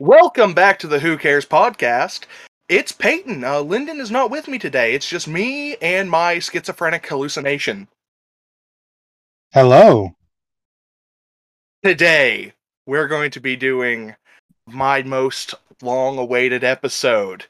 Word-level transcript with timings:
Welcome 0.00 0.54
back 0.54 0.78
to 0.78 0.86
the 0.86 1.00
Who 1.00 1.18
Cares 1.18 1.44
podcast. 1.44 2.20
It's 2.68 2.92
Payton. 2.92 3.42
Uh, 3.42 3.62
Lyndon 3.62 3.98
is 3.98 4.12
not 4.12 4.30
with 4.30 4.46
me 4.46 4.56
today. 4.56 4.94
It's 4.94 5.08
just 5.08 5.26
me 5.26 5.74
and 5.78 6.08
my 6.08 6.38
schizophrenic 6.38 7.04
hallucination. 7.04 7.88
Hello. 9.52 10.14
Today, 11.82 12.52
we're 12.86 13.08
going 13.08 13.32
to 13.32 13.40
be 13.40 13.56
doing 13.56 14.14
my 14.68 15.02
most 15.02 15.56
long 15.82 16.16
awaited 16.16 16.62
episode. 16.62 17.46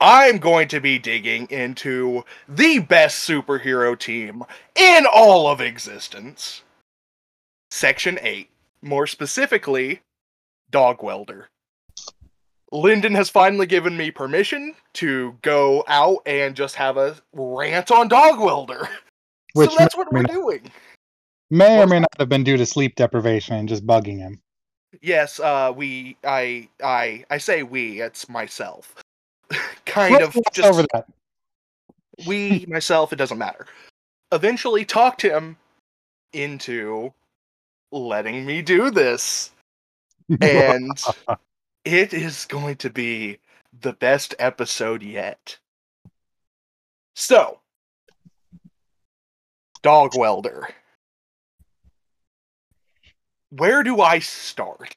I'm 0.00 0.38
going 0.38 0.68
to 0.68 0.80
be 0.80 0.98
digging 0.98 1.46
into 1.50 2.24
the 2.48 2.78
best 2.78 3.28
superhero 3.28 3.98
team 3.98 4.44
in 4.74 5.04
all 5.12 5.46
of 5.46 5.60
existence. 5.60 6.62
Section 7.70 8.18
8. 8.22 8.48
More 8.80 9.06
specifically, 9.06 10.00
Dog 10.70 11.02
Welder. 11.02 11.50
Lyndon 12.72 13.14
has 13.14 13.28
finally 13.28 13.66
given 13.66 13.96
me 13.96 14.10
permission 14.10 14.74
to 14.94 15.36
go 15.42 15.84
out 15.88 16.18
and 16.24 16.56
just 16.56 16.74
have 16.74 16.96
a 16.96 17.16
rant 17.34 17.90
on 17.90 18.08
Dog 18.08 18.40
Welder. 18.40 18.88
Which 19.52 19.70
so 19.70 19.76
that's 19.78 19.96
what 19.96 20.10
we're 20.10 20.22
not- 20.22 20.32
doing. 20.32 20.70
May 21.50 21.82
or 21.82 21.86
may 21.86 22.00
not 22.00 22.08
have 22.18 22.30
been 22.30 22.44
due 22.44 22.56
to 22.56 22.64
sleep 22.64 22.96
deprivation 22.96 23.54
and 23.56 23.68
just 23.68 23.86
bugging 23.86 24.18
him. 24.18 24.40
Yes, 25.02 25.38
uh, 25.38 25.70
we, 25.76 26.16
I, 26.24 26.66
I, 26.82 27.26
I 27.28 27.36
say 27.36 27.62
we. 27.62 28.00
It's 28.00 28.26
myself. 28.30 28.94
kind 29.84 30.14
Let's 30.14 30.34
of 30.34 30.42
just 30.54 30.66
over 30.66 30.86
that. 30.94 31.06
we, 32.26 32.64
myself. 32.68 33.12
It 33.12 33.16
doesn't 33.16 33.36
matter. 33.36 33.66
Eventually, 34.32 34.86
talked 34.86 35.20
him 35.20 35.58
into 36.32 37.12
letting 37.90 38.46
me 38.46 38.62
do 38.62 38.90
this, 38.90 39.50
and 40.40 40.98
it 41.84 42.12
is 42.12 42.44
going 42.46 42.76
to 42.76 42.90
be 42.90 43.38
the 43.80 43.92
best 43.92 44.34
episode 44.38 45.02
yet. 45.02 45.58
So, 47.14 47.60
Dog 49.82 50.16
Welder. 50.16 50.68
Where 53.50 53.82
do 53.82 54.00
I 54.00 54.18
start? 54.20 54.96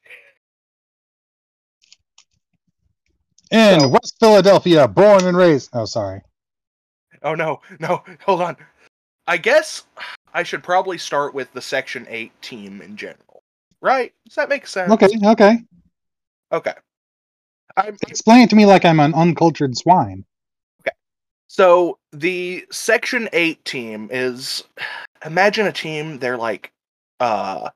In 3.50 3.80
so- 3.80 3.88
West 3.88 4.16
Philadelphia, 4.18 4.88
born 4.88 5.24
and 5.26 5.36
raised. 5.36 5.70
Oh, 5.72 5.84
sorry. 5.84 6.22
Oh 7.22 7.34
no, 7.34 7.60
no, 7.80 8.04
hold 8.24 8.42
on. 8.42 8.56
I 9.26 9.36
guess 9.36 9.84
I 10.32 10.42
should 10.42 10.62
probably 10.62 10.98
start 10.98 11.34
with 11.34 11.52
the 11.52 11.60
Section 11.60 12.06
8 12.08 12.30
team 12.42 12.80
in 12.80 12.96
general. 12.96 13.42
Right? 13.80 14.12
Does 14.24 14.36
that 14.36 14.48
make 14.48 14.66
sense? 14.66 14.92
Okay, 14.92 15.08
okay. 15.24 15.58
Okay. 16.52 16.74
I'm, 17.76 17.96
Explain 18.08 18.42
it 18.42 18.50
to 18.50 18.56
me 18.56 18.66
like 18.66 18.84
I'm 18.84 19.00
an 19.00 19.14
uncultured 19.14 19.76
swine. 19.76 20.24
Okay. 20.80 20.94
So 21.48 21.98
the 22.12 22.64
Section 22.70 23.28
8 23.32 23.64
team 23.64 24.08
is 24.10 24.64
imagine 25.24 25.66
a 25.66 25.72
team 25.72 26.18
they're 26.18 26.36
like 26.38 26.72
uh 27.20 27.70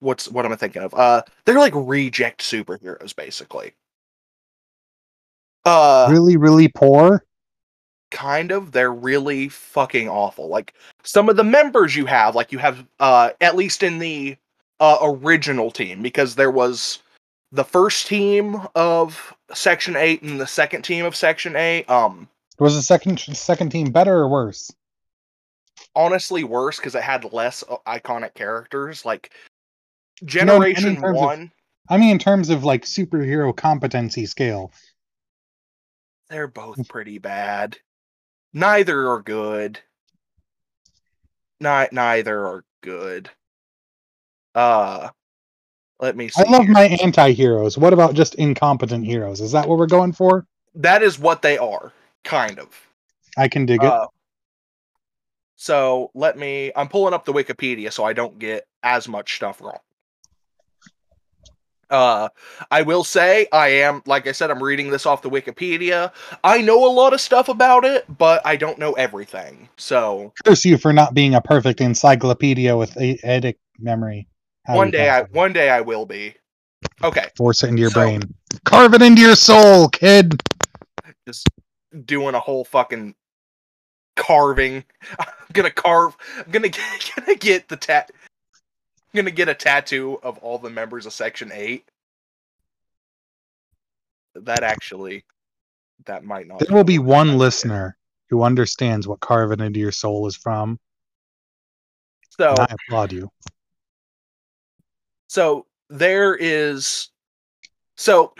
what's 0.00 0.28
what 0.30 0.44
am 0.44 0.52
I 0.52 0.56
thinking 0.56 0.82
of? 0.82 0.94
Uh 0.94 1.22
they're 1.46 1.58
like 1.58 1.72
reject 1.74 2.42
superheroes 2.42 3.14
basically. 3.16 3.72
Uh 5.64 6.08
really, 6.10 6.36
really 6.36 6.68
poor. 6.68 7.24
kind 8.10 8.52
of 8.52 8.70
they're 8.72 8.92
really 8.92 9.48
fucking 9.48 10.08
awful 10.08 10.48
like 10.48 10.74
some 11.02 11.28
of 11.28 11.36
the 11.36 11.44
members 11.44 11.96
you 11.96 12.06
have 12.06 12.34
like 12.36 12.52
you 12.52 12.58
have 12.58 12.86
uh 13.00 13.30
at 13.40 13.56
least 13.56 13.82
in 13.82 13.98
the 13.98 14.36
uh 14.80 14.98
original 15.02 15.70
team 15.70 16.02
because 16.02 16.34
there 16.34 16.50
was 16.50 17.00
the 17.54 17.64
first 17.64 18.08
team 18.08 18.60
of 18.74 19.32
section 19.52 19.94
8 19.94 20.22
and 20.22 20.40
the 20.40 20.46
second 20.46 20.82
team 20.82 21.04
of 21.04 21.14
section 21.14 21.54
8 21.54 21.88
um 21.88 22.28
Was 22.58 22.74
the 22.74 22.82
second 22.82 23.18
second 23.20 23.70
team 23.70 23.90
better 23.92 24.14
or 24.16 24.28
worse? 24.28 24.72
honestly 25.96 26.42
worse 26.44 26.76
because 26.76 26.94
it 26.96 27.02
had 27.02 27.32
less 27.32 27.62
uh, 27.68 27.76
iconic 27.86 28.34
characters 28.34 29.04
like 29.04 29.32
No, 30.22 30.56
I 30.56 30.58
mean 30.58 30.74
generation 30.74 30.96
of- 31.04 31.14
1 31.14 31.52
I 31.88 31.98
mean, 31.98 32.10
in 32.10 32.18
terms 32.18 32.48
of 32.50 32.64
like 32.64 32.82
superhero 32.84 33.54
competency 33.54 34.26
scale. 34.26 34.72
they're 36.30 36.48
both 36.48 36.88
pretty 36.88 37.18
bad 37.18 37.78
neither 38.52 39.08
are 39.10 39.22
good 39.22 39.78
Ni- 41.60 41.88
neither 41.92 42.46
are 42.46 42.64
good 42.82 43.30
uh 44.56 45.10
let 46.04 46.16
me 46.16 46.28
see 46.28 46.44
I 46.46 46.50
love 46.50 46.64
here. 46.64 46.72
my 46.72 46.84
anti-heroes. 47.02 47.78
What 47.78 47.94
about 47.94 48.14
just 48.14 48.34
incompetent 48.34 49.06
heroes? 49.06 49.40
Is 49.40 49.52
that 49.52 49.66
what 49.66 49.78
we're 49.78 49.86
going 49.86 50.12
for? 50.12 50.46
that 50.76 51.02
is 51.02 51.18
what 51.18 51.40
they 51.40 51.56
are 51.56 51.92
kind 52.24 52.58
of 52.58 52.68
I 53.36 53.48
can 53.48 53.64
dig 53.64 53.82
it. 53.82 53.86
Uh, 53.86 54.06
so 55.56 56.10
let 56.14 56.36
me 56.36 56.72
i'm 56.74 56.88
pulling 56.88 57.14
up 57.14 57.24
the 57.24 57.32
wikipedia 57.32 57.92
so 57.92 58.04
i 58.04 58.12
don't 58.12 58.38
get 58.40 58.66
as 58.82 59.06
much 59.06 59.36
stuff 59.36 59.60
wrong 59.60 59.78
uh 61.90 62.28
i 62.72 62.82
will 62.82 63.04
say 63.04 63.46
i 63.52 63.68
am 63.68 64.02
like 64.04 64.26
i 64.26 64.32
said 64.32 64.50
i'm 64.50 64.62
reading 64.62 64.90
this 64.90 65.06
off 65.06 65.22
the 65.22 65.30
wikipedia 65.30 66.10
i 66.42 66.60
know 66.60 66.84
a 66.84 66.90
lot 66.90 67.12
of 67.12 67.20
stuff 67.20 67.48
about 67.48 67.84
it 67.84 68.04
but 68.18 68.44
i 68.44 68.56
don't 68.56 68.78
know 68.78 68.92
everything 68.94 69.68
so 69.76 70.32
Curse 70.44 70.64
you 70.64 70.76
for 70.76 70.92
not 70.92 71.14
being 71.14 71.34
a 71.34 71.40
perfect 71.40 71.80
encyclopedia 71.80 72.76
with 72.76 72.96
a- 72.96 73.18
eidetic 73.18 73.56
memory. 73.78 74.26
How 74.66 74.76
one 74.76 74.90
day 74.90 75.08
i 75.10 75.20
it. 75.20 75.32
one 75.32 75.52
day 75.52 75.68
i 75.70 75.80
will 75.80 76.06
be 76.06 76.34
okay 77.02 77.28
force 77.36 77.62
it 77.62 77.68
into 77.68 77.80
your 77.80 77.90
So- 77.90 78.00
brain. 78.00 78.22
Carve 78.64 78.94
it 78.94 79.02
into 79.02 79.20
your 79.20 79.34
soul, 79.34 79.88
kid. 79.88 80.40
just 81.26 81.48
doing 82.04 82.34
a 82.36 82.40
whole 82.40 82.64
fucking 82.64 83.14
carving. 84.16 84.84
I'm 85.18 85.26
gonna 85.52 85.70
carve. 85.72 86.16
I'm 86.38 86.50
gonna 86.52 86.68
get, 86.68 87.10
gonna 87.16 87.34
get 87.36 87.68
the 87.68 87.76
tat. 87.76 88.10
I'm 89.12 89.18
gonna 89.18 89.32
get 89.32 89.48
a 89.48 89.54
tattoo 89.54 90.18
of 90.22 90.38
all 90.38 90.58
the 90.58 90.70
members 90.70 91.04
of 91.04 91.12
Section 91.12 91.50
Eight. 91.52 91.88
That 94.36 94.62
actually, 94.62 95.24
that 96.06 96.24
might 96.24 96.46
not. 96.46 96.60
There 96.60 96.74
will 96.74 96.84
be 96.84 96.98
one 97.00 97.36
listener 97.36 97.96
who 98.30 98.42
understands 98.42 99.06
what 99.08 99.20
carving 99.20 99.60
into 99.60 99.80
your 99.80 99.92
soul 99.92 100.26
is 100.28 100.36
from. 100.36 100.78
So, 102.38 102.54
I 102.58 102.66
applaud 102.88 103.12
you. 103.12 103.30
So 105.34 105.66
there 105.90 106.36
is. 106.36 107.08
So, 107.96 108.34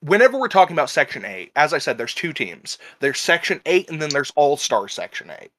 whenever 0.00 0.38
we're 0.38 0.48
talking 0.48 0.74
about 0.74 0.88
Section 0.88 1.26
Eight, 1.26 1.52
as 1.54 1.74
I 1.74 1.78
said, 1.78 1.98
there's 1.98 2.14
two 2.14 2.32
teams. 2.32 2.78
There's 3.00 3.20
Section 3.20 3.60
Eight, 3.66 3.90
and 3.90 4.00
then 4.00 4.08
there's 4.08 4.32
All 4.36 4.56
Star 4.56 4.88
Section 4.88 5.30
Eight. 5.38 5.50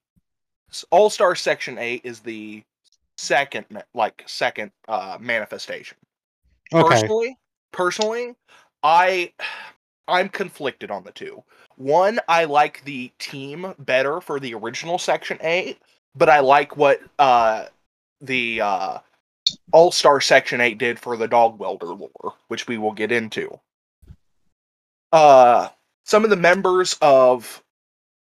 All 0.90 1.12
Star 1.12 1.36
Section 1.36 1.78
Eight 1.78 2.02
is 2.04 2.22
the 2.22 2.64
second, 3.16 3.66
like 3.94 4.24
second 4.26 4.72
uh, 4.88 5.20
manifestation. 5.22 5.98
Okay. 6.74 6.90
Personally, 6.90 7.38
personally, 7.72 8.36
I 8.82 9.34
I'm 10.08 10.30
conflicted 10.30 10.90
on 10.90 11.04
the 11.04 11.12
two. 11.12 11.44
One, 11.76 12.20
I 12.28 12.46
like 12.46 12.84
the 12.86 13.12
team 13.20 13.76
better 13.78 14.20
for 14.20 14.40
the 14.40 14.56
original 14.56 14.98
Section 14.98 15.38
8, 15.42 15.78
but 16.16 16.28
I 16.28 16.40
like 16.40 16.76
what 16.76 17.02
uh 17.20 17.66
the 18.20 18.62
uh 18.62 18.98
All-Star 19.72 20.22
Section 20.22 20.62
8 20.62 20.78
did 20.78 21.00
for 21.00 21.18
the 21.18 21.28
Dog 21.28 21.60
Welder 21.60 21.88
lore, 21.88 22.34
which 22.48 22.68
we 22.68 22.78
will 22.78 22.92
get 22.92 23.12
into. 23.12 23.60
Uh 25.12 25.70
some 26.06 26.24
of 26.24 26.30
the 26.30 26.38
members 26.38 26.98
of 27.02 27.62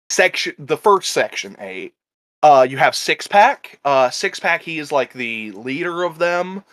section 0.10 0.54
the 0.60 0.78
first 0.78 1.12
section 1.12 1.56
8 1.60 1.94
uh 2.42 2.68
you 2.70 2.78
have 2.78 2.96
six 2.96 3.28
pack 3.28 3.80
uh 3.86 4.10
six 4.10 4.40
pack 4.40 4.62
he 4.62 4.80
is 4.80 4.92
like 4.92 5.14
the 5.14 5.52
leader 5.52 6.04
of 6.04 6.18
them. 6.18 6.64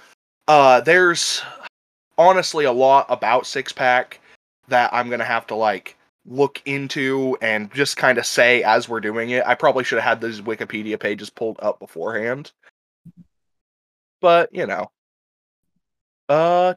Uh 0.49 0.81
there's 0.81 1.43
honestly 2.17 2.65
a 2.65 2.73
lot 2.73 3.07
about 3.09 3.47
six 3.47 3.73
pack 3.73 4.21
that 4.69 4.93
i'm 4.93 5.11
gonna 5.11 5.25
have 5.25 5.47
to 5.47 5.55
like 5.55 5.97
look 6.27 6.63
into 6.65 7.37
and 7.41 7.73
just 7.73 7.97
kind 7.97 8.19
of 8.19 8.27
say 8.27 8.63
as 8.63 8.89
we're 8.89 9.01
doing 9.01 9.31
it. 9.31 9.45
I 9.47 9.55
probably 9.55 9.85
should 9.85 9.99
have 9.99 10.09
had 10.09 10.21
those 10.21 10.41
wikipedia 10.41 10.99
pages 10.99 11.31
pulled 11.31 11.59
up 11.61 11.79
beforehand 11.79 12.53
but 14.21 14.49
you 14.53 14.67
know 14.67 14.91
uh 16.29 16.75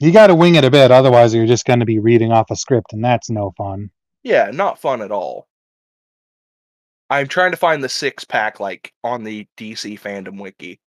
You 0.00 0.12
got 0.12 0.28
to 0.28 0.34
wing 0.34 0.54
it 0.54 0.64
a 0.64 0.70
bit, 0.70 0.90
otherwise 0.90 1.34
you're 1.34 1.46
just 1.46 1.64
going 1.64 1.80
to 1.80 1.86
be 1.86 1.98
reading 1.98 2.32
off 2.32 2.50
a 2.50 2.56
script, 2.56 2.92
and 2.92 3.04
that's 3.04 3.30
no 3.30 3.52
fun. 3.56 3.90
yeah 4.22 4.50
not 4.52 4.80
fun 4.80 5.02
at 5.02 5.10
all 5.12 5.46
i'm 7.10 7.26
trying 7.26 7.50
to 7.50 7.56
find 7.56 7.82
the 7.82 7.88
six 7.88 8.24
pack 8.24 8.60
like 8.60 8.92
on 9.02 9.24
the 9.24 9.46
dc 9.56 9.98
fandom 10.00 10.40
wiki 10.40 10.80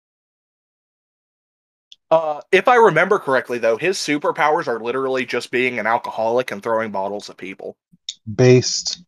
uh, 2.13 2.41
if 2.51 2.67
I 2.67 2.75
remember 2.75 3.21
correctly, 3.21 3.59
though, 3.59 3.77
his 3.77 3.97
superpowers 3.97 4.67
are 4.67 4.81
literally 4.81 5.25
just 5.25 5.53
being 5.53 5.79
an 5.79 5.87
alcoholic 5.87 6.51
and 6.51 6.61
throwing 6.61 6.91
bottles 6.91 7.31
at 7.31 7.37
people. 7.37 7.77
Based. 8.35 9.05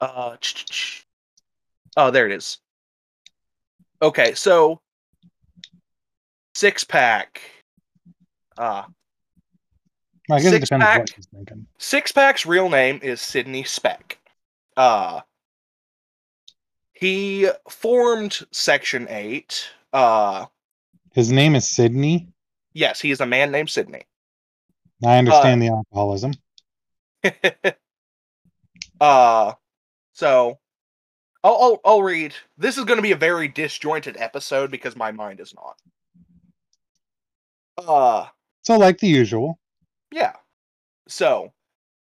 Uh, 0.00 0.36
ch- 0.38 0.54
ch- 0.54 0.66
ch- 0.66 1.06
oh, 1.96 2.10
there 2.10 2.26
it 2.26 2.32
is. 2.32 2.58
Okay, 4.02 4.34
so 4.34 4.80
six 6.54 6.84
pack. 6.84 7.40
Uh, 8.58 8.84
Well, 10.28 10.38
I 10.38 10.42
guess 10.42 10.52
it 10.52 10.56
Six 10.56 10.68
depends 10.68 10.84
pack. 10.84 10.98
what 11.00 11.10
he's 11.10 11.26
thinking. 11.26 11.66
Six 11.78 12.12
Pack's 12.12 12.46
real 12.46 12.68
name 12.68 13.00
is 13.02 13.20
Sidney 13.20 13.64
Speck. 13.64 14.18
Uh, 14.76 15.20
he 16.92 17.48
formed 17.68 18.40
Section 18.52 19.06
8. 19.08 19.70
Uh, 19.92 20.46
His 21.12 21.32
name 21.32 21.54
is 21.54 21.68
Sidney. 21.68 22.28
yes, 22.74 23.00
he 23.00 23.10
is 23.10 23.20
a 23.20 23.26
man 23.26 23.50
named 23.50 23.70
Sidney. 23.70 24.02
I 25.04 25.16
understand 25.18 25.62
the 25.62 25.68
alcoholism. 25.68 26.32
uh, 29.00 29.52
so 30.12 30.58
I'll, 31.42 31.56
I'll, 31.56 31.80
I'll 31.84 32.02
read. 32.02 32.34
This 32.58 32.76
is 32.76 32.84
going 32.84 32.98
to 32.98 33.02
be 33.02 33.12
a 33.12 33.16
very 33.16 33.48
disjointed 33.48 34.16
episode 34.18 34.70
because 34.70 34.94
my 34.96 35.10
mind 35.10 35.40
is 35.40 35.54
not. 35.54 35.76
Uh, 37.86 38.26
So, 38.62 38.76
like 38.78 38.98
the 38.98 39.08
usual, 39.08 39.58
yeah. 40.12 40.32
So 41.08 41.52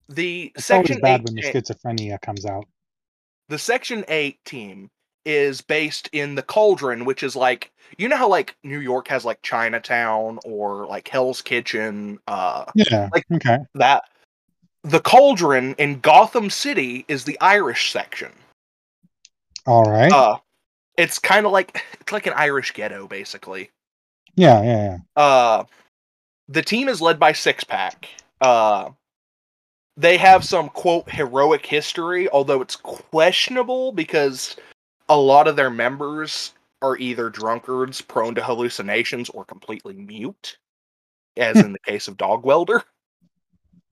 the 0.10 0.52
it's 0.56 0.66
Section 0.66 0.96
always 0.96 1.02
bad 1.02 1.22
8 1.22 1.26
when 1.26 1.36
the 1.36 1.42
schizophrenia 1.44 2.22
comes 2.22 2.46
out. 2.46 2.66
the 3.50 3.58
Section 3.60 4.04
8 4.08 4.38
team 4.46 4.90
is 5.26 5.62
based 5.62 6.10
in 6.14 6.36
the 6.36 6.42
Cauldron, 6.42 7.06
which 7.06 7.22
is 7.24 7.36
like 7.36 7.72
you 7.98 8.10
know 8.10 8.18
how 8.18 8.28
like 8.28 8.56
New 8.64 8.80
York 8.80 9.08
has 9.08 9.24
like 9.26 9.42
Chinatown 9.44 10.40
or 10.46 10.88
like 10.88 11.08
Hell's 11.08 11.42
Kitchen, 11.42 12.20
uh 12.28 12.66
Yeah. 12.76 13.10
Like- 13.14 13.26
okay. 13.32 13.60
that 13.76 14.04
the 14.84 15.00
Cauldron 15.00 15.76
in 15.78 16.00
Gotham 16.00 16.50
City 16.50 17.06
is 17.08 17.24
the 17.24 17.40
Irish 17.40 17.92
section. 17.92 18.32
All 19.68 19.84
right. 19.84 20.12
Uh 20.12 20.38
it's 20.98 21.20
kind 21.20 21.46
of 21.46 21.52
like 21.52 21.84
it's 22.02 22.12
like 22.12 22.26
an 22.28 22.34
Irish 22.36 22.72
ghetto 22.74 23.08
basically. 23.08 23.70
Yeah. 24.36 24.62
Yeah. 24.64 24.98
Yeah. 25.18 25.22
Uh 25.24 25.64
the 26.48 26.62
team 26.62 26.90
is 26.90 27.02
led 27.02 27.20
by 27.20 27.32
Six 27.34 27.64
Pack. 27.64 28.10
Uh 28.40 28.90
they 29.98 30.18
have 30.18 30.44
some 30.44 30.70
quote 30.70 31.10
heroic 31.10 31.66
history, 31.66 32.30
although 32.30 32.62
it's 32.62 32.76
questionable 32.76 33.92
because 33.92 34.56
a 35.10 35.18
lot 35.18 35.48
of 35.48 35.56
their 35.56 35.70
members 35.70 36.54
are 36.82 36.98
either 36.98 37.30
drunkards 37.30 38.02
prone 38.02 38.34
to 38.36 38.44
hallucinations 38.44 39.30
or 39.30 39.46
completely 39.46 39.94
mute, 39.94 40.58
as 41.38 41.58
in 41.60 41.74
the 41.74 41.80
case 41.80 42.08
of 42.08 42.18
Dog 42.18 42.44
Welder. 42.46 42.84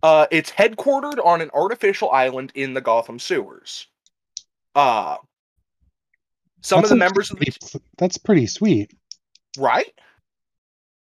Uh, 0.01 0.25
it's 0.31 0.50
headquartered 0.50 1.24
on 1.24 1.41
an 1.41 1.51
artificial 1.53 2.09
island 2.12 2.51
in 2.56 2.74
the 2.74 2.81
Gotham 2.81 3.19
sewers. 3.19 3.86
Uh, 4.74 5.18
some 6.62 6.81
of 6.83 6.89
the 6.89 6.95
members 6.95 7.30
of 7.30 7.38
the 7.39 7.45
pretty- 7.45 7.86
That's 7.97 8.18
pretty 8.18 8.47
sweet. 8.47 8.91
right? 9.57 9.91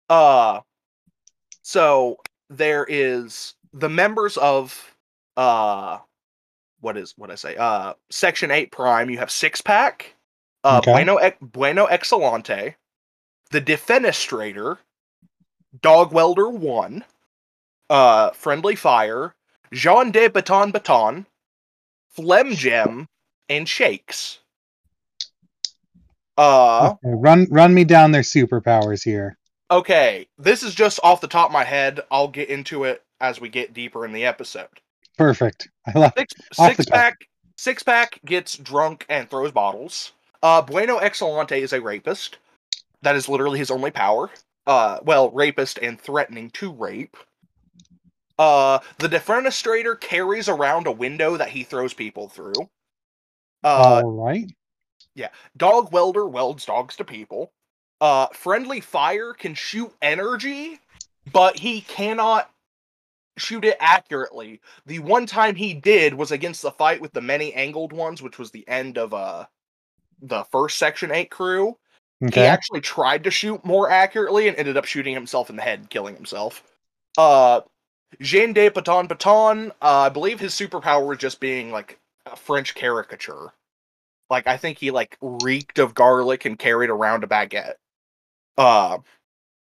Uh 0.10 0.62
so 1.62 2.18
there 2.50 2.86
is 2.90 3.54
the 3.74 3.90
members 3.90 4.38
of 4.38 4.96
uh 5.38 6.00
what 6.82 6.98
is 6.98 7.14
what 7.18 7.30
I 7.32 7.36
say? 7.36 7.56
Uh 7.56 7.94
section 8.10 8.52
8 8.52 8.72
prime, 8.72 9.10
you 9.10 9.18
have 9.20 9.32
six 9.32 9.62
pack, 9.62 10.16
uh 10.64 10.82
Okay. 10.84 10.92
Bueno 10.92 11.20
Bueno 11.42 11.88
Excelente, 11.88 12.76
the 13.52 13.62
Defenestrator, 13.62 14.78
Dog 15.82 16.12
Welder 16.12 16.50
1, 16.50 17.04
uh 17.90 18.32
Friendly 18.32 18.76
Fire, 18.76 19.36
Jean 19.72 20.12
de 20.12 20.28
Baton 20.28 20.72
Baton, 20.72 21.26
Phlegm 22.16 22.54
Gem, 22.54 23.08
and 23.48 23.70
Shakes. 23.70 24.40
Uh 26.38 26.94
Okay, 26.94 27.14
run, 27.16 27.48
run 27.52 27.74
me 27.74 27.84
down 27.84 28.12
their 28.12 28.24
superpowers 28.24 29.04
here. 29.04 29.38
Okay, 29.72 30.28
this 30.38 30.64
is 30.64 30.74
just 30.74 31.00
off 31.04 31.22
the 31.22 31.28
top 31.28 31.50
of 31.50 31.54
my 31.54 31.64
head. 31.64 32.02
I'll 32.10 32.28
get 32.28 32.50
into 32.50 32.86
it 32.86 33.04
as 33.22 33.40
we 33.40 33.50
get 33.50 33.74
deeper 33.74 34.06
in 34.06 34.14
the 34.14 34.26
episode. 34.26 34.68
Perfect. 35.18 35.70
I 35.86 36.00
love. 36.00 36.14
Six, 36.18 36.34
six 36.54 36.86
top. 36.86 36.94
pack, 36.94 37.28
six 37.58 37.84
pack 37.84 38.20
gets 38.26 38.58
drunk 38.58 39.06
and 39.10 39.30
throws 39.30 39.52
bottles. 39.52 40.14
Uh, 40.42 40.62
Bueno 40.62 40.98
Excelente 40.98 41.62
is 41.62 41.74
a 41.74 41.82
rapist. 41.82 42.38
That 43.02 43.16
is 43.16 43.30
literally 43.30 43.60
his 43.60 43.70
only 43.70 43.92
power. 43.92 44.30
Uh, 44.66 45.00
well, 45.04 45.30
rapist 45.32 45.78
and 45.80 46.00
threatening 46.00 46.50
to 46.52 46.72
rape. 46.72 47.18
Uh, 48.38 48.80
the 49.00 49.10
Defenestrator 49.10 50.00
carries 50.00 50.48
around 50.48 50.88
a 50.88 50.92
window 50.92 51.38
that 51.38 51.50
he 51.50 51.64
throws 51.64 51.94
people 51.94 52.30
through. 52.30 52.70
Uh, 53.64 54.02
All 54.04 54.12
right. 54.12 54.50
Yeah. 55.14 55.30
Dog 55.58 55.92
welder 55.92 56.26
welds 56.26 56.66
dogs 56.66 56.96
to 56.96 57.04
people. 57.04 57.52
Uh, 58.02 58.28
friendly 58.28 58.80
fire 58.80 59.34
can 59.34 59.54
shoot 59.54 59.94
energy, 60.02 60.80
but 61.32 61.60
he 61.60 61.82
cannot 61.82 62.50
shoot 63.38 63.66
it 63.66 63.78
accurately. 63.80 64.62
The 64.86 65.00
one 65.00 65.26
time 65.26 65.56
he 65.56 65.74
did 65.74 66.14
was 66.14 66.32
against 66.32 66.62
the 66.62 66.72
fight 66.72 67.02
with 67.02 67.14
the 67.14 67.22
many 67.22 67.54
angled 67.54 67.94
ones, 67.94 68.22
which 68.22 68.38
was 68.38 68.52
the 68.52 68.68
end 68.68 68.98
of 68.98 69.14
uh 69.14 69.46
the 70.22 70.44
first 70.46 70.78
Section 70.78 71.12
Eight 71.12 71.32
crew. 71.32 71.78
He 72.34 72.42
actually 72.42 72.82
tried 72.82 73.24
to 73.24 73.32
shoot 73.32 73.64
more 73.64 73.90
accurately 73.90 74.50
and 74.50 74.58
ended 74.58 74.76
up 74.76 74.84
shooting 74.84 75.14
himself 75.14 75.50
in 75.50 75.56
the 75.56 75.62
head, 75.62 75.90
killing 75.90 76.16
himself. 76.16 76.64
Uh, 77.18 77.62
Jean 78.20 78.52
de 78.52 78.68
Baton 78.68 79.08
Baton, 79.08 79.72
uh, 79.82 80.00
I 80.00 80.10
believe 80.10 80.40
his 80.40 80.54
superpower 80.54 81.08
was 81.08 81.18
just 81.18 81.40
being 81.40 81.72
like 81.72 81.98
a 82.26 82.36
French 82.36 82.76
caricature. 82.76 83.54
Like 84.30 84.48
I 84.48 84.58
think 84.58 84.78
he 84.78 84.92
like 84.92 85.18
reeked 85.22 85.80
of 85.80 85.96
garlic 85.96 86.44
and 86.44 86.60
carried 86.60 86.90
around 86.90 87.24
a 87.24 87.28
baguette. 87.28 87.76
Uh, 88.60 89.00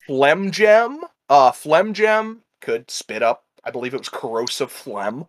Phlegm 0.07 0.49
Gem, 0.49 1.01
uh, 1.29 1.51
Phlegm 1.51 1.93
Gem 1.93 2.41
could 2.61 2.89
spit 2.89 3.21
up. 3.21 3.43
I 3.63 3.69
believe 3.69 3.93
it 3.93 3.99
was 3.99 4.09
corrosive 4.09 4.71
phlegm. 4.71 5.27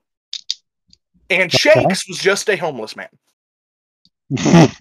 And 1.29 1.53
Okay. 1.53 1.59
Shakes 1.59 2.09
was 2.09 2.19
just 2.19 2.49
a 2.49 2.57
homeless 2.57 2.95
man. 2.97 3.09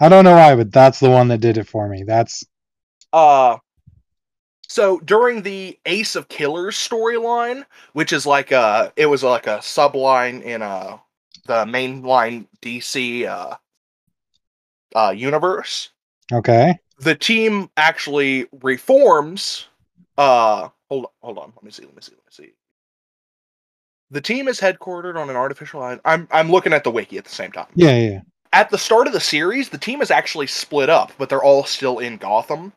I 0.00 0.08
don't 0.08 0.24
know 0.24 0.34
why, 0.34 0.54
but 0.56 0.72
that's 0.72 1.00
the 1.00 1.10
one 1.10 1.28
that 1.28 1.40
did 1.40 1.58
it 1.58 1.68
for 1.68 1.88
me. 1.88 2.02
That's 2.02 2.44
Uh 3.12 3.58
so 4.68 4.98
during 5.00 5.42
the 5.42 5.78
Ace 5.86 6.16
of 6.16 6.28
Killers 6.28 6.76
storyline, 6.76 7.64
which 7.92 8.12
is 8.12 8.26
like 8.26 8.52
a 8.52 8.92
it 8.96 9.06
was 9.06 9.22
like 9.22 9.46
a 9.46 9.58
subline 9.58 10.42
in 10.42 10.62
uh 10.62 10.98
the 11.46 11.64
mainline 11.64 12.46
DC 12.62 13.26
uh 13.26 13.56
uh 14.94 15.10
universe, 15.10 15.90
okay. 16.32 16.78
the 17.00 17.14
team 17.14 17.70
actually 17.76 18.46
reforms 18.62 19.66
uh 20.18 20.68
hold 20.88 21.04
on, 21.04 21.10
hold 21.22 21.38
on, 21.38 21.52
let 21.56 21.62
me 21.64 21.70
see, 21.70 21.84
let 21.84 21.94
me 21.94 22.02
see, 22.02 22.12
let 22.12 22.24
me 22.24 22.46
see. 22.46 22.52
The 24.10 24.20
team 24.20 24.46
is 24.48 24.60
headquartered 24.60 25.16
on 25.20 25.28
an 25.30 25.36
artificial 25.36 25.82
island. 25.82 26.00
I'm 26.04 26.28
I'm 26.30 26.50
looking 26.50 26.72
at 26.72 26.84
the 26.84 26.90
wiki 26.90 27.18
at 27.18 27.24
the 27.24 27.30
same 27.30 27.52
time 27.52 27.66
Yeah, 27.74 27.96
yeah. 27.96 28.20
at 28.52 28.70
the 28.70 28.78
start 28.78 29.06
of 29.06 29.12
the 29.12 29.20
series, 29.20 29.68
the 29.68 29.78
team 29.78 30.00
is 30.00 30.10
actually 30.10 30.46
split 30.46 30.88
up, 30.88 31.12
but 31.18 31.28
they're 31.28 31.42
all 31.42 31.64
still 31.64 31.98
in 31.98 32.16
Gotham. 32.16 32.72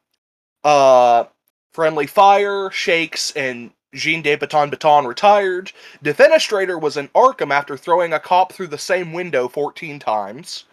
Uh, 0.64 1.26
Friendly 1.72 2.08
Fire, 2.08 2.70
Shakes, 2.72 3.32
and 3.32 3.72
Jean 3.94 4.22
de 4.22 4.36
Baton 4.36 4.70
Baton 4.70 5.06
retired. 5.06 5.72
Defenestrator 6.04 6.80
was 6.80 6.98
in 6.98 7.08
Arkham 7.10 7.52
after 7.52 7.78
throwing 7.78 8.14
a 8.14 8.20
cop 8.20 8.52
through 8.52 8.68
the 8.68 8.78
same 8.78 9.14
window 9.14 9.48
14 9.48 10.00
times. 10.00 10.66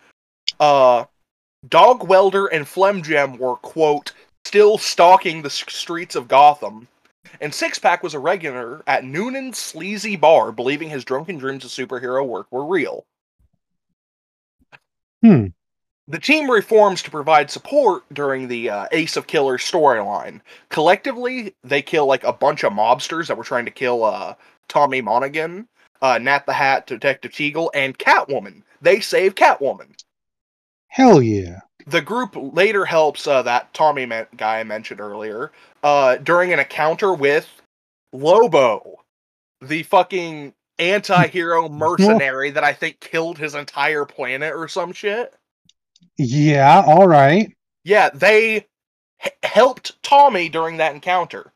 Uh, 0.61 1.05
Dog 1.69 2.07
Welder 2.07 2.47
and 2.47 2.67
Gem 3.03 3.39
were, 3.39 3.57
quote, 3.57 4.13
still 4.45 4.79
stalking 4.79 5.43
the 5.43 5.51
streets 5.51 6.15
of 6.15 6.29
Gotham. 6.29 6.89
And 7.41 7.53
Six 7.53 7.79
Pack 7.79 8.03
was 8.03 8.15
a 8.15 8.19
regular 8.19 8.83
at 8.87 9.05
Noonan's 9.05 9.59
sleazy 9.59 10.17
bar, 10.17 10.53
believing 10.53 10.89
his 10.89 11.05
drunken 11.05 11.39
dreams 11.39 11.65
of 11.65 11.71
superhero 11.71 12.27
work 12.27 12.47
were 12.51 12.65
real. 12.65 13.05
Hmm. 15.23 15.47
The 16.09 16.21
team 16.21 16.49
reforms 16.49 17.03
to 17.03 17.11
provide 17.11 17.51
support 17.51 18.05
during 18.13 18.47
the 18.47 18.71
uh, 18.71 18.87
Ace 18.93 19.17
of 19.17 19.27
Killers 19.27 19.63
storyline. 19.63 20.41
Collectively, 20.69 21.53
they 21.65 21.83
kill 21.83 22.07
like 22.07 22.23
a 22.23 22.33
bunch 22.33 22.63
of 22.63 22.73
mobsters 22.73 23.27
that 23.27 23.37
were 23.37 23.43
trying 23.43 23.65
to 23.65 23.73
kill 23.73 24.05
uh, 24.05 24.35
Tommy 24.69 25.01
Monaghan, 25.01 25.67
uh, 26.01 26.19
Nat 26.19 26.47
the 26.47 26.53
Hat, 26.53 26.87
Detective 26.87 27.33
Teagle, 27.33 27.71
and 27.75 27.99
Catwoman. 27.99 28.63
They 28.81 29.01
save 29.01 29.35
Catwoman. 29.35 29.97
Hell 30.97 31.21
yeah. 31.21 31.61
The 31.87 32.01
group 32.01 32.35
later 32.35 32.87
helps 32.87 33.27
uh, 33.27 33.43
that 33.43 33.75
Tommy 33.75 34.07
men- 34.07 34.29
guy 34.35 34.61
I 34.61 34.65
mentioned 34.65 34.99
earlier 34.99 35.53
uh, 35.83 36.17
during 36.17 36.55
an 36.55 36.59
encounter 36.59 37.13
with 37.13 37.47
Lobo, 38.15 39.01
the 39.61 39.83
fucking 39.83 40.55
anti-hero 40.79 41.69
mercenary 41.69 42.51
that 42.51 42.65
I 42.65 42.73
think 42.73 43.01
killed 43.01 43.37
his 43.37 43.55
entire 43.55 44.07
planet 44.07 44.55
or 44.55 44.69
some 44.69 44.95
shit. 44.95 45.35
Yeah. 46.17 46.83
All 46.87 47.07
right. 47.07 47.55
Yeah, 47.85 48.09
they 48.15 48.67
h- 49.23 49.33
helped 49.43 50.03
Tommy 50.03 50.49
during 50.49 50.79
that 50.79 50.95
encounter. 50.95 51.53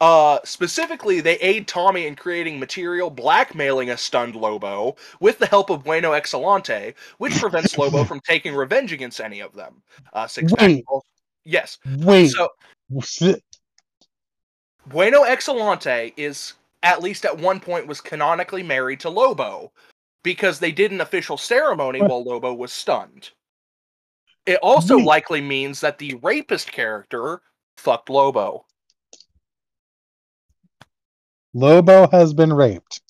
Uh, 0.00 0.38
specifically, 0.44 1.20
they 1.20 1.36
aid 1.36 1.68
Tommy 1.68 2.06
in 2.06 2.16
creating 2.16 2.58
material 2.58 3.10
blackmailing 3.10 3.90
a 3.90 3.96
stunned 3.96 4.34
Lobo 4.34 4.96
with 5.20 5.38
the 5.38 5.46
help 5.46 5.70
of 5.70 5.84
Bueno 5.84 6.12
Excellente, 6.12 6.94
which 7.18 7.34
prevents 7.34 7.78
Lobo 7.78 8.04
from 8.04 8.20
taking 8.20 8.54
revenge 8.54 8.92
against 8.92 9.20
any 9.20 9.40
of 9.40 9.54
them. 9.54 9.82
Uh, 10.12 10.26
Six 10.26 10.52
Wait. 10.58 10.84
Yes. 11.44 11.78
Wait. 11.98 12.28
So 12.28 12.48
Bueno 14.86 15.22
Excelente 15.22 16.12
is 16.16 16.54
at 16.82 17.02
least 17.02 17.24
at 17.24 17.38
one 17.38 17.60
point 17.60 17.86
was 17.86 18.00
canonically 18.00 18.62
married 18.62 19.00
to 19.00 19.10
Lobo 19.10 19.72
because 20.22 20.58
they 20.58 20.72
did 20.72 20.90
an 20.90 21.00
official 21.00 21.36
ceremony 21.36 22.00
What? 22.00 22.10
while 22.10 22.24
Lobo 22.24 22.52
was 22.52 22.72
stunned. 22.72 23.30
It 24.44 24.58
also 24.62 24.96
Wait. 24.96 25.06
likely 25.06 25.40
means 25.40 25.80
that 25.80 25.98
the 25.98 26.14
rapist 26.22 26.70
character 26.70 27.40
fucked 27.76 28.10
Lobo. 28.10 28.66
Lobo 31.54 32.08
has 32.10 32.34
been 32.34 32.52
raped. 32.52 33.00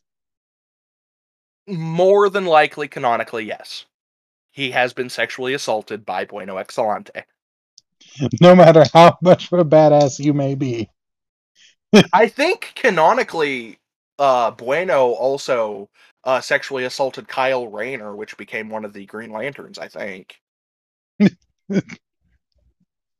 More 1.67 2.29
than 2.29 2.45
likely, 2.45 2.89
canonically, 2.89 3.45
yes. 3.47 3.87
He 4.51 4.71
has 4.71 4.93
been 4.93 5.09
sexually 5.09 5.55
assaulted 5.55 6.05
by 6.05 6.27
Bueno 6.27 6.59
Excelente. 6.59 7.25
No 8.41 8.55
matter 8.55 8.85
how 8.93 9.17
much 9.23 9.51
of 9.51 9.59
a 9.59 9.65
badass 9.65 10.23
you 10.23 10.35
may 10.35 10.55
be. 10.55 10.91
I 12.13 12.29
think 12.29 12.73
canonically, 12.75 13.79
uh, 14.19 14.51
Bueno 14.51 15.13
also 15.13 15.89
uh, 16.25 16.41
sexually 16.41 16.85
assaulted 16.85 17.27
Kyle 17.29 17.67
Rayner, 17.67 18.15
which 18.15 18.37
became 18.37 18.69
one 18.69 18.85
of 18.85 18.93
the 18.93 19.07
Green 19.07 19.31
Lanterns, 19.31 19.79
I 19.79 19.89
think. 19.89 20.37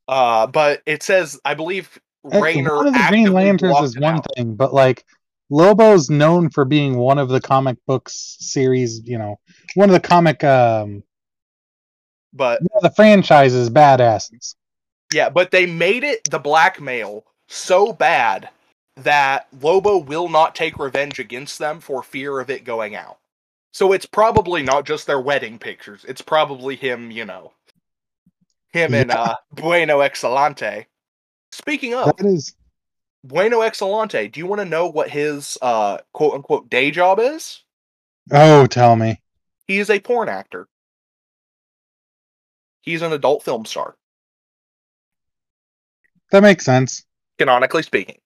uh, 0.07 0.47
but 0.47 0.81
it 0.85 1.03
says, 1.03 1.39
I 1.43 1.55
believe 1.55 1.99
Rayner. 2.23 2.75
one 2.75 2.87
of 2.87 2.93
the 2.93 3.05
Green 3.09 3.33
Lanterns 3.33 3.81
is 3.81 3.99
one 3.99 4.15
out. 4.15 4.25
thing, 4.35 4.55
but 4.55 4.73
like 4.73 5.05
Lobo's 5.49 6.09
known 6.09 6.49
for 6.49 6.65
being 6.65 6.97
one 6.97 7.17
of 7.19 7.29
the 7.29 7.41
comic 7.41 7.77
books 7.85 8.37
series, 8.39 9.01
you 9.05 9.17
know, 9.17 9.39
one 9.75 9.89
of 9.89 9.93
the 9.93 9.99
comic 9.99 10.43
um 10.43 11.03
But 12.33 12.61
the 12.81 12.91
franchises 12.95 13.69
badasses. 13.69 14.55
yeah, 15.13 15.29
but 15.29 15.51
they 15.51 15.65
made 15.65 16.03
it 16.03 16.29
the 16.29 16.39
blackmail 16.39 17.25
so 17.47 17.93
bad 17.93 18.49
that 18.97 19.47
Lobo 19.61 19.97
will 19.97 20.29
not 20.29 20.55
take 20.55 20.79
revenge 20.79 21.19
against 21.19 21.59
them 21.59 21.79
for 21.79 22.01
fear 22.01 22.39
of 22.39 22.49
it 22.49 22.63
going 22.63 22.95
out. 22.95 23.17
So 23.73 23.91
it's 23.91 24.05
probably 24.05 24.63
not 24.63 24.85
just 24.85 25.05
their 25.05 25.19
wedding 25.19 25.59
pictures. 25.59 26.05
It's 26.07 26.21
probably 26.21 26.77
him, 26.77 27.11
you 27.11 27.25
know, 27.25 27.51
him 28.71 28.93
and 28.93 29.11
uh, 29.11 29.35
Bueno 29.51 29.99
Excelente. 29.99 30.85
Speaking 31.51 31.93
of 31.93 32.15
That 32.17 32.25
is 32.25 32.55
Bueno 33.25 33.61
Excelente, 33.61 34.31
do 34.31 34.39
you 34.39 34.45
want 34.45 34.61
to 34.61 34.65
know 34.65 34.87
what 34.87 35.09
his 35.09 35.57
uh, 35.61 35.97
quote 36.13 36.33
unquote 36.35 36.69
day 36.69 36.91
job 36.91 37.19
is? 37.19 37.63
oh 38.31 38.65
tell 38.67 38.95
me. 38.95 39.19
He 39.67 39.79
is 39.79 39.89
a 39.89 39.99
porn 39.99 40.29
actor. 40.29 40.67
He's 42.81 43.01
an 43.01 43.13
adult 43.13 43.41
film 43.43 43.65
star, 43.65 43.95
That 46.31 46.43
makes 46.43 46.63
sense. 46.65 47.03
canonically 47.39 47.81
speaking. 47.81 48.19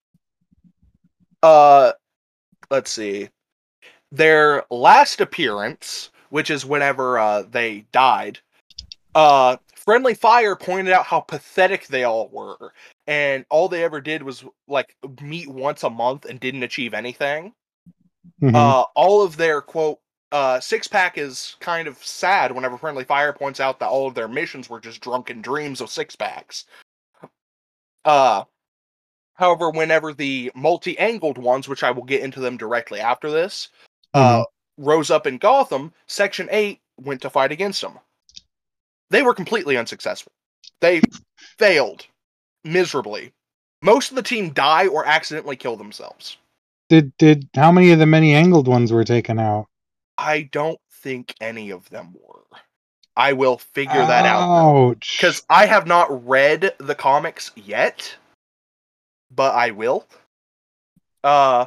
Uh, 1.42 1.94
let's 2.70 2.92
see. 2.92 3.30
Their 4.12 4.66
last 4.70 5.22
appearance, 5.22 6.10
which 6.30 6.50
is 6.50 6.66
whenever 6.66 7.18
uh, 7.20 7.44
they 7.44 7.86
died, 7.94 8.40
uh, 9.16 9.56
Friendly 9.76 10.14
Fire 10.14 10.58
pointed 10.58 10.94
out 10.94 11.06
how 11.06 11.22
pathetic 11.22 11.88
they 11.88 12.04
all 12.04 12.28
were, 12.30 12.74
and 13.10 13.44
all 13.50 13.68
they 13.68 13.84
ever 13.84 14.00
did 14.00 14.22
was 14.22 14.44
like 14.68 14.96
meet 15.20 15.50
once 15.50 15.84
a 15.84 15.90
month 15.90 16.26
and 16.26 16.40
didn't 16.40 16.64
achieve 16.64 16.94
anything. 16.94 17.54
Mhm. 18.42 18.54
uh, 18.54 18.84
all 18.96 19.24
of 19.24 19.36
their 19.36 19.62
quote 19.62 20.00
uh, 20.32 20.60
six 20.60 20.88
pack 20.88 21.18
is 21.18 21.56
kind 21.60 21.88
of 21.88 21.98
sad 21.98 22.52
whenever 22.52 22.78
friendly 22.78 23.04
fire 23.04 23.34
points 23.34 23.60
out 23.60 23.80
that 23.80 23.88
all 23.90 24.08
of 24.08 24.14
their 24.14 24.28
missions 24.28 24.70
were 24.70 24.80
just 24.80 25.02
drunken 25.02 25.42
dreams 25.42 25.82
of 25.82 25.90
six 25.90 26.16
packs 26.16 26.66
uh 28.06 28.44
however 29.34 29.72
whenever 29.72 30.14
the 30.14 30.52
multi-angled 30.54 31.38
ones 31.38 31.68
which 31.68 31.82
i 31.82 31.90
will 31.90 32.04
get 32.04 32.22
into 32.22 32.40
them 32.40 32.58
directly 32.58 33.00
after 33.00 33.32
this 33.32 33.70
uh 34.14 34.44
rose 34.78 35.10
up 35.10 35.26
in 35.26 35.38
gotham 35.38 35.92
section 36.06 36.48
8 36.52 36.80
went 36.98 37.22
to 37.22 37.30
fight 37.30 37.52
against 37.52 37.82
them 37.82 37.98
they 39.10 39.22
were 39.24 39.34
completely 39.34 39.78
unsuccessful. 39.78 40.32
They 40.82 41.02
failed 41.58 42.06
miserably 42.64 43.32
most 43.82 44.10
of 44.10 44.16
the 44.16 44.24
team 44.24 44.50
die 44.50 44.88
or 44.88 45.06
accidentally 45.06 45.56
kill 45.56 45.76
themselves 45.76 46.38
Did 46.90 47.16
did 47.18 47.50
how 47.56 47.72
many 47.72 47.92
of 47.92 48.00
the 48.00 48.06
many 48.06 48.34
angled 48.34 48.68
ones 48.68 48.92
were 48.92 49.04
taken 49.04 49.40
out? 49.40 49.68
I 50.18 50.50
don't 50.52 50.80
think 51.02 51.34
any 51.40 51.70
of 51.70 51.90
them 51.90 52.14
were. 52.14 52.44
I 53.16 53.34
will 53.34 53.58
figure 53.58 54.06
that 54.06 54.26
out 54.26 55.00
because 55.00 55.44
I 55.50 55.66
have 55.66 55.88
not 55.88 56.28
read 56.28 56.74
the 56.78 56.96
comics 56.96 57.52
yet, 57.56 58.16
but 59.30 59.54
I 59.56 59.72
will. 59.72 60.06
Uh, 61.24 61.66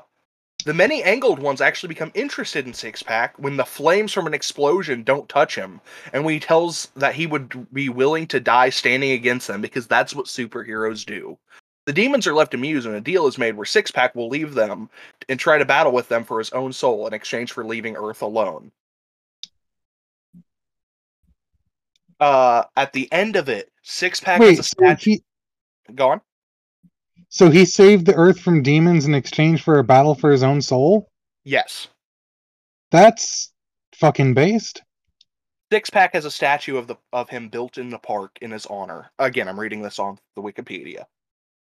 the 0.65 0.75
many 0.75 1.03
angled 1.03 1.39
ones 1.39 1.61
actually 1.61 1.89
become 1.89 2.13
interested 2.15 2.67
in 2.67 2.73
Six 2.73 3.03
Pack 3.03 3.39
when 3.39 3.57
the 3.57 3.65
flames 3.65 4.13
from 4.13 4.27
an 4.27 4.35
explosion 4.35 5.03
don't 5.03 5.29
touch 5.29 5.55
him, 5.55 5.81
and 6.13 6.25
when 6.25 6.35
he 6.35 6.41
tells 6.41 6.89
that 6.97 7.15
he 7.15 7.27
would 7.27 7.73
be 7.73 7.89
willing 7.89 8.27
to 8.29 8.41
die 8.41 8.71
standing 8.71 9.13
against 9.13 9.49
them 9.49 9.61
because 9.61 9.87
that's 9.87 10.15
what 10.15 10.27
superheroes 10.27 11.05
do. 11.05 11.39
The 11.87 11.93
demons 11.93 12.27
are 12.27 12.35
left 12.35 12.55
amused, 12.55 12.87
and 12.87 12.95
a 12.95 13.01
deal 13.01 13.27
is 13.27 13.39
made 13.39 13.57
where 13.57 13.67
Six 13.67 13.91
Pack 13.91 14.15
will 14.15 14.29
leave 14.29 14.55
them 14.55 14.89
and 15.29 15.39
try 15.39 15.59
to 15.59 15.65
battle 15.65 15.93
with 15.93 16.09
them 16.09 16.25
for 16.25 16.39
his 16.39 16.51
own 16.51 16.73
soul 16.73 17.07
in 17.07 17.13
exchange 17.13 17.53
for 17.53 17.65
leaving 17.65 17.97
Earth 17.97 18.23
alone. 18.23 18.71
Uh, 22.21 22.63
at 22.77 22.93
the 22.93 23.11
end 23.13 23.35
of 23.35 23.49
it, 23.49 23.73
Six 23.83 24.21
Pack 24.21 24.41
Wait, 24.41 24.59
a 24.59 24.63
statue. 24.63 25.11
he 25.11 25.23
Go 25.95 26.11
on. 26.11 26.21
So 27.35 27.51
he 27.51 27.65
saved 27.65 28.05
the 28.05 28.15
Earth 28.15 28.39
from 28.39 28.63
demons 28.63 29.07
in 29.07 29.15
exchange 29.15 29.63
for 29.63 29.79
a 29.79 29.85
battle 29.85 30.15
for 30.15 30.31
his 30.31 30.43
own 30.43 30.61
soul? 30.61 31.09
Yes. 31.45 31.89
That's 32.91 33.53
fucking 33.95 34.35
based. 34.35 34.83
Six 35.73 35.89
Pack 35.89 36.13
has 36.13 36.27
a 36.27 36.31
statue 36.31 36.77
of 36.77 36.87
the 36.87 36.97
of 37.15 37.31
him 37.31 37.49
built 37.49 37.79
in 37.79 37.89
the 37.89 37.99
park 37.99 38.37
in 38.43 38.51
his 38.51 38.67
honor. 38.67 39.11
Again, 39.19 39.49
I'm 39.49 39.59
reading 39.59 39.81
this 39.81 39.99
on 39.99 40.19
the 40.37 40.43
Wikipedia. 40.43 41.07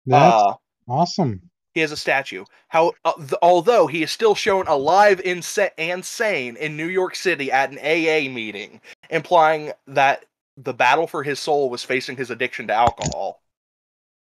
That's 0.07 0.43
Uh, 0.43 0.55
awesome. 0.87 1.51
he 1.75 1.81
has 1.81 1.91
a 1.91 1.97
statue. 1.97 2.45
How, 2.69 2.93
uh, 3.05 3.15
th- 3.15 3.35
although 3.43 3.89
he 3.89 4.05
is 4.05 4.13
still 4.13 4.37
shown 4.37 4.69
alive 4.69 5.21
in 5.21 5.43
set 5.43 5.75
and 5.77 6.05
sane 6.05 6.57
in 6.57 6.77
New 6.77 6.87
York 6.87 7.17
City 7.17 7.51
at 7.51 7.73
an 7.73 7.79
AA 7.79 8.33
meeting, 8.33 8.81
implying 9.11 9.73
that 9.89 10.25
the 10.57 10.73
battle 10.73 11.09
for 11.09 11.25
his 11.25 11.41
soul 11.41 11.69
was 11.69 11.83
facing 11.83 12.17
his 12.17 12.31
addiction 12.31 12.69
to 12.69 12.73
alcohol. 12.75 13.43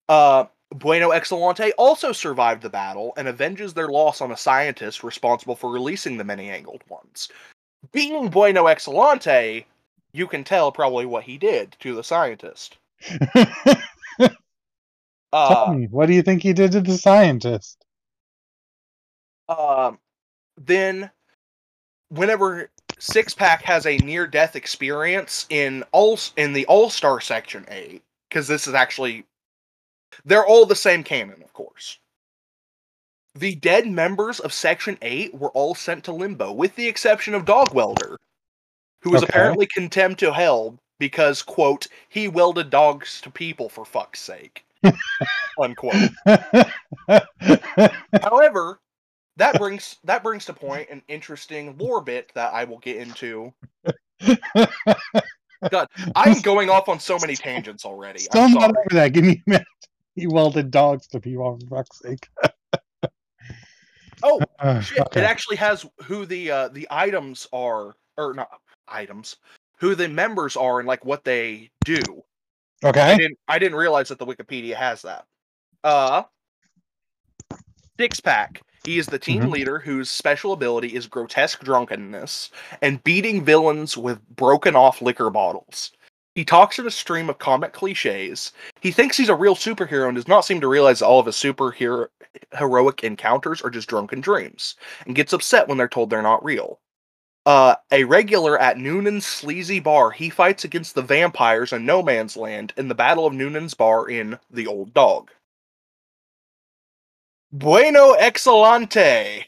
Uh, 0.09 0.45
Bueno 0.75 1.09
Excelente 1.11 1.71
also 1.77 2.11
survived 2.11 2.61
the 2.61 2.69
battle 2.69 3.13
and 3.17 3.27
avenges 3.27 3.73
their 3.73 3.87
loss 3.89 4.21
on 4.21 4.31
a 4.31 4.37
scientist 4.37 5.03
responsible 5.03 5.55
for 5.55 5.71
releasing 5.71 6.17
the 6.17 6.23
many 6.23 6.49
angled 6.49 6.83
ones. 6.89 7.29
Being 7.91 8.29
Bueno 8.29 8.65
Excelente, 8.67 9.65
you 10.13 10.27
can 10.27 10.43
tell 10.43 10.71
probably 10.71 11.05
what 11.05 11.23
he 11.23 11.37
did 11.37 11.75
to 11.79 11.95
the 11.95 12.03
scientist. 12.03 12.77
Tell 14.19 14.35
Uh, 15.31 15.73
me, 15.75 15.87
what 15.87 16.07
do 16.07 16.13
you 16.13 16.23
think 16.23 16.41
he 16.41 16.53
did 16.53 16.71
to 16.71 16.81
the 16.81 16.97
scientist? 16.97 17.85
um, 19.47 19.99
then 20.57 21.09
whenever 22.09 22.69
Six 22.97 23.33
Pack 23.33 23.61
has 23.63 23.85
a 23.85 23.97
near 23.97 24.25
death 24.27 24.55
experience 24.55 25.45
in 25.49 25.83
all 25.91 26.19
in 26.35 26.53
the 26.53 26.65
All 26.65 26.89
Star 26.89 27.21
Section 27.21 27.65
Eight, 27.69 28.03
because 28.27 28.47
this 28.47 28.67
is 28.67 28.73
actually 28.73 29.25
they're 30.25 30.45
all 30.45 30.65
the 30.65 30.75
same 30.75 31.03
canon, 31.03 31.41
of 31.43 31.53
course. 31.53 31.99
The 33.35 33.55
dead 33.55 33.87
members 33.87 34.39
of 34.39 34.53
Section 34.53 34.97
Eight 35.01 35.33
were 35.33 35.51
all 35.51 35.75
sent 35.75 36.03
to 36.05 36.11
limbo, 36.11 36.51
with 36.51 36.75
the 36.75 36.87
exception 36.87 37.33
of 37.33 37.45
Dog 37.45 37.73
Welder, 37.73 38.17
who 39.01 39.11
was 39.11 39.23
Okay. 39.23 39.29
apparently 39.29 39.67
condemned 39.67 40.17
to 40.19 40.33
hell 40.33 40.77
because 40.99 41.41
quote 41.41 41.87
he 42.09 42.27
welded 42.27 42.69
dogs 42.69 43.21
to 43.21 43.29
people 43.29 43.69
for 43.69 43.85
fuck's 43.85 44.19
sake 44.19 44.65
unquote. 45.61 46.11
However, 48.23 48.79
that 49.37 49.57
brings 49.57 49.97
that 50.03 50.23
brings 50.23 50.45
to 50.45 50.53
point 50.53 50.89
an 50.89 51.01
interesting 51.07 51.77
lore 51.77 52.01
bit 52.01 52.31
that 52.35 52.53
I 52.53 52.65
will 52.65 52.79
get 52.79 52.97
into. 52.97 53.53
God, 55.71 55.87
I'm 56.15 56.41
going 56.41 56.69
off 56.69 56.89
on 56.89 56.99
so 56.99 57.17
many 57.19 57.35
tangents 57.35 57.85
already. 57.85 58.19
Still 58.19 58.43
I'm 58.43 58.53
sorry. 58.53 58.69
over 58.69 58.87
that. 58.91 59.13
Give 59.13 59.23
me 59.23 59.41
a 59.47 59.49
minute. 59.49 59.67
He 60.15 60.27
welded 60.27 60.71
dogs 60.71 61.07
to 61.07 61.19
people 61.19 61.59
for 61.69 61.77
fuck's 61.77 61.99
sake. 61.99 62.27
Oh 64.21 64.39
Uh, 64.59 64.79
shit! 64.81 64.99
okay. 64.99 65.21
It 65.21 65.23
actually 65.23 65.55
has 65.57 65.85
who 66.03 66.25
the 66.25 66.51
uh, 66.51 66.67
the 66.69 66.87
items 66.89 67.47
are, 67.53 67.95
or 68.17 68.33
not 68.33 68.49
items, 68.87 69.37
who 69.77 69.95
the 69.95 70.09
members 70.09 70.57
are, 70.57 70.79
and 70.79 70.87
like 70.87 71.05
what 71.05 71.23
they 71.23 71.69
do. 71.85 72.01
Okay. 72.83 72.99
I 73.01 73.11
okay. 73.13 73.17
didn't 73.17 73.39
I 73.47 73.59
didn't 73.59 73.77
realize 73.77 74.09
that 74.09 74.19
the 74.19 74.25
Wikipedia 74.25 74.75
has 74.75 75.01
that. 75.03 75.25
Uh 75.83 76.23
Six 77.97 78.19
Pack. 78.19 78.61
He 78.85 78.97
is 78.97 79.07
the 79.07 79.19
team 79.19 79.43
Mhm. 79.43 79.51
leader 79.51 79.79
whose 79.79 80.09
special 80.09 80.53
ability 80.53 80.95
is 80.95 81.05
grotesque 81.05 81.61
drunkenness 81.63 82.49
and 82.81 83.03
beating 83.03 83.43
villains 83.43 83.97
with 83.97 84.25
broken 84.29 84.75
off 84.75 85.01
liquor 85.01 85.29
bottles. 85.29 85.91
He 86.35 86.45
talks 86.45 86.79
in 86.79 86.87
a 86.87 86.91
stream 86.91 87.29
of 87.29 87.39
comic 87.39 87.73
cliches. 87.73 88.53
He 88.81 88.91
thinks 88.91 89.17
he's 89.17 89.29
a 89.29 89.35
real 89.35 89.55
superhero 89.55 90.07
and 90.07 90.15
does 90.15 90.27
not 90.27 90.45
seem 90.45 90.61
to 90.61 90.67
realize 90.67 91.01
all 91.01 91.19
of 91.19 91.25
his 91.25 91.35
superhero 91.35 92.07
heroic 92.57 93.03
encounters 93.03 93.61
are 93.61 93.69
just 93.69 93.89
drunken 93.89 94.21
dreams, 94.21 94.75
and 95.05 95.15
gets 95.15 95.33
upset 95.33 95.67
when 95.67 95.77
they're 95.77 95.87
told 95.87 96.09
they're 96.09 96.21
not 96.21 96.43
real. 96.43 96.79
Uh, 97.45 97.75
a 97.91 98.03
regular 98.03 98.59
at 98.59 98.77
Noonan's 98.77 99.25
sleazy 99.25 99.79
bar, 99.79 100.11
he 100.11 100.29
fights 100.29 100.63
against 100.63 100.93
the 100.93 101.01
vampires 101.01 101.73
in 101.73 101.85
No 101.85 102.03
Man's 102.03 102.37
Land 102.37 102.73
in 102.77 102.87
the 102.87 102.95
Battle 102.95 103.25
of 103.25 103.33
Noonan's 103.33 103.73
Bar 103.73 104.09
in 104.09 104.37
The 104.51 104.67
Old 104.67 104.93
Dog. 104.93 105.31
Bueno 107.51 108.13
Excelente! 108.13 109.47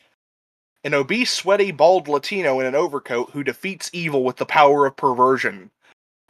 An 0.83 0.95
obese, 0.95 1.31
sweaty, 1.31 1.71
bald 1.71 2.07
Latino 2.07 2.59
in 2.59 2.65
an 2.65 2.73
overcoat 2.73 3.29
who 3.29 3.43
defeats 3.43 3.91
evil 3.93 4.23
with 4.23 4.37
the 4.37 4.47
power 4.47 4.87
of 4.87 4.95
perversion. 4.95 5.69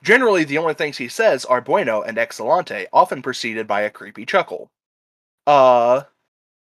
Generally, 0.03 0.45
the 0.45 0.57
only 0.57 0.73
things 0.73 0.97
he 0.97 1.07
says 1.07 1.45
are 1.45 1.61
bueno 1.61 2.01
and 2.01 2.17
excelente, 2.17 2.87
often 2.91 3.21
preceded 3.21 3.67
by 3.67 3.81
a 3.81 3.89
creepy 3.89 4.25
chuckle. 4.25 4.71
Uh, 5.45 6.03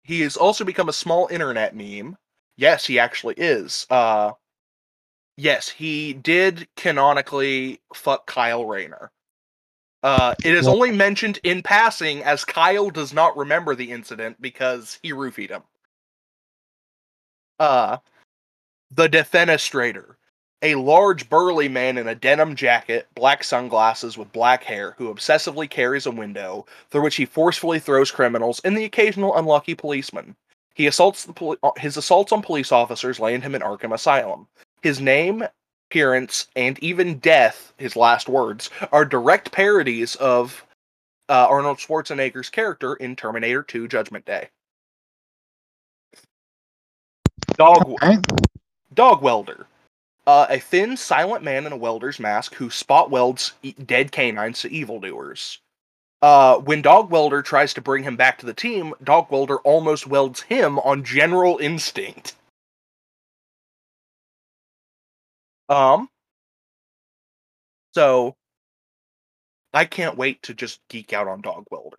he 0.05 0.23
has 0.23 0.37
also 0.37 0.65
become 0.65 0.89
a 0.89 0.95
small 0.95 1.29
internet 1.31 1.75
meme. 1.75 2.17
Yes, 2.57 2.87
he 2.87 2.99
actually 2.99 3.35
is. 3.37 3.87
Uh, 3.91 4.33
yes, 5.37 5.69
he 5.69 6.15
did 6.15 6.67
canonically 6.77 7.81
fuck 7.93 8.27
Kyle 8.27 8.65
Rayner. 8.65 9.11
Uh, 10.03 10.35
it 10.45 10.55
is 10.55 10.69
only 10.69 10.93
mentioned 10.93 11.41
in 11.43 11.63
passing 11.63 12.23
as 12.23 12.45
Kyle 12.45 12.91
does 12.91 13.13
not 13.13 13.37
remember 13.37 13.75
the 13.75 13.91
incident 13.91 14.41
because 14.41 14.99
he 15.03 15.13
roofied 15.13 15.51
him. 15.51 15.63
Uh, 17.59 17.99
the 18.93 19.09
Defenestrator, 19.09 20.15
a 20.67 20.75
large 20.75 21.29
burly 21.31 21.69
man 21.69 21.97
in 21.97 22.09
a 22.09 22.15
denim 22.15 22.57
jacket, 22.57 23.07
black 23.15 23.45
sunglasses 23.45 24.19
with 24.19 24.33
black 24.33 24.65
hair, 24.65 24.95
who 24.99 25.15
obsessively 25.15 25.71
carries 25.71 26.07
a 26.07 26.11
window 26.11 26.67
through 26.91 27.03
which 27.03 27.17
he 27.17 27.25
forcefully 27.25 27.79
throws 27.79 28.11
criminals 28.11 28.61
and 28.65 28.77
the 28.77 28.85
occasional 28.85 29.37
unlucky 29.37 29.75
policeman. 29.77 30.35
He 30.75 30.89
assaults 30.89 31.25
the 31.25 31.33
poli- 31.33 31.59
uh, 31.63 31.71
his 31.79 31.97
assaults 31.97 32.33
on 32.33 32.43
police 32.43 32.73
officers 32.73 33.21
land 33.21 33.45
him 33.45 33.55
in 33.55 33.63
Arkham 33.63 33.95
Asylum. 33.95 34.49
His 34.83 35.01
name, 35.01 35.45
appearance, 35.89 36.49
and 36.57 36.79
even 36.81 37.19
death, 37.19 37.73
his 37.79 37.95
last 37.95 38.29
words, 38.29 38.69
are 38.91 39.05
direct 39.05 39.53
parodies 39.53 40.17
of 40.17 40.67
uh, 41.29 41.47
Arnold 41.49 41.79
Schwarzenegger's 41.79 42.51
character 42.51 42.95
in 42.97 43.15
Terminator 43.15 43.63
2 43.63 43.87
Judgment 43.89 44.25
Day. 44.25 44.49
Dog, 47.57 47.97
Right? 48.03 48.19
dog 48.95 49.23
welder. 49.23 49.67
Uh, 50.27 50.47
a 50.51 50.59
thin, 50.59 50.97
silent 50.97 51.45
man 51.45 51.67
in 51.67 51.73
a 51.73 51.77
welder's 51.77 52.19
mask 52.19 52.55
who 52.55 52.69
spot 52.69 53.11
welds 53.11 53.53
dead 53.85 54.11
canines 54.11 54.61
to 54.61 54.71
evildoers. 54.71 55.61
Uh, 56.23 56.59
when 56.59 56.83
Dog 56.83 57.11
Welder 57.11 57.43
tries 57.43 57.75
to 57.75 57.81
bring 57.81 58.03
him 58.03 58.17
back 58.17 58.39
to 58.39 58.47
the 58.47 58.55
team, 58.55 58.95
Dog 59.05 59.31
Welder 59.31 59.59
almost 59.59 60.07
welds 60.07 60.43
him 60.43 60.79
on 60.81 61.05
general 61.05 61.59
instinct. 61.59 62.35
Um, 65.69 66.09
so 67.95 68.35
I 69.75 69.85
can't 69.85 70.17
wait 70.17 70.43
to 70.45 70.55
just 70.55 70.81
geek 70.89 71.13
out 71.13 71.29
on 71.29 71.43
Dog 71.43 71.67
Welder. 71.71 71.99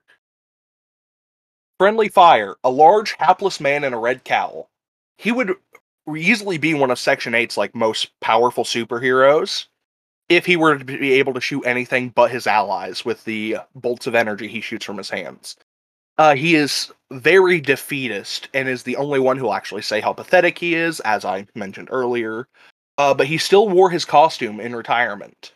Friendly 1.78 2.10
Fire, 2.10 2.56
a 2.64 2.72
large, 2.72 3.14
hapless 3.20 3.60
man 3.60 3.84
in 3.84 3.94
a 3.94 4.00
red 4.00 4.24
cowl. 4.24 4.70
He 5.18 5.32
would 5.32 5.56
easily 6.16 6.58
be 6.58 6.74
one 6.74 6.92
of 6.92 7.00
Section 7.00 7.34
8's 7.34 7.58
like 7.58 7.76
most 7.76 8.18
powerful 8.22 8.64
superheroes 8.64 9.66
if 10.30 10.46
he 10.46 10.56
were 10.56 10.78
to 10.78 10.86
be 10.86 11.14
able 11.14 11.34
to 11.34 11.42
shoot 11.42 11.64
anything 11.66 12.10
but 12.10 12.32
his 12.32 12.48
allies 12.48 13.06
with 13.06 13.24
the 13.26 13.58
bolts 13.76 14.08
of 14.08 14.16
energy 14.16 14.48
he 14.48 14.62
shoots 14.62 14.86
from 14.86 14.98
his 14.98 15.10
hands. 15.10 15.56
Uh, 16.18 16.36
he 16.36 16.56
is 16.56 16.92
very 17.12 17.62
defeatist 17.62 18.50
and 18.54 18.68
is 18.68 18.84
the 18.84 18.96
only 18.96 19.20
one 19.20 19.38
who'll 19.38 19.54
actually 19.54 19.82
say 19.82 20.02
how 20.02 20.12
pathetic 20.12 20.58
he 20.58 20.74
is, 20.74 21.00
as 21.02 21.24
I 21.24 21.48
mentioned 21.56 21.90
earlier. 21.92 22.48
Uh, 22.98 23.14
but 23.14 23.28
he 23.28 23.38
still 23.38 23.70
wore 23.70 23.90
his 23.90 24.06
costume 24.06 24.60
in 24.60 24.76
retirement. 24.76 25.54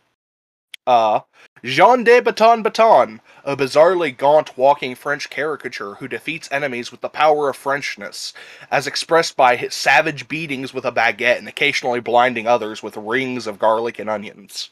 Uh, 0.87 1.19
Jean 1.63 2.03
de 2.03 2.19
Baton 2.19 2.63
Baton, 2.63 3.21
a 3.43 3.55
bizarrely 3.55 4.15
gaunt 4.15 4.57
walking 4.57 4.95
French 4.95 5.29
caricature 5.29 5.95
who 5.95 6.07
defeats 6.07 6.51
enemies 6.51 6.91
with 6.91 7.01
the 7.01 7.09
power 7.09 7.49
of 7.49 7.57
Frenchness, 7.57 8.33
as 8.71 8.87
expressed 8.87 9.37
by 9.37 9.55
his 9.55 9.75
savage 9.75 10.27
beatings 10.27 10.73
with 10.73 10.85
a 10.85 10.91
baguette 10.91 11.37
and 11.37 11.47
occasionally 11.47 11.99
blinding 11.99 12.47
others 12.47 12.81
with 12.81 12.97
rings 12.97 13.45
of 13.45 13.59
garlic 13.59 13.99
and 13.99 14.09
onions. 14.09 14.71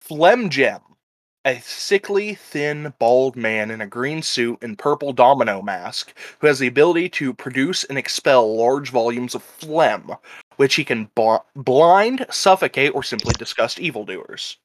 Phlegm 0.00 0.50
Gem, 0.50 0.80
a 1.44 1.60
sickly, 1.60 2.34
thin, 2.34 2.92
bald 2.98 3.36
man 3.36 3.70
in 3.70 3.80
a 3.80 3.86
green 3.86 4.22
suit 4.22 4.58
and 4.62 4.78
purple 4.78 5.14
domino 5.14 5.62
mask 5.62 6.14
who 6.40 6.46
has 6.46 6.58
the 6.58 6.66
ability 6.66 7.08
to 7.08 7.32
produce 7.32 7.84
and 7.84 7.96
expel 7.96 8.56
large 8.56 8.90
volumes 8.90 9.34
of 9.34 9.42
phlegm, 9.42 10.12
which 10.58 10.74
he 10.74 10.84
can 10.84 11.08
bl- 11.14 11.36
blind, 11.54 12.26
suffocate, 12.30 12.92
or 12.94 13.02
simply 13.04 13.32
disgust 13.38 13.78
evildoers. 13.78 14.58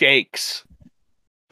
Shakes, 0.00 0.64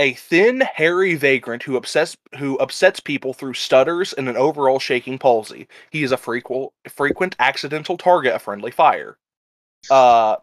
a 0.00 0.14
thin, 0.14 0.60
hairy 0.60 1.14
vagrant 1.14 1.62
who 1.62 1.76
upsets 1.76 2.16
who 2.38 2.58
upsets 2.58 2.98
people 2.98 3.32
through 3.32 3.54
stutters 3.54 4.12
and 4.12 4.28
an 4.28 4.36
overall 4.36 4.80
shaking 4.80 5.16
palsy. 5.16 5.68
He 5.90 6.02
is 6.02 6.10
a 6.10 6.16
frequent 6.16 6.72
frequent 6.88 7.36
accidental 7.38 7.96
target 7.96 8.34
of 8.34 8.42
friendly 8.42 8.72
fire. 8.72 9.16
Uh, 9.88 10.36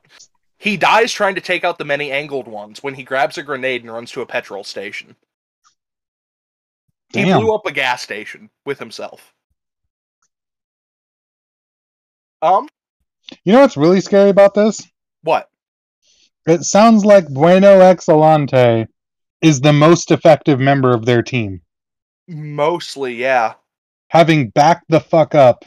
he 0.57 0.77
dies 0.77 1.11
trying 1.11 1.35
to 1.35 1.41
take 1.41 1.65
out 1.65 1.77
the 1.77 1.83
many 1.83 2.09
angled 2.09 2.47
ones 2.47 2.81
when 2.81 2.93
he 2.93 3.03
grabs 3.03 3.37
a 3.37 3.43
grenade 3.43 3.81
and 3.81 3.91
runs 3.91 4.11
to 4.11 4.21
a 4.21 4.25
petrol 4.25 4.63
station. 4.63 5.17
He 7.09 7.25
blew 7.25 7.53
up 7.53 7.65
a 7.65 7.71
gas 7.73 8.01
station 8.01 8.49
with 8.65 8.79
himself. 8.79 9.34
Um, 12.45 12.69
You 13.43 13.53
know 13.53 13.61
what's 13.61 13.75
really 13.77 14.01
scary 14.01 14.29
about 14.29 14.53
this? 14.53 14.81
what? 15.23 15.49
It 16.47 16.61
sounds 16.63 17.03
like 17.03 17.27
Bueno 17.27 17.79
Excelente 17.81 18.87
is 19.41 19.61
the 19.61 19.73
most 19.73 20.11
effective 20.11 20.59
member 20.59 20.93
of 20.93 21.05
their 21.05 21.23
team. 21.23 21.61
Mostly, 22.27 23.15
yeah. 23.15 23.55
Having 24.09 24.49
backed 24.49 24.85
the 24.89 24.99
fuck 24.99 25.33
up 25.33 25.65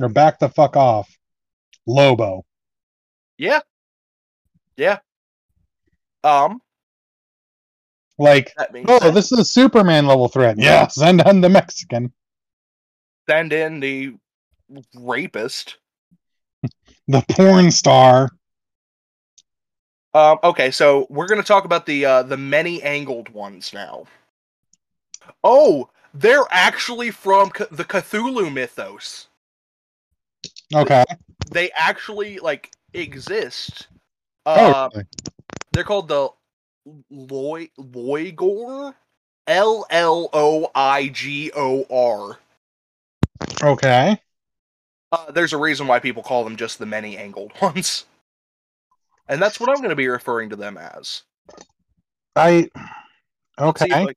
or 0.00 0.08
back 0.08 0.38
the 0.38 0.48
fuck 0.48 0.76
off 0.76 1.10
Lobo. 1.84 2.44
Yeah. 3.38 3.60
Yeah. 4.76 5.00
Um, 6.22 6.62
Like, 8.18 8.54
oh, 8.86 9.10
this 9.10 9.32
is 9.32 9.38
a 9.40 9.44
Superman 9.44 10.06
level 10.06 10.28
threat. 10.28 10.56
Yeah, 10.58 10.86
send 10.88 11.22
in 11.26 11.40
the 11.40 11.48
Mexican. 11.48 12.12
send 13.28 13.52
in 13.52 13.80
the 13.80 14.14
rapist. 14.94 15.78
The 17.08 17.22
porn 17.28 17.70
star. 17.70 18.30
Um, 20.12 20.38
okay, 20.42 20.70
so 20.70 21.06
we're 21.08 21.28
gonna 21.28 21.42
talk 21.42 21.64
about 21.64 21.86
the 21.86 22.04
uh, 22.04 22.22
the 22.24 22.36
many 22.36 22.82
angled 22.82 23.28
ones 23.28 23.72
now. 23.72 24.06
Oh, 25.44 25.90
they're 26.14 26.46
actually 26.50 27.10
from 27.10 27.52
C- 27.56 27.66
the 27.70 27.84
Cthulhu 27.84 28.52
mythos. 28.52 29.28
Okay. 30.74 31.04
They 31.50 31.70
actually 31.72 32.38
like 32.38 32.70
exist. 32.94 33.88
Oh, 34.56 34.74
Uh, 34.74 34.88
really? 34.92 35.06
they're 35.72 35.84
called 35.84 36.08
the 36.08 36.30
Loy 37.10 37.70
Lloigor, 37.78 38.94
L 39.46 39.86
L 39.90 40.30
O 40.32 40.70
I 40.74 41.08
G 41.08 41.52
O 41.54 41.84
R. 41.90 42.38
okay. 43.62 44.20
Uh, 45.12 45.30
there's 45.32 45.52
a 45.52 45.58
reason 45.58 45.86
why 45.86 45.98
people 45.98 46.22
call 46.22 46.44
them 46.44 46.56
just 46.56 46.78
the 46.78 46.86
many 46.86 47.16
angled 47.16 47.52
ones. 47.62 48.06
And 49.28 49.40
that's 49.40 49.60
what 49.60 49.70
I'm 49.70 49.76
going 49.76 49.90
to 49.90 49.96
be 49.96 50.08
referring 50.08 50.50
to 50.50 50.56
them 50.56 50.76
as. 50.76 51.22
I 52.36 52.68
Let's 53.58 53.80
see 53.80 53.86
if 53.90 53.96
okay. 53.96 54.14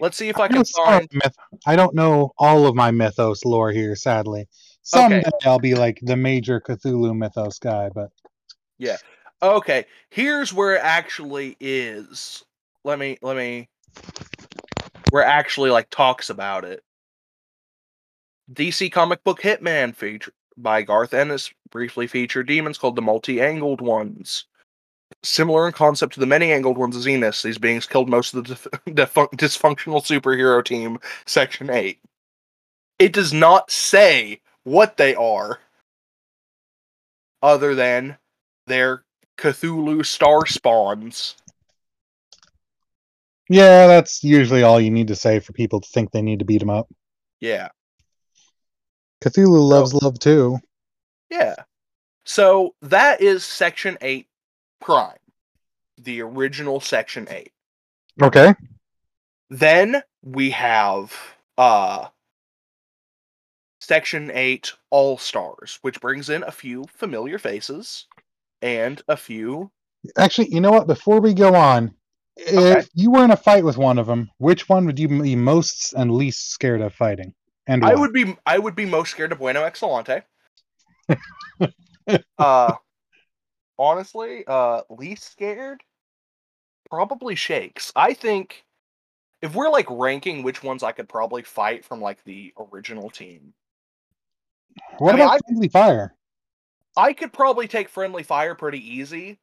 Let's 0.00 0.16
see 0.16 0.28
if 0.28 0.38
I 0.38 0.44
I 0.44 0.48
can 0.48 0.64
find. 0.64 1.08
myth- 1.12 1.36
I 1.66 1.76
don't 1.76 1.94
know 1.94 2.32
all 2.38 2.66
of 2.66 2.74
my 2.74 2.90
mythos 2.90 3.44
lore 3.44 3.70
here, 3.70 3.94
sadly. 3.94 4.48
Someday 4.82 5.18
Okay. 5.18 5.48
I'll 5.48 5.58
be 5.58 5.74
like 5.74 6.00
the 6.02 6.16
major 6.16 6.60
Cthulhu 6.60 7.16
mythos 7.16 7.58
guy, 7.58 7.90
but 7.94 8.10
yeah. 8.78 8.96
Okay, 9.42 9.86
here's 10.10 10.52
where 10.52 10.74
it 10.74 10.80
actually 10.82 11.56
is. 11.60 12.44
Let 12.84 12.98
me 12.98 13.18
let 13.22 13.36
me 13.36 13.68
where 15.10 15.22
it 15.22 15.28
actually 15.28 15.70
like 15.70 15.90
talks 15.90 16.30
about 16.30 16.64
it. 16.64 16.82
DC 18.52 18.90
comic 18.90 19.22
book 19.22 19.40
Hitman 19.40 19.94
feature 19.94 20.32
by 20.56 20.82
Garth 20.82 21.14
Ennis 21.14 21.52
briefly 21.70 22.06
featured 22.06 22.48
demons 22.48 22.78
called 22.78 22.96
the 22.96 23.02
multi-angled 23.02 23.80
ones. 23.80 24.46
Similar 25.22 25.66
in 25.66 25.72
concept 25.72 26.14
to 26.14 26.20
the 26.20 26.26
many-angled 26.26 26.78
ones 26.78 26.96
of 26.96 27.02
Zenith, 27.02 27.42
these 27.42 27.58
beings 27.58 27.86
killed 27.86 28.08
most 28.08 28.34
of 28.34 28.44
the 28.44 28.54
defun- 28.88 29.30
dysfunctional 29.32 30.02
superhero 30.04 30.64
team, 30.64 30.98
Section 31.26 31.70
8. 31.70 31.98
It 32.98 33.12
does 33.12 33.32
not 33.32 33.70
say 33.70 34.40
what 34.64 34.96
they 34.96 35.14
are, 35.14 35.60
other 37.42 37.74
than 37.74 38.18
they're 38.66 39.04
Cthulhu 39.38 40.04
star 40.04 40.46
spawns. 40.46 41.36
Yeah, 43.48 43.86
that's 43.86 44.22
usually 44.22 44.62
all 44.62 44.80
you 44.80 44.90
need 44.90 45.08
to 45.08 45.16
say 45.16 45.40
for 45.40 45.52
people 45.52 45.80
to 45.80 45.88
think 45.88 46.12
they 46.12 46.22
need 46.22 46.38
to 46.38 46.44
beat 46.44 46.60
them 46.60 46.70
up. 46.70 46.88
Yeah. 47.40 47.68
Cthulhu 49.22 49.68
loves 49.68 49.94
love 49.94 50.18
too. 50.18 50.58
Yeah. 51.30 51.54
So 52.24 52.74
that 52.82 53.20
is 53.20 53.44
section 53.44 53.98
8 54.00 54.26
prime. 54.80 55.18
The 55.98 56.22
original 56.22 56.80
section 56.80 57.26
8. 57.30 57.52
Okay. 58.22 58.54
Then 59.50 60.02
we 60.22 60.50
have 60.50 61.14
uh 61.58 62.08
section 63.80 64.30
8 64.32 64.72
all 64.90 65.18
stars, 65.18 65.78
which 65.82 66.00
brings 66.00 66.28
in 66.30 66.42
a 66.42 66.50
few 66.52 66.84
familiar 66.94 67.38
faces 67.38 68.06
and 68.62 69.02
a 69.08 69.16
few 69.16 69.70
Actually, 70.16 70.48
you 70.52 70.60
know 70.60 70.70
what? 70.70 70.86
Before 70.86 71.20
we 71.20 71.34
go 71.34 71.54
on, 71.54 71.94
Okay. 72.40 72.78
if 72.78 72.88
you 72.94 73.10
were 73.10 73.22
in 73.24 73.32
a 73.32 73.36
fight 73.36 73.64
with 73.64 73.76
one 73.76 73.98
of 73.98 74.06
them, 74.06 74.30
which 74.38 74.66
one 74.66 74.86
would 74.86 74.98
you 74.98 75.08
be 75.08 75.36
most 75.36 75.92
and 75.92 76.10
least 76.10 76.50
scared 76.52 76.80
of 76.80 76.94
fighting? 76.94 77.34
And 77.70 77.84
I 77.84 77.94
would 77.94 78.12
be 78.12 78.36
I 78.44 78.58
would 78.58 78.74
be 78.74 78.84
most 78.84 79.12
scared 79.12 79.30
of 79.30 79.38
Bueno 79.38 79.62
Excelente. 79.62 80.24
uh 82.38 82.74
honestly, 83.78 84.44
uh 84.48 84.80
least 84.90 85.30
scared 85.30 85.80
probably 86.90 87.36
Shakes. 87.36 87.92
I 87.94 88.12
think 88.14 88.64
if 89.40 89.54
we're 89.54 89.70
like 89.70 89.86
ranking 89.88 90.42
which 90.42 90.64
ones 90.64 90.82
I 90.82 90.90
could 90.90 91.08
probably 91.08 91.42
fight 91.42 91.84
from 91.84 92.00
like 92.00 92.22
the 92.24 92.52
original 92.72 93.08
team, 93.08 93.54
What 94.98 95.14
I 95.14 95.18
mean, 95.18 95.26
about 95.26 95.34
I- 95.34 95.38
friendly 95.46 95.68
fire? 95.68 96.14
I 96.96 97.12
could 97.12 97.32
probably 97.32 97.68
take 97.68 97.88
friendly 97.88 98.24
fire 98.24 98.56
pretty 98.56 98.80
easy, 98.96 99.38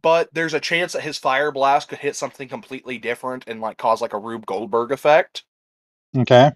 but 0.00 0.32
there's 0.32 0.54
a 0.54 0.60
chance 0.60 0.92
that 0.92 1.02
his 1.02 1.18
fire 1.18 1.50
blast 1.50 1.88
could 1.88 1.98
hit 1.98 2.14
something 2.14 2.48
completely 2.48 2.98
different 2.98 3.44
and 3.48 3.60
like 3.60 3.78
cause 3.78 4.00
like 4.00 4.12
a 4.12 4.18
Rube 4.18 4.46
Goldberg 4.46 4.92
effect. 4.92 5.42
Okay. 6.16 6.52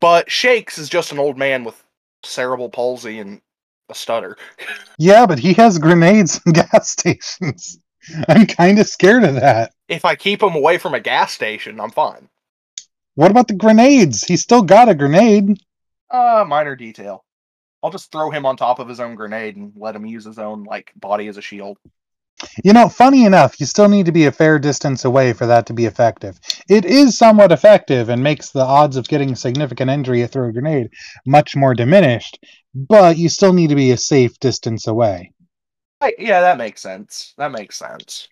But 0.00 0.30
Shakes 0.30 0.78
is 0.78 0.88
just 0.88 1.12
an 1.12 1.18
old 1.18 1.38
man 1.38 1.64
with 1.64 1.82
cerebral 2.24 2.68
palsy 2.68 3.18
and 3.18 3.40
a 3.88 3.94
stutter. 3.94 4.36
Yeah, 4.98 5.26
but 5.26 5.38
he 5.38 5.52
has 5.54 5.78
grenades 5.78 6.40
and 6.46 6.54
gas 6.54 6.88
stations. 6.88 7.78
I'm 8.28 8.46
kind 8.46 8.78
of 8.78 8.88
scared 8.88 9.24
of 9.24 9.34
that. 9.34 9.74
If 9.88 10.06
I 10.06 10.16
keep 10.16 10.42
him 10.42 10.54
away 10.54 10.78
from 10.78 10.94
a 10.94 11.00
gas 11.00 11.32
station, 11.32 11.80
I'm 11.80 11.90
fine. 11.90 12.30
What 13.14 13.30
about 13.30 13.48
the 13.48 13.54
grenades? 13.54 14.24
He's 14.24 14.40
still 14.40 14.62
got 14.62 14.88
a 14.88 14.94
grenade. 14.94 15.58
Uh, 16.10 16.46
minor 16.48 16.76
detail. 16.76 17.24
I'll 17.82 17.90
just 17.90 18.10
throw 18.10 18.30
him 18.30 18.46
on 18.46 18.56
top 18.56 18.78
of 18.78 18.88
his 18.88 19.00
own 19.00 19.16
grenade 19.16 19.56
and 19.56 19.72
let 19.76 19.94
him 19.94 20.06
use 20.06 20.24
his 20.24 20.38
own 20.38 20.64
like 20.64 20.92
body 20.96 21.28
as 21.28 21.36
a 21.36 21.42
shield. 21.42 21.76
You 22.62 22.72
know, 22.72 22.88
funny 22.88 23.24
enough, 23.24 23.58
you 23.60 23.66
still 23.66 23.88
need 23.88 24.06
to 24.06 24.12
be 24.12 24.26
a 24.26 24.32
fair 24.32 24.58
distance 24.58 25.04
away 25.04 25.32
for 25.32 25.46
that 25.46 25.66
to 25.66 25.72
be 25.72 25.86
effective. 25.86 26.38
It 26.68 26.84
is 26.84 27.16
somewhat 27.16 27.52
effective 27.52 28.08
and 28.08 28.22
makes 28.22 28.50
the 28.50 28.64
odds 28.64 28.96
of 28.96 29.08
getting 29.08 29.34
significant 29.34 29.90
injury 29.90 30.26
through 30.26 30.48
a 30.48 30.52
grenade 30.52 30.90
much 31.24 31.56
more 31.56 31.74
diminished, 31.74 32.38
but 32.74 33.16
you 33.16 33.28
still 33.28 33.52
need 33.52 33.70
to 33.70 33.74
be 33.74 33.90
a 33.90 33.96
safe 33.96 34.38
distance 34.38 34.86
away. 34.86 35.32
I, 36.00 36.12
yeah, 36.18 36.42
that 36.42 36.58
makes 36.58 36.82
sense. 36.82 37.32
That 37.38 37.52
makes 37.52 37.78
sense. 37.78 38.28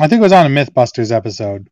I 0.00 0.06
think 0.06 0.20
it 0.20 0.22
was 0.22 0.32
on 0.32 0.46
a 0.46 0.48
Mythbusters 0.48 1.10
episode. 1.10 1.68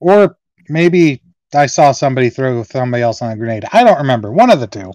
Or 0.00 0.36
maybe 0.68 1.22
I 1.54 1.66
saw 1.66 1.92
somebody 1.92 2.28
throw 2.28 2.62
somebody 2.62 3.02
else 3.02 3.22
on 3.22 3.32
a 3.32 3.36
grenade. 3.36 3.64
I 3.72 3.84
don't 3.84 3.98
remember. 3.98 4.30
One 4.30 4.50
of 4.50 4.60
the 4.60 4.66
two. 4.66 4.92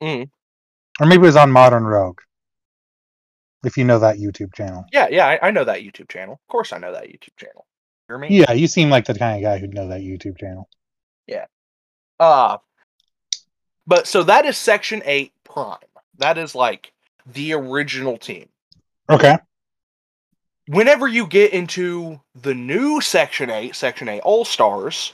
Mm. 0.00 0.30
Or 1.00 1.06
maybe 1.06 1.22
it 1.22 1.26
was 1.26 1.36
on 1.36 1.50
Modern 1.50 1.84
Rogue. 1.84 2.20
If 3.64 3.76
you 3.76 3.84
know 3.84 3.98
that 3.98 4.16
YouTube 4.16 4.54
channel. 4.54 4.86
Yeah, 4.92 5.08
yeah, 5.10 5.26
I, 5.26 5.48
I 5.48 5.50
know 5.50 5.64
that 5.64 5.80
YouTube 5.80 6.08
channel. 6.08 6.34
Of 6.34 6.52
course, 6.52 6.72
I 6.72 6.78
know 6.78 6.92
that 6.92 7.08
YouTube 7.08 7.36
channel. 7.36 7.66
Hear 8.10 8.18
me? 8.18 8.28
Yeah, 8.30 8.52
you 8.52 8.66
seem 8.66 8.90
like 8.90 9.06
the 9.06 9.14
kind 9.14 9.36
of 9.36 9.42
guy 9.48 9.58
who'd 9.58 9.72
know 9.72 9.86
that 9.86 10.00
YouTube 10.00 10.36
channel. 10.36 10.68
Yeah. 11.28 11.46
Uh 12.18 12.58
but 13.86 14.08
so 14.08 14.24
that 14.24 14.44
is 14.46 14.56
section 14.56 15.00
8 15.04 15.32
prime. 15.44 15.78
That 16.18 16.36
is 16.36 16.56
like 16.56 16.92
the 17.24 17.52
original 17.52 18.18
team. 18.18 18.48
Okay. 19.08 19.38
Whenever 20.66 21.06
you 21.06 21.26
get 21.26 21.52
into 21.52 22.20
the 22.34 22.54
new 22.54 23.00
section 23.00 23.48
8, 23.48 23.76
section 23.76 24.08
8 24.08 24.20
All-Stars, 24.22 25.12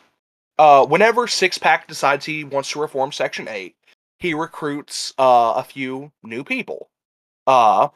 uh 0.59 0.87
whenever 0.87 1.27
Six 1.27 1.59
Pack 1.59 1.89
decides 1.89 2.25
he 2.25 2.45
wants 2.45 2.71
to 2.71 2.81
reform 2.81 3.13
section 3.13 3.47
8, 3.47 3.77
he 4.19 4.33
recruits 4.33 5.13
uh 5.19 5.53
a 5.57 5.63
few 5.63 6.13
new 6.23 6.45
people. 6.45 6.89
Uh 7.47 7.89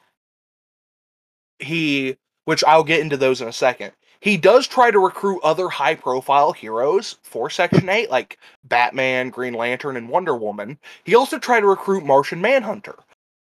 he 1.61 2.16
which 2.44 2.64
I'll 2.64 2.85
get 2.85 3.01
into 3.01 3.16
those 3.16 3.40
in 3.40 3.49
a 3.49 3.53
second. 3.53 3.92
He 4.20 4.37
does 4.37 4.66
try 4.66 4.90
to 4.90 4.99
recruit 4.99 5.40
other 5.42 5.68
high 5.68 5.94
profile 5.94 6.53
heroes 6.53 7.16
for 7.23 7.49
Section 7.49 7.88
8, 7.88 8.11
like 8.11 8.38
Batman, 8.64 9.31
Green 9.31 9.55
Lantern, 9.55 9.96
and 9.96 10.09
Wonder 10.09 10.37
Woman. 10.37 10.79
He 11.05 11.14
also 11.14 11.38
tried 11.38 11.61
to 11.61 11.66
recruit 11.66 12.05
Martian 12.05 12.40
Manhunter. 12.40 12.96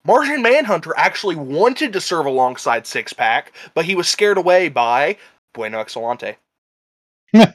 Martian 0.05 0.41
Manhunter 0.41 0.93
actually 0.95 1.35
wanted 1.35 1.91
to 1.93 2.01
serve 2.01 2.25
alongside 2.25 2.87
Six 2.87 3.11
Pack, 3.11 3.51
but 3.73 3.85
he 3.85 3.95
was 3.95 4.07
scared 4.07 4.37
away 4.37 4.69
by 4.69 5.17
Bueno 5.53 5.79
Excelente. 5.79 6.37
Could 7.33 7.53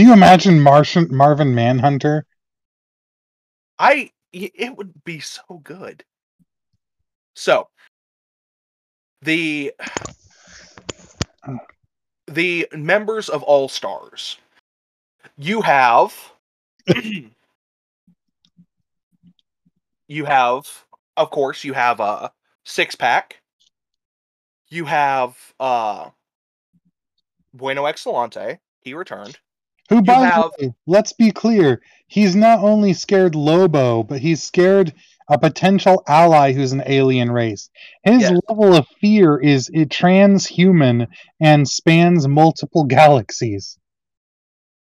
you 0.00 0.12
imagine 0.12 0.60
Martian 0.60 1.08
Marvin 1.10 1.54
Manhunter? 1.54 2.24
I 3.78 4.10
it 4.32 4.76
would 4.76 5.04
be 5.04 5.20
so 5.20 5.60
good. 5.62 6.04
So 7.34 7.68
the 9.26 9.74
the 12.28 12.66
members 12.72 13.28
of 13.28 13.42
All 13.42 13.68
Stars. 13.68 14.38
You 15.36 15.60
have 15.60 16.14
you 20.08 20.24
have 20.24 20.84
of 21.16 21.30
course 21.30 21.64
you 21.64 21.74
have 21.74 22.00
a 22.00 22.32
six 22.64 22.94
pack. 22.94 23.42
You 24.68 24.86
have 24.86 25.36
uh 25.60 26.10
Bueno 27.52 27.84
Excelente. 27.84 28.58
He 28.80 28.94
returned. 28.94 29.38
Who, 29.88 30.02
by 30.02 30.14
have- 30.14 30.52
the 30.58 30.66
way, 30.66 30.74
let's 30.86 31.12
be 31.12 31.30
clear, 31.30 31.80
he's 32.08 32.34
not 32.34 32.58
only 32.60 32.92
scared 32.92 33.34
Lobo, 33.36 34.02
but 34.02 34.20
he's 34.20 34.42
scared 34.42 34.92
a 35.28 35.38
potential 35.38 36.02
ally 36.08 36.52
who's 36.52 36.72
an 36.72 36.82
alien 36.86 37.30
race. 37.30 37.70
His 38.04 38.22
Yes. 38.22 38.40
level 38.48 38.74
of 38.74 38.86
fear 39.00 39.38
is 39.38 39.70
it 39.72 39.88
transhuman 39.88 41.08
and 41.40 41.68
spans 41.68 42.26
multiple 42.28 42.84
galaxies. 42.88 43.78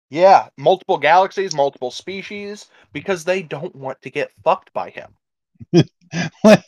Yeah, 0.09 0.49
multiple 0.57 0.97
galaxies, 0.97 1.53
multiple 1.53 1.91
species, 1.91 2.67
because 2.91 3.23
they 3.23 3.43
don't 3.43 3.75
want 3.75 4.01
to 4.01 4.09
get 4.09 4.31
fucked 4.43 4.73
by 4.73 4.89
him. 4.89 5.15
like, 6.43 6.63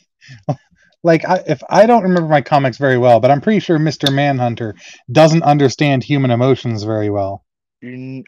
like 1.02 1.24
I, 1.24 1.42
if 1.46 1.62
I 1.70 1.86
don't 1.86 2.02
remember 2.02 2.28
my 2.28 2.40
comics 2.40 2.78
very 2.78 2.98
well, 2.98 3.20
but 3.20 3.30
I'm 3.30 3.40
pretty 3.40 3.60
sure 3.60 3.78
Mr. 3.78 4.10
Manhunter 4.10 4.74
doesn't 5.10 5.42
understand 5.42 6.04
human 6.04 6.30
emotions 6.30 6.82
very 6.82 7.10
well. 7.10 7.44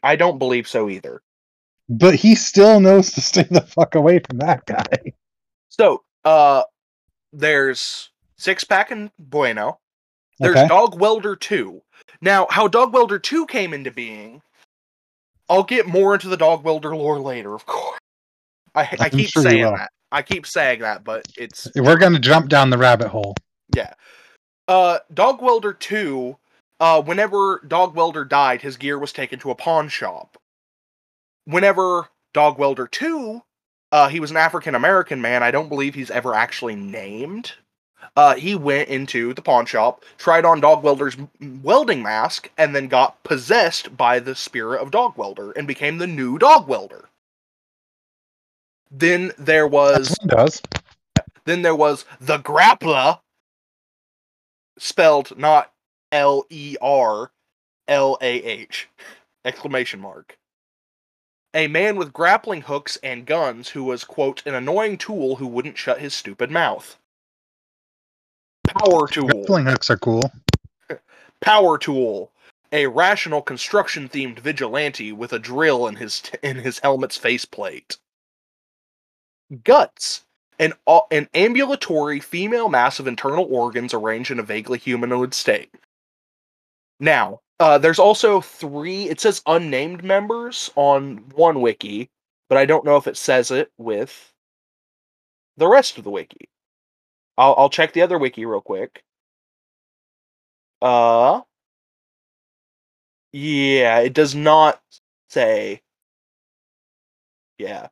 I 0.03 0.15
don't 0.15 0.39
believe 0.39 0.67
so 0.67 0.89
either. 0.89 1.21
But 1.89 2.15
he 2.15 2.35
still 2.35 2.79
knows 2.79 3.11
to 3.11 3.21
stay 3.21 3.43
the 3.43 3.61
fuck 3.61 3.95
away 3.95 4.19
from 4.19 4.39
that 4.39 4.65
guy. 4.65 5.13
So, 5.81 6.03
uh, 6.25 6.61
there's 7.33 8.11
Six 8.37 8.63
Pack 8.63 8.91
and 8.91 9.09
Bueno. 9.17 9.79
There's 10.37 10.55
Okay. 10.55 10.67
Dog 10.67 10.99
Welder 10.99 11.35
2. 11.35 11.81
Now, 12.21 12.45
how 12.51 12.67
Dog 12.67 12.93
Welder 12.93 13.17
2 13.17 13.47
came 13.47 13.73
into 13.73 13.89
being, 13.89 14.43
I'll 15.49 15.63
get 15.63 15.87
more 15.87 16.13
into 16.13 16.29
the 16.29 16.37
Dog 16.37 16.63
Welder 16.63 16.95
lore 16.95 17.19
later, 17.19 17.55
of 17.55 17.65
course. 17.65 17.97
I, 18.75 18.87
I 18.99 19.09
keep 19.09 19.29
sure 19.29 19.41
saying 19.41 19.63
that. 19.63 19.89
I 20.11 20.21
keep 20.21 20.45
saying 20.45 20.81
that, 20.81 21.03
but 21.03 21.25
it's 21.35 21.67
We're 21.75 21.97
gonna 21.97 22.19
jump 22.19 22.47
down 22.47 22.69
the 22.69 22.77
rabbit 22.77 23.07
hole. 23.07 23.33
Yeah. 23.75 23.93
Uh, 24.67 24.99
Dog 25.11 25.41
Welder 25.41 25.73
2, 25.73 26.37
uh, 26.79 27.01
whenever 27.01 27.59
Dog 27.67 27.95
Welder 27.95 28.23
died, 28.23 28.61
his 28.61 28.77
gear 28.77 28.99
was 28.99 29.13
taken 29.13 29.39
to 29.39 29.49
a 29.49 29.55
pawn 29.55 29.89
shop. 29.89 30.37
Whenever 31.45 32.07
Dog 32.35 32.59
Welder 32.59 32.85
2, 32.85 33.41
uh, 33.91 34.07
he 34.09 34.19
was 34.19 34.31
an 34.31 34.37
African 34.37 34.75
American 34.75 35.21
man. 35.21 35.43
I 35.43 35.51
don't 35.51 35.69
believe 35.69 35.95
he's 35.95 36.11
ever 36.11 36.33
actually 36.35 36.75
named. 36.75 37.53
Uh, 38.15 38.35
he 38.35 38.55
went 38.55 38.89
into 38.89 39.33
the 39.33 39.41
pawn 39.41 39.65
shop, 39.65 40.03
tried 40.17 40.43
on 40.43 40.59
Dog 40.59 40.83
Welder's 40.83 41.15
welding 41.63 42.03
mask, 42.03 42.49
and 42.57 42.75
then 42.75 42.87
got 42.87 43.23
possessed 43.23 43.95
by 43.95 44.19
the 44.19 44.35
spirit 44.35 44.81
of 44.81 44.91
Dog 44.91 45.17
Welder 45.17 45.51
and 45.51 45.67
became 45.67 45.97
the 45.97 46.07
new 46.07 46.37
Dog 46.37 46.67
Welder. 46.67 47.09
Then 48.91 49.31
there 49.37 49.67
was 49.67 50.09
That's 50.09 50.17
what 50.19 50.33
it 50.33 50.35
does. 50.37 50.61
then 51.45 51.61
there 51.61 51.75
was 51.75 52.05
the 52.19 52.39
grappler, 52.39 53.19
spelled 54.77 55.37
not 55.37 55.71
L 56.11 56.45
E 56.49 56.75
R 56.81 57.31
L 57.87 58.17
A 58.21 58.43
H, 58.43 58.89
exclamation 59.45 60.01
mark. 60.01 60.37
A 61.53 61.67
man 61.67 61.97
with 61.97 62.13
grappling 62.13 62.61
hooks 62.61 62.97
and 63.03 63.25
guns 63.25 63.69
who 63.69 63.83
was, 63.83 64.03
quote, 64.03 64.41
an 64.45 64.55
annoying 64.55 64.97
tool 64.97 65.35
who 65.35 65.47
wouldn't 65.47 65.77
shut 65.77 65.99
his 65.99 66.13
stupid 66.13 66.49
mouth. 66.49 66.97
Power 68.67 69.07
Tool. 69.07 69.27
Grappling 69.27 69.65
hooks 69.65 69.89
are 69.89 69.97
cool. 69.97 70.31
Power 71.41 71.77
Tool, 71.77 72.31
a 72.71 72.87
rational 72.87 73.41
construction 73.41 74.07
themed 74.07 74.39
vigilante 74.39 75.11
with 75.11 75.33
a 75.33 75.39
drill 75.39 75.87
in 75.87 75.95
his 75.95 76.21
in 76.41 76.57
his 76.57 76.79
helmet's 76.79 77.17
faceplate. 77.17 77.97
Guts, 79.63 80.23
an 80.57 80.73
au- 80.87 81.07
an 81.11 81.27
ambulatory 81.33 82.21
female 82.21 82.69
mass 82.69 82.99
of 82.99 83.07
internal 83.07 83.45
organs 83.53 83.93
arranged 83.93 84.31
in 84.31 84.39
a 84.39 84.43
vaguely 84.43 84.77
humanoid 84.77 85.33
state. 85.33 85.73
Now, 86.99 87.41
uh, 87.61 87.77
there's 87.77 87.99
also 87.99 88.41
three. 88.41 89.07
It 89.09 89.21
says 89.21 89.41
unnamed 89.45 90.03
members 90.03 90.71
on 90.75 91.17
one 91.35 91.61
wiki, 91.61 92.09
but 92.49 92.57
I 92.57 92.65
don't 92.65 92.83
know 92.85 92.97
if 92.97 93.07
it 93.07 93.15
says 93.17 93.51
it 93.51 93.71
with 93.77 94.33
the 95.55 95.67
rest 95.67 95.97
of 95.97 96.03
the 96.03 96.09
wiki. 96.11 96.49
I'll 97.37 97.55
I'll 97.57 97.69
check 97.69 97.93
the 97.93 98.01
other 98.03 98.17
wiki 98.19 98.45
real 98.45 98.61
quick. 98.61 99.03
Uh 100.81 101.41
yeah, 103.33 103.99
it 103.99 104.13
does 104.13 104.35
not 104.35 104.81
say 105.29 105.81
yeah. 107.57 107.87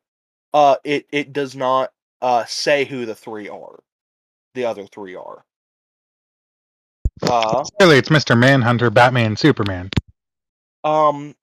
Uh 0.54 0.76
it 0.84 1.06
it 1.12 1.32
does 1.32 1.56
not 1.56 1.92
uh 2.22 2.44
say 2.46 2.84
who 2.86 3.06
the 3.06 3.16
three 3.16 3.48
are. 3.48 3.80
The 4.54 4.66
other 4.66 4.86
three 4.86 5.16
are. 5.16 5.44
Uh 7.22 7.62
Clearly, 7.78 7.98
it's 7.98 8.08
Mr. 8.08 8.38
Manhunter, 8.38 8.90
Batman, 8.90 9.36
Superman. 9.36 9.90
um 10.84 11.34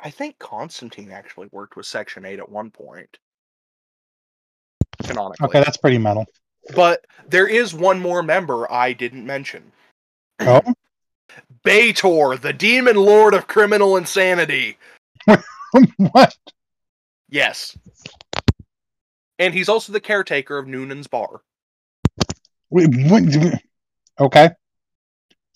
I 0.00 0.10
think 0.10 0.38
Constantine 0.38 1.10
actually 1.10 1.48
worked 1.50 1.76
with 1.76 1.86
Section 1.86 2.24
8 2.24 2.38
at 2.38 2.48
one 2.48 2.70
point. 2.70 3.18
Canonically. 5.02 5.44
Okay, 5.46 5.60
that's 5.60 5.76
pretty 5.76 5.98
metal. 5.98 6.24
But 6.74 7.04
there 7.28 7.48
is 7.48 7.74
one 7.74 7.98
more 7.98 8.22
member 8.22 8.70
I 8.70 8.92
didn't 8.92 9.26
mention. 9.26 9.72
Oh, 10.40 10.62
Baytor, 11.64 12.40
the 12.40 12.52
demon 12.52 12.96
lord 12.96 13.34
of 13.34 13.46
criminal 13.46 13.96
insanity. 13.96 14.78
what? 15.96 16.36
Yes. 17.28 17.76
And 19.38 19.54
he's 19.54 19.68
also 19.68 19.92
the 19.92 20.00
caretaker 20.00 20.58
of 20.58 20.66
Noonan's 20.66 21.06
bar. 21.06 21.42
Wait, 22.70 22.88
what? 23.10 23.60
Okay. 24.20 24.50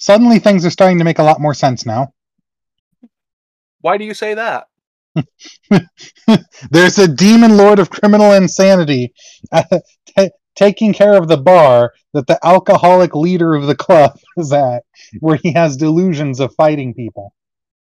Suddenly, 0.02 0.40
things 0.40 0.66
are 0.66 0.70
starting 0.70 0.98
to 0.98 1.04
make 1.04 1.20
a 1.20 1.22
lot 1.22 1.40
more 1.40 1.54
sense 1.54 1.86
now. 1.86 2.12
Why 3.82 3.98
do 3.98 4.04
you 4.04 4.14
say 4.14 4.34
that? 4.34 4.66
There's 6.70 6.98
a 6.98 7.06
demon 7.06 7.56
lord 7.56 7.78
of 7.78 7.88
criminal 7.88 8.32
insanity 8.32 9.12
uh, 9.52 9.62
ta 10.16 10.26
taking 10.56 10.92
care 10.92 11.14
of 11.14 11.28
the 11.28 11.36
bar 11.36 11.92
that 12.14 12.26
the 12.26 12.36
alcoholic 12.44 13.14
leader 13.14 13.54
of 13.54 13.68
the 13.68 13.76
club 13.76 14.18
is 14.36 14.52
at, 14.52 14.82
where 15.20 15.38
he 15.40 15.52
has 15.52 15.76
delusions 15.76 16.40
of 16.40 16.52
fighting 16.56 16.94
people. 16.94 17.32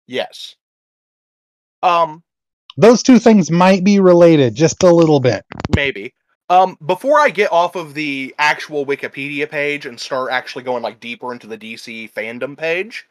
Yes. 0.07 0.55
Um, 1.83 2.23
Those 2.79 3.03
two 3.03 3.19
things 3.19 3.51
might 3.51 3.85
be 3.85 4.01
related 4.01 4.55
just 4.55 4.83
a 4.85 4.91
little 4.91 5.21
bit. 5.21 5.45
maybe. 5.77 6.15
Um, 6.49 6.79
before 6.85 7.19
I 7.19 7.31
get 7.31 7.51
off 7.51 7.75
of 7.75 7.95
the 7.95 8.35
actual 8.39 8.87
Wikipedia 8.87 9.51
page 9.51 9.85
and 9.85 9.99
start 9.99 10.31
actually 10.31 10.63
going 10.63 10.83
like 10.83 11.01
deeper 11.01 11.33
into 11.33 11.47
the 11.47 11.59
DC 11.59 12.13
fandom 12.13 12.57
page, 12.57 13.07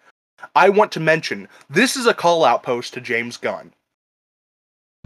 I 0.55 0.69
want 0.69 0.91
to 0.93 0.99
mention 0.99 1.49
this 1.69 1.97
is 1.97 2.05
a 2.05 2.13
call 2.13 2.45
out 2.45 2.63
post 2.63 2.93
to 2.93 3.01
James 3.01 3.37
Gunn. 3.37 3.73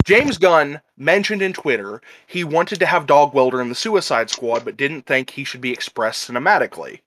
James 0.04 0.38
Gunn 0.38 0.80
mentioned 0.96 1.42
in 1.42 1.52
Twitter 1.52 2.00
he 2.26 2.44
wanted 2.44 2.78
to 2.78 2.86
have 2.86 3.06
Dog 3.06 3.34
Welder 3.34 3.60
in 3.60 3.68
the 3.68 3.74
Suicide 3.74 4.30
Squad, 4.30 4.64
but 4.64 4.76
didn't 4.76 5.06
think 5.06 5.30
he 5.30 5.44
should 5.44 5.60
be 5.60 5.72
expressed 5.72 6.28
cinematically. 6.28 7.00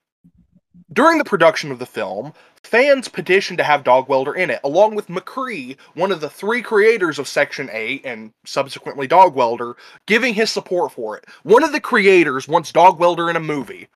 During 0.91 1.17
the 1.17 1.23
production 1.23 1.71
of 1.71 1.79
the 1.79 1.85
film, 1.85 2.33
fans 2.63 3.07
petitioned 3.07 3.57
to 3.57 3.63
have 3.63 3.83
Dog 3.83 4.07
Welder 4.07 4.33
in 4.33 4.49
it, 4.49 4.59
along 4.63 4.95
with 4.95 5.07
McCrea, 5.07 5.77
one 5.93 6.11
of 6.11 6.21
the 6.21 6.29
three 6.29 6.61
creators 6.61 7.19
of 7.19 7.27
Section 7.27 7.69
8 7.71 8.01
and 8.05 8.31
subsequently 8.45 9.07
Dog 9.07 9.35
Welder, 9.35 9.75
giving 10.05 10.33
his 10.33 10.49
support 10.49 10.91
for 10.91 11.17
it. 11.17 11.25
One 11.43 11.63
of 11.63 11.71
the 11.71 11.79
creators 11.79 12.47
wants 12.47 12.71
Dog 12.71 12.99
Welder 12.99 13.29
in 13.29 13.35
a 13.35 13.41
movie. 13.41 13.87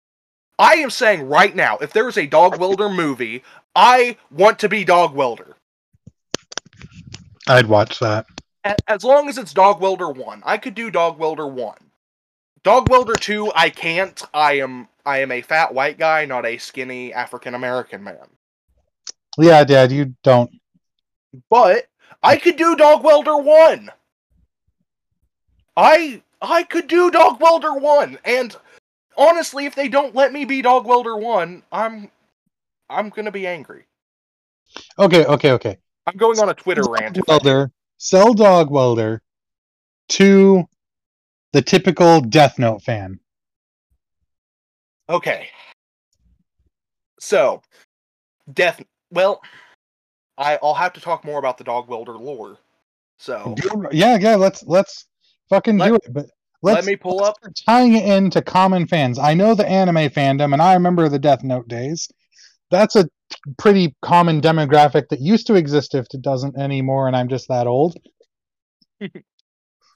I 0.60 0.76
am 0.76 0.90
saying 0.90 1.28
right 1.28 1.56
now, 1.56 1.78
if 1.78 1.94
there 1.94 2.08
is 2.08 2.18
a 2.18 2.26
Dog 2.26 2.60
Welder 2.60 2.90
movie, 2.90 3.44
I 3.76 4.18
want 4.32 4.60
to 4.60 4.70
be 4.70 4.84
Dog 4.84 5.14
Welder. 5.14 5.56
I'd 7.48 7.68
watch 7.68 8.00
that. 8.00 8.26
As 8.88 9.04
long 9.04 9.30
as 9.30 9.38
it's 9.38 9.54
Dog 9.54 9.80
Welder 9.80 10.10
1. 10.10 10.44
I 10.46 10.58
could 10.58 10.76
do 10.76 10.92
Dog 10.92 11.18
Welder 11.18 11.48
1. 11.48 11.78
Dog 12.64 12.90
Welder 12.90 13.14
2, 13.14 13.52
I 13.56 13.70
can't. 13.70 14.22
I 14.34 14.54
am 14.54 14.90
I 15.06 15.20
am 15.20 15.32
a 15.32 15.42
fat 15.42 15.74
white 15.74 15.98
guy, 15.98 16.26
not 16.26 16.46
a 16.46 16.58
skinny 16.58 17.14
African 17.14 17.54
American 17.54 18.04
man. 18.04 18.28
Yeah, 19.38 19.64
Dad, 19.64 19.92
you 19.92 20.16
don't. 20.24 20.52
But 21.50 21.86
I 22.24 22.38
could 22.38 22.56
do 22.56 22.76
Dog 22.76 23.04
Welder 23.04 23.38
1. 23.38 23.92
I 25.76 26.22
I 26.42 26.64
could 26.64 26.88
do 26.88 27.12
Dog 27.12 27.40
Welder 27.40 27.74
1 27.74 28.20
and 28.26 28.56
honestly 29.16 29.66
if 29.66 29.76
they 29.76 29.88
don't 29.88 30.16
let 30.16 30.34
me 30.34 30.46
be 30.46 30.62
Dog 30.62 30.86
Welder 30.86 31.16
1, 31.16 31.64
I'm 31.72 32.10
I'm 32.90 33.10
going 33.10 33.26
to 33.26 33.32
be 33.32 33.46
angry. 33.46 33.86
Okay, 34.98 35.26
okay, 35.26 35.52
okay. 35.52 35.78
I'm 36.06 36.18
going 36.18 36.40
on 36.40 36.50
a 36.50 36.54
Twitter 36.54 36.84
rant. 36.88 37.18
if 37.18 37.28
Welder, 37.28 37.72
sell 37.98 38.34
Dog 38.34 38.72
Welder 38.72 39.22
to 40.10 40.68
the 41.54 41.62
typical 41.62 42.22
Death 42.22 42.58
Note 42.58 42.82
fan. 42.82 43.20
Okay. 45.10 45.50
So, 47.20 47.62
Death 48.54 48.82
well, 49.12 49.42
I 50.38 50.60
I'll 50.62 50.74
have 50.74 50.94
to 50.94 51.02
talk 51.02 51.24
more 51.26 51.40
about 51.40 51.58
the 51.58 51.64
Dog 51.64 51.88
Welder 51.88 52.18
lore. 52.18 52.58
So, 53.20 53.56
Yeah, 53.92 54.18
yeah. 54.20 54.36
Let's 54.36 54.64
let's 54.66 55.08
fucking 55.50 55.78
Let- 55.78 55.88
do 55.90 55.96
it. 55.96 56.14
But 56.14 56.26
let's 56.62 56.76
let 56.76 56.86
me 56.86 56.96
pull 56.96 57.24
up 57.24 57.36
tying 57.66 57.94
it 57.96 58.06
into 58.06 58.42
common 58.42 58.88
fans. 58.88 59.18
I 59.20 59.34
know 59.34 59.56
the 59.56 59.68
anime 59.68 60.10
fandom, 60.10 60.54
and 60.54 60.62
I 60.62 60.74
remember 60.74 61.10
the 61.10 61.20
Death 61.20 61.44
Note 61.44 61.68
days. 61.68 62.08
That's 62.70 62.96
a 62.96 63.08
pretty 63.58 63.96
common 64.02 64.42
demographic 64.42 65.08
that 65.10 65.20
used 65.22 65.48
to 65.48 65.56
exist 65.56 65.96
if 65.96 66.06
it 66.14 66.22
doesn't 66.22 66.58
anymore, 66.58 67.08
and 67.08 67.16
I'm 67.16 67.28
just 67.30 67.48
that 67.50 67.66
old. 67.68 67.96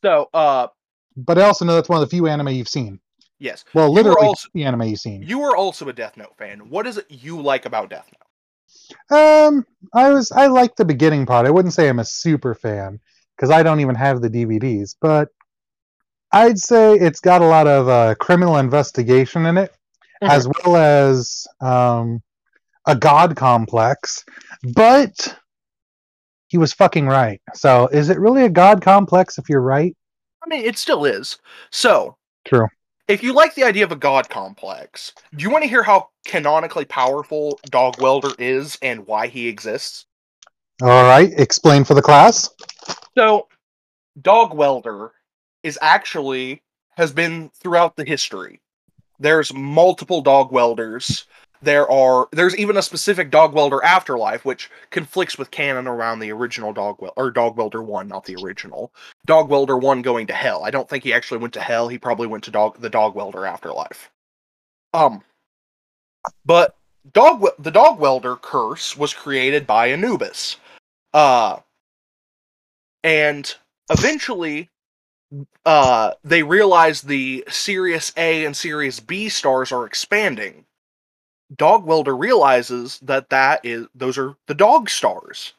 So, 0.04 0.30
uh 0.34 0.68
But 1.16 1.38
I 1.38 1.44
also 1.44 1.64
know 1.66 1.76
that's 1.76 1.90
one 1.90 2.02
of 2.02 2.10
the 2.10 2.16
few 2.16 2.28
anime 2.28 2.48
you've 2.50 2.68
seen. 2.68 3.00
yes. 3.40 3.64
Well, 3.76 3.92
literally 3.94 4.26
also- 4.28 4.50
the 4.54 4.64
anime 4.64 4.84
you've 4.84 5.00
seen. 5.00 5.22
You 5.22 5.44
are 5.44 5.56
also 5.56 5.88
a 5.90 5.94
Death 5.94 6.18
Note 6.18 6.36
fan. 6.38 6.70
What 6.70 6.88
is 6.88 6.98
it 6.98 7.06
you 7.10 7.40
like 7.42 7.66
about 7.68 7.90
Death 7.92 8.08
Note? 8.12 8.28
Um, 9.10 9.66
I 9.94 10.10
was 10.10 10.32
I 10.32 10.48
like 10.48 10.76
the 10.76 10.86
beginning 10.86 11.26
part. 11.26 11.46
I 11.46 11.52
wouldn't 11.52 11.74
say 11.74 11.90
I'm 11.90 12.00
a 12.00 12.06
super 12.06 12.54
fan 12.56 13.00
because 13.36 13.50
I 13.50 13.64
don't 13.64 13.80
even 13.80 13.96
have 13.96 14.22
the 14.22 14.30
DVDs, 14.30 14.96
but 15.02 15.30
I'd 16.32 16.60
say 16.60 16.94
it's 16.94 17.20
got 17.20 17.42
a 17.42 17.46
lot 17.46 17.68
of 17.68 17.90
uh, 17.90 18.16
criminal 18.16 18.58
investigation 18.58 19.46
in 19.46 19.58
it, 19.58 19.74
as 20.22 20.48
well 20.48 20.78
as 20.78 21.46
um, 21.60 22.22
a 22.86 22.96
god 22.96 23.36
complex. 23.36 24.24
But 24.74 25.36
he 26.48 26.58
was 26.58 26.74
fucking 26.74 27.08
right. 27.08 27.42
So, 27.54 27.88
is 27.88 28.10
it 28.10 28.20
really 28.20 28.46
a 28.46 28.50
god 28.50 28.82
complex 28.82 29.38
if 29.38 29.50
you're 29.50 29.62
right? 29.62 29.96
I 30.44 30.48
mean, 30.48 30.66
it 30.66 30.78
still 30.78 31.06
is. 31.06 31.38
So, 31.70 32.18
True. 32.46 32.68
If 33.12 33.22
you 33.22 33.34
like 33.34 33.56
the 33.56 33.64
idea 33.64 33.84
of 33.84 33.92
a 33.92 33.98
god 33.98 34.30
complex, 34.30 35.12
do 35.36 35.44
you 35.44 35.50
want 35.50 35.64
to 35.64 35.70
hear 35.70 35.84
how 35.84 36.10
canonically 36.26 36.86
powerful 36.86 37.60
Dog 37.70 38.02
Welder 38.02 38.32
is 38.40 38.78
and 38.82 39.06
why 39.06 39.28
he 39.28 39.48
exists? 39.48 40.06
All 40.82 41.04
right, 41.04 41.30
explain 41.38 41.84
for 41.84 41.94
the 41.94 42.02
class. 42.02 42.50
So, 43.18 43.48
Dog 44.22 44.54
Welder 44.54 45.12
is 45.62 45.78
actually 45.82 46.64
has 46.96 47.12
been 47.12 47.52
throughout 47.62 47.96
the 47.98 48.06
history. 48.06 48.62
There's 49.20 49.54
multiple 49.54 50.22
dog 50.22 50.52
welders. 50.52 51.26
There 51.62 51.90
are 51.92 52.28
there's 52.32 52.58
even 52.58 52.76
a 52.76 52.82
specific 52.82 53.30
dog 53.30 53.54
welder 53.54 53.84
afterlife 53.84 54.44
which 54.44 54.70
conflicts 54.90 55.38
with 55.38 55.52
canon 55.52 55.88
around 55.88 56.20
the 56.20 56.32
original 56.32 56.74
dog 56.74 56.98
or 57.16 57.30
dog 57.30 57.56
welder 57.56 57.84
1 57.84 58.08
not 58.08 58.26
the 58.26 58.36
original. 58.36 58.92
Dog 59.26 59.50
welder 59.50 59.78
1 59.78 60.02
going 60.02 60.26
to 60.28 60.34
hell. 60.34 60.64
I 60.64 60.72
don't 60.72 60.90
think 60.90 61.04
he 61.04 61.14
actually 61.14 61.38
went 61.38 61.54
to 61.54 61.62
hell. 61.62 61.88
He 61.88 62.00
probably 62.00 62.28
went 62.28 62.44
to 62.46 62.52
dog 62.52 62.80
the 62.80 62.90
dog 62.90 63.14
welder 63.14 63.46
afterlife. 63.46 64.10
Um 64.94 65.24
but 66.46 66.76
dog 67.14 67.46
the 67.60 67.72
dog 67.72 68.00
welder 68.00 68.36
curse 68.36 68.98
was 68.98 69.14
created 69.14 69.68
by 69.68 69.92
Anubis. 69.92 70.58
Uh 71.14 71.60
and 73.04 73.56
eventually 73.92 74.70
uh 75.64 76.14
they 76.24 76.42
realize 76.42 77.04
the 77.04 77.44
Sirius 77.50 78.12
A 78.18 78.46
and 78.46 78.58
Sirius 78.58 79.00
B 79.00 79.30
stars 79.30 79.72
are 79.72 79.86
expanding. 79.86 80.66
Dog 81.58 81.86
Welder 81.86 82.16
realizes 82.16 83.00
that 83.02 83.30
that 83.30 83.60
is 83.66 83.88
those 83.96 84.18
are 84.18 84.36
the 84.48 84.54
dog 84.56 84.90
stars 84.90 85.54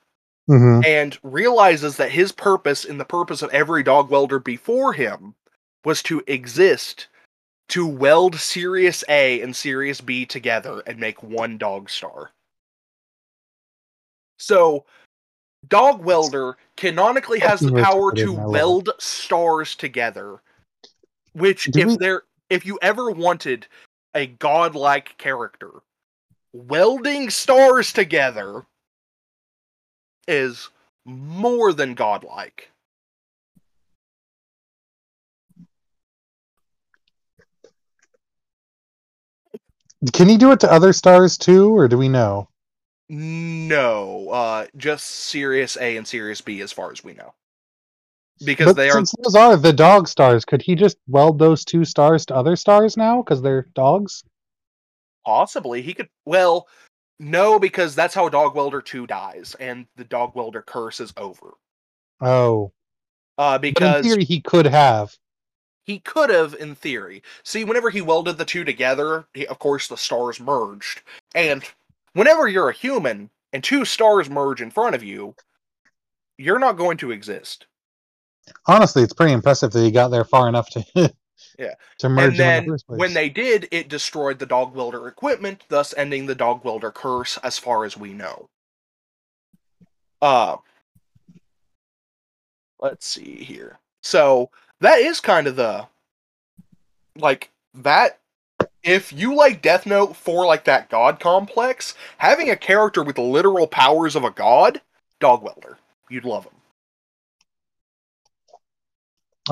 Mm-hmm. 0.51 0.85
and 0.85 1.17
realizes 1.23 1.97
that 1.99 2.11
his 2.11 2.33
purpose 2.33 2.85
and 2.85 2.99
the 2.99 3.05
purpose 3.05 3.43
of 3.43 3.51
every 3.51 3.85
dog 3.85 4.11
welder 4.11 4.41
before 4.41 4.93
him 4.93 5.37
was 5.85 6.03
to 6.03 6.21
exist 6.27 7.07
to 7.69 7.87
weld 7.87 8.35
Sirius 8.35 9.05
A 9.09 9.41
and 9.41 9.55
Sirius 9.55 10.01
B 10.01 10.27
together 10.27 10.83
and 10.89 10.99
make 10.99 11.23
one 11.23 11.59
dog 11.59 11.89
star. 11.89 12.33
So, 14.39 14.85
Dog 15.69 16.03
Welder 16.05 16.57
canonically 16.77 17.39
has 17.39 17.61
the 17.61 17.73
power 17.81 18.13
to 18.13 18.35
I 18.35 18.37
love 18.39 18.47
it. 18.47 18.51
weld 18.51 18.91
stars 18.99 19.77
together. 19.77 20.43
Which, 21.35 21.67
Do 21.67 21.81
if 21.81 21.87
we- 21.87 21.97
there, 21.99 22.23
if 22.51 22.67
you 22.67 22.81
ever 22.83 23.13
wanted 23.13 23.69
a 24.15 24.27
godlike 24.27 25.17
character, 25.19 25.71
welding 26.53 27.31
stars 27.31 27.93
together 27.93 28.67
is 30.29 30.69
more 31.05 31.73
than 31.73 31.95
godlike. 31.95 32.71
Can 40.13 40.29
he 40.29 40.37
do 40.37 40.51
it 40.51 40.61
to 40.61 40.73
other 40.73 40.93
stars 40.93 41.39
too, 41.39 41.77
or 41.77 41.87
do 41.87 41.97
we 41.97 42.09
know? 42.09 42.49
No, 43.09 44.31
uh, 44.31 44.67
just 44.77 45.07
Sirius 45.07 45.77
A 45.77 45.97
and 45.97 46.07
Sirius 46.07 46.41
B, 46.41 46.61
as 46.61 46.73
far 46.73 46.91
as 46.91 47.05
we 47.05 47.13
know, 47.13 47.35
because 48.45 48.67
But 48.67 48.77
they 48.77 48.89
are 48.91 48.95
since 48.95 49.15
those 49.23 49.35
are 49.35 49.57
the 49.57 49.73
dog 49.73 50.09
stars, 50.09 50.45
could 50.45 50.63
he 50.63 50.75
just 50.75 50.97
weld 51.09 51.39
those 51.39 51.65
two 51.65 51.85
stars 51.85 52.27
to 52.27 52.35
other 52.35 52.57
stars 52.57 52.97
now 52.97 53.23
because 53.23 53.43
they're 53.43 53.69
dogs? 53.75 54.25
possibly 55.25 55.83
he 55.83 55.95
could. 55.95 56.09
Well, 56.25 56.67
no, 57.21 57.59
because 57.59 57.95
that's 57.95 58.15
how 58.15 58.27
a 58.27 58.31
Dog 58.31 58.55
Welder 58.57 58.83
Two 58.83 59.07
dies, 59.07 59.55
and 59.61 59.87
the 59.97 60.05
Dog 60.05 60.35
Welder 60.35 60.63
curse 60.63 60.99
is 61.01 61.13
over. 61.17 61.55
Oh, 62.21 62.73
Uh, 63.39 63.59
because 63.59 64.05
theory 64.05 64.25
he 64.25 64.41
could 64.41 64.67
have. 64.67 65.17
he 65.85 65.99
could 66.01 66.31
have, 66.31 66.55
in 66.55 66.75
theory. 66.75 67.23
See, 67.45 67.65
whenever 67.65 67.91
he 67.91 68.01
welded 68.01 68.39
the 68.39 68.45
two 68.45 68.65
together, 68.65 69.27
he, 69.35 69.47
of 69.47 69.59
course 69.59 69.87
the 69.89 69.97
stars 69.97 70.41
merged, 70.41 71.03
and 71.35 71.63
whenever 72.15 72.49
you're 72.49 72.71
a 72.71 72.75
human 72.75 73.31
and 73.53 73.63
two 73.63 73.85
stars 73.85 74.29
merge 74.29 74.61
in 74.61 74.71
front 74.71 74.95
of 74.97 75.03
you, 75.05 75.35
you're 76.39 76.59
not 76.59 76.77
going 76.77 76.97
to 76.99 77.13
exist. 77.13 77.67
Honestly, 78.67 79.03
it's 79.03 79.13
pretty 79.13 79.33
impressive 79.33 79.73
that 79.73 79.83
he 79.83 79.91
got 79.91 80.09
there 80.09 80.25
far 80.25 80.49
enough 80.49 80.69
to 80.71 80.85
Yeah. 81.59 81.75
to 81.99 82.09
merge 82.09 82.39
and 82.39 82.39
then 82.39 82.67
the 82.67 82.79
when 82.87 83.15
they 83.15 83.29
did, 83.29 83.69
it 83.71 83.89
destroyed 83.89 84.39
the 84.39 84.47
dog 84.47 84.75
welder 84.75 85.07
equipment, 85.09 85.65
thus 85.69 85.93
ending 85.97 86.27
the 86.27 86.35
dog 86.35 86.65
welder 86.65 86.91
curse 86.91 87.37
as 87.39 87.59
far 87.59 87.85
as 87.85 87.97
we 87.97 88.13
know. 88.13 88.49
Uh 90.21 90.57
let's 92.81 93.07
see 93.07 93.37
here. 93.45 93.79
So 94.03 94.51
that 94.81 94.99
is 94.99 95.21
kind 95.21 95.47
of 95.47 95.57
the 95.57 95.87
like 97.17 97.51
that 97.75 98.19
if 98.83 99.13
you 99.13 99.35
like 99.35 99.63
Death 99.63 99.87
Note 99.87 100.17
for 100.17 100.47
like 100.47 100.65
that 100.65 100.89
god 100.89 101.21
complex, 101.21 101.95
having 102.19 102.51
a 102.51 102.57
character 102.57 103.03
with 103.03 103.17
the 103.17 103.23
literal 103.23 103.67
powers 103.67 104.17
of 104.17 104.25
a 104.25 104.31
god, 104.31 104.81
dog 105.21 105.43
welder. 105.43 105.79
You'd 106.09 106.25
love 106.25 106.45
him. 106.45 106.53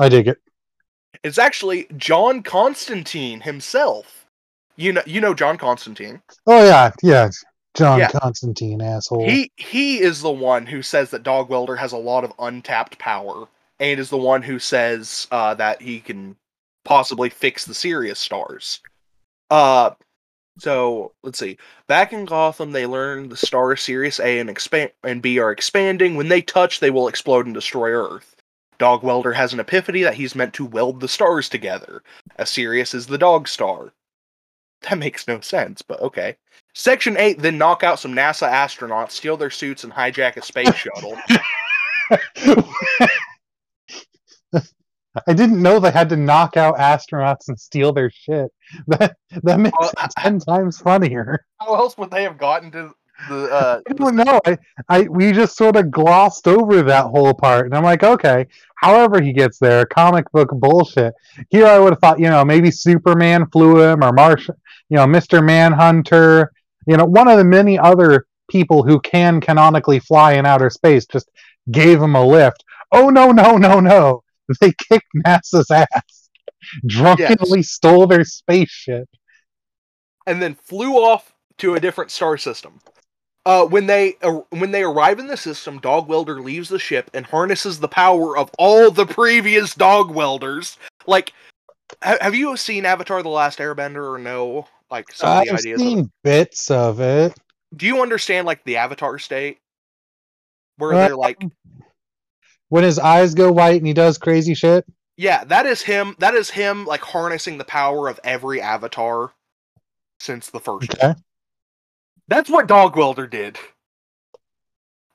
I 0.01 0.09
dig 0.09 0.27
it. 0.27 0.39
It's 1.23 1.37
actually 1.37 1.87
John 1.95 2.41
Constantine 2.41 3.41
himself. 3.41 4.25
You 4.75 4.93
know 4.93 5.03
you 5.05 5.21
know 5.21 5.33
John 5.33 5.57
Constantine. 5.57 6.21
Oh 6.47 6.65
yeah, 6.65 6.91
yeah. 7.03 7.29
John 7.75 7.99
Yeah. 7.99 8.09
Constantine, 8.09 8.81
asshole. 8.81 9.29
He 9.29 9.51
he 9.55 9.99
is 9.99 10.21
the 10.21 10.31
one 10.31 10.65
who 10.65 10.81
says 10.81 11.11
that 11.11 11.23
Dog 11.23 11.49
Welder 11.49 11.75
has 11.75 11.91
a 11.91 11.97
lot 11.97 12.23
of 12.23 12.33
untapped 12.39 12.97
power, 12.97 13.47
and 13.79 13.99
is 13.99 14.09
the 14.09 14.17
one 14.17 14.41
who 14.41 14.59
says 14.59 15.27
uh, 15.31 15.53
that 15.55 15.81
he 15.81 15.99
can 15.99 16.35
possibly 16.83 17.29
fix 17.29 17.65
the 17.65 17.73
Sirius 17.73 18.19
stars. 18.19 18.81
Uh, 19.49 19.91
so 20.57 21.13
let's 21.23 21.39
see. 21.39 21.57
Back 21.87 22.11
in 22.11 22.25
Gotham, 22.25 22.71
they 22.71 22.85
learn 22.85 23.29
the 23.29 23.37
stars 23.37 23.81
Sirius 23.81 24.19
A 24.19 24.39
and 24.39 24.49
expand 24.49 24.91
and 25.03 25.21
B 25.21 25.39
are 25.39 25.51
expanding. 25.51 26.15
When 26.15 26.27
they 26.29 26.41
touch, 26.41 26.79
they 26.79 26.89
will 26.89 27.07
explode 27.07 27.45
and 27.45 27.53
destroy 27.53 27.91
Earth. 27.91 28.35
Dog 28.81 29.03
Welder 29.03 29.33
has 29.33 29.53
an 29.53 29.59
epiphany 29.59 30.01
that 30.01 30.15
he's 30.15 30.33
meant 30.33 30.55
to 30.55 30.65
weld 30.65 31.01
the 31.01 31.07
stars 31.07 31.47
together. 31.47 32.01
As 32.37 32.49
Sirius 32.49 32.95
is 32.95 33.05
the 33.05 33.19
dog 33.19 33.47
star. 33.47 33.93
That 34.89 34.97
makes 34.97 35.27
no 35.27 35.39
sense, 35.39 35.83
but 35.83 36.01
okay. 36.01 36.35
Section 36.73 37.15
8 37.15 37.37
then 37.37 37.59
knock 37.59 37.83
out 37.83 37.99
some 37.99 38.15
NASA 38.15 38.51
astronauts, 38.51 39.11
steal 39.11 39.37
their 39.37 39.51
suits, 39.51 39.83
and 39.83 39.93
hijack 39.93 40.35
a 40.35 40.41
space 40.41 40.73
shuttle. 40.73 41.15
I 45.27 45.33
didn't 45.33 45.61
know 45.61 45.79
they 45.79 45.91
had 45.91 46.09
to 46.09 46.17
knock 46.17 46.57
out 46.57 46.77
astronauts 46.77 47.49
and 47.49 47.59
steal 47.59 47.93
their 47.93 48.09
shit. 48.09 48.49
That 48.87 49.15
that 49.43 49.59
makes 49.59 49.77
Well, 49.79 49.91
ten 50.17 50.39
times 50.39 50.79
funnier. 50.79 51.45
How 51.59 51.75
else 51.75 51.99
would 51.99 52.09
they 52.09 52.23
have 52.23 52.39
gotten 52.39 52.71
to 52.71 52.95
the 53.27 53.45
uh 53.51 53.81
I 53.89 53.93
don't 53.93 54.15
know. 54.15 54.41
I, 54.45 54.57
I 54.89 55.01
we 55.03 55.31
just 55.31 55.55
sort 55.57 55.75
of 55.75 55.91
glossed 55.91 56.47
over 56.47 56.81
that 56.83 57.05
whole 57.05 57.33
part, 57.33 57.65
and 57.65 57.75
I'm 57.75 57.83
like, 57.83 58.03
okay. 58.03 58.47
However, 58.75 59.21
he 59.21 59.31
gets 59.33 59.59
there, 59.59 59.85
comic 59.85 60.31
book 60.31 60.49
bullshit. 60.53 61.13
Here, 61.49 61.67
I 61.67 61.79
would 61.79 61.93
have 61.93 61.99
thought, 61.99 62.19
you 62.19 62.29
know, 62.29 62.43
maybe 62.43 62.71
Superman 62.71 63.45
flew 63.51 63.79
him, 63.81 64.03
or 64.03 64.11
Marsh, 64.11 64.49
you 64.89 64.97
know, 64.97 65.05
Martian 65.07 65.45
Manhunter, 65.45 66.51
you 66.87 66.97
know, 66.97 67.05
one 67.05 67.27
of 67.27 67.37
the 67.37 67.43
many 67.45 67.77
other 67.77 68.25
people 68.49 68.83
who 68.83 68.99
can 68.99 69.39
canonically 69.39 69.99
fly 69.99 70.33
in 70.33 70.45
outer 70.45 70.69
space 70.69 71.05
just 71.05 71.29
gave 71.71 72.01
him 72.01 72.15
a 72.15 72.25
lift. 72.25 72.63
Oh 72.91 73.09
no, 73.09 73.31
no, 73.31 73.57
no, 73.57 73.79
no! 73.79 74.23
They 74.59 74.73
kicked 74.73 75.07
NASA's 75.25 75.71
ass, 75.71 76.29
drunkenly 76.87 77.63
stole 77.63 78.07
their 78.07 78.23
spaceship. 78.25 79.07
and 80.25 80.41
then 80.41 80.55
flew 80.55 80.93
off 80.93 81.33
to 81.57 81.75
a 81.75 81.79
different 81.79 82.11
star 82.11 82.37
system. 82.37 82.79
Uh, 83.45 83.65
when 83.65 83.87
they 83.87 84.15
uh, 84.21 84.41
when 84.51 84.69
they 84.71 84.83
arrive 84.83 85.17
in 85.17 85.27
the 85.27 85.37
system, 85.37 85.79
Dog 85.79 86.07
Welder 86.07 86.39
leaves 86.41 86.69
the 86.69 86.77
ship 86.77 87.09
and 87.13 87.25
harnesses 87.25 87.79
the 87.79 87.87
power 87.87 88.37
of 88.37 88.51
all 88.59 88.91
the 88.91 89.05
previous 89.05 89.73
Dog 89.73 90.11
Welders. 90.11 90.77
Like, 91.07 91.33
ha- 92.03 92.19
have 92.21 92.35
you 92.35 92.55
seen 92.55 92.85
Avatar: 92.85 93.23
The 93.23 93.29
Last 93.29 93.57
Airbender 93.57 94.13
or 94.13 94.19
no? 94.19 94.67
Like 94.91 95.11
some 95.11 95.39
of 95.39 95.45
the 95.45 95.51
I've 95.53 95.59
ideas. 95.59 95.81
Of 95.81 95.87
seen 95.87 96.11
bits 96.23 96.69
of 96.69 96.99
it. 96.99 97.33
Do 97.75 97.87
you 97.87 98.01
understand 98.03 98.45
like 98.45 98.63
the 98.63 98.77
Avatar 98.77 99.17
state, 99.17 99.57
where 100.77 100.93
Uh, 100.93 101.07
they're 101.07 101.15
like, 101.15 101.41
When 102.69 102.83
his 102.83 102.99
eyes 102.99 103.33
go 103.33 103.51
white 103.51 103.77
and 103.77 103.87
he 103.87 103.93
does 103.93 104.17
crazy 104.19 104.53
shit. 104.53 104.85
yeah, 105.17 105.45
that 105.45 105.65
is 105.65 105.81
him. 105.81 106.15
That 106.19 106.35
is 106.35 106.51
him 106.51 106.85
like 106.85 107.01
harnessing 107.01 107.57
the 107.57 107.63
power 107.63 108.07
of 108.07 108.19
every 108.23 108.61
Avatar 108.61 109.31
since 110.19 110.49
the 110.51 110.59
first. 110.59 110.93
one. 111.01 111.15
That's 112.31 112.49
what 112.49 112.65
Dog 112.65 112.95
Welder 112.95 113.27
did. 113.27 113.59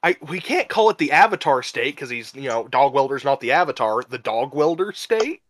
I 0.02 0.18
we 0.28 0.38
can't 0.38 0.68
call 0.68 0.90
it 0.90 0.98
the 0.98 1.12
Avatar 1.12 1.62
state 1.62 1.94
because 1.94 2.10
he's 2.10 2.34
you 2.34 2.46
know 2.46 2.68
Dog 2.68 2.92
Welder's 2.92 3.24
not 3.24 3.40
the 3.40 3.52
Avatar. 3.52 4.02
The 4.02 4.18
Dog 4.18 4.54
Welder 4.54 4.92
state, 4.92 5.40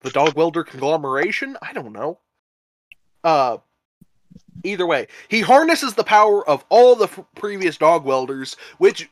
the 0.00 0.10
Dog 0.10 0.34
Welder 0.34 0.64
conglomeration. 0.64 1.56
I 1.62 1.72
don't 1.72 1.92
know. 1.92 2.18
Uh, 3.22 3.58
either 4.64 4.88
way, 4.88 5.06
he 5.28 5.42
harnesses 5.42 5.94
the 5.94 6.02
power 6.02 6.44
of 6.48 6.64
all 6.68 6.96
the 6.96 7.04
f- 7.04 7.20
previous 7.36 7.76
Dog 7.76 8.04
Welders, 8.04 8.56
which 8.78 9.08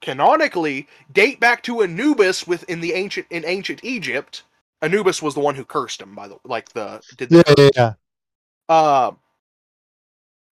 canonically 0.00 0.88
date 1.12 1.38
back 1.38 1.62
to 1.64 1.82
Anubis 1.82 2.46
within 2.46 2.80
the 2.80 2.94
ancient 2.94 3.26
in 3.28 3.44
ancient 3.44 3.84
Egypt. 3.84 4.42
Anubis 4.80 5.20
was 5.20 5.34
the 5.34 5.40
one 5.40 5.54
who 5.54 5.66
cursed 5.66 6.00
him, 6.00 6.14
by 6.14 6.28
the 6.28 6.38
like 6.44 6.70
the 6.70 7.02
did 7.18 7.28
the 7.28 7.44
Yeah, 7.46 7.54
yeah, 7.58 7.70
yeah. 7.76 7.92
uh, 8.74 9.10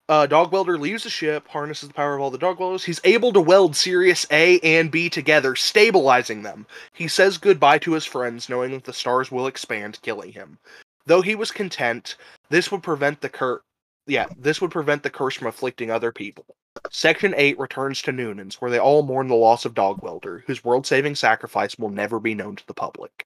uh, 0.07 0.27
Dog 0.27 0.51
Welder 0.51 0.77
leaves 0.77 1.03
the 1.03 1.09
ship, 1.09 1.47
harnesses 1.47 1.89
the 1.89 1.93
power 1.93 2.15
of 2.15 2.21
all 2.21 2.29
the 2.29 2.37
Dog 2.37 2.59
Welders. 2.59 2.83
He's 2.83 3.01
able 3.03 3.33
to 3.33 3.41
weld 3.41 3.75
Sirius 3.75 4.25
A 4.31 4.59
and 4.59 4.91
B 4.91 5.09
together, 5.09 5.55
stabilizing 5.55 6.43
them. 6.43 6.67
He 6.93 7.07
says 7.07 7.37
goodbye 7.37 7.79
to 7.79 7.93
his 7.93 8.05
friends, 8.05 8.47
knowing 8.47 8.71
that 8.71 8.83
the 8.83 8.93
stars 8.93 9.31
will 9.31 9.47
expand, 9.47 9.99
killing 10.03 10.31
him. 10.31 10.59
Though 11.07 11.21
he 11.21 11.35
was 11.35 11.51
content, 11.51 12.17
this 12.49 12.71
would 12.71 12.83
prevent 12.83 13.21
the 13.21 13.29
cur- 13.29 13.61
yeah, 14.07 14.27
this 14.37 14.61
would 14.61 14.71
prevent 14.71 15.01
the 15.01 15.09
curse 15.09 15.35
from 15.35 15.47
afflicting 15.47 15.89
other 15.89 16.11
people. 16.11 16.45
Section 16.91 17.33
8 17.35 17.57
returns 17.57 18.01
to 18.03 18.11
Noonan's, 18.11 18.61
where 18.61 18.69
they 18.69 18.79
all 18.79 19.01
mourn 19.01 19.27
the 19.27 19.35
loss 19.35 19.65
of 19.65 19.73
Dog 19.73 20.03
Welder, 20.03 20.43
whose 20.45 20.63
world 20.63 20.85
saving 20.85 21.15
sacrifice 21.15 21.77
will 21.79 21.89
never 21.89 22.19
be 22.19 22.35
known 22.35 22.55
to 22.57 22.67
the 22.67 22.73
public. 22.73 23.25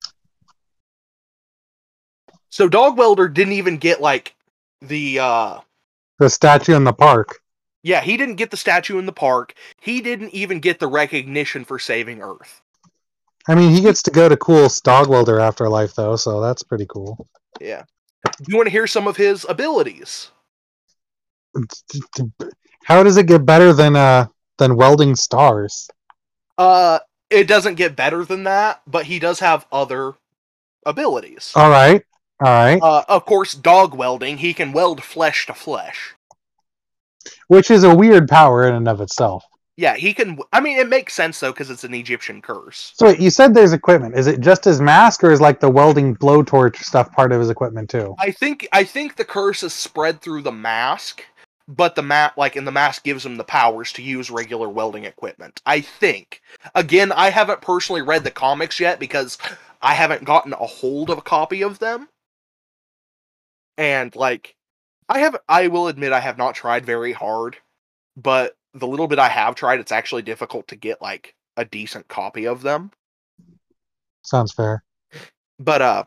So 2.49 2.69
Dog 2.69 2.97
Welder 2.97 3.27
didn't 3.27 3.53
even 3.53 3.77
get 3.77 3.99
like 3.99 4.36
the 4.82 5.19
uh 5.19 5.59
The 6.20 6.30
statue 6.30 6.76
in 6.76 6.84
the 6.84 6.93
park. 6.93 7.39
yeah, 7.82 8.01
he 8.01 8.17
didn't 8.17 8.36
get 8.36 8.51
the 8.51 8.57
statue 8.57 8.99
in 8.99 9.05
the 9.05 9.13
park. 9.13 9.53
He 9.80 10.01
didn't 10.01 10.34
even 10.34 10.59
get 10.59 10.80
the 10.80 10.88
recognition 10.88 11.63
for 11.65 11.80
saving 11.80 12.22
Earth. 12.22 12.61
I 13.47 13.55
mean, 13.55 13.72
he 13.74 13.82
gets 13.82 14.03
to 14.03 14.11
go 14.11 14.30
to 14.30 14.38
cool 14.38 14.70
dog 14.84 15.07
welder 15.07 15.39
afterlife 15.39 15.95
though, 15.95 16.15
so 16.17 16.41
that's 16.41 16.61
pretty 16.61 16.86
cool. 16.86 17.28
Yeah. 17.59 17.84
Do 18.26 18.51
you 18.51 18.57
want 18.57 18.67
to 18.67 18.72
hear 18.72 18.86
some 18.86 19.07
of 19.07 19.15
his 19.17 19.45
abilities? 19.47 20.30
How 22.84 23.03
does 23.03 23.17
it 23.17 23.26
get 23.28 23.45
better 23.45 23.74
than 23.74 23.95
uh 23.95 24.28
than 24.57 24.76
welding 24.76 25.15
stars? 25.15 25.89
Uh 26.57 26.99
it 27.30 27.47
doesn't 27.47 27.76
get 27.76 27.95
better 27.95 28.26
than 28.26 28.43
that, 28.43 28.82
but 28.88 29.05
he 29.05 29.20
does 29.20 29.39
have 29.39 29.65
other 29.72 30.13
abilities. 30.86 31.53
All 31.55 31.70
right. 31.70 32.03
All 32.41 32.47
right. 32.47 32.79
Uh, 32.81 33.03
of 33.07 33.25
course, 33.25 33.53
dog 33.53 33.93
welding, 33.93 34.37
he 34.37 34.53
can 34.53 34.71
weld 34.71 35.03
flesh 35.03 35.45
to 35.47 35.53
flesh. 35.53 36.15
Which 37.47 37.69
is 37.69 37.83
a 37.83 37.93
weird 37.93 38.29
power 38.29 38.67
in 38.67 38.73
and 38.73 38.87
of 38.87 39.01
itself. 39.01 39.43
Yeah, 39.75 39.95
he 39.95 40.13
can. 40.13 40.39
I 40.51 40.59
mean, 40.59 40.77
it 40.77 40.89
makes 40.89 41.13
sense 41.13 41.39
though 41.39 41.51
because 41.51 41.69
it's 41.69 41.85
an 41.85 41.93
Egyptian 41.93 42.41
curse. 42.41 42.91
So 42.95 43.05
wait, 43.05 43.19
you 43.21 43.29
said 43.29 43.53
there's 43.53 43.71
equipment. 43.71 44.17
Is 44.17 44.27
it 44.27 44.41
just 44.41 44.65
his 44.65 44.81
mask, 44.81 45.23
or 45.23 45.31
is 45.31 45.39
like 45.39 45.61
the 45.61 45.69
welding 45.69 46.17
blowtorch 46.17 46.75
stuff 46.77 47.11
part 47.13 47.31
of 47.31 47.39
his 47.39 47.49
equipment 47.49 47.89
too? 47.89 48.13
I 48.19 48.31
think 48.31 48.67
I 48.73 48.83
think 48.83 49.15
the 49.15 49.23
curse 49.23 49.63
is 49.63 49.73
spread 49.73 50.21
through 50.21 50.41
the 50.41 50.51
mask, 50.51 51.23
but 51.69 51.95
the 51.95 52.01
mat 52.01 52.37
like 52.37 52.57
and 52.57 52.67
the 52.67 52.73
mask 52.73 53.05
gives 53.05 53.25
him 53.25 53.37
the 53.37 53.45
powers 53.45 53.93
to 53.93 54.01
use 54.01 54.29
regular 54.29 54.67
welding 54.67 55.05
equipment. 55.05 55.61
I 55.65 55.79
think. 55.79 56.41
Again, 56.75 57.13
I 57.13 57.29
haven't 57.29 57.61
personally 57.61 58.01
read 58.01 58.25
the 58.25 58.31
comics 58.31 58.81
yet 58.81 58.99
because 58.99 59.37
I 59.81 59.93
haven't 59.93 60.25
gotten 60.25 60.51
a 60.51 60.57
hold 60.57 61.09
of 61.09 61.17
a 61.17 61.21
copy 61.21 61.63
of 61.63 61.79
them. 61.79 62.09
And 63.80 64.13
like 64.13 64.57
I 65.07 65.19
have 65.19 65.38
I 65.47 65.69
will 65.69 65.88
admit 65.88 66.11
I 66.11 66.19
have 66.19 66.38
not 66.38 66.53
tried 66.53 66.86
very 66.86 67.13
hard, 67.13 67.55
but 68.17 68.57
the 68.73 68.86
little 68.86 69.07
bit 69.07 69.19
I 69.19 69.30
have 69.30 69.55
tried 69.55 69.80
it's 69.80 69.93
actually 69.93 70.21
difficult 70.21 70.67
to 70.67 70.75
get 70.75 71.01
like 71.01 71.34
a 71.55 71.63
decent 71.63 72.09
copy 72.09 72.45
of 72.45 72.61
them. 72.61 72.91
Sounds 74.21 74.51
fair. 74.51 74.84
But 75.59 75.82
uh 75.82 76.03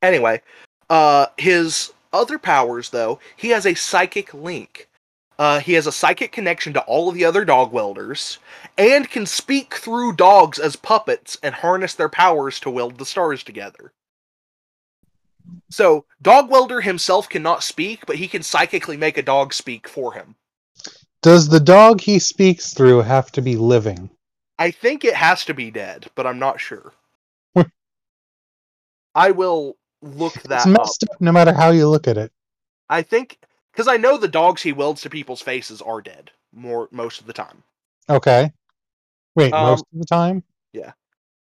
anyway, 0.00 0.40
uh 0.88 1.26
his 1.36 1.92
other 2.14 2.38
powers 2.38 2.88
though, 2.88 3.20
he 3.36 3.50
has 3.50 3.66
a 3.66 3.74
psychic 3.74 4.32
link. 4.32 4.88
Uh 5.38 5.60
he 5.60 5.74
has 5.74 5.86
a 5.86 5.92
psychic 5.92 6.32
connection 6.32 6.72
to 6.72 6.80
all 6.84 7.10
of 7.10 7.14
the 7.14 7.26
other 7.26 7.44
dog 7.44 7.72
welders 7.72 8.38
and 8.78 9.10
can 9.10 9.26
speak 9.26 9.74
through 9.74 10.14
dogs 10.14 10.58
as 10.58 10.76
puppets 10.76 11.36
and 11.42 11.56
harness 11.56 11.92
their 11.92 12.08
powers 12.08 12.58
to 12.60 12.70
weld 12.70 12.96
the 12.96 13.04
stars 13.04 13.44
together. 13.44 13.92
So, 15.70 16.04
Dog 16.22 16.50
Welder 16.50 16.80
himself 16.80 17.28
cannot 17.28 17.62
speak, 17.62 18.06
but 18.06 18.16
he 18.16 18.28
can 18.28 18.42
psychically 18.42 18.96
make 18.96 19.18
a 19.18 19.22
dog 19.22 19.52
speak 19.52 19.88
for 19.88 20.12
him. 20.12 20.34
Does 21.22 21.48
the 21.48 21.60
dog 21.60 22.00
he 22.00 22.18
speaks 22.18 22.72
through 22.72 23.02
have 23.02 23.30
to 23.32 23.42
be 23.42 23.56
living? 23.56 24.10
I 24.58 24.70
think 24.70 25.04
it 25.04 25.14
has 25.14 25.44
to 25.46 25.54
be 25.54 25.70
dead, 25.70 26.06
but 26.14 26.26
I'm 26.26 26.38
not 26.38 26.60
sure. 26.60 26.92
I 29.14 29.30
will 29.30 29.76
look 30.02 30.34
that 30.44 30.66
It's 30.66 31.02
up. 31.02 31.10
up 31.12 31.20
no 31.20 31.32
matter 31.32 31.52
how 31.52 31.70
you 31.70 31.88
look 31.88 32.06
at 32.08 32.16
it. 32.18 32.32
I 32.88 33.02
think 33.02 33.38
because 33.72 33.88
I 33.88 33.96
know 33.96 34.16
the 34.16 34.28
dogs 34.28 34.62
he 34.62 34.72
welds 34.72 35.02
to 35.02 35.10
people's 35.10 35.42
faces 35.42 35.82
are 35.82 36.00
dead 36.00 36.30
more 36.52 36.88
most 36.90 37.20
of 37.20 37.26
the 37.26 37.32
time. 37.32 37.62
Okay. 38.08 38.52
Wait, 39.34 39.52
Um, 39.52 39.64
most 39.66 39.84
of 39.92 39.98
the 39.98 40.06
time? 40.06 40.42
Yeah. 40.72 40.92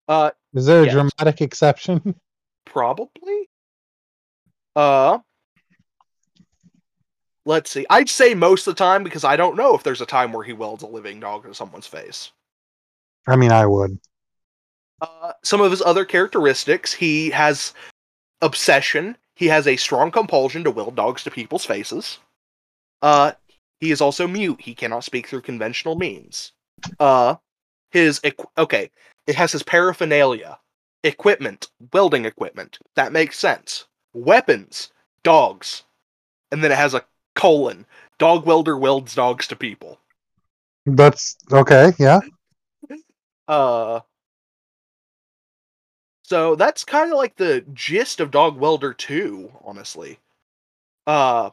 Uh, 0.08 0.32
Is 0.54 0.66
there 0.66 0.82
a 0.82 0.86
yes. 0.86 0.94
dramatic 0.94 1.42
exception? 1.42 2.16
probably. 2.66 3.50
Uh, 4.76 5.20
let's 7.46 7.72
see. 7.72 7.86
I'd 7.90 8.10
say 8.10 8.34
most 8.34 8.68
of 8.68 8.76
the 8.76 8.84
time 8.84 9.04
because 9.04 9.24
I 9.24 9.36
don't 9.36 9.58
know 9.58 9.76
if 9.76 9.84
there's 9.84 10.02
a 10.02 10.06
time 10.06 10.32
where 10.32 10.44
he 10.44 10.54
welds 10.54 10.84
a 10.84 10.88
living 10.88 11.20
dog 11.20 11.44
to 11.44 11.54
someone's 11.54 11.88
face. 11.88 12.32
I 13.28 13.36
mean, 13.36 13.52
I 13.52 13.66
would. 13.66 14.00
Uh, 15.02 15.34
some 15.44 15.62
of 15.62 15.72
his 15.72 15.82
other 15.82 16.06
characteristics, 16.06 16.94
he 16.94 17.30
has 17.32 17.74
obsession. 18.42 19.18
He 19.36 19.48
has 19.48 19.68
a 19.68 19.76
strong 19.76 20.12
compulsion 20.12 20.64
to 20.64 20.72
weld 20.72 20.96
dogs 20.96 21.24
to 21.24 21.32
people's 21.32 21.66
faces. 21.66 22.20
Uh, 23.02 23.32
he 23.80 23.92
is 23.92 24.02
also 24.02 24.28
mute. 24.28 24.62
He 24.62 24.76
cannot 24.76 25.04
speak 25.04 25.28
through 25.28 25.42
conventional 25.42 25.96
means. 25.96 26.54
Uh, 27.00 27.36
his 27.90 28.20
equ- 28.20 28.46
okay, 28.58 28.92
it 29.26 29.36
has 29.36 29.52
his 29.52 29.64
paraphernalia, 29.64 30.60
equipment, 31.04 31.70
welding 31.92 32.26
equipment. 32.26 32.78
That 32.96 33.12
makes 33.12 33.40
sense. 33.40 33.86
Weapons, 34.14 34.92
dogs, 35.24 35.84
and 36.52 36.64
then 36.64 36.72
it 36.72 36.78
has 36.78 36.94
a 36.94 37.06
colon. 37.36 37.86
Dog 38.18 38.46
welder 38.46 38.78
welds 38.78 39.16
dogs 39.16 39.48
to 39.48 39.56
people. 39.56 40.00
That's 40.86 41.36
okay, 41.52 41.92
yeah. 41.98 42.20
Uh 43.48 44.02
so 46.24 46.56
that's 46.56 46.86
kind 46.86 47.12
of 47.12 47.18
like 47.18 47.36
the 47.36 47.66
gist 47.74 48.22
of 48.22 48.32
Dog 48.32 48.58
Welder 48.58 48.94
2, 48.94 49.52
honestly. 49.64 50.20
Uh 51.06 51.52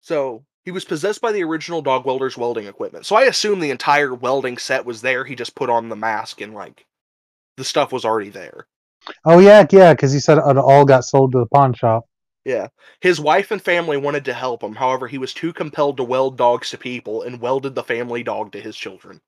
so 0.00 0.44
he 0.64 0.70
was 0.70 0.84
possessed 0.84 1.20
by 1.20 1.32
the 1.32 1.44
original 1.44 1.82
Dog 1.82 2.04
Welder's 2.04 2.36
welding 2.36 2.66
equipment. 2.66 3.06
So 3.06 3.16
I 3.16 3.24
assume 3.24 3.60
the 3.60 3.70
entire 3.70 4.14
welding 4.14 4.58
set 4.58 4.84
was 4.84 5.02
there. 5.02 5.24
He 5.24 5.34
just 5.34 5.54
put 5.54 5.70
on 5.70 5.88
the 5.88 5.96
mask 5.96 6.40
and 6.40 6.54
like 6.54 6.86
the 7.56 7.64
stuff 7.64 7.92
was 7.92 8.04
already 8.04 8.30
there. 8.30 8.66
Oh 9.24 9.38
yeah, 9.38 9.66
yeah, 9.70 9.94
because 9.94 10.12
he 10.12 10.20
said 10.20 10.38
it 10.38 10.58
all 10.58 10.84
got 10.84 11.04
sold 11.04 11.32
to 11.32 11.38
the 11.38 11.46
pawn 11.46 11.74
shop. 11.74 12.06
Yeah. 12.44 12.68
His 13.00 13.20
wife 13.20 13.50
and 13.50 13.60
family 13.62 13.96
wanted 13.96 14.24
to 14.26 14.34
help 14.34 14.62
him. 14.62 14.74
However, 14.74 15.08
he 15.08 15.18
was 15.18 15.32
too 15.32 15.52
compelled 15.52 15.96
to 15.96 16.04
weld 16.04 16.36
dogs 16.36 16.70
to 16.70 16.78
people 16.78 17.22
and 17.22 17.40
welded 17.40 17.74
the 17.74 17.82
family 17.82 18.22
dog 18.22 18.52
to 18.52 18.60
his 18.60 18.76
children. 18.76 19.20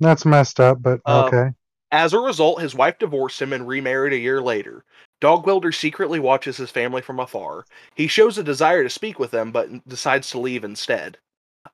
That's 0.00 0.24
messed 0.24 0.60
up, 0.60 0.80
but 0.80 1.00
Um, 1.04 1.26
okay. 1.26 1.50
As 1.90 2.12
a 2.12 2.18
result, 2.20 2.60
his 2.60 2.74
wife 2.74 2.98
divorced 2.98 3.40
him 3.40 3.52
and 3.52 3.66
remarried 3.66 4.12
a 4.12 4.18
year 4.18 4.42
later. 4.42 4.84
Dog 5.20 5.46
Welder 5.46 5.72
secretly 5.72 6.20
watches 6.20 6.58
his 6.58 6.70
family 6.70 7.00
from 7.00 7.18
afar. 7.18 7.64
He 7.94 8.06
shows 8.06 8.36
a 8.38 8.44
desire 8.44 8.82
to 8.82 8.90
speak 8.90 9.18
with 9.18 9.30
them, 9.30 9.50
but 9.50 9.88
decides 9.88 10.30
to 10.30 10.38
leave 10.38 10.64
instead. 10.64 11.18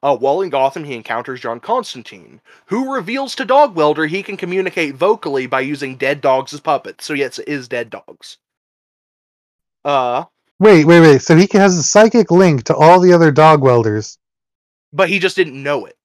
Uh, 0.03 0.16
while 0.16 0.43
in 0.43 0.51
Gotham, 0.51 0.85
he 0.85 0.95
encounters 0.95 1.41
John 1.41 1.61
Constantine, 1.61 2.41
who 2.66 2.93
reveals 2.95 3.35
to 3.37 3.45
Dog 3.45 3.74
Welder 3.74 4.07
he 4.07 4.22
can 4.22 4.37
communicate 4.37 4.95
vocally 4.97 5.47
by 5.47 5.61
using 5.61 5.97
dead 5.97 6.20
dogs 6.20 6.53
as 6.53 6.61
puppets. 6.61 7.05
So 7.07 7.14
yes, 7.14 7.39
it 7.39 7.49
is 7.49 7.68
dead 7.68 7.91
dogs. 7.91 8.37
Uh, 9.85 10.24
Wait, 10.59 10.85
wait, 10.85 11.01
wait. 11.01 11.20
So 11.22 11.37
he 11.37 11.49
has 11.55 11.76
a 11.76 11.82
psychic 11.82 12.30
link 12.30 12.64
to 12.64 12.76
all 12.76 13.01
the 13.01 13.12
other 13.12 13.30
dog 13.32 13.61
welders. 13.62 14.18
but 14.93 15.09
he 15.09 15.18
just 15.18 15.37
didn't 15.37 15.61
know 15.62 15.87
it. 15.87 15.97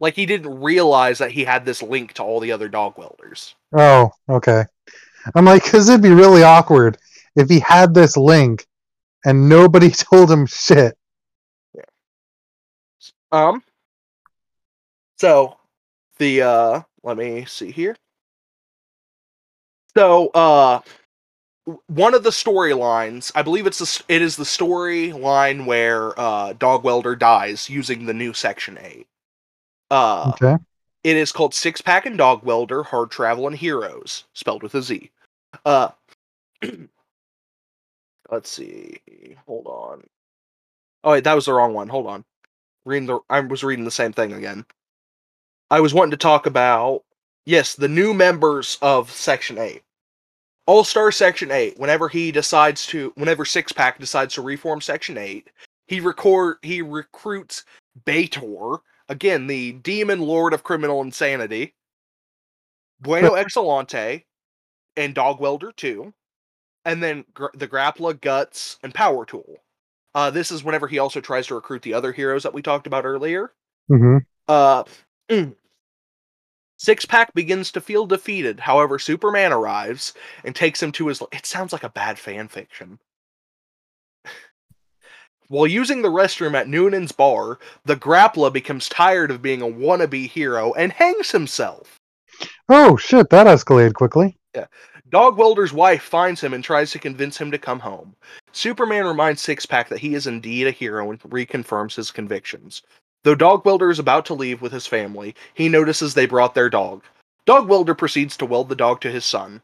Like 0.00 0.14
he 0.14 0.26
didn't 0.26 0.60
realize 0.60 1.18
that 1.18 1.30
he 1.30 1.44
had 1.44 1.64
this 1.64 1.82
link 1.82 2.12
to 2.14 2.22
all 2.22 2.40
the 2.40 2.52
other 2.52 2.68
dog 2.68 2.96
welders. 2.98 3.54
Oh, 3.76 4.10
okay. 4.28 4.64
I'm 5.34 5.44
like, 5.44 5.62
because 5.64 5.88
it'd 5.88 6.02
be 6.02 6.10
really 6.10 6.42
awkward 6.42 6.98
if 7.36 7.48
he 7.48 7.60
had 7.60 7.94
this 7.94 8.16
link 8.16 8.66
and 9.24 9.48
nobody 9.48 9.90
told 10.12 10.30
him 10.30 10.46
shit. 10.46 10.96
Um. 13.32 13.62
So, 15.18 15.56
the 16.18 16.42
uh, 16.42 16.82
let 17.02 17.16
me 17.16 17.44
see 17.46 17.70
here. 17.70 17.96
So, 19.96 20.28
uh, 20.28 20.80
one 21.86 22.14
of 22.14 22.22
the 22.24 22.30
storylines, 22.30 23.30
I 23.34 23.42
believe 23.42 23.66
it's 23.66 23.78
the, 23.78 24.04
it 24.08 24.22
is 24.22 24.36
the 24.36 24.44
storyline 24.44 25.66
where 25.66 26.18
uh, 26.18 26.54
Dog 26.54 26.82
Welder 26.84 27.14
dies 27.14 27.68
using 27.70 28.06
the 28.06 28.14
new 28.14 28.32
Section 28.32 28.78
Eight. 28.82 29.06
Uh, 29.90 30.32
Okay. 30.34 30.56
it 31.04 31.16
is 31.16 31.30
called 31.32 31.54
Six 31.54 31.80
Pack 31.80 32.06
and 32.06 32.16
Dog 32.18 32.42
Welder 32.42 32.82
Hard 32.82 33.10
Travel 33.10 33.46
and 33.46 33.56
Heroes, 33.56 34.24
spelled 34.34 34.62
with 34.62 34.74
a 34.74 34.82
Z. 34.82 35.10
Uh, 35.64 35.90
let's 38.30 38.50
see. 38.50 38.98
Hold 39.46 39.66
on. 39.66 40.04
Oh 41.04 41.12
wait, 41.12 41.24
that 41.24 41.34
was 41.34 41.46
the 41.46 41.52
wrong 41.52 41.74
one. 41.74 41.88
Hold 41.88 42.06
on. 42.06 42.24
Reading 42.84 43.06
the 43.06 43.20
I 43.30 43.40
was 43.40 43.62
reading 43.62 43.84
the 43.84 43.90
same 43.90 44.12
thing 44.12 44.32
again. 44.32 44.64
I 45.70 45.80
was 45.80 45.94
wanting 45.94 46.10
to 46.12 46.16
talk 46.16 46.46
about 46.46 47.04
yes, 47.46 47.74
the 47.74 47.88
new 47.88 48.14
members 48.14 48.78
of 48.82 49.10
Section 49.10 49.58
8. 49.58 49.82
All 50.66 50.84
Star 50.84 51.10
Section 51.10 51.50
8, 51.50 51.78
whenever 51.78 52.08
he 52.08 52.30
decides 52.30 52.86
to 52.86 53.12
whenever 53.16 53.44
Six 53.44 53.72
Pack 53.72 53.98
decides 53.98 54.34
to 54.34 54.42
reform 54.42 54.80
Section 54.80 55.18
8, 55.18 55.50
he 55.88 56.00
record 56.00 56.58
he 56.62 56.82
recruits 56.82 57.64
Baytor, 58.04 58.80
again, 59.08 59.46
the 59.46 59.72
demon 59.72 60.20
lord 60.20 60.52
of 60.52 60.62
criminal 60.62 61.02
insanity, 61.02 61.74
Bueno 63.00 63.34
Excelente, 63.36 64.24
and 64.96 65.14
Dog 65.14 65.40
Welder 65.40 65.72
2, 65.72 66.12
and 66.84 67.02
then 67.02 67.24
gr- 67.34 67.46
the 67.54 67.68
Grappler, 67.68 68.20
Guts, 68.20 68.78
and 68.82 68.94
Power 68.94 69.24
Tool. 69.24 69.58
Uh, 70.14 70.30
this 70.30 70.50
is 70.50 70.62
whenever 70.62 70.86
he 70.86 70.98
also 70.98 71.20
tries 71.20 71.46
to 71.46 71.54
recruit 71.54 71.82
the 71.82 71.94
other 71.94 72.12
heroes 72.12 72.42
that 72.42 72.54
we 72.54 72.62
talked 72.62 72.86
about 72.86 73.04
earlier. 73.04 73.52
hmm 73.88 74.18
Uh, 74.48 74.84
Six 76.76 77.04
Pack 77.06 77.32
begins 77.32 77.70
to 77.72 77.80
feel 77.80 78.06
defeated. 78.06 78.58
However, 78.58 78.98
Superman 78.98 79.52
arrives 79.52 80.14
and 80.44 80.54
takes 80.54 80.82
him 80.82 80.90
to 80.92 81.06
his. 81.06 81.22
It 81.30 81.46
sounds 81.46 81.72
like 81.72 81.84
a 81.84 81.88
bad 81.88 82.18
fan 82.18 82.48
fiction. 82.48 82.98
While 85.48 85.68
using 85.68 86.02
the 86.02 86.08
restroom 86.08 86.54
at 86.54 86.66
Noonan's 86.66 87.12
bar, 87.12 87.60
the 87.84 87.94
Grappler 87.94 88.52
becomes 88.52 88.88
tired 88.88 89.30
of 89.30 89.42
being 89.42 89.62
a 89.62 89.66
wannabe 89.66 90.28
hero 90.28 90.72
and 90.72 90.92
hangs 90.92 91.30
himself. 91.30 92.00
Oh 92.68 92.96
shit, 92.96 93.30
that 93.30 93.46
escalated 93.46 93.94
quickly. 93.94 94.36
Dog 95.12 95.36
Welder's 95.36 95.74
wife 95.74 96.02
finds 96.02 96.40
him 96.40 96.54
and 96.54 96.64
tries 96.64 96.90
to 96.92 96.98
convince 96.98 97.36
him 97.36 97.50
to 97.50 97.58
come 97.58 97.80
home. 97.80 98.16
Superman 98.52 99.04
reminds 99.04 99.42
Six 99.42 99.66
Pack 99.66 99.90
that 99.90 99.98
he 99.98 100.14
is 100.14 100.26
indeed 100.26 100.66
a 100.66 100.70
hero 100.70 101.10
and 101.10 101.20
reconfirms 101.20 101.96
his 101.96 102.10
convictions. 102.10 102.80
Though 103.22 103.34
Dog 103.34 103.66
Welder 103.66 103.90
is 103.90 103.98
about 103.98 104.24
to 104.26 104.34
leave 104.34 104.62
with 104.62 104.72
his 104.72 104.86
family, 104.86 105.34
he 105.52 105.68
notices 105.68 106.14
they 106.14 106.24
brought 106.24 106.54
their 106.54 106.70
dog. 106.70 107.04
Dog 107.44 107.68
Welder 107.68 107.94
proceeds 107.94 108.38
to 108.38 108.46
weld 108.46 108.70
the 108.70 108.74
dog 108.74 109.02
to 109.02 109.12
his 109.12 109.26
son. 109.26 109.60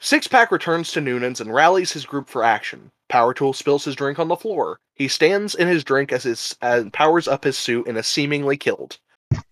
Six 0.00 0.26
Pack 0.26 0.50
returns 0.50 0.92
to 0.92 1.02
Noonan's 1.02 1.42
and 1.42 1.52
rallies 1.52 1.92
his 1.92 2.06
group 2.06 2.30
for 2.30 2.42
action. 2.42 2.90
Power 3.10 3.34
Tool 3.34 3.52
spills 3.52 3.84
his 3.84 3.96
drink 3.96 4.18
on 4.18 4.28
the 4.28 4.36
floor. 4.36 4.78
He 4.94 5.08
stands 5.08 5.54
in 5.54 5.68
his 5.68 5.84
drink 5.84 6.10
as 6.10 6.22
his 6.22 6.56
and 6.62 6.90
powers 6.90 7.28
up 7.28 7.44
his 7.44 7.58
suit 7.58 7.86
and 7.86 7.98
is 7.98 8.06
seemingly 8.06 8.56
killed. 8.56 8.96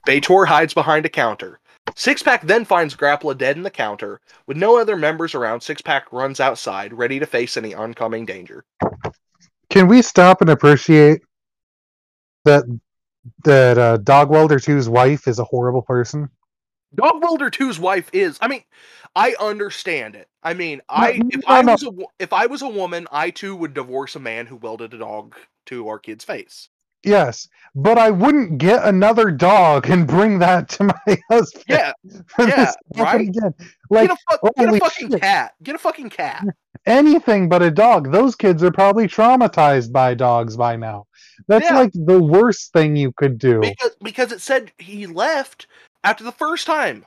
Baytor 0.07 0.47
hides 0.47 0.73
behind 0.73 1.05
a 1.05 1.11
counter. 1.11 1.61
Six 1.99 2.23
Pack 2.23 2.43
then 2.43 2.67
finds 2.67 2.95
Grappa 2.95 3.37
dead 3.37 3.57
in 3.57 3.63
the 3.63 3.71
counter. 3.71 4.21
With 4.47 4.59
no 4.59 4.79
other 4.79 4.97
members 4.97 5.35
around, 5.35 5.63
Six 5.63 5.81
Pack 5.81 6.13
runs 6.13 6.41
outside, 6.41 6.93
ready 6.93 7.19
to 7.19 7.27
face 7.27 7.57
any 7.57 7.75
oncoming 7.75 8.27
danger. 8.27 8.67
Can 9.71 9.89
we 9.89 10.03
stop 10.03 10.43
and 10.43 10.51
appreciate 10.51 11.23
that 12.45 12.65
that 13.45 13.79
uh, 13.79 13.97
Dog 13.97 14.29
Welder 14.29 14.59
2's 14.59 14.89
wife 14.91 15.27
is 15.27 15.39
a 15.39 15.45
horrible 15.45 15.83
person? 15.83 16.29
Dog 16.95 17.23
Welder 17.23 17.51
2's 17.51 17.79
wife 17.79 18.11
is. 18.13 18.39
I 18.43 18.49
mean, 18.49 18.63
I 19.15 19.35
understand 19.41 20.15
it. 20.17 20.29
I 20.43 20.53
mean, 20.53 20.83
I 20.91 21.13
No, 21.13 21.29
if 21.31 21.41
no, 21.49 21.55
I 21.55 21.63
no. 21.63 21.73
was 21.73 21.83
a 21.83 21.91
if 22.19 22.33
I 22.35 22.47
was 22.47 22.61
a 22.61 22.69
woman, 22.69 23.09
I 23.11 23.31
too 23.31 23.57
would 23.57 23.73
divorce 23.73 24.15
a 24.15 24.21
man 24.21 24.47
who 24.47 24.57
welded 24.57 24.93
a 24.93 24.99
dog 24.99 25.35
to 25.67 25.89
our 25.89 25.99
kid's 25.99 26.25
face. 26.25 26.69
Yes, 27.07 27.49
but 27.75 27.99
I 27.99 28.11
wouldn't 28.11 28.59
get 28.59 28.85
another 28.85 29.31
dog 29.31 29.89
and 29.89 30.07
bring 30.07 30.41
that 30.41 30.69
to 30.71 30.85
my 30.85 31.19
husband. 31.31 31.65
Yeah, 31.69 31.93
yeah, 32.39 32.73
right? 32.97 33.21
Again. 33.21 33.55
Like 33.91 34.11
oh, 34.11 34.17
get 34.17 34.19
a 34.19 34.39
fuck, 34.41 34.57
get 34.57 34.75
a 34.75 34.79
fucking 34.79 35.11
shit. 35.13 35.21
cat. 35.21 35.55
Get 35.63 35.75
a 35.77 35.79
fucking 35.79 36.11
cat. 36.11 36.45
anything 36.87 37.49
but 37.49 37.63
a 37.63 37.71
dog. 37.71 38.11
Those 38.13 38.35
kids 38.35 38.63
are 38.65 38.73
probably 38.73 39.07
traumatized 39.07 39.93
by 39.93 40.15
dogs 40.15 40.57
by 40.57 40.77
now. 40.77 41.07
That's 41.49 41.71
Yeah. 41.71 41.77
like 41.79 41.93
the 41.95 42.21
worst 42.23 42.73
thing 42.73 42.97
you 42.97 43.13
could 43.13 43.39
do. 43.39 43.61
because 43.61 43.97
because 44.03 44.33
it 44.33 44.41
said 44.41 44.73
he 44.79 45.07
left 45.07 45.67
after 46.03 46.25
the 46.25 46.33
first 46.33 46.67
time. 46.67 47.07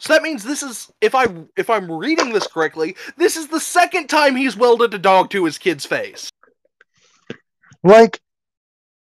So 0.00 0.12
that 0.12 0.22
means 0.22 0.44
this 0.44 0.62
is 0.62 0.90
if 1.00 1.14
I 1.14 1.26
if 1.56 1.70
I'm 1.70 1.90
reading 1.90 2.32
this 2.32 2.46
correctly, 2.46 2.96
this 3.16 3.36
is 3.36 3.48
the 3.48 3.60
second 3.60 4.08
time 4.08 4.36
he's 4.36 4.56
welded 4.56 4.92
a 4.94 4.98
dog 4.98 5.30
to 5.30 5.44
his 5.44 5.58
kid's 5.58 5.86
face. 5.86 6.30
Like, 7.84 8.20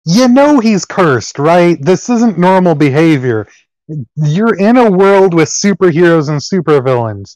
you 0.08 0.30
know 0.30 0.60
he's 0.60 0.86
cursed, 0.86 1.38
right? 1.38 1.78
This 1.82 2.10
isn't 2.10 2.38
normal 2.38 2.76
behavior. 2.76 3.48
You're 4.16 4.56
in 4.56 4.78
a 4.78 4.90
world 4.90 5.34
with 5.34 5.50
superheroes 5.50 6.30
and 6.30 6.40
supervillains. 6.40 7.36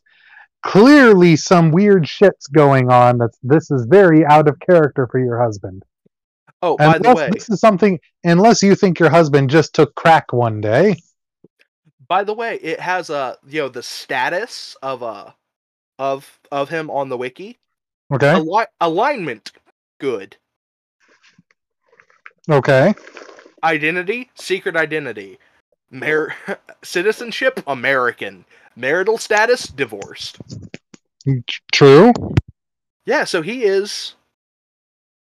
Clearly, 0.63 1.35
some 1.35 1.71
weird 1.71 2.07
shit's 2.07 2.47
going 2.47 2.89
on. 2.89 3.17
That's 3.17 3.37
this 3.43 3.71
is 3.71 3.85
very 3.89 4.25
out 4.25 4.47
of 4.47 4.59
character 4.59 5.07
for 5.11 5.19
your 5.19 5.41
husband. 5.41 5.83
Oh, 6.61 6.77
by 6.77 6.95
Unless 6.95 7.01
the 7.01 7.15
way, 7.15 7.29
this 7.33 7.49
is 7.49 7.59
something, 7.59 7.99
unless 8.23 8.63
you 8.63 8.75
think 8.75 8.99
your 8.99 9.09
husband 9.09 9.49
just 9.49 9.73
took 9.73 9.93
crack 9.95 10.31
one 10.31 10.61
day. 10.61 10.95
by 12.07 12.23
the 12.23 12.33
way, 12.33 12.55
it 12.55 12.79
has 12.79 13.09
a 13.09 13.37
you 13.47 13.61
know 13.61 13.69
the 13.69 13.83
status 13.83 14.77
of 14.81 15.03
uh 15.03 15.31
of 15.99 16.39
of 16.51 16.69
him 16.69 16.89
on 16.89 17.09
the 17.09 17.17
wiki. 17.17 17.59
Okay. 18.13 18.31
Ali- 18.31 18.65
alignment 18.79 19.51
good. 19.99 20.37
Okay. 22.51 22.93
Identity 23.63 24.29
secret 24.35 24.75
identity. 24.75 25.39
Mar- 25.89 26.35
citizenship 26.83 27.61
American. 27.65 28.45
Marital 28.75 29.17
status 29.17 29.67
divorced. 29.67 30.37
True. 31.71 32.13
Yeah, 33.05 33.23
so 33.23 33.41
he 33.41 33.63
is 33.63 34.15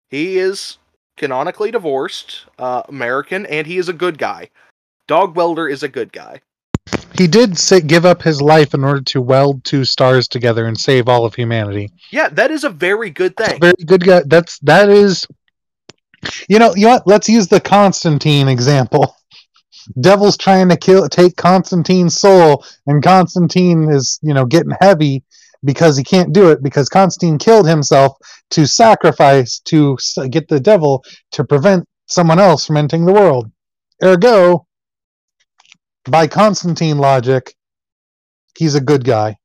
he 0.09 0.37
is 0.37 0.77
canonically 1.17 1.71
divorced, 1.71 2.45
uh 2.59 2.83
American, 2.89 3.45
and 3.45 3.65
he 3.67 3.77
is 3.77 3.89
a 3.89 3.93
good 3.93 4.17
guy. 4.17 4.49
Dog 5.07 5.35
Welder 5.35 5.67
is 5.67 5.83
a 5.83 5.87
good 5.87 6.11
guy. 6.11 6.41
He 7.17 7.27
did 7.27 7.57
say, 7.57 7.79
give 7.79 8.05
up 8.05 8.21
his 8.21 8.41
life 8.41 8.73
in 8.73 8.83
order 8.83 9.01
to 9.01 9.21
weld 9.21 9.63
two 9.63 9.85
stars 9.85 10.27
together 10.27 10.65
and 10.65 10.77
save 10.77 11.07
all 11.07 11.25
of 11.25 11.33
humanity. 11.33 11.89
Yeah, 12.11 12.27
that 12.29 12.51
is 12.51 12.63
a 12.63 12.69
very 12.69 13.09
good 13.09 13.37
thing. 13.37 13.59
very 13.59 13.73
good 13.85 14.03
guy. 14.03 14.23
That's 14.25 14.59
that 14.59 14.89
is. 14.89 15.25
You 16.49 16.59
know, 16.59 16.73
you 16.75 16.85
know 16.85 16.93
what? 16.93 17.07
Let's 17.07 17.29
use 17.29 17.47
the 17.47 17.59
Constantine 17.59 18.47
example. 18.47 19.15
Devil's 19.99 20.37
trying 20.37 20.69
to 20.69 20.77
kill, 20.77 21.07
take 21.09 21.35
Constantine's 21.35 22.19
soul, 22.19 22.65
and 22.87 23.03
Constantine 23.03 23.89
is, 23.89 24.19
you 24.23 24.33
know, 24.33 24.45
getting 24.45 24.73
heavy 24.81 25.23
because 25.63 25.97
he 25.97 26.03
can't 26.03 26.33
do 26.33 26.49
it 26.49 26.63
because 26.63 26.89
Constantine 26.89 27.37
killed 27.37 27.67
himself 27.67 28.13
to 28.51 28.65
sacrifice 28.67 29.59
to 29.65 29.97
get 30.29 30.47
the 30.47 30.59
devil 30.59 31.03
to 31.31 31.43
prevent 31.43 31.87
someone 32.07 32.39
else 32.39 32.65
from 32.65 32.77
entering 32.77 33.05
the 33.05 33.13
world. 33.13 33.51
Ergo, 34.03 34.67
by 36.09 36.27
Constantine 36.27 36.97
logic, 36.97 37.55
he's 38.57 38.75
a 38.75 38.81
good 38.81 39.03
guy. 39.03 39.37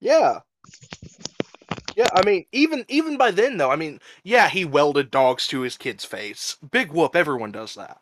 Yeah. 0.00 0.40
Yeah, 1.96 2.08
I 2.14 2.24
mean, 2.24 2.46
even 2.52 2.84
even 2.88 3.16
by 3.16 3.30
then 3.30 3.56
though, 3.56 3.70
I 3.70 3.76
mean, 3.76 4.00
yeah, 4.24 4.48
he 4.48 4.64
welded 4.64 5.10
dogs 5.10 5.46
to 5.48 5.60
his 5.60 5.76
kid's 5.76 6.04
face. 6.04 6.56
Big 6.70 6.92
whoop, 6.92 7.14
everyone 7.16 7.52
does 7.52 7.74
that. 7.74 8.00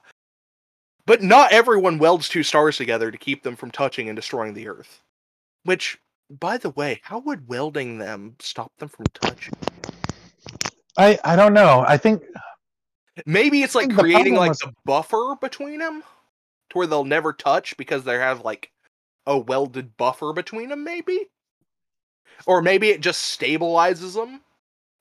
But 1.07 1.23
not 1.23 1.53
everyone 1.53 1.99
welds 1.99 2.29
two 2.29 2.43
stars 2.43 2.77
together 2.77 3.11
to 3.11 3.19
keep 3.19 3.43
them 3.43 3.57
from 3.57 3.71
touching 3.71 4.09
and 4.09 4.17
destroying 4.17 4.55
the 4.55 4.69
earth. 4.69 5.03
Which, 5.65 5.99
by 6.31 6.57
the 6.57 6.71
way, 6.71 7.01
how 7.03 7.19
would 7.21 7.49
welding 7.49 7.99
them 7.99 8.37
stop 8.39 8.71
them 8.79 8.89
from 8.89 9.07
touching? 9.15 9.55
I 10.97 11.19
I 11.25 11.37
don't 11.37 11.55
know. 11.55 11.85
I 11.87 11.97
think 11.97 12.23
Maybe 13.27 13.63
it's 13.63 13.75
like 13.75 13.95
creating 13.95 14.35
like 14.35 14.51
was- 14.51 14.59
the 14.61 14.73
buffer 14.85 15.37
between 15.41 15.81
them 15.81 16.03
to 16.71 16.79
where 16.79 16.87
they'll 16.87 17.05
never 17.05 17.33
touch 17.33 17.77
because 17.77 18.05
they 18.05 18.19
have 18.19 18.45
like 18.45 18.71
a 19.27 19.37
welded 19.37 19.97
buffer 19.97 20.33
between 20.33 20.69
them, 20.69 20.85
maybe? 20.85 21.27
Or 22.47 22.63
maybe 22.63 22.89
it 22.91 23.01
just 23.01 23.39
stabilizes 23.39 24.15
them. 24.15 24.41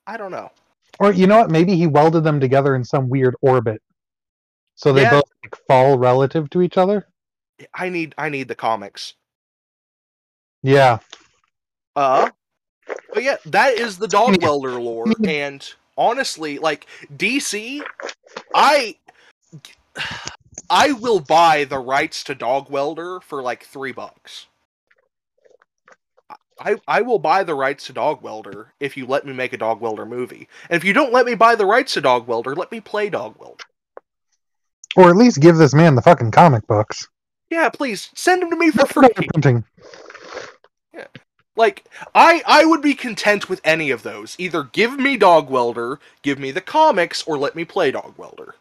I 0.06 0.16
don't 0.16 0.30
know. 0.30 0.50
Or 0.98 1.12
you 1.12 1.26
know 1.26 1.38
what? 1.38 1.50
Maybe 1.50 1.76
he 1.76 1.86
welded 1.86 2.24
them 2.24 2.40
together 2.40 2.74
in 2.74 2.84
some 2.84 3.08
weird 3.08 3.34
orbit, 3.40 3.80
so 4.74 4.92
they 4.92 5.02
Yeah. 5.02 5.10
both 5.10 5.24
like, 5.42 5.56
fall 5.66 5.98
relative 5.98 6.50
to 6.50 6.62
each 6.62 6.76
other. 6.76 7.06
I 7.74 7.88
need 7.88 8.14
I 8.18 8.28
need 8.28 8.48
the 8.48 8.54
comics. 8.54 9.14
Yeah, 10.62 10.98
Uh 11.96 12.30
but 13.14 13.22
yeah, 13.22 13.36
that 13.46 13.74
is 13.74 13.98
the 13.98 14.08
dog 14.08 14.42
welder 14.42 14.80
lore 14.80 15.06
and 15.26 15.66
honestly, 15.96 16.58
like 16.58 16.86
DC, 17.16 17.82
I 18.54 18.96
I 20.70 20.92
will 20.92 21.20
buy 21.20 21.64
the 21.64 21.78
rights 21.78 22.22
to 22.24 22.34
dog 22.34 22.70
welder 22.70 23.20
for 23.20 23.42
like 23.42 23.64
3 23.64 23.92
bucks. 23.92 24.46
I, 26.60 26.76
I 26.86 27.00
will 27.00 27.18
buy 27.18 27.42
the 27.42 27.54
rights 27.54 27.86
to 27.86 27.92
Dog 27.94 28.20
Welder 28.22 28.74
if 28.80 28.96
you 28.96 29.06
let 29.06 29.24
me 29.26 29.32
make 29.32 29.52
a 29.54 29.56
Dog 29.56 29.80
Welder 29.80 30.04
movie. 30.04 30.46
And 30.68 30.76
if 30.76 30.84
you 30.84 30.92
don't 30.92 31.12
let 31.12 31.24
me 31.26 31.34
buy 31.34 31.54
the 31.54 31.64
rights 31.66 31.94
to 31.94 32.00
Dog 32.02 32.26
Welder, 32.26 32.54
let 32.54 32.70
me 32.70 32.80
play 32.80 33.08
Dog 33.08 33.34
Welder. 33.38 33.64
or 34.96 35.08
at 35.08 35.16
least 35.16 35.40
give 35.40 35.56
this 35.56 35.72
man 35.74 35.94
the 35.94 36.02
fucking 36.02 36.30
comic 36.32 36.66
books. 36.66 37.08
Yeah, 37.48 37.68
please 37.70 38.10
send 38.14 38.42
them 38.42 38.50
to 38.50 38.56
me 38.56 38.70
for 38.70 38.86
free. 38.86 39.08
printing. 39.28 39.64
Like 41.56 41.84
I 42.14 42.42
I 42.46 42.64
would 42.64 42.80
be 42.80 42.94
content 42.94 43.48
with 43.48 43.60
any 43.64 43.90
of 43.90 44.02
those. 44.02 44.36
Either 44.38 44.62
give 44.64 44.98
me 44.98 45.16
Dog 45.16 45.50
Welder, 45.50 45.98
give 46.22 46.38
me 46.38 46.52
the 46.52 46.60
comics, 46.60 47.22
or 47.24 47.36
let 47.36 47.54
me 47.56 47.64
play 47.64 47.90
Dog 47.90 48.14
Welder. 48.16 48.54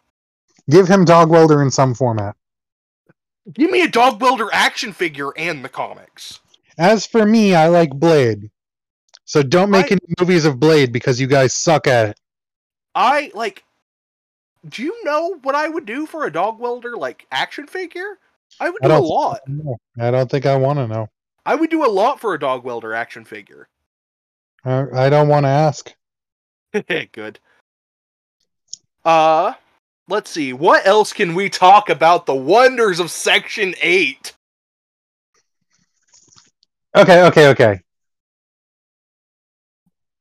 Give 0.70 0.88
him 0.88 1.06
Dog 1.06 1.30
Welder 1.30 1.62
in 1.62 1.72
some 1.72 1.94
format. 1.94 2.36
Give 3.54 3.72
me 3.72 3.84
a 3.84 3.88
Dog 3.88 4.22
Welder 4.22 4.50
action 4.52 4.92
figure 4.92 5.30
and 5.38 5.64
the 5.64 5.70
comics. 5.70 6.40
As 6.80 7.06
for 7.06 7.26
me, 7.26 7.54
I 7.54 7.68
like 7.68 7.92
Blade. 7.92 8.50
So 9.26 9.44
don't 9.44 9.70
make 9.70 9.88
I- 9.88 9.98
any 10.02 10.14
movies 10.20 10.46
of 10.46 10.60
Blade 10.60 10.92
because 10.92 11.20
you 11.20 11.28
guys 11.28 11.54
suck 11.54 11.86
at 11.86 12.10
it. 12.10 12.20
I 12.96 13.32
like. 13.36 13.64
Do 14.68 14.82
you 14.84 15.04
know 15.06 15.36
what 15.44 15.56
I 15.56 15.68
would 15.70 15.86
do 15.86 16.06
for 16.06 16.26
a 16.26 16.32
Dog 16.32 16.60
Welder 16.60 16.98
like 16.98 17.28
action 17.32 17.68
figure? 17.68 18.18
I 18.60 18.70
would 18.70 18.82
do 18.82 18.88
a 18.88 18.90
don't- 18.90 19.04
lot. 19.06 19.42
I 20.00 20.10
don't 20.10 20.32
think 20.32 20.46
I 20.46 20.56
want 20.56 20.80
to 20.80 20.88
know. 20.88 21.10
I 21.46 21.56
would 21.56 21.70
do 21.70 21.86
a 21.86 21.88
lot 21.88 22.20
for 22.20 22.34
a 22.34 22.40
Dog 22.40 22.64
Welder 22.64 22.94
action 22.94 23.24
figure. 23.26 23.68
I, 24.66 24.86
I 24.94 25.10
don't 25.10 25.28
want 25.30 25.46
to 25.46 25.50
ask. 25.50 25.94
Good. 27.12 27.40
Uh, 29.06 29.54
let's 30.08 30.30
see. 30.30 30.54
What 30.54 30.86
else 30.86 31.14
can 31.14 31.36
we 31.36 31.50
talk 31.50 31.90
about 31.90 32.26
the 32.26 32.36
wonders 32.36 33.00
of 33.00 33.10
Section 33.12 33.74
8? 33.82 34.34
Okay, 36.96 37.24
okay, 37.28 37.50
okay. 37.50 37.82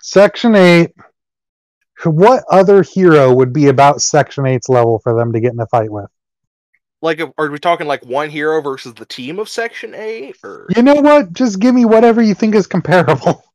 Section 0.01 0.55
8. 0.55 0.91
What 2.05 2.45
other 2.51 2.83
hero 2.83 3.33
would 3.35 3.53
be 3.53 3.67
about 3.69 4.01
Section 4.01 4.45
8's 4.45 4.69
level 4.69 5.01
for 5.01 5.15
them 5.17 5.33
to 5.33 5.41
get 5.41 5.53
in 5.53 5.61
a 5.61 5.67
fight 5.67 5.91
with? 5.91 6.07
Like, 7.01 7.21
are 7.39 7.51
we 7.51 7.59
talking 7.59 7.87
like 7.87 8.05
one 8.05 8.29
hero 8.29 8.61
versus 8.61 8.95
the 8.95 9.07
team 9.07 9.39
of 9.39 9.49
Section 9.49 9.95
8? 9.95 10.37
Or 10.45 10.67
You 10.75 10.83
know 10.83 10.97
what? 10.97 11.33
Just 11.33 11.59
give 11.61 11.75
me 11.75 11.85
whatever 11.85 12.21
you 12.23 12.35
think 12.35 12.55
is 12.55 12.67
comparable. 12.67 13.45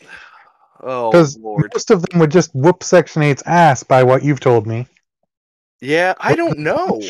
oh 0.82 1.10
'Cause 1.12 1.38
lord, 1.38 1.72
Most 1.74 1.90
of 1.90 2.02
them 2.02 2.20
would 2.20 2.30
just 2.30 2.54
whoop 2.54 2.82
Section 2.82 3.22
8's 3.22 3.42
ass 3.46 3.82
by 3.82 4.02
what 4.02 4.24
you've 4.24 4.40
told 4.40 4.66
me. 4.66 4.86
Yeah, 5.80 6.14
I 6.18 6.34
don't 6.34 6.58
know. 6.58 7.00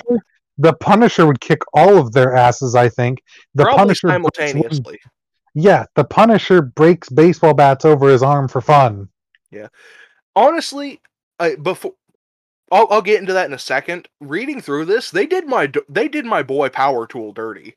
The 0.59 0.73
Punisher 0.75 1.27
would 1.27 1.41
kick 1.41 1.61
all 1.73 1.99
of 1.99 2.13
their 2.13 2.35
asses. 2.35 2.75
I 2.75 2.89
think 2.89 3.23
the 3.55 3.65
Probably 3.65 3.79
Punisher 3.79 4.09
simultaneously. 4.09 5.01
Yeah, 5.55 5.87
the 5.95 6.05
Punisher 6.05 6.63
breaks 6.63 7.09
baseball 7.09 7.55
bats 7.55 7.85
over 7.85 8.09
his 8.09 8.23
arm 8.23 8.49
for 8.49 8.61
fun. 8.61 9.09
Yeah, 9.51 9.69
honestly, 10.37 11.01
I, 11.39 11.57
before 11.57 11.93
I'll, 12.73 12.89
I'll 12.91 13.03
get 13.03 13.21
into 13.21 13.33
that 13.35 13.47
in 13.47 13.53
a 13.53 13.59
second. 13.59 14.09
Reading 14.21 14.61
through 14.61 14.87
this, 14.87 15.11
they 15.11 15.27
did 15.27 15.47
my 15.47 15.71
they 15.89 16.09
did 16.09 16.25
my 16.25 16.43
boy 16.43 16.69
Power 16.71 17.07
Tool 17.07 17.33
dirty. 17.33 17.77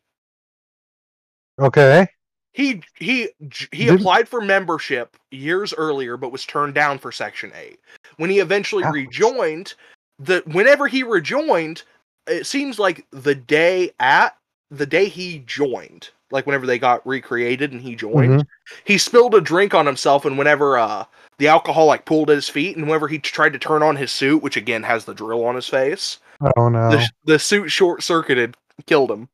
Okay. 1.60 2.08
He 2.54 2.82
he 2.96 3.30
he 3.40 3.86
Didn't- 3.86 4.00
applied 4.00 4.28
for 4.28 4.42
membership 4.42 5.16
years 5.32 5.74
earlier, 5.76 6.18
but 6.18 6.32
was 6.32 6.46
turned 6.46 6.74
down 6.74 6.98
for 6.98 7.12
Section 7.12 7.52
Eight. 7.56 7.80
When 8.18 8.30
he 8.30 8.40
eventually 8.40 8.84
Ouch. 8.84 8.94
rejoined, 8.94 9.76
the 10.18 10.42
whenever 10.48 10.88
he 10.88 11.04
rejoined, 11.04 11.84
it 12.28 12.46
seems 12.46 12.80
like 12.80 13.06
the 13.12 13.36
day 13.36 13.92
at 14.00 14.38
the 14.70 14.86
day 14.86 15.08
he 15.08 15.40
joined, 15.46 16.10
like 16.32 16.46
whenever 16.46 16.66
they 16.66 16.80
got 16.80 17.06
recreated 17.08 17.72
and 17.72 17.82
he 17.82 17.96
joined, 17.96 18.46
he 18.84 18.98
spilled 18.98 19.36
a 19.36 19.42
drink 19.42 19.74
on 19.74 19.86
himself, 19.86 20.26
and 20.26 20.38
whenever 20.38 20.78
uh 20.78 21.06
the 21.38 21.48
alcohol 21.48 21.86
like 21.86 22.06
pulled 22.06 22.30
at 22.30 22.36
his 22.36 22.50
feet, 22.50 22.76
and 22.76 22.88
whenever 22.88 23.08
he 23.08 23.20
tried 23.20 23.54
to 23.54 23.60
turn 23.60 23.84
on 23.84 23.96
his 23.96 24.12
suit, 24.12 24.42
which 24.42 24.58
again 24.58 24.84
has 24.84 25.06
the 25.06 25.14
drill 25.14 25.46
on 25.46 25.56
his 25.56 25.68
face, 25.68 26.20
Oh 26.56 26.70
no. 26.70 26.90
the 26.90 27.10
the 27.26 27.40
suit 27.40 27.70
short 27.70 28.04
circuited, 28.04 28.56
killed 28.86 29.12
him. 29.12 29.30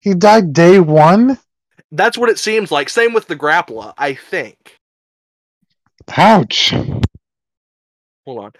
He 0.00 0.14
died 0.14 0.52
day 0.52 0.80
one. 0.80 1.38
That's 1.92 2.16
what 2.16 2.30
it 2.30 2.38
seems 2.38 2.70
like. 2.70 2.88
Same 2.88 3.12
with 3.12 3.26
the 3.26 3.36
grappler, 3.36 3.92
I 3.98 4.14
think. 4.14 4.78
Ouch. 6.16 6.70
Hold 6.70 8.44
on. 8.44 8.52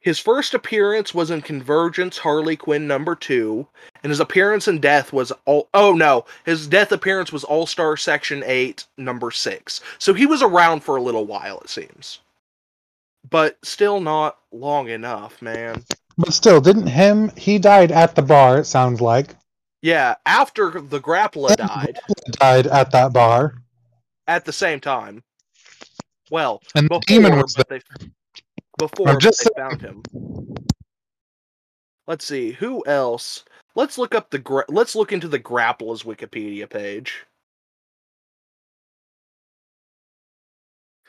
His 0.00 0.18
first 0.18 0.54
appearance 0.54 1.12
was 1.12 1.30
in 1.30 1.42
Convergence 1.42 2.16
Harley 2.16 2.56
Quinn 2.56 2.86
number 2.86 3.14
two, 3.14 3.66
and 4.02 4.08
his 4.08 4.20
appearance 4.20 4.66
in 4.66 4.80
Death 4.80 5.12
was 5.12 5.30
all. 5.44 5.68
Oh 5.74 5.92
no, 5.92 6.24
his 6.46 6.66
death 6.66 6.90
appearance 6.90 7.32
was 7.32 7.44
All 7.44 7.66
Star 7.66 7.98
Section 7.98 8.42
Eight 8.46 8.86
number 8.96 9.30
six. 9.30 9.82
So 9.98 10.14
he 10.14 10.24
was 10.24 10.40
around 10.40 10.82
for 10.82 10.96
a 10.96 11.02
little 11.02 11.26
while, 11.26 11.60
it 11.60 11.68
seems, 11.68 12.20
but 13.28 13.58
still 13.62 14.00
not 14.00 14.38
long 14.52 14.88
enough, 14.88 15.42
man. 15.42 15.84
But 16.16 16.32
still, 16.32 16.62
didn't 16.62 16.86
him? 16.86 17.30
He 17.36 17.58
died 17.58 17.92
at 17.92 18.14
the 18.14 18.22
bar. 18.22 18.60
It 18.60 18.64
sounds 18.64 19.02
like 19.02 19.34
Yeah, 19.82 20.14
after 20.24 20.80
the 20.80 21.00
grappler 21.00 21.54
died 21.56 21.98
died 22.30 22.66
at 22.66 22.90
that 22.92 23.12
bar, 23.12 23.56
at 24.26 24.46
the 24.46 24.52
same 24.52 24.80
time. 24.80 25.22
Well, 26.30 26.62
and 26.74 26.86
the 26.86 27.00
before, 27.00 27.00
demon 27.06 27.36
was 27.36 27.52
there. 27.54 27.64
they 27.68 27.80
before 28.80 29.08
I'm 29.08 29.20
just 29.20 29.44
they 29.44 29.50
found 29.56 29.80
him. 29.80 30.02
Let's 32.06 32.24
see 32.24 32.52
who 32.52 32.84
else. 32.86 33.44
Let's 33.76 33.98
look 33.98 34.14
up 34.14 34.30
the 34.30 34.38
gra- 34.38 34.64
let's 34.68 34.96
look 34.96 35.12
into 35.12 35.28
the 35.28 35.38
Grappler's 35.38 36.02
Wikipedia 36.02 36.68
page. 36.68 37.24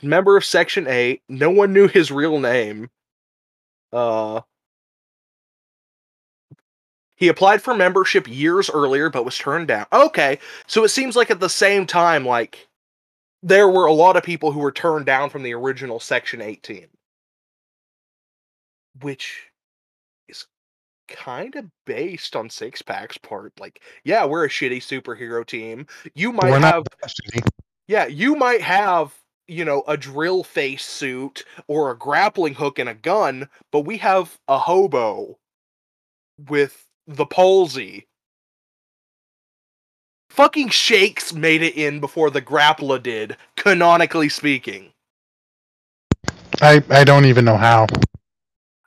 Member 0.03 0.37
of 0.37 0.45
Section 0.45 0.87
Eight. 0.87 1.23
No 1.27 1.49
one 1.49 1.73
knew 1.73 1.87
his 1.87 2.11
real 2.11 2.39
name. 2.39 2.89
Uh, 3.91 4.41
he 7.15 7.27
applied 7.27 7.61
for 7.61 7.75
membership 7.75 8.27
years 8.27 8.69
earlier, 8.69 9.09
but 9.09 9.25
was 9.25 9.37
turned 9.37 9.67
down. 9.67 9.85
Okay, 9.93 10.39
so 10.67 10.83
it 10.83 10.89
seems 10.89 11.15
like 11.15 11.31
at 11.31 11.39
the 11.39 11.49
same 11.49 11.85
time, 11.85 12.25
like 12.25 12.67
there 13.43 13.69
were 13.69 13.85
a 13.85 13.93
lot 13.93 14.17
of 14.17 14.23
people 14.23 14.51
who 14.51 14.59
were 14.59 14.71
turned 14.71 15.05
down 15.05 15.29
from 15.29 15.43
the 15.43 15.53
original 15.53 15.99
Section 15.99 16.41
18. 16.41 16.87
Which 18.99 19.47
is 20.27 20.45
kind 21.07 21.55
of 21.55 21.65
based 21.85 22.35
on 22.35 22.49
Six 22.49 22.81
Pack's 22.81 23.17
part. 23.17 23.53
Like, 23.59 23.81
yeah, 24.03 24.25
we're 24.25 24.45
a 24.45 24.49
shitty 24.49 24.77
superhero 24.77 25.45
team. 25.45 25.87
You 26.13 26.31
might 26.31 26.51
We're 26.51 26.59
have 26.59 26.85
yeah, 27.87 28.05
you 28.05 28.35
might 28.35 28.61
have, 28.61 29.13
you 29.47 29.65
know, 29.65 29.83
a 29.87 29.97
drill 29.97 30.43
face 30.43 30.85
suit 30.85 31.43
or 31.67 31.91
a 31.91 31.97
grappling 31.97 32.53
hook 32.53 32.79
and 32.79 32.87
a 32.87 32.93
gun, 32.93 33.49
but 33.71 33.81
we 33.81 33.97
have 33.97 34.39
a 34.47 34.57
hobo 34.57 35.37
with 36.47 36.85
the 37.07 37.25
palsy. 37.25 38.07
Fucking 40.29 40.69
Shakes 40.69 41.33
made 41.33 41.61
it 41.61 41.75
in 41.75 41.99
before 41.99 42.29
the 42.29 42.41
grappler 42.41 43.03
did, 43.03 43.35
canonically 43.57 44.29
speaking. 44.29 44.93
I 46.61 46.81
I 46.89 47.03
don't 47.03 47.25
even 47.25 47.43
know 47.43 47.57
how. 47.57 47.87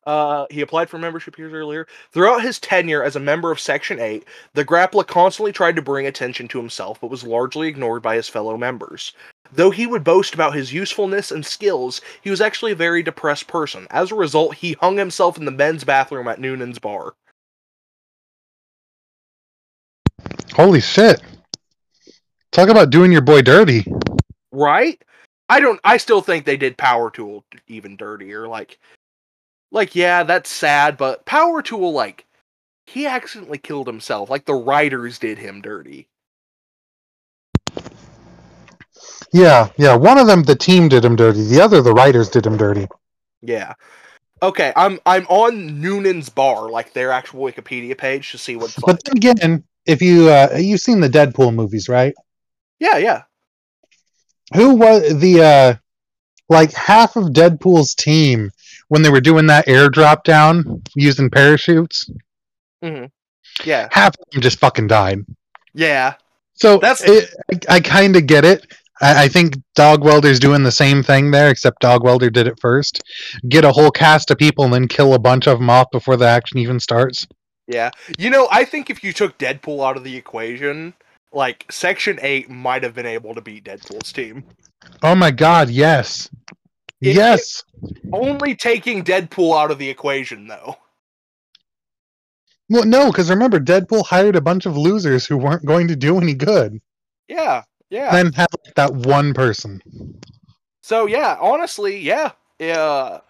Uh, 0.07 0.47
he 0.51 0.61
applied 0.61 0.91
for 0.91 0.99
membership 0.99 1.39
years 1.39 1.53
earlier. 1.53 1.87
Throughout 2.13 2.43
his 2.43 2.59
tenure 2.59 3.03
as 3.03 3.17
a 3.17 3.21
member 3.21 3.51
of 3.51 3.61
Section 3.61 3.99
8, 3.99 4.25
the 4.53 4.65
Grappler 4.65 5.07
constantly 5.07 5.53
tried 5.53 5.77
to 5.77 5.83
bring 5.83 6.07
attention 6.07 6.49
to 6.49 6.59
himself, 6.59 7.01
but 7.01 7.11
was 7.11 7.25
largely 7.25 7.69
ignored 7.69 8.03
by 8.03 8.17
his 8.17 8.29
fellow 8.29 8.57
members. 8.57 9.13
Though 9.53 9.71
he 9.71 9.87
would 9.87 10.05
boast 10.05 10.35
about 10.35 10.55
his 10.55 10.73
usefulness 10.73 11.31
and 11.31 11.45
skills, 11.45 12.01
he 12.21 12.31
was 12.31 12.41
actually 12.41 12.73
a 12.73 12.77
very 12.77 13.03
depressed 13.03 13.47
person. 13.47 13.87
As 13.91 14.11
a 14.11 14.17
result, 14.17 14.57
he 14.57 14.73
hung 14.75 14.97
himself 14.97 15.39
in 15.39 15.45
the 15.45 15.51
men's 15.51 15.85
bathroom 15.85 16.29
at 16.29 16.41
Noonan's 16.41 16.79
bar. 16.79 17.15
Holy 20.55 20.81
shit! 20.81 21.21
Talk 22.53 22.69
about 22.69 22.91
doing 22.91 23.11
your 23.11 23.21
boy 23.21 23.43
dirty. 23.43 23.85
Right? 24.53 25.03
I 25.49 25.61
don't 25.61 25.81
I 25.85 25.97
still 25.97 26.21
think 26.21 26.45
they 26.45 26.57
did 26.57 26.79
Power 26.79 27.11
Tool 27.11 27.45
even 27.67 27.97
dirtier. 27.97 28.47
Like 28.49 28.79
like 29.75 29.95
yeah, 29.95 30.22
that's 30.22 30.49
sad, 30.49 30.97
but 30.97 31.27
Power 31.27 31.61
Tool 31.61 31.93
like 31.93 32.25
he 32.87 33.07
accidentally 33.07 33.59
killed 33.59 33.87
himself. 33.87 34.31
Like 34.31 34.47
the 34.47 34.55
writers 34.55 35.18
did 35.18 35.37
him 35.37 35.61
dirty. 35.61 36.09
Yeah, 39.33 39.68
yeah. 39.77 39.97
One 39.97 40.16
of 40.16 40.29
them, 40.29 40.45
the 40.45 40.55
team 40.55 40.89
did 40.89 41.05
him 41.05 41.16
dirty. 41.16 41.43
The 41.43 41.61
other, 41.61 41.83
the 41.83 41.93
writers 41.93 42.29
did 42.29 42.47
him 42.47 42.57
dirty. 42.57 42.87
Yeah. 43.43 43.75
Okay, 44.43 44.72
I'm 44.77 45.01
I'm 45.05 45.27
on 45.29 45.81
Noonan's 45.81 46.29
bar, 46.29 46.70
like 46.70 46.93
their 46.93 47.11
actual 47.11 47.41
Wikipedia 47.45 47.99
page, 47.99 48.31
to 48.31 48.39
see 48.39 48.57
what's 48.57 48.79
like. 48.79 48.97
But 48.97 49.05
then 49.05 49.16
again, 49.16 49.64
if 49.87 50.01
you 50.01 50.29
uh, 50.29 50.57
you've 50.57 50.81
seen 50.81 51.01
the 51.01 51.09
Deadpool 51.09 51.55
movies, 51.55 51.89
right? 51.89 52.14
Yeah, 52.79 52.99
yeah. 52.99 53.22
Who 54.55 54.77
was 54.77 55.18
the 55.18 55.43
uh, 55.43 55.75
like 56.49 56.72
half 56.72 57.16
of 57.16 57.33
Deadpool's 57.33 57.95
team 57.95 58.51
when 58.89 59.03
they 59.03 59.11
were 59.11 59.20
doing 59.20 59.47
that 59.47 59.66
airdrop 59.66 60.24
down 60.24 60.82
using 60.95 61.30
parachutes? 61.30 62.09
Mm-hmm. 62.82 63.07
Yeah. 63.68 63.89
Half 63.91 64.16
of 64.18 64.30
them 64.32 64.43
just 64.43 64.59
fucking 64.59 64.89
died. 64.89 65.20
Yeah. 65.74 66.14
So 66.55 66.78
That's- 66.78 67.03
it, 67.09 67.35
I, 67.70 67.76
I 67.76 67.80
kind 67.80 68.16
of 68.16 68.26
get 68.26 68.45
it. 68.45 68.66
I, 69.01 69.24
I 69.24 69.28
think 69.28 69.57
Dog 69.74 70.05
Welder's 70.05 70.39
doing 70.39 70.62
the 70.62 70.72
same 70.72 71.03
thing 71.03 71.30
there, 71.30 71.51
except 71.51 71.80
Dog 71.80 72.05
Welder 72.05 72.30
did 72.30 72.47
it 72.47 72.61
first. 72.61 73.03
Get 73.49 73.64
a 73.64 73.72
whole 73.72 73.91
cast 73.91 74.30
of 74.30 74.39
people 74.39 74.64
and 74.64 74.72
then 74.72 74.89
kill 74.89 75.14
a 75.14 75.18
bunch 75.18 75.47
of 75.49 75.59
them 75.59 75.70
off 75.70 75.91
before 75.91 76.16
the 76.16 76.26
action 76.28 76.59
even 76.59 76.78
starts. 76.78 77.26
Yeah. 77.66 77.91
You 78.18 78.30
know, 78.30 78.49
I 78.53 78.64
think 78.64 78.91
if 78.91 79.03
you 79.03 79.12
took 79.12 79.39
Deadpool 79.39 79.85
out 79.85 79.97
of 79.97 80.05
the 80.05 80.16
equation, 80.16 80.95
like 81.32 81.66
Section 81.70 82.18
8 82.22 82.49
might 82.51 82.82
have 82.82 82.95
been 82.95 83.07
able 83.07 83.35
to 83.35 83.41
beat 83.41 83.64
Deadpool's 83.64 84.12
team. 84.12 84.45
Oh 85.03 85.14
my 85.14 85.30
god, 85.30 85.70
yes. 85.70 86.28
It- 87.05 87.17
yes. 87.17 87.63
Only 88.13 88.55
taking 88.55 89.05
Deadpool 89.05 89.61
out 89.61 89.71
of 89.71 89.79
the 89.79 89.89
equation 89.91 90.47
though. 90.47 90.77
Well, 92.71 92.85
no, 92.85 93.11
because 93.11 93.29
remember, 93.29 93.61
Deadpool 93.61 94.07
hired 94.07 94.37
a 94.37 94.41
bunch 94.41 94.65
of 94.65 94.77
losers 94.77 95.27
who 95.27 95.37
weren't 95.37 95.67
going 95.67 95.89
to 95.89 95.97
do 95.97 96.19
any 96.19 96.35
good. 96.35 96.81
Yeah. 97.29 97.63
Yeah. 97.91 98.11
Then 98.11 98.33
had 98.33 98.49
like, 98.65 98.75
that 98.75 98.95
one 98.95 99.35
person. 99.35 99.83
So 100.83 101.07
yeah, 101.07 101.37
honestly, 101.41 101.99
yeah. 101.99 102.33
Uh, 102.61 103.21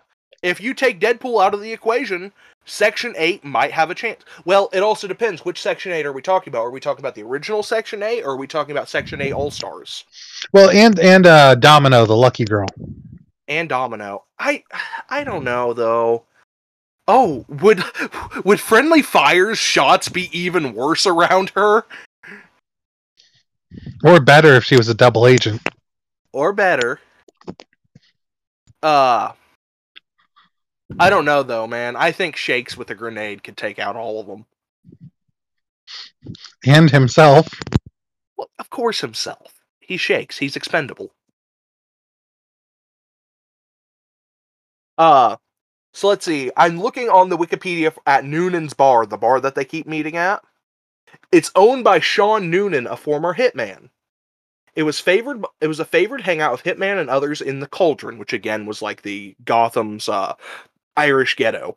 if 0.42 0.60
you 0.60 0.74
take 0.74 1.00
Deadpool 1.00 1.44
out 1.44 1.54
of 1.54 1.60
the 1.60 1.72
equation, 1.72 2.32
Section 2.64 3.14
8 3.16 3.44
might 3.44 3.72
have 3.72 3.90
a 3.90 3.94
chance. 3.94 4.22
Well, 4.44 4.70
it 4.72 4.82
also 4.82 5.06
depends 5.06 5.44
which 5.44 5.60
Section 5.60 5.92
8 5.92 6.06
are 6.06 6.12
we 6.12 6.22
talking 6.22 6.50
about? 6.50 6.62
Are 6.62 6.70
we 6.70 6.80
talking 6.80 7.00
about 7.00 7.14
the 7.14 7.22
original 7.22 7.62
Section 7.62 8.02
8 8.02 8.22
or 8.22 8.30
are 8.30 8.36
we 8.36 8.46
talking 8.46 8.72
about 8.72 8.88
Section 8.88 9.20
8 9.20 9.32
All-Stars 9.32 10.04
Well, 10.52 10.70
and 10.70 10.98
and 10.98 11.26
uh, 11.26 11.56
Domino, 11.56 12.06
the 12.06 12.16
lucky 12.16 12.44
girl. 12.44 12.68
And 13.48 13.68
Domino? 13.68 14.24
I 14.38 14.64
I 15.08 15.24
don't 15.24 15.44
know 15.44 15.72
though. 15.72 16.24
Oh, 17.06 17.44
would 17.48 17.82
would 18.44 18.60
Friendly 18.60 19.02
Fire's 19.02 19.58
shots 19.58 20.08
be 20.08 20.30
even 20.38 20.74
worse 20.74 21.06
around 21.06 21.50
her 21.50 21.84
Or 24.02 24.20
better 24.20 24.54
if 24.54 24.64
she 24.64 24.76
was 24.76 24.88
a 24.88 24.94
double 24.94 25.26
agent. 25.26 25.60
or 26.32 26.52
better? 26.52 27.00
Uh 28.82 29.32
I 30.98 31.10
don't 31.10 31.24
know 31.24 31.42
though, 31.42 31.66
man. 31.66 31.96
I 31.96 32.12
think 32.12 32.36
Shakes 32.36 32.76
with 32.76 32.90
a 32.90 32.94
grenade 32.94 33.42
could 33.42 33.56
take 33.56 33.78
out 33.78 33.96
all 33.96 34.20
of 34.20 34.26
them. 34.26 34.44
And 36.66 36.90
himself. 36.90 37.48
Well, 38.36 38.50
of 38.58 38.68
course 38.70 39.00
himself. 39.00 39.60
He 39.80 39.96
shakes. 39.96 40.38
He's 40.38 40.56
expendable. 40.56 41.13
Uh 44.98 45.36
So 45.92 46.08
let's 46.08 46.24
see. 46.24 46.50
I'm 46.56 46.80
looking 46.80 47.08
on 47.08 47.28
the 47.28 47.38
Wikipedia 47.38 47.96
at 48.06 48.24
Noonan's 48.24 48.74
Bar, 48.74 49.06
the 49.06 49.16
bar 49.18 49.40
that 49.40 49.54
they 49.54 49.64
keep 49.64 49.86
meeting 49.86 50.16
at. 50.16 50.42
It's 51.32 51.50
owned 51.54 51.84
by 51.84 52.00
Sean 52.00 52.50
Noonan, 52.50 52.86
a 52.86 52.96
former 52.96 53.34
hitman. 53.34 53.90
It 54.74 54.82
was 54.82 55.00
favored. 55.00 55.44
It 55.60 55.68
was 55.68 55.80
a 55.80 55.84
favored 55.84 56.22
hangout 56.22 56.52
with 56.52 56.64
Hitman 56.64 57.00
and 57.00 57.08
others 57.08 57.40
in 57.40 57.60
the 57.60 57.68
Cauldron, 57.68 58.18
which 58.18 58.32
again 58.32 58.66
was 58.66 58.82
like 58.82 59.02
the 59.02 59.36
Gotham's 59.44 60.08
uh, 60.08 60.34
Irish 60.96 61.36
ghetto. 61.36 61.76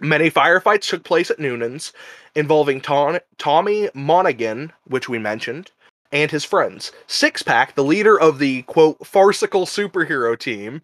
Many 0.00 0.30
firefights 0.30 0.88
took 0.88 1.04
place 1.04 1.30
at 1.30 1.38
Noonan's, 1.40 1.92
involving 2.34 2.80
Tom, 2.80 3.18
Tommy 3.36 3.90
Monaghan, 3.94 4.72
which 4.84 5.08
we 5.08 5.18
mentioned, 5.18 5.72
and 6.12 6.30
his 6.30 6.44
friends. 6.44 6.92
Six 7.06 7.42
Pack, 7.42 7.74
the 7.74 7.84
leader 7.84 8.18
of 8.18 8.38
the 8.38 8.62
quote 8.62 9.04
farcical 9.06 9.66
superhero 9.66 10.38
team, 10.38 10.82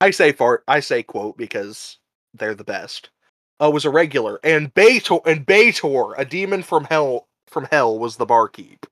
I 0.00 0.10
say 0.10 0.32
fart, 0.32 0.62
I 0.68 0.80
say 0.80 1.02
quote 1.02 1.36
because 1.36 1.98
they're 2.34 2.54
the 2.54 2.64
best. 2.64 3.10
Uh, 3.58 3.70
was 3.70 3.86
a 3.86 3.90
regular, 3.90 4.38
and 4.44 4.72
Baytor 4.74 5.26
and 5.26 5.46
Baytor, 5.46 6.12
a 6.18 6.26
demon 6.26 6.62
from 6.62 6.84
hell, 6.84 7.26
from 7.46 7.66
hell, 7.70 7.98
was 7.98 8.16
the 8.16 8.26
barkeep. 8.26 8.84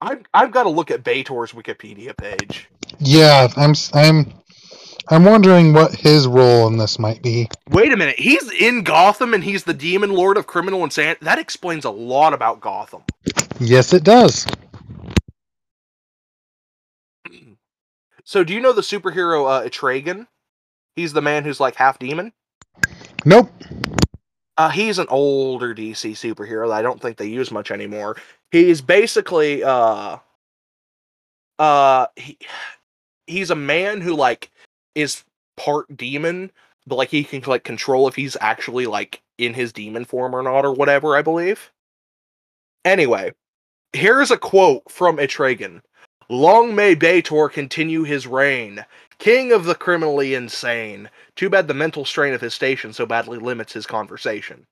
I've 0.00 0.22
I've 0.32 0.50
got 0.50 0.62
to 0.62 0.70
look 0.70 0.90
at 0.90 1.04
Baytor's 1.04 1.52
Wikipedia 1.52 2.16
page. 2.16 2.70
Yeah, 2.98 3.48
I'm 3.56 3.74
I'm 3.92 4.32
I'm 5.08 5.24
wondering 5.24 5.74
what 5.74 5.94
his 5.94 6.26
role 6.26 6.66
in 6.66 6.78
this 6.78 6.98
might 6.98 7.22
be. 7.22 7.48
Wait 7.70 7.92
a 7.92 7.96
minute, 7.96 8.18
he's 8.18 8.50
in 8.52 8.84
Gotham 8.84 9.34
and 9.34 9.44
he's 9.44 9.64
the 9.64 9.74
demon 9.74 10.10
lord 10.10 10.38
of 10.38 10.46
criminal 10.46 10.82
insanity. 10.82 11.22
That 11.24 11.38
explains 11.38 11.84
a 11.84 11.90
lot 11.90 12.32
about 12.32 12.60
Gotham. 12.60 13.02
Yes, 13.60 13.92
it 13.92 14.04
does. 14.04 14.46
So, 18.24 18.42
do 18.42 18.54
you 18.54 18.60
know 18.60 18.72
the 18.72 18.80
superhero 18.80 19.48
uh, 19.48 19.68
Etrigan? 19.68 20.26
He's 20.96 21.12
the 21.12 21.22
man 21.22 21.44
who's 21.44 21.60
like 21.60 21.76
half 21.76 21.98
demon. 21.98 22.32
Nope. 23.24 23.50
Uh, 24.56 24.70
he's 24.70 24.98
an 24.98 25.06
older 25.08 25.74
DC 25.74 26.12
superhero 26.12 26.68
that 26.68 26.74
I 26.74 26.82
don't 26.82 27.00
think 27.00 27.16
they 27.16 27.26
use 27.26 27.50
much 27.50 27.70
anymore. 27.70 28.16
He's 28.52 28.80
basically 28.80 29.64
uh 29.64 30.18
uh 31.58 32.06
he, 32.16 32.38
he's 33.26 33.50
a 33.50 33.56
man 33.56 34.00
who 34.00 34.14
like 34.14 34.50
is 34.94 35.24
part 35.56 35.94
demon, 35.96 36.52
but 36.86 36.96
like 36.96 37.08
he 37.08 37.24
can 37.24 37.42
like 37.46 37.64
control 37.64 38.06
if 38.06 38.14
he's 38.14 38.36
actually 38.40 38.86
like 38.86 39.22
in 39.38 39.54
his 39.54 39.72
demon 39.72 40.04
form 40.04 40.34
or 40.34 40.42
not 40.42 40.64
or 40.64 40.72
whatever, 40.72 41.16
I 41.16 41.22
believe. 41.22 41.72
Anyway, 42.84 43.32
here's 43.92 44.30
a 44.30 44.38
quote 44.38 44.88
from 44.88 45.16
Etrigan. 45.16 45.80
Long 46.28 46.74
may 46.74 46.96
Baytor 46.96 47.52
continue 47.52 48.04
his 48.04 48.26
reign, 48.26 48.84
king 49.18 49.52
of 49.52 49.64
the 49.64 49.74
criminally 49.74 50.34
insane. 50.34 51.10
Too 51.36 51.50
bad 51.50 51.68
the 51.68 51.74
mental 51.74 52.04
strain 52.04 52.32
of 52.32 52.40
his 52.40 52.54
station 52.54 52.92
so 52.92 53.04
badly 53.04 53.38
limits 53.38 53.72
his 53.72 53.86
conversation. 53.86 54.66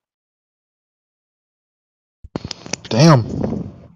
Damn. 2.83 3.23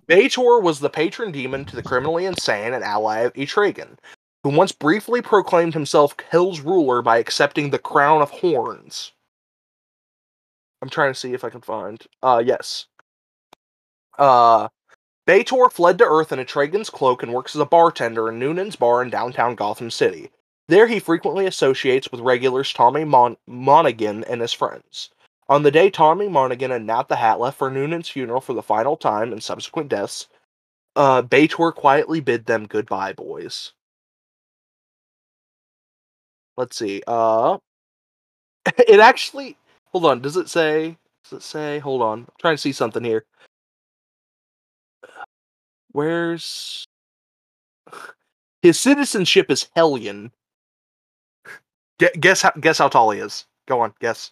Baytor 0.08 0.62
was 0.62 0.80
the 0.80 0.90
patron 0.90 1.32
demon 1.32 1.66
to 1.66 1.76
the 1.76 1.84
criminally 1.84 2.26
insane 2.26 2.74
and 2.74 2.84
ally 2.84 3.20
of 3.20 3.34
Etrigan, 3.34 3.98
who 4.44 4.50
once 4.50 4.72
briefly 4.72 5.22
proclaimed 5.22 5.74
himself 5.74 6.16
Hell's 6.30 6.62
ruler 6.62 7.02
by 7.02 7.18
accepting 7.18 7.70
the 7.70 7.80
crown 7.80 8.22
of 8.22 8.32
horns. 8.32 9.12
I'm 10.82 10.90
trying 10.90 11.12
to 11.12 11.20
see 11.20 11.34
if 11.34 11.44
I 11.44 11.50
can 11.50 11.62
find. 11.62 12.02
Uh, 12.22 12.42
yes. 12.46 12.86
Uh, 14.18 14.68
Baytor 15.28 15.72
fled 15.72 15.98
to 15.98 16.06
Earth 16.06 16.32
in 16.32 16.40
Etrigan's 16.40 16.90
cloak 16.90 17.22
and 17.22 17.34
works 17.34 17.56
as 17.56 17.62
a 17.62 17.66
bartender 17.66 18.30
in 18.30 18.40
Noonan's 18.40 18.78
bar 18.78 19.02
in 19.04 19.10
downtown 19.10 19.56
Gotham 19.56 19.92
City. 19.92 20.32
There, 20.70 20.88
he 20.88 21.00
frequently 21.00 21.46
associates 21.46 22.10
with 22.12 22.22
regulars 22.22 22.72
Tommy 22.74 23.04
Mon- 23.04 23.38
Monaghan 23.46 24.24
and 24.24 24.42
his 24.42 24.54
friends. 24.54 25.10
On 25.50 25.64
the 25.64 25.72
day 25.72 25.90
Tommy 25.90 26.30
Monaghan 26.30 26.72
and 26.72 26.88
Nat 26.88 27.10
the 27.10 27.18
Hat 27.18 27.40
left 27.40 27.58
for 27.58 27.70
Noonan's 27.70 28.10
funeral 28.10 28.42
for 28.42 28.54
the 28.54 28.64
final 28.64 28.96
time 28.98 29.32
and 29.34 29.44
subsequent 29.44 29.90
deaths, 29.90 30.28
uh, 30.96 31.22
Baytor 31.22 31.74
quietly 31.76 32.20
bid 32.22 32.46
them 32.46 32.66
goodbye, 32.66 33.14
boys. 33.14 33.74
Let's 36.58 36.78
see. 36.78 37.04
Uh, 37.08 37.60
it 38.88 39.00
actually. 39.00 39.58
Hold 39.92 40.06
on. 40.06 40.22
Does 40.22 40.38
it 40.38 40.50
say? 40.50 40.98
Does 41.24 41.40
it 41.40 41.44
say? 41.44 41.80
Hold 41.80 42.02
on. 42.02 42.20
I'm 42.22 42.28
trying 42.40 42.56
to 42.56 42.62
see 42.62 42.72
something 42.72 43.04
here. 43.04 43.26
Where's 45.98 46.86
his 48.62 48.80
citizenship 48.80 49.50
is 49.50 49.68
Hellion. 49.76 50.32
Guess 52.20 52.44
how? 52.44 52.52
Guess 52.52 52.78
how 52.78 52.88
tall 52.88 53.10
he 53.10 53.20
is. 53.20 53.48
Go 53.68 53.80
on. 53.82 53.96
Guess. 54.00 54.32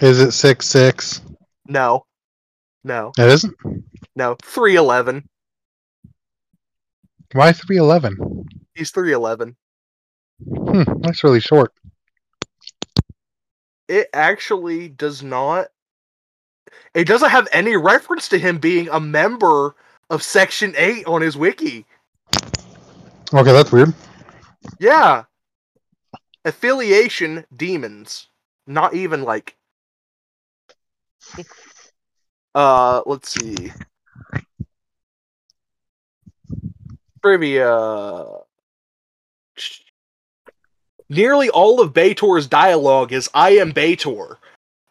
Is 0.00 0.20
it 0.20 0.30
six 0.30 0.68
six? 0.68 1.22
No. 1.66 2.06
No. 2.84 3.10
It 3.18 3.26
isn't. 3.26 3.56
No. 4.14 4.36
Three 4.44 4.76
eleven. 4.76 5.28
Why 7.32 7.50
three 7.50 7.78
eleven? 7.78 8.46
He's 8.76 8.92
three 8.92 9.12
eleven. 9.12 9.56
Hmm, 10.46 10.84
that's 11.00 11.24
really 11.24 11.40
short. 11.40 11.72
It 13.88 14.06
actually 14.14 14.88
does 14.88 15.24
not. 15.24 15.66
It 16.94 17.06
doesn't 17.06 17.30
have 17.30 17.48
any 17.52 17.76
reference 17.76 18.28
to 18.28 18.38
him 18.38 18.58
being 18.58 18.88
a 18.90 19.00
member 19.00 19.74
of 20.10 20.22
Section 20.22 20.74
Eight 20.76 21.06
on 21.06 21.22
his 21.22 21.36
wiki. 21.36 21.86
Okay, 23.32 23.52
that's 23.52 23.72
weird. 23.72 23.94
Yeah. 24.78 25.24
Affiliation 26.44 27.44
demons. 27.56 28.28
Not 28.66 28.94
even 28.94 29.22
like 29.22 29.56
uh 32.54 33.02
let's 33.06 33.30
see. 33.30 33.72
Trivia. 37.22 38.26
Nearly 41.08 41.50
all 41.50 41.80
of 41.80 41.92
Baytor's 41.92 42.46
dialogue 42.46 43.12
is 43.12 43.30
I 43.32 43.50
am 43.50 43.72
Baytor. 43.72 44.36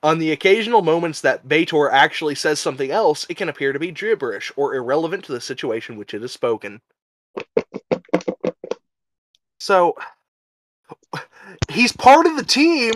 On 0.04 0.18
the 0.18 0.32
occasional 0.32 0.82
moments 0.82 1.22
that 1.22 1.48
Baytor 1.48 1.92
actually 1.92 2.34
says 2.34 2.60
something 2.60 2.90
else, 2.90 3.26
it 3.30 3.38
can 3.38 3.50
appear 3.50 3.72
to 3.72 3.80
be 3.80 3.92
gibberish 3.92 4.52
or 4.56 4.74
irrelevant 4.74 5.26
to 5.26 5.32
the 5.32 5.42
situation 5.42 5.96
which 5.96 6.14
it 6.14 6.24
is 6.24 6.32
spoken. 6.32 6.82
So 9.60 9.96
he's 11.70 11.92
part 11.92 12.26
of 12.26 12.36
the 12.36 12.44
team 12.44 12.94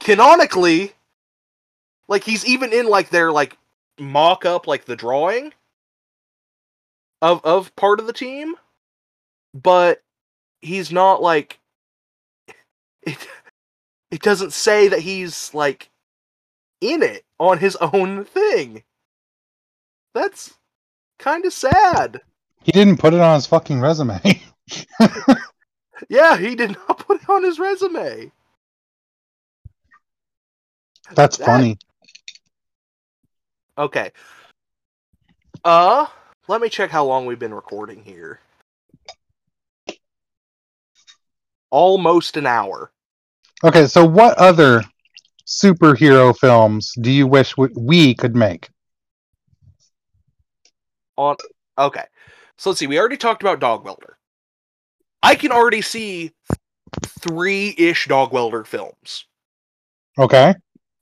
canonically. 0.00 0.94
Like 2.08 2.24
he's 2.24 2.46
even 2.46 2.72
in 2.72 2.86
like 2.86 3.10
their 3.10 3.30
like 3.30 3.58
mock 4.00 4.46
up 4.46 4.66
like 4.66 4.86
the 4.86 4.96
drawing 4.96 5.52
of 7.20 7.44
of 7.44 7.74
part 7.76 8.00
of 8.00 8.06
the 8.06 8.12
team, 8.14 8.54
but 9.52 10.02
he's 10.62 10.90
not 10.90 11.20
like 11.20 11.58
it 13.02 13.28
it 14.10 14.22
doesn't 14.22 14.54
say 14.54 14.88
that 14.88 15.00
he's 15.00 15.52
like 15.52 15.90
in 16.80 17.02
it 17.02 17.24
on 17.38 17.58
his 17.58 17.76
own 17.80 18.24
thing. 18.24 18.82
That's 20.14 20.54
kind 21.18 21.44
of 21.44 21.52
sad. 21.52 22.20
He 22.62 22.72
didn't 22.72 22.98
put 22.98 23.14
it 23.14 23.20
on 23.20 23.34
his 23.36 23.46
fucking 23.46 23.80
resume. 23.80 24.20
Yeah, 26.08 26.36
he 26.36 26.54
did 26.54 26.70
not 26.88 26.98
put 27.00 27.20
it 27.22 27.28
on 27.28 27.42
his 27.42 27.58
resume. 27.58 28.30
That's 31.12 31.36
That- 31.38 31.44
funny. 31.44 31.76
Okay. 33.76 34.12
Uh, 35.64 36.06
let 36.46 36.60
me 36.60 36.68
check 36.68 36.90
how 36.90 37.04
long 37.04 37.26
we've 37.26 37.38
been 37.40 37.52
recording 37.52 38.04
here. 38.04 38.38
Almost 41.70 42.36
an 42.36 42.46
hour. 42.46 42.92
Okay, 43.64 43.86
so 43.86 44.04
what 44.04 44.38
other 44.38 44.82
superhero 45.48 46.36
films 46.36 46.92
do 47.00 47.10
you 47.10 47.26
wish 47.26 47.56
we 47.56 48.14
could 48.14 48.36
make? 48.36 48.68
On 51.16 51.36
okay. 51.78 52.04
So 52.58 52.70
let's 52.70 52.78
see. 52.78 52.86
We 52.86 52.98
already 52.98 53.16
talked 53.16 53.42
about 53.42 53.60
Dog 53.60 53.84
Welder. 53.84 54.18
I 55.22 55.34
can 55.34 55.50
already 55.50 55.80
see 55.80 56.32
three-ish 57.02 58.06
Dog 58.06 58.32
Welder 58.32 58.64
films. 58.64 59.24
Okay. 60.18 60.54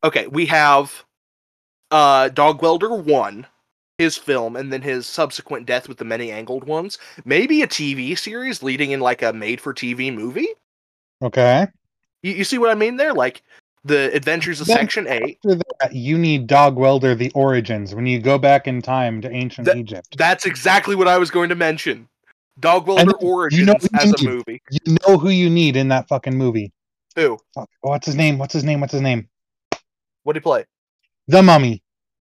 Okay, 0.04 0.26
we 0.28 0.46
have 0.46 1.04
uh 1.90 2.28
Dog 2.28 2.62
Welder 2.62 2.94
1, 2.94 3.46
his 3.98 4.16
film, 4.16 4.56
and 4.56 4.72
then 4.72 4.82
his 4.82 5.06
subsequent 5.06 5.66
death 5.66 5.88
with 5.88 5.98
the 5.98 6.04
many 6.04 6.30
angled 6.30 6.64
ones. 6.64 6.98
Maybe 7.24 7.62
a 7.62 7.66
TV 7.66 8.16
series 8.16 8.62
leading 8.62 8.92
in 8.92 9.00
like 9.00 9.22
a 9.22 9.32
made 9.32 9.60
for 9.60 9.74
TV 9.74 10.14
movie? 10.14 10.48
Okay. 11.20 11.66
You, 12.22 12.32
you 12.32 12.44
see 12.44 12.58
what 12.58 12.70
I 12.70 12.74
mean 12.74 12.96
there? 12.96 13.12
Like 13.12 13.42
the 13.86 14.14
Adventures 14.14 14.60
of 14.60 14.66
Then- 14.66 14.76
Section 14.78 15.06
8. 15.06 15.38
After 15.44 15.60
that, 15.80 15.94
you 15.94 16.18
need 16.18 16.46
Dog 16.46 16.76
Welder: 16.76 17.14
The 17.14 17.30
Origins 17.32 17.94
when 17.94 18.06
you 18.06 18.20
go 18.20 18.38
back 18.38 18.66
in 18.66 18.82
time 18.82 19.20
to 19.22 19.30
ancient 19.30 19.66
That- 19.66 19.76
Egypt. 19.76 20.16
That's 20.16 20.46
exactly 20.46 20.94
what 20.94 21.08
I 21.08 21.18
was 21.18 21.30
going 21.30 21.48
to 21.48 21.54
mention. 21.54 22.08
Dog 22.58 22.86
Welder 22.86 23.14
Origins 23.16 23.60
you 23.60 23.66
know 23.66 23.74
as 24.00 24.12
a 24.20 24.24
movie. 24.24 24.62
You 24.70 24.96
know 25.06 25.18
who 25.18 25.28
you 25.28 25.50
need 25.50 25.76
in 25.76 25.88
that 25.88 26.08
fucking 26.08 26.36
movie. 26.36 26.72
Who? 27.14 27.38
Fuck. 27.54 27.68
What's 27.82 28.06
his 28.06 28.14
name? 28.14 28.38
What's 28.38 28.54
his 28.54 28.64
name? 28.64 28.80
What's 28.80 28.92
his 28.92 29.02
name? 29.02 29.28
What 30.22 30.32
did 30.32 30.40
he 30.40 30.42
play? 30.42 30.64
The 31.28 31.42
Mummy. 31.42 31.82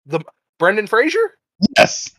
The 0.07 0.21
Brendan 0.59 0.87
Fraser? 0.87 1.37
Yes. 1.77 2.11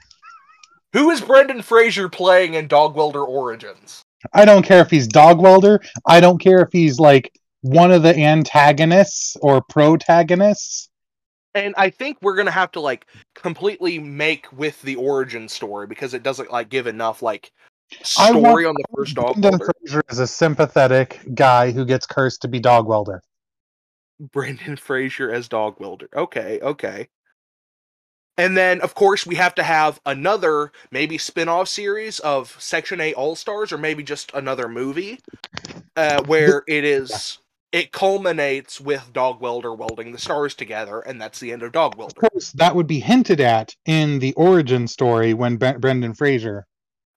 Who 0.94 1.10
is 1.12 1.22
Brendan 1.22 1.62
Fraser 1.62 2.10
playing 2.10 2.56
in 2.56 2.68
Dog 2.68 2.96
Welder 2.96 3.24
Origins? 3.24 4.04
I 4.34 4.46
don't 4.46 4.64
care 4.64 4.82
if 4.82 4.90
he's 4.92 5.08
dog 5.08 5.40
welder. 5.42 5.82
I 6.06 6.20
don't 6.20 6.38
care 6.38 6.62
if 6.62 6.70
he's 6.72 7.00
like 7.00 7.32
one 7.62 7.92
of 7.92 8.04
the 8.04 8.18
antagonists 8.18 9.38
or 9.42 9.62
protagonists. 9.62 10.90
And 11.54 11.74
I 11.78 11.90
think 11.90 12.18
we're 12.22 12.36
gonna 12.36 12.52
have 12.52 12.72
to 12.72 12.80
like 12.80 13.08
completely 13.36 14.00
make 14.00 14.48
with 14.52 14.82
the 14.82 14.96
origin 14.96 15.48
story 15.48 15.88
because 15.88 16.14
it 16.14 16.24
doesn't 16.24 16.52
like 16.52 16.70
give 16.70 16.88
enough 16.88 17.22
like 17.22 17.52
story 18.04 18.66
on 18.66 18.74
the 18.74 18.84
first 18.96 19.16
dog 19.16 19.34
Brendan 19.34 19.60
welder. 19.60 19.74
Fraser 19.82 20.04
is 20.10 20.20
a 20.20 20.28
sympathetic 20.28 21.20
guy 21.34 21.72
who 21.72 21.86
gets 21.86 22.06
cursed 22.06 22.42
to 22.44 22.48
be 22.48 22.60
dog 22.60 22.88
welder. 22.88 23.22
Brendan 24.20 24.76
Fraser 24.78 25.32
as 25.32 25.48
dog 25.48 25.80
welder. 25.80 26.08
Okay, 26.16 26.60
okay. 26.62 27.10
And 28.38 28.56
then 28.56 28.80
of 28.82 28.96
course 28.96 29.28
we 29.28 29.36
have 29.36 29.54
to 29.56 29.64
have 29.64 30.00
another 30.06 30.72
maybe 30.90 31.18
spin-off 31.18 31.68
series 31.68 32.20
of 32.20 32.56
Section 32.60 33.02
8 33.02 33.14
All-Stars 33.16 33.74
or 33.74 33.78
maybe 33.78 34.04
just 34.04 34.32
another 34.34 34.70
movie 34.70 35.20
uh, 35.98 36.24
where 36.24 36.64
it 36.68 36.86
is 36.86 37.40
it 37.72 37.92
culminates 37.92 38.82
with 38.82 39.12
Dog 39.14 39.40
Welder 39.40 39.74
welding 39.74 40.12
the 40.12 40.18
stars 40.18 40.54
together 40.54 41.00
and 41.02 41.22
that's 41.22 41.40
the 41.40 41.52
end 41.52 41.64
of 41.64 41.72
Dog 41.72 41.96
Welder. 41.96 42.14
Of 42.18 42.32
course, 42.32 42.52
that 42.54 42.76
would 42.76 42.88
be 42.88 43.00
hinted 43.00 43.40
at 43.40 43.76
in 43.86 44.20
the 44.20 44.34
origin 44.34 44.88
story 44.88 45.34
when 45.34 45.58
Bre- 45.58 45.78
Brendan 45.78 46.14
Fraser. 46.14 46.66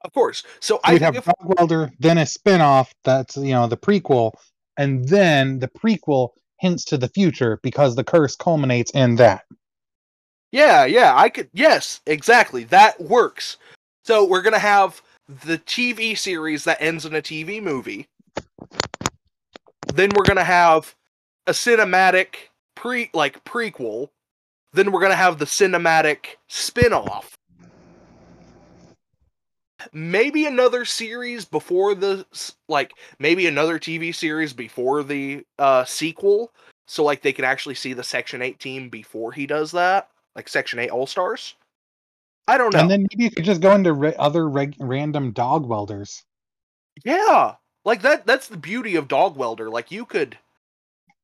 Of 0.03 0.13
course. 0.13 0.45
So 0.61 0.81
I 0.85 0.93
We'd 0.93 0.99
think 1.01 1.15
have 1.15 1.17
if, 1.17 1.25
Dog 1.25 1.59
Welder, 1.59 1.91
then 1.99 2.19
a 2.19 2.27
spin-off 2.27 2.93
that's 3.05 3.37
you 3.37 3.53
know 3.53 3.67
the 3.67 3.77
prequel, 3.77 4.33
and 4.77 5.09
then 5.09 5.59
the 5.59 5.69
prequel 5.69 6.31
hints 6.61 6.85
to 6.87 6.99
the 6.99 7.09
future 7.09 7.59
because 7.63 7.97
the 7.97 8.05
curse 8.05 8.37
culminates 8.37 8.91
in 8.93 9.17
that. 9.17 9.45
Yeah, 10.53 10.85
yeah, 10.85 11.15
I 11.17 11.31
could. 11.31 11.49
Yes, 11.53 12.01
exactly. 12.07 12.65
That 12.65 13.01
works. 13.01 13.57
So 14.05 14.25
we're 14.25 14.43
gonna 14.43 14.59
have 14.59 15.03
the 15.27 15.59
TV 15.59 16.17
series 16.17 16.65
that 16.65 16.81
ends 16.81 17.07
in 17.07 17.15
a 17.15 17.23
TV 17.23 17.63
movie. 17.63 18.07
Then 19.95 20.11
we're 20.17 20.25
gonna 20.25 20.43
have 20.43 20.97
a 21.47 21.53
cinematic 21.53 22.35
pre, 22.75 23.11
like 23.15 23.45
prequel. 23.45 24.09
Then 24.73 24.91
we're 24.91 25.01
gonna 25.01 25.15
have 25.15 25.39
the 25.39 25.45
cinematic 25.45 26.37
spin-off. 26.49 27.37
Maybe 29.93 30.47
another 30.47 30.85
series 30.85 31.45
before 31.45 31.95
the 31.95 32.27
like 32.69 32.93
maybe 33.21 33.47
another 33.47 33.79
TV 33.79 34.13
series 34.13 34.53
before 34.53 35.05
the 35.05 35.45
uh 35.59 35.85
sequel 35.85 36.53
so 36.87 37.05
like 37.05 37.23
they 37.23 37.33
can 37.33 37.45
actually 37.45 37.75
see 37.75 37.93
the 37.93 38.03
Section 38.03 38.43
8 38.43 38.59
team 38.59 38.89
before 38.89 39.31
he 39.31 39.47
does 39.47 39.71
that 39.73 40.09
like 40.35 40.49
Section 40.49 40.81
8 40.81 40.91
All 40.91 41.07
Stars. 41.07 41.55
I 42.49 42.59
don't 42.59 42.73
know. 42.75 42.81
And 42.81 42.91
then 42.91 43.07
maybe 43.11 43.25
you 43.25 43.31
could 43.31 43.45
just 43.45 43.61
go 43.61 43.75
into 43.75 43.93
ra- 43.93 44.13
other 44.19 44.49
reg- 44.49 44.77
random 44.81 45.31
dog 45.31 45.67
welders. 45.67 46.25
yeah, 47.05 47.55
like 47.85 48.03
that. 48.03 48.27
That's 48.27 48.49
the 48.49 48.57
beauty 48.57 48.97
of 48.97 49.09
Dog 49.09 49.37
Welder. 49.37 49.71
Like 49.71 49.91
you 49.91 50.05
could, 50.05 50.39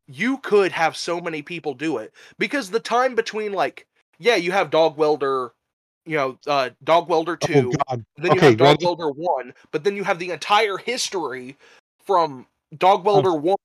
you 0.07 0.39
could 0.39 0.73
have 0.73 0.97
so 0.97 1.21
many 1.21 1.43
people 1.43 1.75
do 1.75 1.99
it 1.99 2.13
because 2.39 2.71
the 2.71 2.81
time 2.81 3.15
between 3.15 3.53
like, 3.53 3.87
yeah, 4.19 4.37
you 4.37 4.53
have 4.53 4.71
Dog 4.71 4.97
Welder, 4.97 5.53
you 6.07 6.17
know, 6.17 6.39
uh, 6.47 6.71
Dog 6.85 7.09
Welder 7.09 7.37
two, 7.37 7.73
Oh 7.89 7.97
then 8.17 8.33
you 8.35 8.39
okay, 8.39 8.51
have 8.51 8.59
Dog 8.59 8.67
ready? 8.67 8.85
Welder 8.85 9.11
one, 9.11 9.55
but 9.71 9.85
then 9.85 9.97
you 9.97 10.05
have 10.05 10.19
the 10.19 10.31
entire 10.31 10.77
history 10.77 11.57
from 12.05 12.47
Dog 12.77 13.05
Welder 13.05 13.35
one 13.35 13.57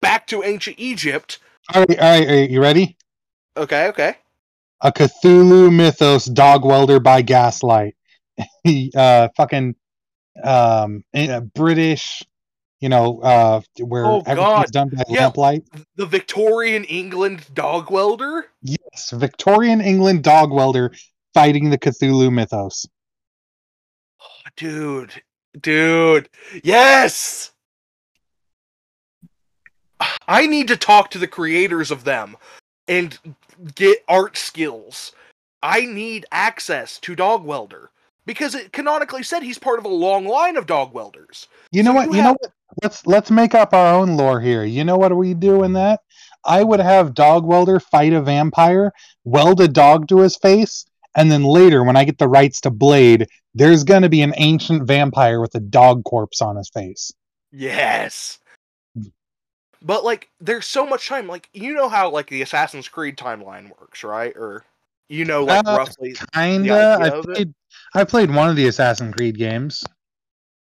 back 0.00 0.26
to 0.28 0.42
ancient 0.42 0.78
Egypt. 0.78 1.38
All 1.74 1.84
right, 1.84 1.98
all 1.98 2.10
right, 2.10 2.28
all 2.28 2.34
right. 2.36 2.50
You 2.50 2.60
ready? 2.60 2.96
Okay, 3.56 3.88
okay. 3.88 4.16
A 4.82 4.92
Cthulhu 4.92 5.74
mythos 5.74 6.26
dog 6.26 6.64
welder 6.64 7.00
by 7.00 7.22
Gaslight. 7.22 7.96
He 8.64 8.92
uh 8.96 9.28
fucking 9.36 9.76
um 10.42 11.04
a 11.14 11.40
British, 11.40 12.22
you 12.84 12.90
know, 12.90 13.18
uh 13.22 13.62
where 13.80 14.04
Oh, 14.04 14.22
everything's 14.26 14.70
God. 14.70 14.72
done 14.72 14.88
by 14.90 15.04
Yeah. 15.08 15.22
lamplight. 15.28 15.64
The 15.96 16.04
Victorian 16.04 16.84
England 16.84 17.46
Dog 17.54 17.90
Welder. 17.90 18.48
Yes, 18.60 19.10
Victorian 19.10 19.80
England 19.80 20.22
dog 20.22 20.52
welder 20.52 20.92
fighting 21.32 21.70
the 21.70 21.78
Cthulhu 21.78 22.30
mythos. 22.30 22.86
dude 24.56 25.22
dude 25.60 26.28
yes 26.62 27.52
i 30.28 30.46
need 30.46 30.68
to 30.68 30.76
talk 30.76 31.10
to 31.10 31.18
the 31.18 31.26
creators 31.26 31.90
of 31.90 32.04
them 32.04 32.36
and 32.86 33.18
get 33.74 33.98
art 34.06 34.36
skills 34.36 35.12
i 35.62 35.80
need 35.86 36.24
access 36.30 36.98
to 37.00 37.16
dog 37.16 37.42
welder 37.44 37.90
because 38.26 38.54
it 38.54 38.72
canonically 38.72 39.22
said 39.22 39.42
he's 39.42 39.58
part 39.58 39.78
of 39.78 39.84
a 39.84 39.88
long 39.88 40.26
line 40.26 40.56
of 40.56 40.66
dog 40.66 40.92
welders 40.92 41.48
You 41.72 41.82
know 41.82 41.92
So 41.92 41.96
what? 41.96 42.10
you 42.10 42.16
You 42.16 42.22
know 42.22 42.36
what? 42.40 42.52
Let's 42.82 43.06
let's 43.06 43.30
make 43.30 43.54
up 43.54 43.72
our 43.72 43.94
own 43.94 44.16
lore 44.16 44.40
here. 44.40 44.64
You 44.64 44.84
know 44.84 44.96
what 44.96 45.16
we 45.16 45.34
do 45.34 45.62
in 45.62 45.74
that? 45.74 46.00
I 46.44 46.62
would 46.64 46.80
have 46.80 47.14
dog 47.14 47.44
welder 47.46 47.78
fight 47.80 48.12
a 48.12 48.20
vampire, 48.20 48.92
weld 49.24 49.60
a 49.60 49.68
dog 49.68 50.08
to 50.08 50.18
his 50.20 50.36
face, 50.36 50.84
and 51.14 51.30
then 51.30 51.44
later 51.44 51.84
when 51.84 51.96
I 51.96 52.04
get 52.04 52.18
the 52.18 52.28
rights 52.28 52.60
to 52.62 52.70
Blade, 52.70 53.28
there's 53.54 53.84
gonna 53.84 54.08
be 54.08 54.22
an 54.22 54.34
ancient 54.36 54.86
vampire 54.86 55.40
with 55.40 55.54
a 55.54 55.60
dog 55.60 56.04
corpse 56.04 56.42
on 56.42 56.56
his 56.56 56.68
face. 56.70 57.12
yes 57.52 58.38
but 59.82 60.04
like 60.04 60.30
there's 60.40 60.66
so 60.66 60.86
much 60.86 61.08
time 61.08 61.26
like 61.26 61.48
you 61.52 61.72
know 61.74 61.88
how 61.88 62.10
like 62.10 62.28
the 62.28 62.42
assassin's 62.42 62.88
creed 62.88 63.16
timeline 63.16 63.70
works 63.80 64.02
right 64.02 64.34
or 64.36 64.64
you 65.08 65.24
know 65.24 65.44
like 65.44 65.66
Uh, 65.66 65.76
roughly 65.76 66.14
Kinda. 66.34 66.98
I 67.00 67.10
played 67.22 67.54
I 67.94 68.04
played 68.04 68.34
one 68.34 68.48
of 68.50 68.56
the 68.56 68.66
Assassin's 68.66 69.14
Creed 69.14 69.36
games. 69.36 69.84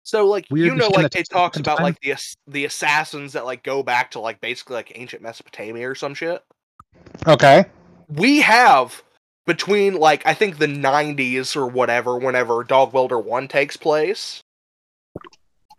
So 0.02 0.26
like 0.26 0.46
Weird 0.50 0.66
you 0.66 0.74
know 0.74 0.88
like 0.88 1.14
it 1.14 1.28
talks 1.30 1.58
about 1.58 1.78
time. 1.78 1.84
like 1.84 2.00
the 2.00 2.14
the 2.46 2.64
assassins 2.64 3.32
that 3.34 3.44
like 3.44 3.62
go 3.62 3.82
back 3.82 4.10
to 4.12 4.20
like 4.20 4.40
basically 4.40 4.74
like 4.74 4.92
ancient 4.94 5.22
Mesopotamia 5.22 5.88
or 5.88 5.94
some 5.94 6.14
shit. 6.14 6.42
Okay. 7.26 7.64
We 8.08 8.40
have 8.40 9.02
between 9.46 9.94
like 9.94 10.26
I 10.26 10.34
think 10.34 10.58
the 10.58 10.66
90s 10.66 11.56
or 11.56 11.66
whatever 11.66 12.16
whenever 12.18 12.64
Dog 12.64 12.92
Welder 12.92 13.18
1 13.18 13.48
takes 13.48 13.76
place 13.76 14.42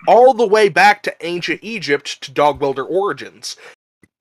all 0.08 0.34
the 0.34 0.48
way 0.48 0.70
back 0.70 1.04
to 1.04 1.26
ancient 1.26 1.60
Egypt 1.64 2.22
to 2.22 2.32
Dog 2.32 2.60
Welder 2.62 2.84
Origins. 2.84 3.56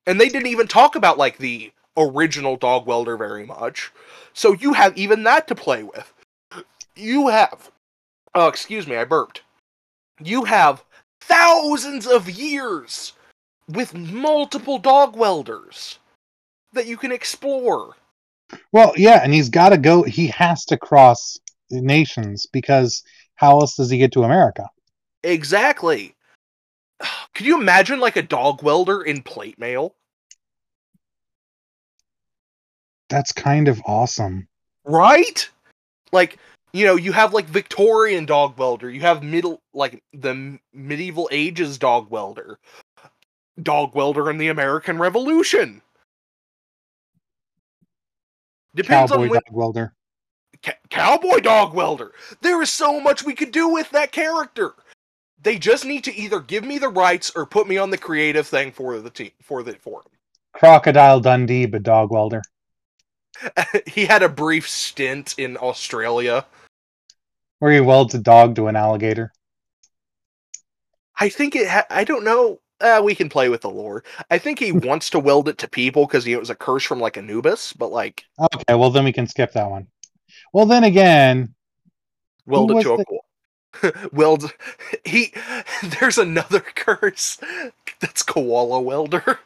And 0.07 0.21
they 0.21 0.29
didn't 0.29 0.49
even 0.49 0.67
talk 0.67 0.95
about 0.97 1.19
like 1.19 1.39
the 1.39 1.73
original 2.01 2.57
Dog 2.57 2.87
Welder 2.87 3.17
very 3.17 3.45
much. 3.45 3.93
So 4.33 4.53
you 4.53 4.73
have 4.73 4.97
even 4.97 5.23
that 5.25 5.47
to 5.49 5.55
play 5.55 5.83
with. 5.83 6.13
You 6.97 7.29
have 7.29 7.71
Oh, 8.35 8.49
excuse 8.49 8.87
me, 8.87 8.97
I 8.97 9.05
burped. 9.05 9.43
You 10.23 10.45
have 10.45 10.85
thousands 11.21 12.07
of 12.07 12.31
years 12.31 13.13
with 13.69 13.95
multiple 13.95 14.79
dog 14.79 15.17
welders 15.17 15.99
that 16.73 16.87
you 16.87 16.97
can 16.97 17.11
explore. 17.11 17.97
Well, 18.73 18.93
yeah, 18.97 19.21
and 19.23 19.33
he's 19.35 19.49
got 19.49 19.71
to 19.71 19.79
go. 19.79 20.03
He 20.03 20.29
has 20.29 20.65
to 20.67 20.77
cross 20.77 21.39
nations 21.71 22.47
because 22.47 23.03
how 23.35 23.59
else 23.59 23.77
does 23.77 23.91
he 23.91 23.99
get 23.99 24.13
to 24.13 24.25
America? 24.25 24.69
Exactly. 25.25 26.15
Could 27.35 27.47
you 27.47 27.61
imagine 27.61 28.01
like 28.01 28.17
a 28.17 28.23
dog 28.23 28.63
welder 28.63 29.03
in 29.03 29.23
plate 29.23 29.59
mail? 29.59 29.95
That's 33.11 33.33
kind 33.33 33.69
of 33.69 33.83
awesome. 33.87 34.47
Right? 34.85 35.49
Like, 36.13 36.39
you 36.73 36.87
know, 36.87 36.97
you 36.97 37.13
have 37.13 37.35
like 37.35 37.47
Victorian 37.47 38.25
dog 38.25 38.57
welder, 38.57 38.89
you 38.89 39.01
have 39.01 39.23
middle 39.23 39.61
like 39.75 40.03
the 40.13 40.59
medieval 40.73 41.29
ages 41.33 41.77
dog 41.77 42.09
welder. 42.11 42.59
Dog 43.63 43.95
welder 43.95 44.31
in 44.31 44.39
the 44.39 44.49
American 44.49 44.99
Revolution. 44.99 45.83
Depends 48.75 49.11
Cowboy 49.11 49.25
on 49.25 49.29
when 49.29 49.41
dog 49.41 49.53
welder. 49.53 49.95
Ca- 50.63 50.79
cowboy 50.89 51.41
dog 51.41 51.75
welder. 51.75 52.13
There 52.41 52.63
is 52.63 52.71
so 52.71 53.01
much 53.01 53.25
we 53.25 53.35
could 53.35 53.51
do 53.51 53.69
with 53.69 53.91
that 53.91 54.13
character. 54.13 54.75
They 55.43 55.59
just 55.59 55.85
need 55.85 56.05
to 56.05 56.15
either 56.15 56.39
give 56.39 56.65
me 56.65 56.79
the 56.79 56.89
rights 56.89 57.33
or 57.35 57.45
put 57.45 57.67
me 57.67 57.77
on 57.77 57.91
the 57.91 57.99
creative 57.99 58.47
thing 58.47 58.71
for 58.71 58.99
the 59.01 59.11
team 59.11 59.33
for 59.43 59.63
the 59.63 59.73
for 59.75 60.03
Crocodile 60.53 61.21
Dundee, 61.21 61.67
but 61.67 61.83
dog 61.83 62.11
welder. 62.11 62.43
he 63.87 64.07
had 64.07 64.23
a 64.23 64.29
brief 64.29 64.69
stint 64.69 65.35
in 65.39 65.57
Australia. 65.57 66.47
Where 67.59 67.73
he 67.73 67.81
welds 67.81 68.15
a 68.15 68.19
dog 68.19 68.57
to 68.57 68.69
an 68.69 68.77
alligator. 68.77 69.33
I 71.19 71.29
think 71.29 71.55
it. 71.55 71.69
Ha- 71.69 71.87
I 71.91 72.05
don't 72.05 72.25
know. 72.25 72.61
Uh, 72.81 73.03
we 73.05 73.15
can 73.15 73.29
play 73.29 73.51
with 73.51 73.61
the 73.61 73.69
lore. 73.69 74.03
I 74.31 74.39
think 74.39 74.59
he 74.59 74.73
wants 74.73 75.11
to 75.11 75.19
weld 75.19 75.49
it 75.49 75.59
to 75.59 75.69
people 75.69 76.07
because 76.07 76.27
it 76.27 76.41
was 76.41 76.49
a 76.51 76.55
curse 76.55 76.85
from 76.85 77.01
like 77.01 77.19
Anubis, 77.19 77.73
but 77.75 77.93
like 77.93 78.25
Okay, 78.55 78.75
well 78.75 78.91
then 78.91 79.05
we 79.05 79.13
can 79.13 79.27
skip 79.27 79.53
that 79.53 79.69
one. 79.71 79.87
Well 80.55 80.67
then 80.67 80.85
again, 80.85 81.55
weld 82.47 82.71
it 82.71 82.83
to 82.85 82.95
a 82.95 82.97
the- 82.97 83.05
cool. 83.05 83.25
weld 84.13 84.53
he 85.05 85.33
there's 86.01 86.19
another 86.19 86.59
curse 86.61 87.39
that's 88.01 88.23
koala 88.23 88.81
welder. 88.81 89.39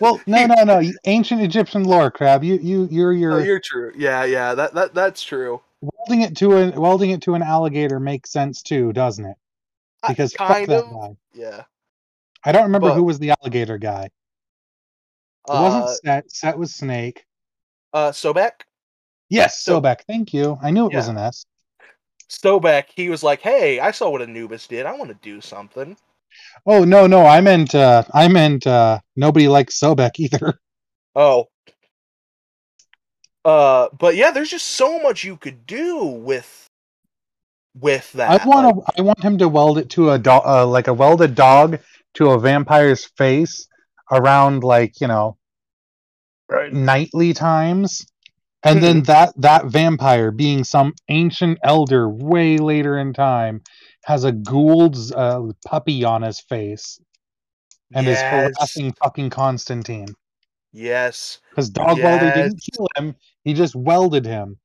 Well, 0.00 0.20
no, 0.26 0.46
no, 0.46 0.64
no. 0.64 0.82
Ancient 1.04 1.42
Egyptian 1.42 1.84
lore, 1.84 2.10
crab. 2.10 2.44
You, 2.44 2.56
you, 2.56 2.88
you're, 2.90 3.12
you're. 3.12 3.32
Oh, 3.32 3.38
you're 3.38 3.60
true. 3.60 3.92
Yeah, 3.96 4.24
yeah. 4.24 4.54
That, 4.54 4.74
that, 4.74 4.94
that's 4.94 5.22
true. 5.22 5.60
Welding 5.80 6.22
it 6.22 6.36
to 6.38 6.56
a 6.56 6.70
welding 6.70 7.10
it 7.10 7.22
to 7.22 7.34
an 7.34 7.42
alligator 7.42 8.00
makes 8.00 8.30
sense 8.30 8.62
too, 8.62 8.92
doesn't 8.92 9.24
it? 9.24 9.36
Because 10.06 10.34
I, 10.38 10.46
kind 10.46 10.72
of. 10.72 10.90
Guy. 10.90 11.16
Yeah. 11.34 11.62
I 12.44 12.52
don't 12.52 12.64
remember 12.64 12.88
but, 12.88 12.94
who 12.94 13.04
was 13.04 13.18
the 13.18 13.34
alligator 13.40 13.76
guy. 13.76 14.04
It 14.04 15.52
uh, 15.52 15.62
wasn't 15.62 16.00
Set. 16.04 16.32
Set 16.32 16.58
was 16.58 16.74
Snake. 16.74 17.24
Uh, 17.92 18.10
Sobek. 18.10 18.62
Yes, 19.28 19.62
so, 19.62 19.80
Sobek. 19.80 20.00
Thank 20.06 20.32
you. 20.32 20.58
I 20.62 20.70
knew 20.70 20.86
it 20.86 20.92
yeah. 20.92 20.98
was 20.98 21.08
an 21.08 21.18
S. 21.18 21.44
Sobek, 22.28 22.86
he 22.94 23.08
was 23.08 23.22
like, 23.22 23.40
"Hey, 23.40 23.78
I 23.78 23.90
saw 23.90 24.10
what 24.10 24.22
Anubis 24.22 24.66
did. 24.66 24.86
I 24.86 24.92
want 24.94 25.10
to 25.10 25.18
do 25.22 25.40
something." 25.40 25.96
Oh 26.64 26.84
no, 26.84 27.06
no, 27.06 27.24
I 27.24 27.40
meant 27.40 27.74
uh 27.74 28.04
I 28.12 28.28
meant 28.28 28.66
uh 28.66 29.00
nobody 29.14 29.48
likes 29.48 29.78
Sobek 29.78 30.12
either. 30.18 30.58
Oh. 31.14 31.46
Uh 33.44 33.88
but 33.98 34.16
yeah, 34.16 34.30
there's 34.30 34.50
just 34.50 34.66
so 34.66 34.98
much 35.00 35.24
you 35.24 35.36
could 35.36 35.66
do 35.66 36.04
with 36.04 36.66
with 37.74 38.10
that. 38.12 38.42
I 38.42 38.46
want 38.46 38.76
to 38.76 38.92
I 38.98 39.02
want 39.02 39.22
him 39.22 39.38
to 39.38 39.48
weld 39.48 39.78
it 39.78 39.90
to 39.90 40.10
a 40.10 40.18
dog 40.18 40.42
uh, 40.46 40.66
like 40.66 40.88
a 40.88 40.94
welded 40.94 41.34
dog 41.34 41.80
to 42.14 42.30
a 42.30 42.40
vampire's 42.40 43.04
face 43.04 43.68
around 44.10 44.64
like, 44.64 45.00
you 45.00 45.06
know, 45.06 45.36
nightly 46.72 47.32
times 47.32 48.06
and 48.66 48.82
then 48.82 49.02
that 49.04 49.32
that 49.36 49.66
vampire 49.66 50.30
being 50.30 50.64
some 50.64 50.94
ancient 51.08 51.58
elder 51.62 52.08
way 52.08 52.58
later 52.58 52.98
in 52.98 53.12
time 53.12 53.62
has 54.06 54.22
a 54.22 54.30
Gould's 54.30 55.10
uh, 55.12 55.50
puppy 55.66 56.04
on 56.04 56.22
his 56.22 56.38
face 56.38 57.00
and 57.92 58.06
yes. 58.06 58.18
is 58.18 58.22
harassing 58.22 58.92
fucking 59.02 59.30
Constantine. 59.30 60.06
Yes. 60.72 61.40
Because 61.50 61.70
Dog 61.70 61.98
yes. 61.98 62.04
Welder 62.04 62.32
didn't 62.32 62.60
kill 62.72 62.86
him, 62.96 63.16
he 63.42 63.52
just 63.52 63.74
welded 63.74 64.24
him. 64.24 64.58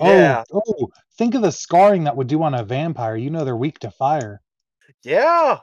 Oh, 0.00 0.12
yeah. 0.12 0.42
Oh, 0.52 0.62
oh, 0.66 0.88
think 1.16 1.36
of 1.36 1.42
the 1.42 1.52
scarring 1.52 2.02
that 2.04 2.16
would 2.16 2.26
do 2.26 2.42
on 2.42 2.54
a 2.54 2.64
vampire. 2.64 3.14
You 3.14 3.30
know 3.30 3.44
they're 3.44 3.56
weak 3.56 3.78
to 3.80 3.92
fire. 3.92 4.40
Yeah. 5.04 5.60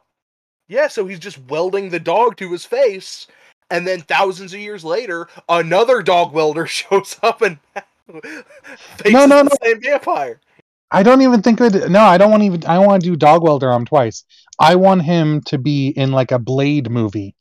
Yeah, 0.69 0.87
so 0.87 1.05
he's 1.05 1.19
just 1.19 1.39
welding 1.49 1.89
the 1.89 1.99
dog 1.99 2.37
to 2.37 2.51
his 2.51 2.63
face, 2.63 3.27
and 3.69 3.85
then 3.85 4.01
thousands 4.01 4.53
of 4.53 4.59
years 4.61 4.85
later, 4.85 5.27
another 5.49 6.01
dog 6.01 6.31
welder 6.31 6.65
shows 6.65 7.19
up 7.21 7.41
and 7.41 7.59
no, 8.07 9.25
no, 9.25 9.41
no. 9.41 9.49
same 9.61 9.81
vampire. 9.81 10.39
I 10.91 11.03
don't 11.03 11.21
even 11.21 11.41
think 11.41 11.59
it. 11.59 11.89
No, 11.89 12.01
I 12.01 12.17
don't 12.17 12.31
want 12.31 12.43
even. 12.43 12.65
I 12.65 12.79
want 12.79 13.03
to 13.03 13.09
do 13.09 13.15
Dog 13.15 13.43
Welder 13.43 13.71
on 13.71 13.85
twice. 13.85 14.23
I 14.59 14.75
want 14.75 15.01
him 15.01 15.41
to 15.47 15.57
be 15.57 15.89
in 15.89 16.11
like 16.11 16.31
a 16.31 16.39
Blade 16.39 16.89
movie. 16.89 17.35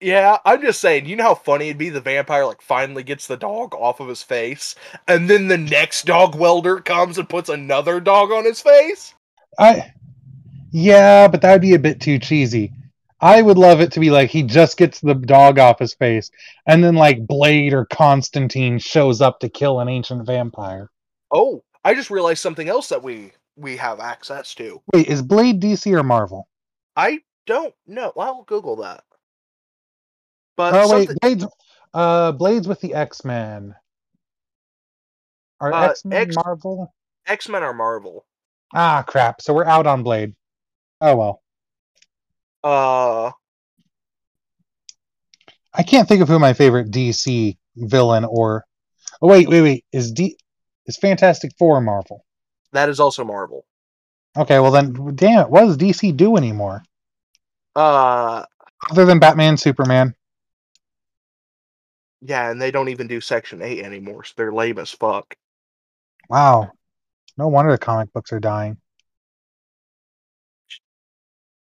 Yeah, 0.00 0.38
I'm 0.44 0.62
just 0.62 0.80
saying. 0.80 1.06
You 1.06 1.16
know 1.16 1.24
how 1.24 1.34
funny 1.34 1.66
it'd 1.66 1.78
be? 1.78 1.88
The 1.88 2.00
vampire 2.00 2.46
like 2.46 2.62
finally 2.62 3.02
gets 3.02 3.26
the 3.26 3.36
dog 3.36 3.74
off 3.74 3.98
of 4.00 4.08
his 4.08 4.22
face, 4.22 4.76
and 5.08 5.28
then 5.28 5.48
the 5.48 5.58
next 5.58 6.06
dog 6.06 6.36
welder 6.36 6.78
comes 6.80 7.18
and 7.18 7.28
puts 7.28 7.48
another 7.48 7.98
dog 7.98 8.30
on 8.30 8.44
his 8.44 8.60
face. 8.60 9.14
I, 9.58 9.92
yeah, 10.70 11.26
but 11.26 11.42
that 11.42 11.52
would 11.52 11.62
be 11.62 11.74
a 11.74 11.80
bit 11.80 12.00
too 12.00 12.20
cheesy. 12.20 12.72
I 13.20 13.42
would 13.42 13.58
love 13.58 13.80
it 13.80 13.90
to 13.92 14.00
be 14.00 14.10
like 14.10 14.30
he 14.30 14.44
just 14.44 14.76
gets 14.76 15.00
the 15.00 15.14
dog 15.14 15.58
off 15.58 15.80
his 15.80 15.94
face, 15.94 16.30
and 16.66 16.84
then 16.84 16.94
like 16.94 17.26
Blade 17.26 17.72
or 17.72 17.86
Constantine 17.86 18.78
shows 18.78 19.20
up 19.20 19.40
to 19.40 19.48
kill 19.48 19.80
an 19.80 19.88
ancient 19.88 20.24
vampire. 20.24 20.90
Oh, 21.32 21.64
I 21.84 21.94
just 21.94 22.10
realized 22.10 22.40
something 22.40 22.68
else 22.68 22.88
that 22.88 23.02
we 23.02 23.32
we 23.56 23.76
have 23.76 24.00
access 24.00 24.54
to. 24.56 24.80
Wait, 24.92 25.08
is 25.08 25.22
Blade 25.22 25.60
DC 25.60 25.92
or 25.92 26.02
Marvel? 26.02 26.48
I 26.96 27.20
don't 27.46 27.74
know. 27.86 28.12
I'll 28.16 28.42
Google 28.42 28.76
that. 28.76 29.04
But 30.56 30.74
oh 30.74 30.88
something... 30.88 31.08
wait, 31.08 31.18
Blades, 31.20 31.46
uh, 31.94 32.32
Blades 32.32 32.68
with 32.68 32.80
the 32.80 32.94
X 32.94 33.24
Men. 33.24 33.74
Are 35.60 35.72
uh, 35.72 35.90
X 35.90 36.04
Men 36.04 36.22
X- 36.22 36.36
Marvel? 36.36 36.92
X 37.26 37.48
Men 37.48 37.62
are 37.62 37.74
Marvel. 37.74 38.26
Ah, 38.74 39.02
crap! 39.06 39.40
So 39.40 39.54
we're 39.54 39.64
out 39.64 39.86
on 39.86 40.02
Blade. 40.02 40.34
Oh 41.00 41.16
well. 41.16 41.42
Uh, 42.64 43.30
I 45.72 45.82
can't 45.84 46.08
think 46.08 46.22
of 46.22 46.28
who 46.28 46.38
my 46.38 46.52
favorite 46.52 46.90
DC 46.90 47.56
villain 47.76 48.24
or. 48.24 48.64
Oh 49.22 49.28
wait, 49.28 49.48
wait, 49.48 49.62
wait! 49.62 49.84
Is 49.92 50.12
D 50.12 50.36
is 50.88 50.96
Fantastic 50.96 51.52
Four 51.58 51.80
Marvel? 51.80 52.24
That 52.72 52.88
is 52.88 52.98
also 52.98 53.24
Marvel. 53.24 53.64
Okay, 54.36 54.58
well 54.58 54.70
then, 54.70 55.14
damn 55.14 55.42
it, 55.42 55.50
what 55.50 55.66
does 55.66 55.76
DC 55.76 56.16
do 56.16 56.36
anymore? 56.36 56.82
Uh, 57.76 58.44
other 58.90 59.04
than 59.04 59.18
Batman, 59.18 59.56
Superman. 59.56 60.14
Yeah, 62.20 62.50
and 62.50 62.60
they 62.60 62.70
don't 62.70 62.88
even 62.88 63.06
do 63.06 63.20
Section 63.20 63.62
Eight 63.62 63.84
anymore, 63.84 64.24
so 64.24 64.34
they're 64.36 64.52
lame 64.52 64.78
as 64.78 64.90
fuck. 64.90 65.36
Wow, 66.28 66.72
no 67.36 67.48
wonder 67.48 67.70
the 67.70 67.78
comic 67.78 68.12
books 68.12 68.32
are 68.32 68.40
dying. 68.40 68.76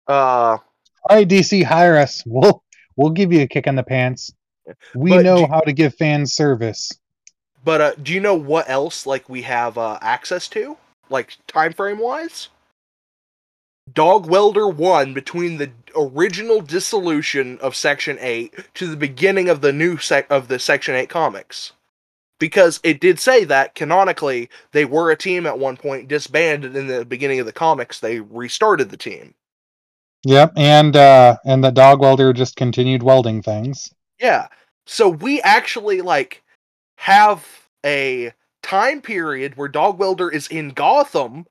Uh, 0.08 0.58
all 1.08 1.16
right, 1.16 1.28
DC, 1.28 1.62
hire 1.64 1.96
us. 1.96 2.24
We'll 2.26 2.62
we'll 2.96 3.10
give 3.10 3.32
you 3.32 3.42
a 3.42 3.46
kick 3.46 3.66
in 3.66 3.76
the 3.76 3.82
pants. 3.82 4.32
We 4.94 5.16
know 5.18 5.46
how 5.46 5.60
to 5.60 5.72
give 5.72 5.94
fans 5.94 6.34
service. 6.34 6.92
But 7.62 7.80
uh, 7.80 7.94
do 8.02 8.12
you 8.12 8.20
know 8.20 8.34
what 8.34 8.70
else 8.70 9.06
like 9.06 9.28
we 9.28 9.42
have 9.42 9.76
uh, 9.76 9.98
access 10.00 10.48
to, 10.48 10.76
like 11.08 11.36
time 11.46 11.72
frame 11.72 11.98
wise? 11.98 12.48
Dog 13.92 14.28
Welder 14.28 14.68
one 14.68 15.12
between 15.14 15.58
the 15.58 15.70
original 15.96 16.60
dissolution 16.60 17.58
of 17.58 17.74
Section 17.74 18.18
Eight 18.20 18.54
to 18.74 18.86
the 18.86 18.96
beginning 18.96 19.48
of 19.48 19.60
the 19.60 19.72
new 19.72 19.98
sec 19.98 20.26
of 20.30 20.48
the 20.48 20.58
Section 20.58 20.94
Eight 20.94 21.08
comics, 21.08 21.72
because 22.38 22.78
it 22.84 23.00
did 23.00 23.18
say 23.18 23.44
that 23.44 23.74
canonically 23.74 24.48
they 24.72 24.84
were 24.84 25.10
a 25.10 25.16
team 25.16 25.44
at 25.44 25.58
one 25.58 25.76
point, 25.76 26.08
disbanded 26.08 26.76
in 26.76 26.86
the 26.86 27.04
beginning 27.04 27.40
of 27.40 27.46
the 27.46 27.52
comics. 27.52 27.98
They 27.98 28.20
restarted 28.20 28.90
the 28.90 28.96
team. 28.96 29.34
Yep, 30.24 30.52
and 30.56 30.94
uh, 30.96 31.38
and 31.44 31.64
the 31.64 31.70
Dog 31.70 32.00
Welder 32.00 32.32
just 32.32 32.56
continued 32.56 33.02
welding 33.02 33.42
things. 33.42 33.92
Yeah, 34.20 34.48
so 34.86 35.08
we 35.08 35.40
actually 35.42 36.00
like 36.00 36.42
have 37.00 37.48
a 37.84 38.30
time 38.62 39.00
period 39.00 39.56
where 39.56 39.68
Dog 39.68 39.98
Welder 39.98 40.28
is 40.28 40.46
in 40.48 40.68
Gotham. 40.68 41.46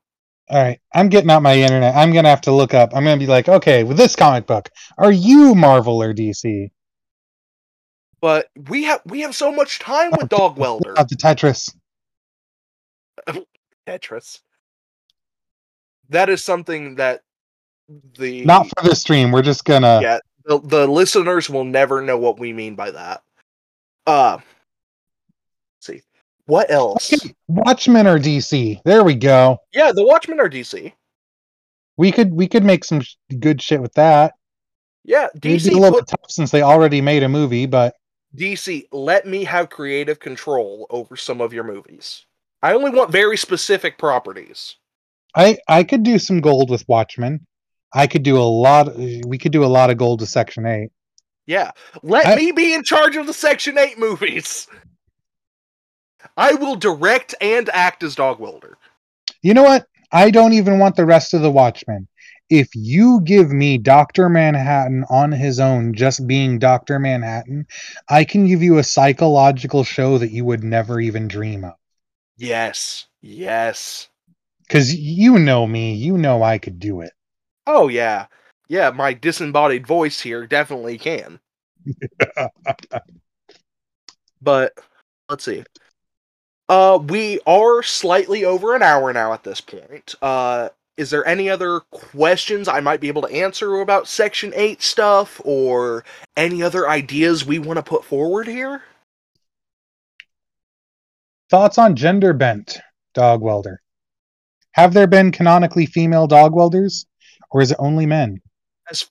All 0.48 0.62
right, 0.62 0.78
I'm 0.94 1.08
getting 1.08 1.28
out 1.28 1.42
my 1.42 1.56
internet. 1.56 1.96
I'm 1.96 2.12
gonna 2.12 2.28
have 2.28 2.40
to 2.42 2.52
look 2.52 2.72
up. 2.72 2.90
I'm 2.94 3.02
gonna 3.02 3.16
be 3.16 3.26
like, 3.26 3.48
okay, 3.48 3.82
with 3.82 3.96
this 3.96 4.14
comic 4.14 4.46
book, 4.46 4.68
are 4.96 5.10
you 5.10 5.56
Marvel 5.56 6.00
or 6.00 6.14
DC? 6.14 6.70
But 8.20 8.46
we 8.68 8.84
have 8.84 9.00
we 9.06 9.22
have 9.22 9.34
so 9.34 9.50
much 9.50 9.80
time 9.80 10.12
with 10.12 10.28
Dog 10.28 10.56
Welder. 10.56 10.96
Of 10.96 11.08
the 11.08 11.16
Tetris. 11.16 11.74
Tetris. 13.88 14.40
That 16.10 16.28
is 16.28 16.44
something 16.44 16.94
that 16.94 17.22
the 18.18 18.44
not 18.44 18.68
for 18.68 18.88
the 18.88 18.94
stream. 18.94 19.32
We're 19.32 19.42
just 19.42 19.64
gonna 19.64 19.98
yeah. 20.00 20.18
The, 20.44 20.60
the 20.60 20.86
listeners 20.86 21.50
will 21.50 21.64
never 21.64 22.02
know 22.02 22.18
what 22.18 22.38
we 22.38 22.52
mean 22.52 22.76
by 22.76 22.92
that. 22.92 23.22
Uh. 24.06 24.38
What 26.50 26.68
else? 26.68 27.12
Okay. 27.12 27.32
Watchmen 27.46 28.08
are 28.08 28.18
DC. 28.18 28.80
There 28.84 29.04
we 29.04 29.14
go. 29.14 29.58
Yeah, 29.72 29.92
the 29.92 30.04
Watchmen 30.04 30.40
are 30.40 30.50
DC. 30.50 30.92
We 31.96 32.10
could 32.10 32.34
we 32.34 32.48
could 32.48 32.64
make 32.64 32.84
some 32.84 33.02
sh- 33.02 33.14
good 33.38 33.62
shit 33.62 33.80
with 33.80 33.94
that. 33.94 34.34
Yeah, 35.04 35.28
DC 35.36 35.54
It'd 35.54 35.70
be 35.70 35.78
a 35.78 35.80
little 35.80 35.98
put, 36.00 36.08
bit 36.08 36.18
tough 36.18 36.30
since 36.30 36.50
they 36.50 36.62
already 36.62 37.00
made 37.00 37.22
a 37.22 37.28
movie, 37.28 37.66
but 37.66 37.94
DC, 38.36 38.88
let 38.90 39.28
me 39.28 39.44
have 39.44 39.70
creative 39.70 40.18
control 40.18 40.88
over 40.90 41.16
some 41.16 41.40
of 41.40 41.52
your 41.52 41.62
movies. 41.62 42.26
I 42.64 42.72
only 42.72 42.90
want 42.90 43.12
very 43.12 43.36
specific 43.36 43.96
properties. 43.96 44.74
I 45.36 45.56
I 45.68 45.84
could 45.84 46.02
do 46.02 46.18
some 46.18 46.40
gold 46.40 46.68
with 46.68 46.84
Watchmen. 46.88 47.46
I 47.94 48.08
could 48.08 48.24
do 48.24 48.36
a 48.36 48.42
lot. 48.42 48.96
We 48.96 49.38
could 49.38 49.52
do 49.52 49.64
a 49.64 49.66
lot 49.66 49.90
of 49.90 49.98
gold 49.98 50.18
to 50.18 50.26
Section 50.26 50.66
Eight. 50.66 50.90
Yeah, 51.46 51.70
let 52.02 52.26
I, 52.26 52.34
me 52.34 52.50
be 52.50 52.74
in 52.74 52.82
charge 52.82 53.14
of 53.14 53.28
the 53.28 53.34
Section 53.34 53.78
Eight 53.78 54.00
movies. 54.00 54.66
I 56.36 56.54
will 56.54 56.76
direct 56.76 57.34
and 57.40 57.68
act 57.70 58.02
as 58.02 58.14
Dog 58.14 58.40
Welder. 58.40 58.76
You 59.42 59.54
know 59.54 59.62
what? 59.62 59.86
I 60.12 60.30
don't 60.30 60.52
even 60.52 60.78
want 60.78 60.96
the 60.96 61.06
rest 61.06 61.34
of 61.34 61.42
the 61.42 61.50
Watchmen. 61.50 62.08
If 62.48 62.68
you 62.74 63.20
give 63.22 63.50
me 63.50 63.78
Dr. 63.78 64.28
Manhattan 64.28 65.04
on 65.08 65.30
his 65.30 65.60
own, 65.60 65.94
just 65.94 66.26
being 66.26 66.58
Dr. 66.58 66.98
Manhattan, 66.98 67.66
I 68.08 68.24
can 68.24 68.46
give 68.46 68.60
you 68.62 68.78
a 68.78 68.82
psychological 68.82 69.84
show 69.84 70.18
that 70.18 70.32
you 70.32 70.44
would 70.44 70.64
never 70.64 71.00
even 71.00 71.28
dream 71.28 71.64
of. 71.64 71.74
Yes. 72.36 73.06
Yes. 73.20 74.08
Because 74.66 74.94
you 74.94 75.38
know 75.38 75.66
me. 75.66 75.94
You 75.94 76.18
know 76.18 76.42
I 76.42 76.58
could 76.58 76.80
do 76.80 77.02
it. 77.02 77.12
Oh, 77.66 77.86
yeah. 77.86 78.26
Yeah, 78.68 78.90
my 78.90 79.12
disembodied 79.12 79.86
voice 79.86 80.20
here 80.20 80.46
definitely 80.46 80.98
can. 80.98 81.38
but 84.42 84.72
let's 85.28 85.44
see. 85.44 85.62
Uh, 86.70 87.00
we 87.08 87.40
are 87.48 87.82
slightly 87.82 88.44
over 88.44 88.76
an 88.76 88.82
hour 88.82 89.12
now 89.12 89.32
at 89.32 89.42
this 89.42 89.60
point. 89.60 90.14
Uh, 90.22 90.68
is 90.96 91.10
there 91.10 91.26
any 91.26 91.50
other 91.50 91.80
questions 91.90 92.68
I 92.68 92.78
might 92.78 93.00
be 93.00 93.08
able 93.08 93.22
to 93.22 93.34
answer 93.34 93.80
about 93.80 94.06
Section 94.06 94.52
8 94.54 94.80
stuff 94.80 95.40
or 95.44 96.04
any 96.36 96.62
other 96.62 96.88
ideas 96.88 97.44
we 97.44 97.58
want 97.58 97.78
to 97.78 97.82
put 97.82 98.04
forward 98.04 98.46
here? 98.46 98.82
Thoughts 101.50 101.76
on 101.76 101.96
gender 101.96 102.32
bent 102.32 102.78
dog 103.14 103.40
welder? 103.40 103.82
Have 104.74 104.94
there 104.94 105.08
been 105.08 105.32
canonically 105.32 105.86
female 105.86 106.28
dog 106.28 106.54
welders, 106.54 107.04
or 107.50 107.62
is 107.62 107.72
it 107.72 107.78
only 107.80 108.06
men? 108.06 108.40
As 108.88 109.10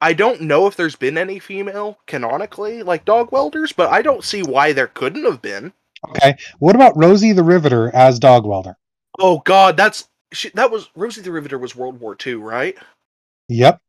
I 0.00 0.14
don't 0.14 0.40
know 0.40 0.66
if 0.66 0.76
there's 0.76 0.96
been 0.96 1.18
any 1.18 1.40
female 1.40 1.98
canonically 2.06 2.82
like 2.82 3.04
dog 3.04 3.32
welders, 3.32 3.72
but 3.72 3.90
I 3.90 4.00
don't 4.00 4.24
see 4.24 4.42
why 4.42 4.72
there 4.72 4.86
couldn't 4.86 5.24
have 5.24 5.42
been. 5.42 5.74
Okay. 6.08 6.36
What 6.58 6.74
about 6.74 6.96
Rosie 6.96 7.32
the 7.32 7.44
Riveter 7.44 7.94
as 7.94 8.18
dog 8.18 8.46
welder? 8.46 8.76
Oh 9.18 9.40
God, 9.44 9.76
that's 9.76 10.08
she, 10.32 10.50
that 10.50 10.70
was 10.70 10.88
Rosie 10.94 11.22
the 11.22 11.32
Riveter 11.32 11.58
was 11.58 11.74
World 11.74 12.00
War 12.00 12.16
II, 12.24 12.34
right? 12.34 12.76
Yep. 13.48 13.80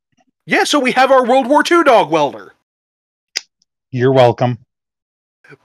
Yeah, 0.45 0.63
so 0.63 0.79
we 0.79 0.91
have 0.93 1.11
our 1.11 1.25
World 1.25 1.47
War 1.47 1.63
II 1.69 1.83
dog 1.83 2.09
welder. 2.09 2.53
You're 3.91 4.13
welcome. 4.13 4.59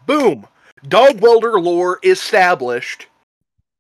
Boom. 0.07 0.47
Dog 0.87 1.21
welder 1.21 1.61
lore 1.61 2.01
established. 2.03 3.07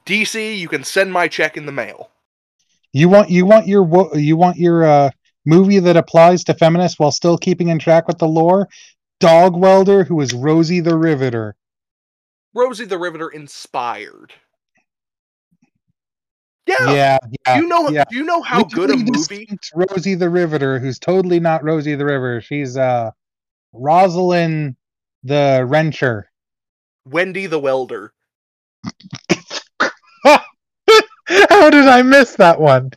DC, 0.06 0.58
you 0.58 0.68
can 0.68 0.84
send 0.84 1.12
my 1.12 1.28
check 1.28 1.56
in 1.56 1.66
the 1.66 1.72
mail. 1.72 2.10
You 2.92 3.08
want 3.08 3.30
you 3.30 3.46
want 3.46 3.66
your 3.66 4.16
you 4.16 4.36
want 4.36 4.58
your 4.58 4.84
uh, 4.84 5.10
movie 5.46 5.78
that 5.78 5.96
applies 5.96 6.44
to 6.44 6.54
feminists 6.54 6.98
while 6.98 7.10
still 7.10 7.38
keeping 7.38 7.68
in 7.68 7.78
track 7.78 8.06
with 8.06 8.18
the 8.18 8.28
lore. 8.28 8.68
Dog 9.18 9.56
welder 9.56 10.04
who 10.04 10.20
is 10.20 10.34
Rosie 10.34 10.80
the 10.80 10.96
Riveter. 10.96 11.56
Rosie 12.54 12.84
the 12.84 12.98
Riveter 12.98 13.28
inspired. 13.28 14.32
Yeah. 16.66 16.92
Yeah, 16.92 17.18
yeah. 17.46 17.56
you 17.56 17.66
know 17.66 17.88
yeah. 17.88 18.04
do 18.08 18.16
you 18.16 18.24
know 18.24 18.40
how 18.40 18.62
good 18.62 18.90
a 18.90 18.96
movie 18.96 19.48
Rosie 19.74 20.14
the 20.14 20.30
Riveter, 20.30 20.78
who's 20.78 20.98
totally 20.98 21.40
not 21.40 21.64
Rosie 21.64 21.96
the 21.96 22.04
River. 22.04 22.40
She's 22.40 22.76
uh 22.76 23.10
Rosalind 23.72 24.76
the 25.24 25.66
Wrencher. 25.68 26.24
Wendy 27.04 27.46
the 27.46 27.58
Welder. 27.58 28.12
How 30.24 31.70
did 31.70 31.88
I 31.88 32.02
miss 32.02 32.36
that 32.36 32.60
one? 32.60 32.90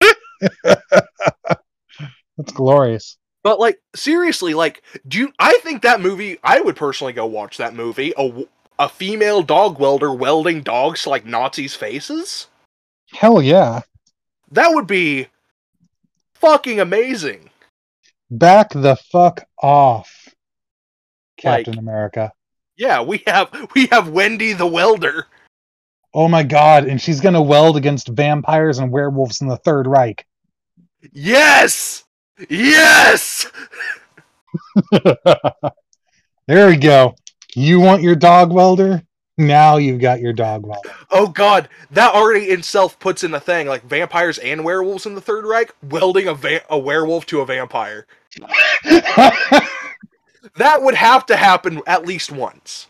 That's 0.62 2.52
glorious. 2.54 3.18
But 3.42 3.60
like 3.60 3.80
seriously, 3.94 4.54
like 4.54 4.82
do 5.06 5.18
you 5.18 5.32
I 5.38 5.58
think 5.62 5.82
that 5.82 6.00
movie 6.00 6.38
I 6.42 6.60
would 6.60 6.76
personally 6.76 7.12
go 7.12 7.26
watch 7.26 7.58
that 7.58 7.74
movie. 7.74 8.14
A 8.16 8.44
a 8.80 8.88
female 8.88 9.42
dog 9.42 9.78
welder 9.78 10.10
welding 10.12 10.62
dogs 10.62 11.02
to 11.02 11.10
like 11.10 11.26
Nazis' 11.26 11.74
faces? 11.74 12.46
Hell 13.12 13.42
yeah. 13.42 13.82
That 14.50 14.70
would 14.74 14.86
be 14.86 15.28
fucking 16.34 16.80
amazing. 16.80 17.50
Back 18.30 18.70
the 18.70 18.96
fuck 18.96 19.46
off. 19.62 20.34
Like- 21.44 21.66
Captain 21.66 21.78
America. 21.78 22.32
Yeah, 22.76 23.02
we 23.02 23.22
have 23.26 23.68
we 23.74 23.86
have 23.88 24.08
Wendy 24.08 24.54
the 24.54 24.66
welder. 24.66 25.26
Oh 26.14 26.28
my 26.28 26.42
god, 26.42 26.84
and 26.86 27.00
she's 27.00 27.20
gonna 27.20 27.42
weld 27.42 27.76
against 27.76 28.08
vampires 28.08 28.78
and 28.78 28.90
werewolves 28.90 29.42
in 29.42 29.48
the 29.48 29.58
Third 29.58 29.86
Reich. 29.86 30.26
Yes! 31.12 32.04
Yes! 32.48 33.46
there 36.46 36.68
we 36.68 36.76
go. 36.78 37.14
You 37.54 37.80
want 37.80 38.02
your 38.02 38.14
dog 38.16 38.52
welder? 38.52 39.02
Now 39.38 39.78
you've 39.78 40.00
got 40.00 40.20
your 40.20 40.32
dog 40.32 40.66
welder. 40.66 40.90
Oh 41.10 41.28
god, 41.28 41.68
that 41.90 42.14
already 42.14 42.46
itself 42.46 42.98
puts 42.98 43.24
in 43.24 43.32
a 43.34 43.40
thing 43.40 43.66
like 43.66 43.82
vampires 43.84 44.38
and 44.38 44.64
werewolves 44.64 45.06
in 45.06 45.14
the 45.14 45.20
Third 45.20 45.44
Reich 45.46 45.72
welding 45.82 46.28
a 46.28 46.34
va- 46.34 46.64
a 46.68 46.78
werewolf 46.78 47.26
to 47.26 47.40
a 47.40 47.46
vampire. 47.46 48.06
That 50.56 50.82
would 50.82 50.94
have 50.94 51.26
to 51.26 51.36
happen 51.36 51.82
at 51.86 52.06
least 52.06 52.32
once. 52.32 52.86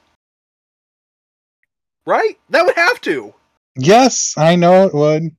Right? 2.07 2.39
That 2.49 2.65
would 2.65 2.77
have 2.77 3.01
to. 3.03 3.35
yes, 3.77 4.35
I 4.37 4.57
know 4.57 4.87
it 4.87 4.95
would. 4.95 5.37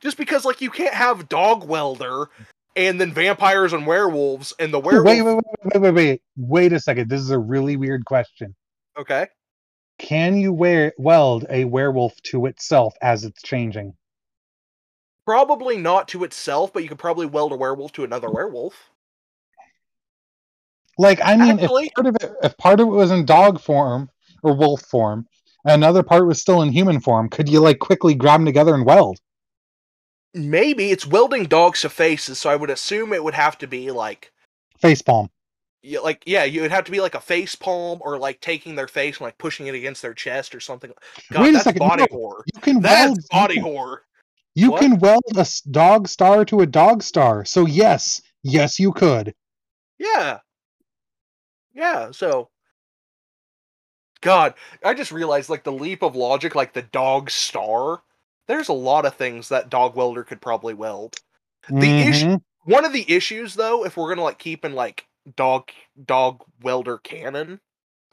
Just 0.00 0.16
because 0.16 0.44
like 0.44 0.60
you 0.60 0.70
can't 0.70 0.94
have 0.94 1.28
dog 1.28 1.66
welder 1.66 2.26
and 2.76 3.00
then 3.00 3.12
vampires 3.12 3.72
and 3.72 3.86
werewolves 3.86 4.52
and 4.58 4.72
the 4.72 4.78
Wait, 4.80 4.94
werewolf 4.94 5.06
wait, 5.06 5.22
wait, 5.22 5.42
wait, 5.64 5.82
wait, 5.82 5.94
wait. 5.94 6.22
Wait 6.36 6.72
a 6.72 6.80
second. 6.80 7.08
This 7.08 7.20
is 7.20 7.30
a 7.30 7.38
really 7.38 7.76
weird 7.76 8.04
question. 8.04 8.54
Okay. 8.98 9.26
Can 9.98 10.36
you 10.36 10.52
wear 10.52 10.92
weld 10.98 11.46
a 11.50 11.64
werewolf 11.64 12.20
to 12.24 12.46
itself 12.46 12.94
as 13.02 13.24
it's 13.24 13.42
changing? 13.42 13.94
Probably 15.24 15.76
not 15.76 16.08
to 16.08 16.24
itself, 16.24 16.72
but 16.72 16.82
you 16.82 16.88
could 16.88 16.98
probably 16.98 17.26
weld 17.26 17.52
a 17.52 17.56
werewolf 17.56 17.92
to 17.92 18.04
another 18.04 18.30
werewolf. 18.30 18.90
Like, 20.98 21.20
I 21.22 21.36
mean, 21.36 21.58
Actually- 21.60 21.86
if 21.86 21.94
part 21.94 22.06
of 22.06 22.16
it, 22.20 22.32
if 22.42 22.56
part 22.56 22.80
of 22.80 22.88
it 22.88 22.90
was 22.90 23.10
in 23.10 23.24
dog 23.24 23.60
form 23.60 24.10
or 24.42 24.54
wolf 24.54 24.82
form, 24.82 25.26
and 25.64 25.74
another 25.74 26.02
part 26.02 26.26
was 26.26 26.40
still 26.40 26.62
in 26.62 26.72
human 26.72 27.00
form, 27.00 27.28
could 27.28 27.48
you 27.48 27.60
like 27.60 27.78
quickly 27.78 28.14
grab 28.14 28.40
them 28.40 28.46
together 28.46 28.74
and 28.74 28.84
weld? 28.84 29.20
Maybe 30.34 30.90
it's 30.90 31.06
welding 31.06 31.44
dogs 31.44 31.82
to 31.82 31.90
faces, 31.90 32.38
so 32.38 32.50
I 32.50 32.56
would 32.56 32.70
assume 32.70 33.12
it 33.12 33.22
would 33.24 33.34
have 33.34 33.58
to 33.58 33.66
be 33.66 33.90
like 33.90 34.32
Facepalm. 34.82 35.28
yeah, 35.82 36.00
like 36.00 36.22
yeah, 36.26 36.44
you 36.44 36.62
would 36.62 36.70
have 36.70 36.84
to 36.84 36.90
be 36.92 37.00
like 37.00 37.14
a 37.14 37.20
face 37.20 37.54
palm 37.54 37.98
or 38.02 38.18
like 38.18 38.40
taking 38.40 38.74
their 38.74 38.88
face 38.88 39.16
and 39.18 39.24
like 39.26 39.38
pushing 39.38 39.66
it 39.66 39.74
against 39.74 40.00
their 40.02 40.14
chest 40.14 40.54
or 40.54 40.60
something. 40.60 40.92
God, 41.30 41.42
Wait 41.42 41.50
a 41.50 41.52
that's 41.52 41.64
second, 41.64 41.80
body 41.80 42.02
no. 42.02 42.08
horror. 42.10 42.44
You 42.54 42.60
can 42.60 42.80
That's 42.80 43.08
weld 43.08 43.18
body 43.30 43.58
horror. 43.58 44.02
You 44.54 44.70
What? 44.70 44.80
can 44.80 44.98
weld 44.98 45.22
a 45.36 45.46
dog 45.70 46.08
star 46.08 46.44
to 46.46 46.60
a 46.60 46.66
dog 46.66 47.02
star. 47.02 47.44
So 47.44 47.66
yes, 47.66 48.22
yes, 48.42 48.78
you 48.78 48.92
could. 48.92 49.34
Yeah. 49.98 50.40
Yeah, 51.74 52.10
so 52.10 52.50
God, 54.20 54.54
I 54.84 54.94
just 54.94 55.10
realized 55.12 55.50
like 55.50 55.64
the 55.64 55.72
leap 55.72 56.02
of 56.02 56.14
logic, 56.16 56.54
like 56.54 56.72
the 56.72 56.82
dog 56.82 57.30
star. 57.30 58.02
There's 58.52 58.68
a 58.68 58.74
lot 58.74 59.06
of 59.06 59.14
things 59.14 59.48
that 59.48 59.70
dog 59.70 59.96
welder 59.96 60.24
could 60.24 60.42
probably 60.42 60.74
weld. 60.74 61.16
The 61.70 62.02
issue- 62.02 62.26
Mhm. 62.26 62.42
One 62.64 62.84
of 62.84 62.92
the 62.92 63.10
issues 63.10 63.54
though, 63.54 63.82
if 63.86 63.96
we're 63.96 64.10
gonna 64.10 64.22
like 64.24 64.38
keep 64.38 64.62
in 64.62 64.74
like 64.74 65.06
dog 65.36 65.70
dog 66.04 66.42
welder 66.60 66.98
canon, 66.98 67.60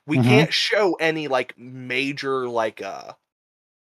we 0.08 0.18
Mhm. 0.18 0.24
can't 0.24 0.54
show 0.54 0.94
any 0.94 1.28
like 1.28 1.56
major 1.58 2.48
like 2.48 2.82
uh 2.82 3.12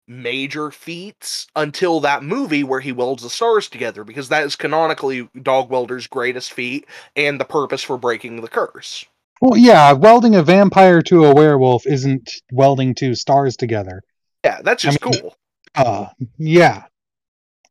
major 0.07 0.71
feats 0.71 1.45
until 1.57 1.99
that 1.99 2.23
movie 2.23 2.63
where 2.63 2.79
he 2.79 2.93
welds 2.93 3.23
the 3.23 3.29
stars 3.29 3.67
together 3.67 4.05
because 4.05 4.29
that 4.29 4.43
is 4.45 4.55
canonically 4.55 5.27
dog 5.41 5.69
welder's 5.69 6.07
greatest 6.07 6.53
feat 6.53 6.85
and 7.17 7.37
the 7.37 7.43
purpose 7.45 7.83
for 7.83 7.97
breaking 7.97 8.39
the 8.39 8.47
curse. 8.47 9.03
Well, 9.41 9.57
yeah, 9.57 9.91
welding 9.91 10.35
a 10.35 10.41
vampire 10.43 11.01
to 11.01 11.25
a 11.25 11.35
werewolf 11.35 11.85
isn't 11.85 12.31
welding 12.53 12.95
two 12.95 13.13
stars 13.13 13.57
together. 13.57 14.03
Yeah, 14.45 14.61
that's 14.63 14.85
I 14.85 14.91
just 14.91 15.03
mean, 15.03 15.13
cool. 15.21 15.35
Uh, 15.75 16.07
yeah. 16.37 16.83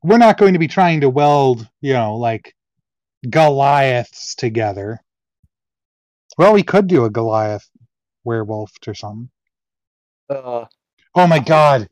We're 0.02 0.18
not 0.18 0.38
going 0.38 0.52
to 0.52 0.58
be 0.58 0.68
trying 0.68 1.00
to 1.00 1.08
weld, 1.08 1.68
you 1.80 1.94
know, 1.94 2.16
like 2.16 2.54
Goliaths 3.28 4.34
together. 4.34 5.00
Well, 6.36 6.52
we 6.52 6.62
could 6.62 6.86
do 6.86 7.04
a 7.04 7.10
Goliath 7.10 7.68
werewolf 8.24 8.72
or 8.86 8.94
something. 8.94 9.30
Uh, 10.28 10.66
Oh 11.14 11.26
my 11.26 11.38
god. 11.38 11.88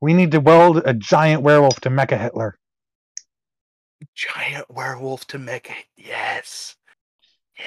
We 0.00 0.14
need 0.14 0.30
to 0.32 0.40
weld 0.40 0.82
a 0.84 0.94
giant 0.94 1.42
werewolf 1.42 1.80
to 1.80 1.90
Mecha 1.90 2.18
Hitler. 2.18 2.58
giant 4.14 4.70
werewolf 4.70 5.26
to 5.28 5.38
make 5.38 5.70
it. 5.70 5.84
Yes. 5.96 6.76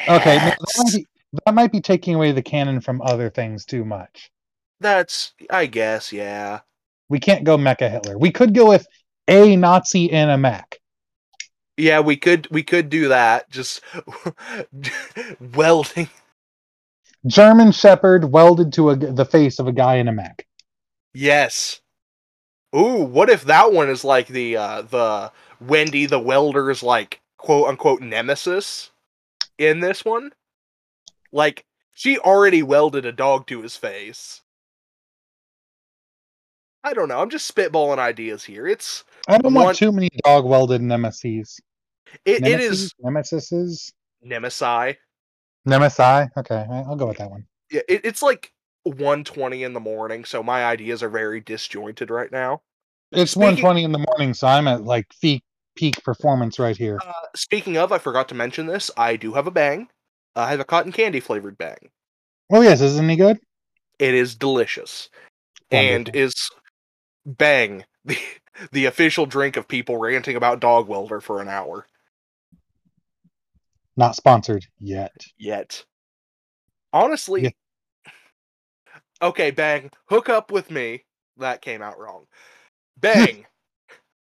Okay, 0.10 0.38
that, 0.38 0.58
might 0.78 0.94
be, 0.94 1.08
that 1.46 1.54
might 1.54 1.72
be 1.72 1.80
taking 1.80 2.16
away 2.16 2.32
the 2.32 2.42
canon 2.42 2.82
from 2.82 3.02
other 3.02 3.30
things 3.30 3.66
too 3.66 3.86
much. 3.86 4.32
That's 4.80 5.34
I 5.50 5.68
guess, 5.68 6.12
yeah. 6.12 6.62
We 7.10 7.20
can't 7.20 7.44
go 7.44 7.58
Mecha 7.58 7.90
Hitler. 7.90 8.18
We 8.18 8.32
could 8.32 8.54
go 8.54 8.68
with 8.70 8.88
a 9.28 9.56
Nazi 9.56 10.06
in 10.06 10.30
a 10.30 10.38
mech. 10.38 10.80
Yeah, 11.78 12.00
we 12.00 12.16
could 12.16 12.48
we 12.52 12.64
could 12.64 12.90
do 12.90 13.10
that. 13.10 13.50
Just 13.50 13.82
welding. 15.54 16.10
German 17.28 17.72
Shepherd 17.72 18.26
welded 18.26 18.72
to 18.74 18.92
a, 18.92 18.96
the 18.96 19.26
face 19.26 19.60
of 19.60 19.68
a 19.68 19.74
guy 19.74 19.96
in 19.96 20.08
a 20.08 20.12
mech. 20.12 20.46
Yes. 21.14 21.82
Ooh, 22.76 23.04
what 23.04 23.30
if 23.30 23.46
that 23.46 23.74
one 23.74 23.90
is 23.90 24.04
like 24.04 24.28
the 24.28 24.58
uh 24.58 24.82
the 24.84 25.32
Wendy 25.60 26.06
the 26.06 26.20
welder's 26.20 26.84
like 26.84 27.22
quote 27.38 27.68
unquote 27.68 28.02
nemesis 28.02 28.92
in 29.58 29.80
this 29.80 30.06
one? 30.06 30.32
Like 31.32 31.66
she 31.94 32.18
already 32.20 32.64
welded 32.64 33.06
a 33.06 33.12
dog 33.12 33.48
to 33.48 33.62
his 33.62 33.76
face. 33.76 34.42
I 36.86 36.94
don't 36.94 37.10
know. 37.10 37.20
I'm 37.20 37.32
just 37.32 37.54
spitballing 37.54 37.98
ideas 37.98 38.44
here. 38.44 38.68
It's 38.68 39.04
I 39.28 39.40
don't 39.40 39.54
One- 39.56 39.66
want 39.66 39.78
too 39.78 39.92
many 39.92 40.10
dog 40.24 40.46
welded 40.46 40.82
nemesis. 40.82 41.60
it, 42.26 42.46
it 42.46 42.62
is 42.62 42.94
Nemesises? 43.04 43.92
Nemesi. 44.24 44.96
Nemesi? 45.68 46.30
Okay, 46.38 46.66
I'll 46.70 46.96
go 46.96 47.08
with 47.08 47.18
that 47.18 47.32
one. 47.32 47.46
Yeah, 47.72 47.82
it, 47.90 48.02
it's 48.06 48.22
like 48.22 48.52
1:20 48.88 49.66
in 49.66 49.74
the 49.74 49.80
morning, 49.80 50.26
so 50.26 50.44
my 50.44 50.64
ideas 50.64 51.02
are 51.02 51.10
very 51.10 51.42
disjointed 51.42 52.12
right 52.12 52.32
now. 52.32 52.62
It's 53.12 53.32
Speaking- 53.32 53.64
120 53.64 53.84
in 53.84 53.92
the 53.92 54.06
morning, 54.08 54.36
so 54.36 54.46
I'm 54.48 54.68
at 54.68 54.84
like 54.84 55.08
peak 55.22 55.44
peak 55.76 56.02
performance 56.04 56.60
right 56.60 56.78
here. 56.78 57.00
Uh, 57.06 57.12
speaking 57.36 57.78
of, 57.78 57.92
I 57.92 57.98
forgot 57.98 58.30
to 58.30 58.36
mention 58.36 58.68
this. 58.68 58.92
I 58.96 59.16
do 59.16 59.34
have 59.34 59.48
a 59.48 59.52
bang. 59.52 59.90
I 60.36 60.52
have 60.52 60.60
a 60.60 60.64
cotton 60.66 60.92
candy 60.92 61.20
flavored 61.20 61.58
bang. 61.58 61.90
Oh 62.54 62.62
yes, 62.62 62.80
isn't 62.82 63.10
he 63.10 63.16
good? 63.16 63.40
It 63.98 64.14
is 64.14 64.36
delicious 64.36 65.10
and 65.72 66.10
is 66.14 66.36
bang 67.26 67.86
the 68.06 68.18
the 68.72 68.86
official 68.86 69.26
drink 69.26 69.58
of 69.58 69.68
people 69.68 69.98
ranting 69.98 70.36
about 70.36 70.60
dog 70.60 70.88
welder 70.88 71.20
for 71.22 71.42
an 71.42 71.50
hour 71.50 71.86
Not 73.98 74.16
sponsored 74.16 74.68
yet. 74.80 75.26
yet. 75.38 75.86
Honestly, 76.94 77.44
Yeah. 77.44 77.52
okay, 79.22 79.52
bang, 79.52 79.92
hook 80.08 80.30
up 80.30 80.52
with 80.52 80.72
me. 80.72 81.04
That 81.38 81.62
came 81.62 81.82
out 81.82 82.00
wrong. 82.00 82.28
Bang, 82.98 83.46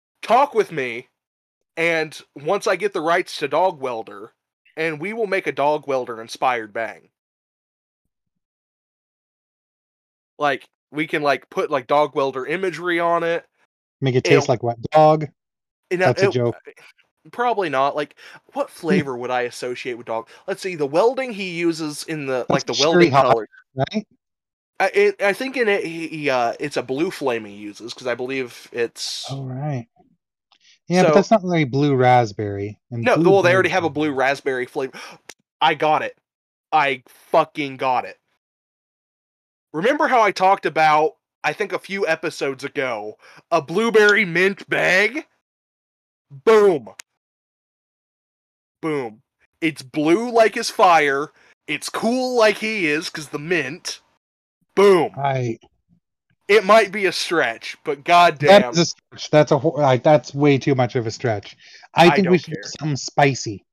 talk 0.22 0.54
with 0.54 0.70
me, 0.72 1.08
and 1.76 2.20
once 2.36 2.66
I 2.66 2.76
get 2.76 2.92
the 2.92 3.00
rights 3.00 3.38
to 3.38 3.48
dog 3.48 3.80
welder, 3.80 4.32
and 4.76 5.00
we 5.00 5.12
will 5.12 5.26
make 5.26 5.46
a 5.46 5.52
dog 5.52 5.86
welder 5.88 6.20
inspired 6.20 6.72
bang. 6.72 7.10
Like 10.38 10.68
we 10.92 11.06
can 11.06 11.22
like 11.22 11.48
put 11.50 11.70
like 11.70 11.86
dog 11.86 12.14
welder 12.14 12.46
imagery 12.46 13.00
on 13.00 13.24
it. 13.24 13.44
Make 14.00 14.14
it 14.14 14.24
taste 14.24 14.48
like 14.48 14.62
wet 14.62 14.80
dog. 14.90 15.26
That's 15.90 16.22
a 16.22 16.30
joke. 16.30 16.56
Probably 17.30 17.68
not. 17.68 17.94
Like, 17.94 18.16
what 18.52 18.70
flavor 18.70 19.16
would 19.16 19.30
I 19.30 19.42
associate 19.42 19.94
with 19.94 20.06
dog? 20.06 20.28
Let's 20.46 20.62
see. 20.62 20.74
The 20.74 20.86
welding 20.86 21.32
he 21.32 21.50
uses 21.50 22.04
in 22.04 22.26
the 22.26 22.46
like 22.48 22.66
the 22.66 22.76
welding 22.78 23.10
hot. 23.10 23.32
color. 23.32 23.48
Right? 23.74 24.06
I 24.80 24.90
it, 24.94 25.22
I 25.22 25.32
think 25.32 25.56
in 25.56 25.68
it 25.68 25.84
he, 25.84 26.08
he 26.08 26.30
uh 26.30 26.54
it's 26.58 26.76
a 26.76 26.82
blue 26.82 27.10
flame 27.10 27.44
he 27.44 27.54
uses 27.54 27.94
because 27.94 28.06
I 28.06 28.14
believe 28.14 28.68
it's 28.72 29.26
Oh 29.30 29.44
right. 29.44 29.86
Yeah, 30.88 31.02
So- 31.02 31.08
but 31.08 31.14
that's 31.14 31.30
not 31.30 31.42
really 31.42 31.64
blue 31.64 31.94
raspberry. 31.94 32.78
And 32.90 33.04
no. 33.04 33.16
Well, 33.16 33.42
they 33.42 33.54
already 33.54 33.68
have 33.70 33.84
a 33.84 33.90
blue 33.90 34.12
raspberry 34.12 34.66
flavor. 34.66 34.98
I 35.60 35.74
got 35.74 36.02
it. 36.02 36.16
I 36.72 37.02
fucking 37.30 37.76
got 37.76 38.04
it. 38.04 38.18
Remember 39.72 40.06
how 40.06 40.22
I 40.22 40.30
talked 40.30 40.66
about 40.66 41.16
I 41.44 41.52
think 41.52 41.72
a 41.72 41.78
few 41.78 42.06
episodes 42.06 42.64
ago 42.64 43.16
a 43.50 43.60
blueberry 43.60 44.24
mint 44.24 44.68
bag? 44.68 45.26
Boom. 46.30 46.90
Boom. 48.80 49.22
It's 49.60 49.82
blue 49.82 50.30
like 50.30 50.54
his 50.54 50.70
fire. 50.70 51.28
It's 51.66 51.88
cool 51.88 52.36
like 52.36 52.58
he 52.58 52.86
is 52.86 53.06
because 53.06 53.28
the 53.28 53.38
mint. 53.38 54.00
Boom. 54.74 55.12
Right. 55.16 55.58
It 56.48 56.64
might 56.64 56.92
be 56.92 57.06
a 57.06 57.12
stretch, 57.12 57.76
but 57.84 58.04
goddamn, 58.04 58.70
is 58.72 58.78
a 58.78 58.84
stretch. 58.86 59.30
That's 59.30 59.52
a 59.52 59.58
whole, 59.58 59.74
like, 59.76 60.02
that's 60.02 60.34
way 60.34 60.58
too 60.58 60.74
much 60.74 60.96
of 60.96 61.06
a 61.06 61.10
stretch. 61.10 61.56
I, 61.94 62.08
I 62.08 62.16
think 62.16 62.28
we 62.28 62.38
should 62.38 62.54
do 62.54 62.60
care. 62.60 62.70
something 62.78 62.96
spicy. 62.96 63.64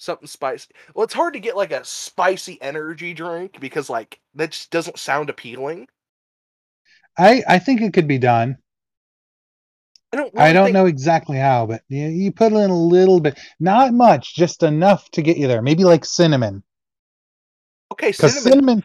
Something 0.00 0.26
spicy. 0.26 0.68
Well, 0.94 1.04
it's 1.04 1.14
hard 1.14 1.34
to 1.34 1.40
get 1.40 1.56
like 1.56 1.72
a 1.72 1.84
spicy 1.84 2.60
energy 2.60 3.14
drink 3.14 3.58
because 3.60 3.88
like 3.90 4.18
that 4.34 4.50
just 4.50 4.70
doesn't 4.70 4.98
sound 4.98 5.30
appealing. 5.30 5.86
I 7.18 7.42
I 7.48 7.58
think 7.58 7.80
it 7.82 7.92
could 7.92 8.08
be 8.08 8.18
done. 8.18 8.58
I 10.12 10.16
don't. 10.16 10.38
I 10.38 10.52
don't 10.52 10.66
think- 10.66 10.74
know 10.74 10.86
exactly 10.86 11.36
how, 11.38 11.66
but 11.66 11.82
you, 11.88 12.06
you 12.08 12.32
put 12.32 12.52
in 12.52 12.70
a 12.70 12.76
little 12.76 13.20
bit, 13.20 13.38
not 13.60 13.92
much, 13.92 14.34
just 14.34 14.62
enough 14.64 15.08
to 15.12 15.22
get 15.22 15.36
you 15.36 15.46
there. 15.46 15.62
Maybe 15.62 15.84
like 15.84 16.04
cinnamon, 16.04 16.64
Okay, 17.92 18.10
cinnamon. 18.10 18.42
cinnamon 18.42 18.84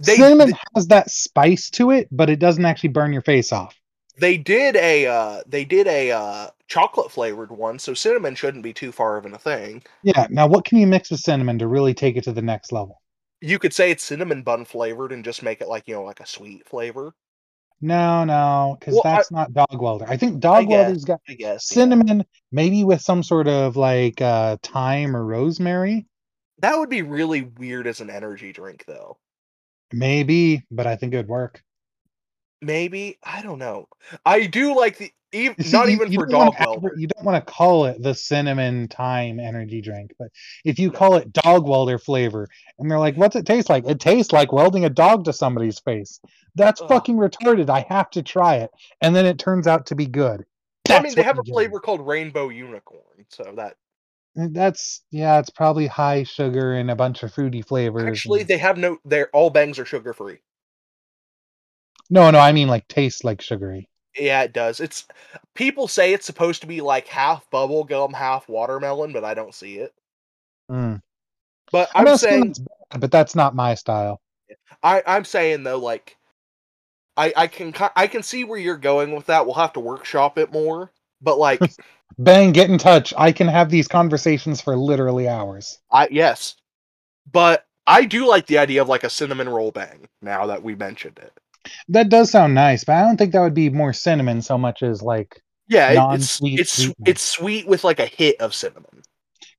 they, 0.00 0.16
cinnamon 0.16 0.52
has 0.74 0.86
that 0.86 1.10
spice 1.10 1.68
to 1.70 1.90
it, 1.90 2.08
but 2.10 2.30
it 2.30 2.38
doesn't 2.38 2.64
actually 2.64 2.88
burn 2.90 3.12
your 3.12 3.20
face 3.22 3.52
off. 3.52 3.74
they 4.18 4.38
did 4.38 4.76
a 4.76 5.06
uh 5.06 5.42
they 5.46 5.64
did 5.66 5.86
a 5.88 6.10
uh 6.12 6.48
chocolate 6.72 7.12
flavored 7.12 7.50
one, 7.52 7.78
so 7.78 7.92
cinnamon 7.92 8.34
shouldn't 8.34 8.62
be 8.62 8.72
too 8.72 8.92
far 8.92 9.16
of 9.18 9.26
a 9.26 9.38
thing. 9.38 9.82
Yeah. 10.02 10.26
Now, 10.30 10.46
what 10.46 10.64
can 10.64 10.78
you 10.78 10.86
mix 10.86 11.10
with 11.10 11.20
cinnamon 11.20 11.58
to 11.58 11.66
really 11.68 11.92
take 11.94 12.16
it 12.16 12.24
to 12.24 12.32
the 12.32 12.40
next 12.42 12.72
level? 12.72 13.02
You 13.42 13.58
could 13.58 13.74
say 13.74 13.90
it's 13.90 14.02
cinnamon 14.04 14.42
bun 14.42 14.64
flavored 14.64 15.12
and 15.12 15.22
just 15.24 15.42
make 15.42 15.60
it 15.60 15.68
like 15.68 15.86
you 15.86 15.94
know 15.94 16.02
like 16.04 16.20
a 16.20 16.26
sweet 16.26 16.66
flavor. 16.66 17.14
No, 17.82 18.24
no, 18.24 18.76
because 18.80 18.94
Well, 18.94 19.02
I- 19.04 19.16
that's 19.16 19.30
not 19.30 19.52
dog 19.52 19.80
welder. 19.82 20.06
I 20.08 20.16
think 20.16 20.40
dog 20.40 20.68
guess, 20.68 20.76
welder's 20.86 21.04
got 21.04 21.20
I 21.28 21.34
guess 21.34 21.68
yeah. 21.70 21.74
cinnamon, 21.74 22.24
maybe 22.52 22.84
with 22.84 23.02
some 23.02 23.22
sort 23.22 23.48
of 23.48 23.76
like 23.76 24.20
uh 24.22 24.56
thyme 24.62 25.14
or 25.16 25.24
rosemary. 25.26 26.06
That 26.58 26.78
would 26.78 26.88
be 26.88 27.02
really 27.02 27.42
weird 27.42 27.86
as 27.86 28.00
an 28.00 28.08
energy 28.08 28.52
drink, 28.52 28.84
though. 28.86 29.18
Maybe, 29.92 30.64
but 30.70 30.86
I 30.86 30.96
think 30.96 31.12
it 31.12 31.18
would 31.18 31.28
work. 31.28 31.62
Maybe 32.62 33.18
I 33.24 33.42
don't 33.42 33.58
know. 33.58 33.88
I 34.24 34.46
do 34.46 34.76
like 34.76 34.96
the 34.98 35.10
even 35.32 35.62
see, 35.64 35.72
not 35.72 35.88
you- 35.88 35.94
even 35.94 36.12
you 36.12 36.20
for 36.20 36.26
dog 36.26 36.54
welder. 36.60 36.92
You 36.96 37.08
don't 37.08 37.24
want 37.24 37.44
to 37.44 37.52
call 37.52 37.86
it 37.86 38.02
the 38.02 38.14
cinnamon 38.14 38.86
thyme 38.88 39.40
energy 39.40 39.80
drink, 39.80 40.12
but 40.18 40.28
if 40.64 40.78
you 40.78 40.90
call 40.90 41.16
it 41.16 41.32
dog 41.32 41.66
welder 41.66 41.98
flavor, 41.98 42.46
and 42.78 42.90
they're 42.90 42.98
like, 42.98 43.16
"What's 43.16 43.34
it 43.34 43.46
taste 43.46 43.68
like?" 43.68 43.84
It 43.86 43.98
tastes 43.98 44.32
like 44.32 44.52
welding 44.52 44.84
a 44.84 44.90
dog 44.90 45.24
to 45.24 45.32
somebody's 45.32 45.78
face. 45.80 46.20
That's 46.54 46.80
Ugh. 46.82 46.88
fucking 46.88 47.16
retarded. 47.16 47.68
I 47.70 47.84
have 47.88 48.10
to 48.10 48.22
try 48.22 48.56
it, 48.56 48.70
and 49.00 49.16
then 49.16 49.26
it 49.26 49.38
turns 49.38 49.66
out 49.66 49.86
to 49.86 49.94
be 49.96 50.06
good. 50.06 50.44
I 50.88 51.00
mean, 51.00 51.14
they 51.14 51.22
have 51.22 51.38
a 51.38 51.44
flavor 51.44 51.80
called 51.80 52.06
Rainbow 52.06 52.50
Unicorn, 52.50 53.24
so 53.30 53.54
that 53.56 53.76
eh, 54.38 54.48
That's 54.50 55.02
yeah, 55.10 55.38
it's 55.38 55.50
probably 55.50 55.86
high 55.86 56.24
sugar 56.24 56.74
and 56.74 56.90
a 56.90 56.94
bunch 56.96 57.22
of 57.22 57.32
fruity 57.32 57.62
flavors. 57.62 58.04
actually 58.04 58.40
and- 58.40 58.48
they 58.50 58.58
have 58.58 58.76
no. 58.76 58.98
They're 59.04 59.30
all 59.30 59.48
bangs 59.50 59.78
are 59.78 59.86
sugar 59.86 60.12
free. 60.12 60.38
No, 62.12 62.30
no, 62.30 62.38
I 62.38 62.52
mean 62.52 62.68
like 62.68 62.86
tastes 62.88 63.24
like 63.24 63.40
sugary. 63.40 63.88
Yeah, 64.16 64.42
it 64.42 64.52
does. 64.52 64.80
It's 64.80 65.06
people 65.54 65.88
say 65.88 66.12
it's 66.12 66.26
supposed 66.26 66.60
to 66.60 66.66
be 66.66 66.82
like 66.82 67.06
half 67.08 67.48
bubble 67.50 67.84
gum, 67.84 68.12
half 68.12 68.48
watermelon, 68.48 69.12
but 69.12 69.24
I 69.24 69.32
don't 69.32 69.54
see 69.54 69.78
it. 69.78 69.94
Mm. 70.70 71.00
But 71.70 71.88
I'm 71.94 72.06
I'm, 72.06 72.16
saying 72.18 72.54
bad, 72.90 73.00
but 73.00 73.10
that's 73.10 73.34
not 73.34 73.54
my 73.54 73.74
style. 73.74 74.20
I, 74.82 75.02
I'm 75.06 75.24
saying 75.24 75.62
though, 75.62 75.78
like, 75.78 76.18
I, 77.16 77.32
I 77.34 77.46
can, 77.46 77.74
I 77.96 78.06
can 78.06 78.22
see 78.22 78.44
where 78.44 78.58
you're 78.58 78.76
going 78.76 79.14
with 79.14 79.26
that. 79.26 79.46
We'll 79.46 79.54
have 79.54 79.72
to 79.74 79.80
workshop 79.80 80.36
it 80.36 80.52
more. 80.52 80.92
But 81.22 81.38
like, 81.38 81.60
Bang, 82.18 82.52
get 82.52 82.68
in 82.68 82.76
touch. 82.76 83.14
I 83.16 83.32
can 83.32 83.48
have 83.48 83.70
these 83.70 83.88
conversations 83.88 84.60
for 84.60 84.76
literally 84.76 85.28
hours. 85.28 85.78
I 85.90 86.08
yes, 86.10 86.56
but 87.30 87.64
I 87.86 88.04
do 88.04 88.26
like 88.26 88.46
the 88.46 88.58
idea 88.58 88.82
of 88.82 88.88
like 88.88 89.04
a 89.04 89.10
cinnamon 89.10 89.48
roll 89.48 89.70
bang. 89.70 90.08
Now 90.20 90.46
that 90.46 90.62
we 90.62 90.74
mentioned 90.74 91.18
it, 91.22 91.32
That 91.88 92.08
does 92.08 92.30
sound 92.30 92.54
nice, 92.54 92.84
but 92.84 92.96
I 92.96 93.02
don't 93.02 93.16
think 93.16 93.32
that 93.32 93.40
would 93.40 93.54
be 93.54 93.70
more 93.70 93.92
cinnamon 93.92 94.42
so 94.42 94.58
much 94.58 94.82
as 94.82 95.02
like 95.02 95.40
yeah, 95.68 96.14
it's 96.14 96.40
it's 96.42 96.72
sweetness. 96.72 96.94
it's 97.06 97.22
sweet 97.22 97.66
with 97.66 97.84
like 97.84 98.00
a 98.00 98.06
hit 98.06 98.40
of 98.40 98.54
cinnamon. 98.54 99.02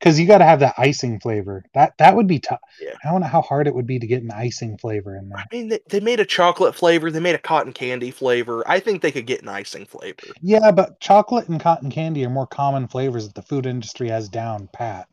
because 0.04 0.20
you 0.20 0.28
got 0.28 0.40
to 0.40 0.44
have 0.44 0.60
that 0.60 0.76
icing 0.78 1.18
flavor. 1.20 1.64
That 1.74 1.94
that 1.98 2.16
would 2.16 2.28
be 2.28 2.40
tough. 2.40 2.60
Yeah. 2.82 2.92
I 3.04 3.10
don't 3.10 3.22
know 3.22 3.28
how 3.28 3.42
hard 3.42 3.68
it 3.68 3.76
would 3.76 3.88
be 3.88 4.00
to 4.00 4.08
get 4.08 4.22
an 4.22 4.32
icing 4.32 4.78
flavor 4.78 5.16
in 5.16 5.30
there. 5.30 5.38
I 5.38 5.46
mean, 5.50 5.70
they, 5.70 5.80
they 5.88 6.02
made 6.02 6.20
a 6.20 6.26
chocolate 6.26 6.76
flavor. 6.76 7.10
They 7.10 7.22
made 7.22 7.36
a 7.36 7.40
cotton 7.40 7.72
candy 7.72 8.12
flavor. 8.12 8.64
I 8.68 8.82
think 8.82 9.02
they 9.02 9.14
could 9.14 9.26
get 9.26 9.42
an 9.42 9.48
icing 9.48 9.86
flavor. 9.86 10.24
Yeah, 10.42 10.72
but 10.72 11.00
chocolate 11.00 11.48
and 11.48 11.60
cotton 11.60 11.90
candy 11.90 12.26
are 12.26 12.30
more 12.30 12.48
common 12.48 12.90
flavors 12.90 13.26
that 13.26 13.36
the 13.36 13.42
food 13.42 13.66
industry 13.66 14.10
has 14.10 14.28
down 14.28 14.68
pat. 14.74 15.08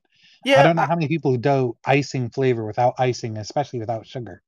Yeah, 0.44 0.60
I 0.60 0.62
don't 0.64 0.76
know 0.76 0.86
how 0.86 0.96
many 0.96 1.06
people 1.06 1.30
who 1.30 1.38
do 1.38 1.76
icing 1.84 2.30
flavor 2.30 2.66
without 2.66 2.94
icing, 2.98 3.36
especially 3.36 3.78
without 3.78 4.06
sugar. 4.06 4.42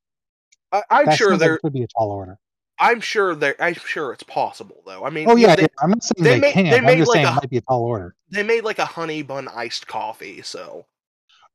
I, 0.72 0.82
I'm 0.90 1.06
That 1.06 1.18
sure 1.18 1.30
sounds 1.30 1.40
like 1.40 1.40
they're. 1.40 1.54
it 1.54 1.60
could 1.62 1.72
be 1.72 1.82
a 1.82 1.88
tall 1.88 2.10
order. 2.10 2.38
I'm 2.78 3.00
sure 3.00 3.34
they're. 3.34 3.60
I'm 3.62 3.74
sure 3.74 4.12
it's 4.12 4.22
possible 4.24 4.82
though. 4.86 5.04
I 5.04 5.10
mean, 5.10 5.28
Oh 5.28 5.36
yeah, 5.36 5.54
they, 5.56 5.62
yeah, 5.62 5.68
I'm 5.82 5.90
not 5.90 6.02
saying 6.02 6.24
they 6.24 6.34
they, 6.34 6.40
made- 6.40 6.54
can't. 6.54 6.70
they 6.70 6.80
I'm 6.80 6.84
made 6.84 6.98
just 6.98 7.10
like 7.10 7.16
saying 7.16 7.26
a- 7.26 7.30
it 7.30 7.34
might 7.34 7.50
be 7.50 7.58
a 7.58 7.60
tall 7.62 7.82
order. 7.84 8.14
they 8.30 8.42
made 8.42 8.64
like 8.64 8.78
a 8.80 8.84
honey 8.86 9.22
bun 9.22 9.48
iced 9.48 9.86
coffee. 9.86 10.42
So 10.42 10.86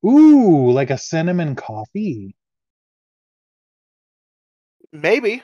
Ooh, 0.04 0.72
like 0.72 0.90
a 0.90 0.98
cinnamon 0.98 1.56
coffee. 1.56 2.36
maybe. 4.92 5.44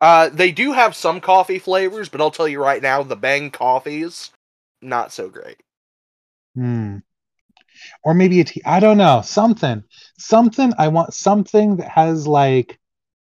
Uh, 0.00 0.28
they 0.28 0.50
do 0.52 0.72
have 0.72 0.94
some 0.96 1.20
coffee 1.20 1.58
flavors, 1.58 2.08
but 2.08 2.20
I'll 2.20 2.30
tell 2.30 2.48
you 2.48 2.60
right 2.60 2.82
now, 2.82 3.02
the 3.02 3.16
Bang 3.16 3.50
coffees, 3.50 4.30
not 4.80 5.12
so 5.12 5.28
great. 5.28 5.62
Hmm. 6.54 6.98
Or 8.04 8.14
maybe 8.14 8.40
a 8.40 8.44
tea. 8.44 8.62
I 8.64 8.80
don't 8.80 8.98
know. 8.98 9.22
Something. 9.22 9.82
Something. 10.18 10.72
I 10.78 10.88
want 10.88 11.14
something 11.14 11.76
that 11.76 11.88
has 11.88 12.26
like 12.26 12.78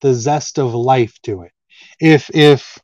the 0.01 0.15
zest 0.15 0.59
of 0.59 0.75
life 0.75 1.21
to 1.23 1.43
it. 1.43 1.53
If 2.01 2.31
if 2.35 2.79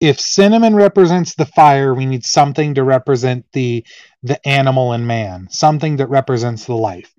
if 0.00 0.20
cinnamon 0.20 0.74
represents 0.74 1.34
the 1.34 1.46
fire, 1.46 1.94
we 1.94 2.06
need 2.06 2.24
something 2.24 2.74
to 2.74 2.84
represent 2.84 3.46
the 3.52 3.84
the 4.22 4.46
animal 4.46 4.92
and 4.92 5.06
man. 5.06 5.48
Something 5.50 5.96
that 5.96 6.08
represents 6.08 6.66
the 6.66 6.74
life. 6.74 7.12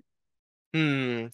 Hmm. 0.74 1.26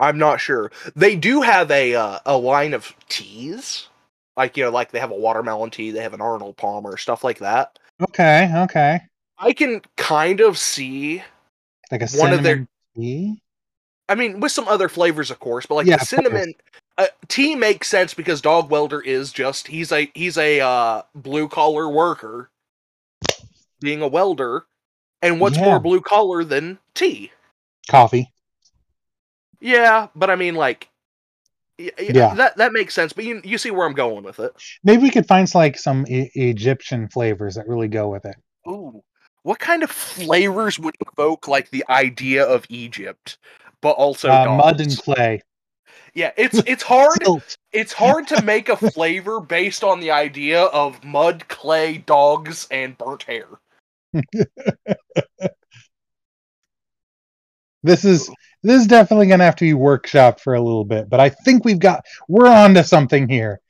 I'm 0.00 0.18
not 0.18 0.40
sure. 0.40 0.72
They 0.96 1.16
do 1.16 1.42
have 1.42 1.70
a 1.70 1.94
uh, 1.94 2.18
a 2.26 2.36
line 2.36 2.74
of 2.74 2.94
teas, 3.08 3.88
like 4.36 4.56
you 4.56 4.64
know, 4.64 4.70
like 4.70 4.90
they 4.90 4.98
have 4.98 5.10
a 5.10 5.16
watermelon 5.16 5.70
tea, 5.70 5.90
they 5.90 6.02
have 6.02 6.14
an 6.14 6.20
Arnold 6.20 6.56
Palmer, 6.56 6.96
stuff 6.96 7.24
like 7.24 7.38
that. 7.38 7.78
Okay, 8.02 8.50
okay. 8.54 9.00
I 9.38 9.52
can 9.52 9.82
kind 9.96 10.40
of 10.40 10.58
see. 10.58 11.22
Like 11.90 12.02
a 12.02 12.04
One 12.16 12.32
of 12.32 12.40
cinnamon 12.40 12.42
their- 12.42 12.66
tea. 12.96 13.40
I 14.08 14.14
mean, 14.14 14.40
with 14.40 14.52
some 14.52 14.68
other 14.68 14.88
flavors, 14.88 15.30
of 15.30 15.40
course, 15.40 15.64
but 15.66 15.76
like 15.76 15.86
Yeah, 15.86 15.96
the 15.96 16.04
cinnamon, 16.04 16.52
uh, 16.98 17.06
tea 17.28 17.54
makes 17.54 17.88
sense 17.88 18.12
because 18.12 18.40
Dog 18.42 18.70
Welder 18.70 19.00
is 19.00 19.32
just 19.32 19.68
he's 19.68 19.90
a 19.92 20.10
he's 20.14 20.36
a 20.36 20.60
uh, 20.60 21.02
blue 21.14 21.48
collar 21.48 21.88
worker, 21.88 22.50
being 23.80 24.02
a 24.02 24.08
welder, 24.08 24.66
and 25.22 25.40
what's 25.40 25.56
Yeah. 25.56 25.64
more 25.64 25.80
blue 25.80 26.02
collar 26.02 26.44
than 26.44 26.78
tea? 26.94 27.32
Coffee. 27.88 28.30
Yeah, 29.60 30.08
but 30.14 30.28
I 30.30 30.36
mean, 30.36 30.54
like, 30.54 30.88
y- 31.78 31.90
y- 31.98 32.10
Yeah. 32.12 32.34
that 32.34 32.58
that 32.58 32.72
makes 32.74 32.92
sense. 32.92 33.14
But 33.14 33.24
you 33.24 33.40
you 33.42 33.56
see 33.56 33.70
where 33.70 33.86
I'm 33.86 33.94
going 33.94 34.22
with 34.22 34.38
it. 34.38 34.52
Maybe 34.82 35.02
we 35.02 35.10
could 35.10 35.26
find 35.26 35.52
like 35.54 35.78
some 35.78 36.04
e- 36.08 36.30
Egyptian 36.34 37.08
flavors 37.08 37.54
that 37.54 37.66
really 37.68 37.88
go 37.88 38.08
with 38.10 38.26
it. 38.26 38.36
Ooh, 38.68 39.02
what 39.44 39.58
kind 39.60 39.82
of 39.82 39.90
flavors 39.90 40.78
would 40.78 40.96
evoke 41.12 41.46
like 41.46 41.70
the 41.70 41.84
idea 41.88 42.44
of 42.44 42.66
Egypt, 42.68 43.38
but 43.80 43.90
also 43.90 44.30
Uh, 44.30 44.56
mud 44.56 44.80
and 44.80 44.98
clay. 44.98 45.42
Yeah, 46.14 46.32
it's 46.36 46.58
it's 46.66 46.82
hard. 46.82 47.22
It's 47.72 47.92
hard 48.04 48.26
to 48.28 48.42
make 48.42 48.68
a 48.68 48.76
flavor 48.76 49.40
based 49.40 49.84
on 49.84 50.00
the 50.00 50.10
idea 50.10 50.62
of 50.62 51.04
mud, 51.04 51.46
clay, 51.48 51.98
dogs, 51.98 52.66
and 52.70 52.98
burnt 52.98 53.22
hair. 53.24 53.46
This 57.82 58.06
is 58.06 58.30
this 58.62 58.80
is 58.80 58.86
definitely 58.86 59.26
gonna 59.26 59.44
have 59.44 59.56
to 59.56 59.64
be 59.66 59.78
workshopped 59.78 60.40
for 60.40 60.54
a 60.54 60.60
little 60.60 60.86
bit, 60.86 61.10
but 61.10 61.20
I 61.20 61.28
think 61.28 61.66
we've 61.66 61.78
got 61.78 62.02
we're 62.28 62.48
on 62.48 62.72
to 62.74 62.82
something 62.82 63.28
here. 63.28 63.60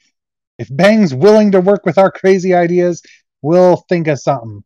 If 0.56 0.68
Bang's 0.70 1.12
willing 1.12 1.50
to 1.50 1.60
work 1.60 1.84
with 1.84 1.98
our 1.98 2.12
crazy 2.12 2.54
ideas, 2.54 3.02
we'll 3.42 3.84
think 3.88 4.06
of 4.06 4.20
something. 4.20 4.62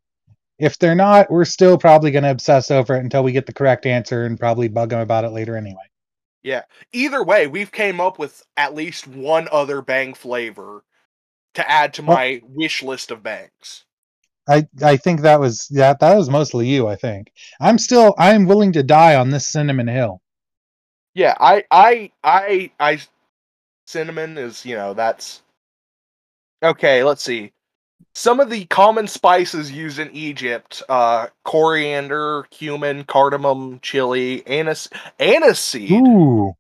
If 0.59 0.79
they're 0.79 0.95
not, 0.95 1.31
we're 1.31 1.45
still 1.45 1.79
probably 1.79 2.11
gonna 2.11 2.31
obsess 2.31 2.71
over 2.71 2.97
it 2.97 3.03
until 3.05 3.25
we 3.25 3.33
get 3.33 3.47
the 3.47 3.53
correct 3.53 3.87
answer 3.87 4.25
and 4.25 4.39
probably 4.39 4.69
bug 4.69 4.91
them 4.91 5.01
about 5.01 5.25
it 5.25 5.31
later 5.31 5.57
anyway. 5.57 5.89
Yeah. 6.43 6.65
Either 6.93 7.23
way, 7.23 7.47
we've 7.47 7.71
came 7.71 8.01
up 8.01 8.19
with 8.19 8.45
at 8.57 8.75
least 8.75 9.07
one 9.07 9.49
other 9.53 9.83
bang 9.83 10.15
flavor 10.15 10.85
to 11.55 11.71
add 11.71 11.95
to 11.95 12.03
Well- 12.05 12.17
my 12.17 12.43
wish 12.45 12.83
list 12.83 13.11
of 13.11 13.23
bangs. 13.23 13.85
I 14.49 14.67
I 14.83 14.97
think 14.97 15.21
that 15.21 15.39
was 15.39 15.69
yeah 15.71 15.95
that 16.01 16.17
was 16.17 16.29
mostly 16.29 16.67
you. 16.67 16.89
I 16.89 16.97
think 16.97 17.33
I'm 17.61 17.79
still 17.79 18.15
I'm 18.19 18.47
willing 18.47 18.73
to 18.73 18.83
die 18.83 19.15
on 19.15 19.31
this 19.31 19.47
cinnamon 19.47 19.87
hill. 19.87 20.21
Yeah, 21.15 21.35
I 21.39 21.65
I 21.71 22.13
I 22.25 22.71
I 22.81 23.01
cinnamon 23.87 24.39
is, 24.39 24.67
you 24.67 24.77
know, 24.77 24.95
that's 24.95 25.43
Okay, 26.63 27.03
let's 27.05 27.23
see. 27.23 27.53
Some 28.19 28.41
of 28.41 28.51
the 28.51 28.65
common 28.65 29.07
spices 29.07 29.71
used 29.71 30.01
in 30.01 30.11
Egypt, 30.11 30.83
uh 30.89 31.29
coriander, 31.45 32.49
cumin, 32.51 33.05
cardamom, 33.05 33.79
chili, 33.81 34.45
anise 34.45 34.89
aniseed. 35.21 35.93
Ooh. 35.93 36.53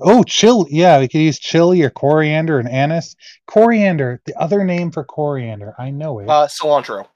Oh, 0.00 0.22
chili. 0.22 0.70
Yeah, 0.70 0.98
we 1.00 1.08
could 1.08 1.20
use 1.20 1.38
chili 1.38 1.82
or 1.82 1.90
coriander 1.90 2.58
and 2.58 2.70
anise. 2.70 3.14
Coriander, 3.46 4.22
the 4.24 4.34
other 4.40 4.64
name 4.64 4.90
for 4.90 5.04
coriander. 5.04 5.74
I 5.78 5.90
know 5.90 6.20
it. 6.20 6.30
Uh 6.30 6.46
cilantro. 6.46 7.06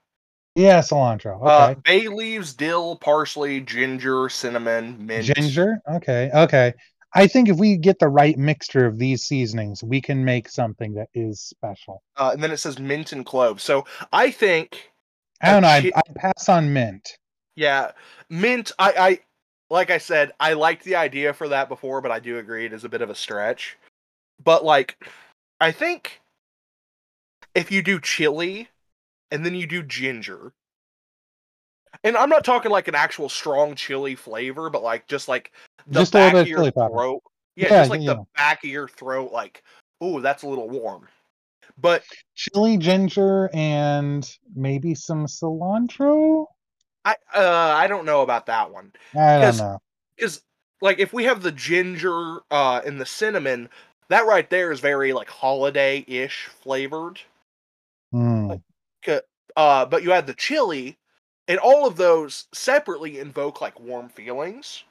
yeah, 0.53 0.81
cilantro. 0.81 1.39
Uh, 1.43 1.73
bay 1.83 2.09
leaves, 2.09 2.53
dill, 2.53 2.95
parsley, 2.97 3.59
ginger, 3.59 4.29
cinnamon, 4.29 5.03
mint. 5.03 5.25
Ginger. 5.35 5.79
Okay. 5.95 6.29
Okay. 6.31 6.73
I 7.13 7.27
think 7.27 7.49
if 7.49 7.57
we 7.57 7.77
get 7.77 7.99
the 7.99 8.07
right 8.07 8.37
mixture 8.37 8.85
of 8.85 8.99
these 8.99 9.23
seasonings, 9.23 9.83
we 9.83 9.99
can 9.99 10.23
make 10.23 10.47
something 10.47 10.93
that 10.93 11.07
is 11.13 11.41
special. 11.41 12.03
Uh, 12.15 12.31
and 12.33 12.43
then 12.43 12.51
it 12.51 12.57
says 12.57 12.79
mint 12.79 13.11
and 13.11 13.25
clove. 13.25 13.61
So 13.61 13.85
I 14.13 14.29
think, 14.29 14.91
I 15.41 15.51
don't 15.51 15.63
know. 15.63 15.69
I, 15.69 15.91
I 15.95 16.01
pass 16.15 16.47
on 16.49 16.71
mint. 16.71 17.17
yeah, 17.55 17.91
mint. 18.29 18.71
I, 18.77 18.93
I, 18.97 19.19
like 19.69 19.89
I 19.89 19.97
said, 19.97 20.33
I 20.39 20.53
liked 20.53 20.83
the 20.83 20.95
idea 20.95 21.33
for 21.33 21.47
that 21.47 21.69
before, 21.69 22.01
but 22.01 22.11
I 22.11 22.19
do 22.19 22.37
agree 22.37 22.65
it 22.65 22.73
is 22.73 22.83
a 22.83 22.89
bit 22.89 23.01
of 23.01 23.09
a 23.09 23.15
stretch. 23.15 23.77
But 24.43 24.63
like, 24.63 25.03
I 25.59 25.71
think 25.71 26.21
if 27.55 27.71
you 27.71 27.81
do 27.81 27.99
chili 27.99 28.69
and 29.31 29.45
then 29.45 29.55
you 29.55 29.67
do 29.67 29.83
ginger, 29.83 30.53
and 32.03 32.15
I'm 32.15 32.29
not 32.29 32.45
talking 32.45 32.71
like 32.71 32.87
an 32.87 32.95
actual 32.95 33.29
strong 33.29 33.75
chili 33.75 34.15
flavor, 34.15 34.69
but 34.69 34.83
like 34.83 35.07
just 35.07 35.27
like 35.27 35.51
the 35.87 35.99
Just 35.99 36.13
a 36.13 36.17
little 36.17 36.29
back 36.29 36.33
bit 36.33 36.41
of 36.41 36.47
your 36.47 36.71
throat. 36.71 37.23
Yeah, 37.55 37.67
Yeah, 37.69 37.79
just 37.81 37.89
like 37.89 38.01
yeah. 38.01 38.13
the 38.13 38.25
back 38.35 38.63
of 38.63 38.69
your 38.69 38.87
throat, 38.87 39.31
like, 39.31 39.63
ooh, 40.03 40.21
that's 40.21 40.43
a 40.43 40.47
little 40.47 40.69
warm. 40.69 41.07
But 41.77 42.03
Chili, 42.35 42.77
ginger, 42.77 43.49
and 43.53 44.29
maybe 44.55 44.95
some 44.95 45.25
cilantro. 45.25 46.45
I 47.05 47.15
uh 47.33 47.73
I 47.75 47.87
don't 47.87 48.05
know 48.05 48.21
about 48.21 48.45
that 48.47 48.71
one. 48.71 48.91
I 49.17 49.39
don't 49.39 49.57
know. 49.57 49.79
Because 50.15 50.41
like 50.81 50.99
if 50.99 51.13
we 51.13 51.23
have 51.25 51.41
the 51.41 51.51
ginger 51.51 52.39
uh 52.51 52.81
and 52.85 52.99
the 52.99 53.05
cinnamon, 53.05 53.69
that 54.09 54.25
right 54.25 54.49
there 54.49 54.71
is 54.71 54.79
very 54.79 55.13
like 55.13 55.29
holiday-ish 55.29 56.45
flavored. 56.61 57.21
Hmm. 58.11 58.53
Uh 59.55 59.85
but 59.85 60.03
you 60.03 60.11
add 60.11 60.27
the 60.27 60.33
chili, 60.33 60.97
and 61.47 61.59
all 61.59 61.87
of 61.87 61.95
those 61.95 62.47
separately 62.53 63.19
invoke 63.19 63.61
like 63.61 63.79
warm 63.79 64.09
feelings. 64.09 64.83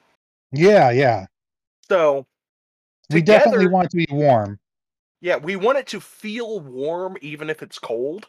Yeah, 0.53 0.91
yeah. 0.91 1.27
So 1.89 2.27
We 3.11 3.21
together, 3.21 3.45
definitely 3.45 3.67
want 3.69 3.87
it 3.87 3.91
to 3.91 3.97
be 3.97 4.07
warm. 4.11 4.59
yeah, 5.21 5.37
we 5.37 5.57
want 5.57 5.79
it 5.79 5.87
to 5.89 6.01
feel 6.01 6.61
warm 6.61 7.17
even 7.21 7.51
if 7.51 7.63
it's 7.63 7.79
cold. 7.79 8.27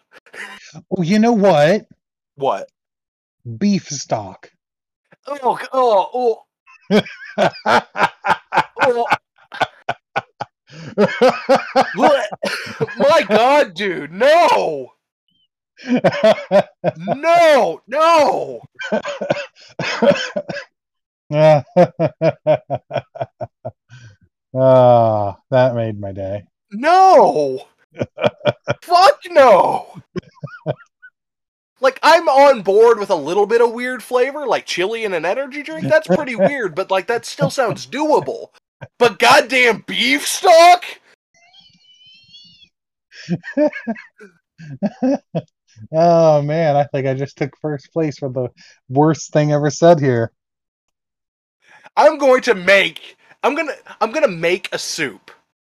Oh, 0.98 1.02
you 1.02 1.20
know 1.20 1.34
what? 1.34 1.86
What? 2.36 2.70
Beef 3.58 3.88
stock. 3.88 4.52
Oh, 5.28 5.60
oh, 5.74 6.46
oh, 6.64 7.46
oh. 8.86 9.06
What? 11.96 12.30
My 12.98 13.26
God, 13.28 13.74
dude, 13.74 14.12
no, 14.12 14.94
no, 16.98 17.82
no. 17.88 18.62
Ah, 24.56 25.38
that 25.52 25.76
made 25.76 26.00
my 26.00 26.12
day. 26.12 26.44
No! 26.72 27.68
Fuck 28.82 29.20
no! 29.30 30.02
like, 31.82 32.00
I'm 32.02 32.28
on 32.28 32.64
board 32.64 33.00
with 33.00 33.12
a 33.12 33.16
little 33.16 33.46
bit 33.46 33.62
of 33.62 33.72
weird 33.72 34.02
flavor, 34.02 34.48
like 34.48 34.66
chili 34.66 35.04
in 35.04 35.14
an 35.14 35.24
energy 35.26 35.62
drink. 35.62 35.88
That's 35.88 36.08
pretty 36.08 36.36
weird, 36.38 36.74
but 36.74 36.90
like, 36.90 37.08
that 37.08 37.26
still 37.26 37.52
sounds 37.52 37.86
doable. 37.86 38.48
But 38.98 39.20
goddamn 39.20 39.84
beef 39.86 40.28
stock? 40.28 40.84
oh 45.92 46.42
man, 46.42 46.76
I 46.76 46.86
think 46.86 47.06
I 47.08 47.14
just 47.14 47.38
took 47.38 47.56
first 47.62 47.94
place 47.94 48.18
for 48.18 48.30
the 48.30 48.50
worst 48.88 49.32
thing 49.32 49.52
ever 49.52 49.70
said 49.70 50.00
here. 50.00 50.32
I'm 52.00 52.18
going 52.18 52.42
to 52.44 52.56
make. 52.56 53.18
I'm 53.44 53.56
gonna. 53.56 53.74
I'm 54.02 54.12
gonna 54.12 54.28
make 54.28 54.70
a 54.72 54.80
soup 54.80 55.32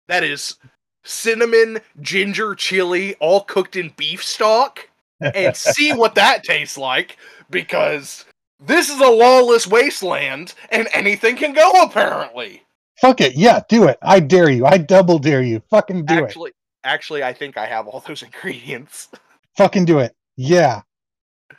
that 0.09 0.23
is 0.25 0.57
cinnamon, 1.05 1.79
ginger, 2.01 2.55
chili, 2.55 3.15
all 3.21 3.43
cooked 3.43 3.77
in 3.77 3.93
beef 3.97 4.23
stock, 4.25 4.89
and 5.21 5.57
see 5.57 5.93
what 5.93 6.15
that 6.17 6.43
tastes 6.45 6.77
like. 6.77 7.17
Because 7.49 8.25
this 8.59 8.91
is 8.91 9.01
a 9.01 9.09
lawless 9.09 9.67
wasteland, 9.67 10.55
and 10.71 10.89
anything 10.93 11.37
can 11.37 11.53
go. 11.53 11.71
Apparently. 11.83 12.63
Fuck 13.01 13.21
it, 13.21 13.37
yeah, 13.37 13.61
do 13.69 13.85
it. 13.89 13.99
I 14.01 14.21
dare 14.21 14.49
you. 14.51 14.65
I 14.67 14.79
double 14.79 15.19
dare 15.19 15.43
you. 15.43 15.63
Fucking 15.71 16.07
do 16.07 16.15
it. 16.15 16.25
actually, 16.25 16.53
actually, 16.83 17.23
I 17.23 17.33
think 17.35 17.57
I 17.59 17.67
have 17.67 17.87
all 17.87 18.01
those 18.01 18.23
ingredients. 18.25 19.09
Fucking 19.57 19.85
do 19.85 19.99
it. 19.99 20.15
Yeah. 20.37 20.81
It 21.51 21.57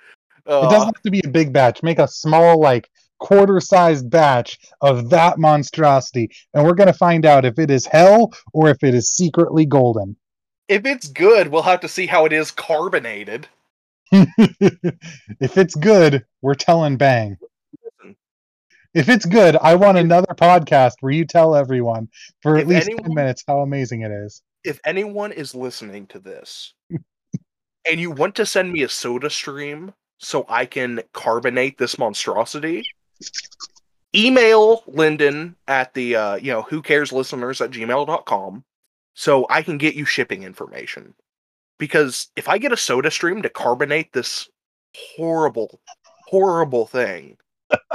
Uh, 0.47 0.69
doesn't 0.69 0.87
have 0.87 1.01
to 1.03 1.11
be 1.11 1.21
a 1.23 1.27
big 1.27 1.53
batch. 1.53 1.83
Make 1.83 1.99
a 1.99 2.07
small, 2.07 2.59
like 2.59 2.89
quarter 3.19 3.59
sized 3.59 4.09
batch 4.09 4.57
of 4.81 5.09
that 5.09 5.37
monstrosity, 5.39 6.29
and 6.53 6.63
we're 6.63 6.73
gonna 6.73 6.93
find 6.93 7.25
out 7.25 7.45
if 7.45 7.57
it 7.59 7.71
is 7.71 7.85
hell 7.85 8.33
or 8.53 8.69
if 8.69 8.83
it 8.83 8.93
is 8.93 9.11
secretly 9.11 9.65
golden. 9.65 10.15
if 10.67 10.85
it's 10.85 11.07
good, 11.07 11.47
we'll 11.47 11.61
have 11.61 11.79
to 11.79 11.87
see 11.87 12.05
how 12.05 12.25
it 12.25 12.33
is 12.33 12.51
carbonated. 12.51 13.47
if 14.11 15.57
it's 15.57 15.75
good, 15.75 16.25
we're 16.41 16.53
telling 16.55 16.97
bang. 16.97 17.37
If 18.93 19.09
it's 19.09 19.25
good, 19.25 19.55
I 19.61 19.75
want 19.75 19.97
another 19.97 20.33
podcast 20.33 20.93
where 21.01 21.11
you 21.11 21.25
tell 21.25 21.55
everyone 21.55 22.07
for 22.41 22.57
at 22.57 22.67
least 22.67 22.87
anyone- 22.87 23.05
10 23.05 23.13
minutes 23.15 23.43
how 23.47 23.59
amazing 23.59 24.01
it 24.01 24.11
is. 24.11 24.41
If 24.63 24.79
anyone 24.85 25.31
is 25.31 25.53
listening 25.53 26.07
to 26.07 26.19
this, 26.19 26.73
and 27.89 27.99
you 27.99 28.11
want 28.11 28.35
to 28.35 28.45
send 28.45 28.73
me 28.73 28.81
a 28.83 28.89
soda 28.89 29.29
stream 29.29 29.93
so 30.17 30.45
I 30.49 30.65
can 30.65 31.01
carbonate 31.13 31.77
this 31.77 31.97
monstrosity, 31.97 32.85
email 34.15 34.83
Lyndon 34.87 35.55
at 35.67 35.93
the 35.93 36.15
uh, 36.15 36.35
you 36.35 36.51
know 36.51 36.61
who 36.63 36.81
cares 36.81 37.11
listeners 37.11 37.61
at 37.61 37.71
gmail.com 37.71 38.63
so 39.13 39.47
I 39.49 39.61
can 39.63 39.77
get 39.77 39.95
you 39.95 40.05
shipping 40.05 40.43
information. 40.43 41.13
Because 41.79 42.29
if 42.35 42.49
I 42.49 42.57
get 42.57 42.71
a 42.71 42.77
soda 42.77 43.11
stream 43.11 43.41
to 43.43 43.49
carbonate 43.49 44.13
this 44.13 44.49
horrible, 45.15 45.79
horrible 46.27 46.87
thing, 46.87 47.37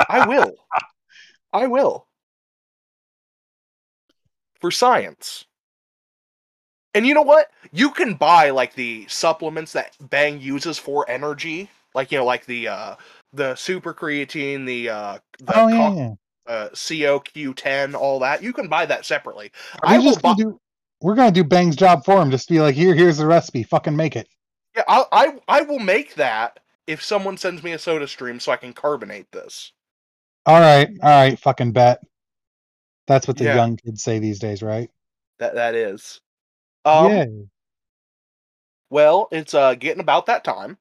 I 0.09 0.27
will. 0.27 0.55
I 1.53 1.67
will. 1.67 2.07
For 4.61 4.71
science. 4.71 5.45
And 6.95 7.07
you 7.07 7.15
know 7.15 7.23
what? 7.23 7.51
You 7.73 7.91
can 7.91 8.15
buy 8.15 8.51
like 8.51 8.75
the 8.75 9.07
supplements 9.09 9.73
that 9.73 9.97
Bang 10.01 10.41
uses 10.41 10.79
for 10.79 11.09
energy, 11.09 11.69
like 11.95 12.13
you 12.13 12.19
know, 12.19 12.25
like 12.25 12.47
the 12.47 12.69
uh 12.69 12.97
the 13.33 13.55
super 13.55 13.95
creatine, 13.95 14.67
the 14.67 14.89
uh 14.91 15.19
the 15.39 15.59
oh 15.59 15.69
yeah, 15.69 15.77
co- 15.77 15.97
yeah. 15.97 16.53
uh 16.53 16.69
COQ10, 16.71 17.95
all 17.95 18.19
that. 18.21 18.43
You 18.43 18.53
can 18.53 18.69
buy 18.69 18.87
that 18.87 19.05
separately. 19.07 19.53
Are 19.83 19.89
I 19.91 19.99
will 19.99 20.17
buy- 20.19 20.35
do? 20.35 20.59
We're 21.01 21.15
gonna 21.15 21.33
do 21.33 21.45
Bang's 21.45 21.77
job 21.77 22.05
for 22.05 22.21
him. 22.23 22.31
Just 22.31 22.49
be 22.49 22.61
like, 22.61 22.75
here, 22.75 22.95
here's 22.95 23.19
the 23.19 23.27
recipe. 23.27 23.63
Fucking 23.65 23.97
make 23.97 24.15
it. 24.17 24.29
Yeah, 24.77 24.85
I 24.89 25.05
I 25.13 25.39
I 25.49 25.63
will 25.63 25.81
make 25.81 26.15
that 26.15 26.61
if 26.87 27.03
someone 27.03 27.37
sends 27.37 27.63
me 27.63 27.73
a 27.73 27.79
soda 27.79 28.07
stream 28.07 28.39
so 28.41 28.53
I 28.53 28.57
can 28.57 28.73
carbonate 28.73 29.31
this. 29.33 29.73
All 30.47 30.61
right, 30.61 30.89
all 31.03 31.09
right. 31.11 31.39
Fucking 31.39 31.73
bet. 31.73 32.01
That's 33.07 33.27
what 33.27 33.37
the 33.37 33.45
Yeah. 33.45 33.57
young 33.57 33.77
kids 33.77 34.03
say 34.03 34.19
these 34.19 34.39
days, 34.39 34.63
right? 34.63 34.91
That 35.39 35.55
that 35.55 35.75
is. 35.75 36.21
Um 36.85 37.11
yeah, 37.13 37.25
well, 38.91 39.29
it's 39.33 39.55
uh 39.55 39.75
getting 39.75 40.01
about 40.01 40.27
that 40.27 40.45
time. 40.45 40.79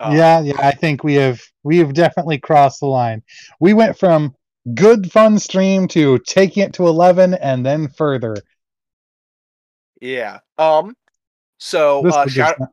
Uh, 0.00 0.12
yeah, 0.14 0.40
yeah. 0.40 0.54
I 0.58 0.72
think 0.72 1.02
we 1.02 1.14
have 1.14 1.40
we 1.64 1.78
have 1.78 1.92
definitely 1.92 2.38
crossed 2.38 2.80
the 2.80 2.86
line. 2.86 3.22
We 3.60 3.74
went 3.74 3.98
from 3.98 4.34
good 4.74 5.10
fun 5.10 5.38
stream 5.38 5.88
to 5.88 6.18
taking 6.20 6.62
it 6.62 6.72
to 6.74 6.86
eleven 6.86 7.34
and 7.34 7.64
then 7.64 7.88
further. 7.88 8.36
Yeah. 10.00 10.40
Um 10.58 10.94
so 11.58 12.06
uh 12.06 12.26
shout 12.28 12.56
just- 12.58 12.70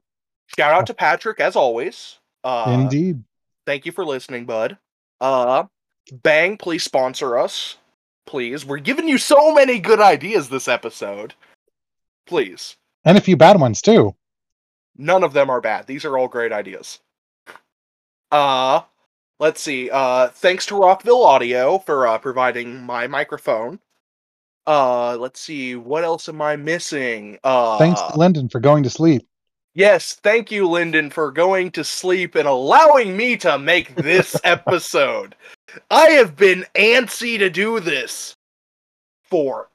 shout 0.58 0.74
out 0.74 0.88
to 0.88 0.94
Patrick 0.94 1.40
as 1.40 1.56
always. 1.56 2.20
Uh 2.44 2.78
indeed. 2.82 3.24
thank 3.66 3.86
you 3.86 3.92
for 3.92 4.06
listening, 4.06 4.46
bud. 4.46 4.78
Uh 5.20 5.66
Bang, 6.12 6.58
please 6.58 6.84
sponsor 6.84 7.38
us. 7.38 7.78
Please. 8.28 8.64
We're 8.64 8.78
giving 8.78 9.08
you 9.08 9.18
so 9.18 9.54
many 9.54 9.80
good 9.80 10.00
ideas 10.00 10.50
this 10.50 10.68
episode. 10.68 11.34
Please. 12.28 12.76
And 13.06 13.18
a 13.18 13.22
few 13.22 13.36
bad 13.36 13.60
ones 13.60 13.82
too. 13.82 14.16
None 14.98 15.24
of 15.24 15.34
them 15.34 15.50
are 15.50 15.62
bad. 15.62 15.88
These 15.88 16.06
are 16.06 16.18
all 16.18 16.28
great 16.28 16.52
ideas. 16.52 17.00
Uh 18.32 18.82
let's 19.40 19.62
see. 19.62 19.90
Uh 19.90 20.30
thanks 20.30 20.66
to 20.68 20.76
Rockville 20.80 21.24
Audio 21.24 21.80
for 21.80 22.08
uh 22.08 22.18
providing 22.18 22.82
my 22.82 23.08
microphone. 23.08 23.80
Uh 24.68 25.18
let's 25.18 25.40
see. 25.40 25.76
What 25.76 26.04
else 26.04 26.28
am 26.30 26.42
I 26.42 26.56
missing? 26.56 27.40
Uh 27.44 27.78
Thanks 27.78 28.02
to 28.02 28.18
Lyndon 28.18 28.50
for 28.50 28.60
going 28.60 28.84
to 28.84 28.90
sleep. 28.90 29.28
Yes, 29.78 30.14
thank 30.24 30.52
you, 30.52 30.70
Lyndon, 30.70 31.10
for 31.10 31.34
going 31.34 31.70
to 31.72 31.84
sleep 31.84 32.36
and 32.36 32.48
allowing 32.48 33.18
me 33.18 33.36
to 33.38 33.60
make 33.60 33.94
this 33.96 34.40
episode. 34.46 35.36
I 35.92 36.12
have 36.12 36.38
been 36.38 36.66
antsy 36.76 37.38
to 37.38 37.50
do 37.50 37.82
this 37.82 38.38
forever. 39.24 39.68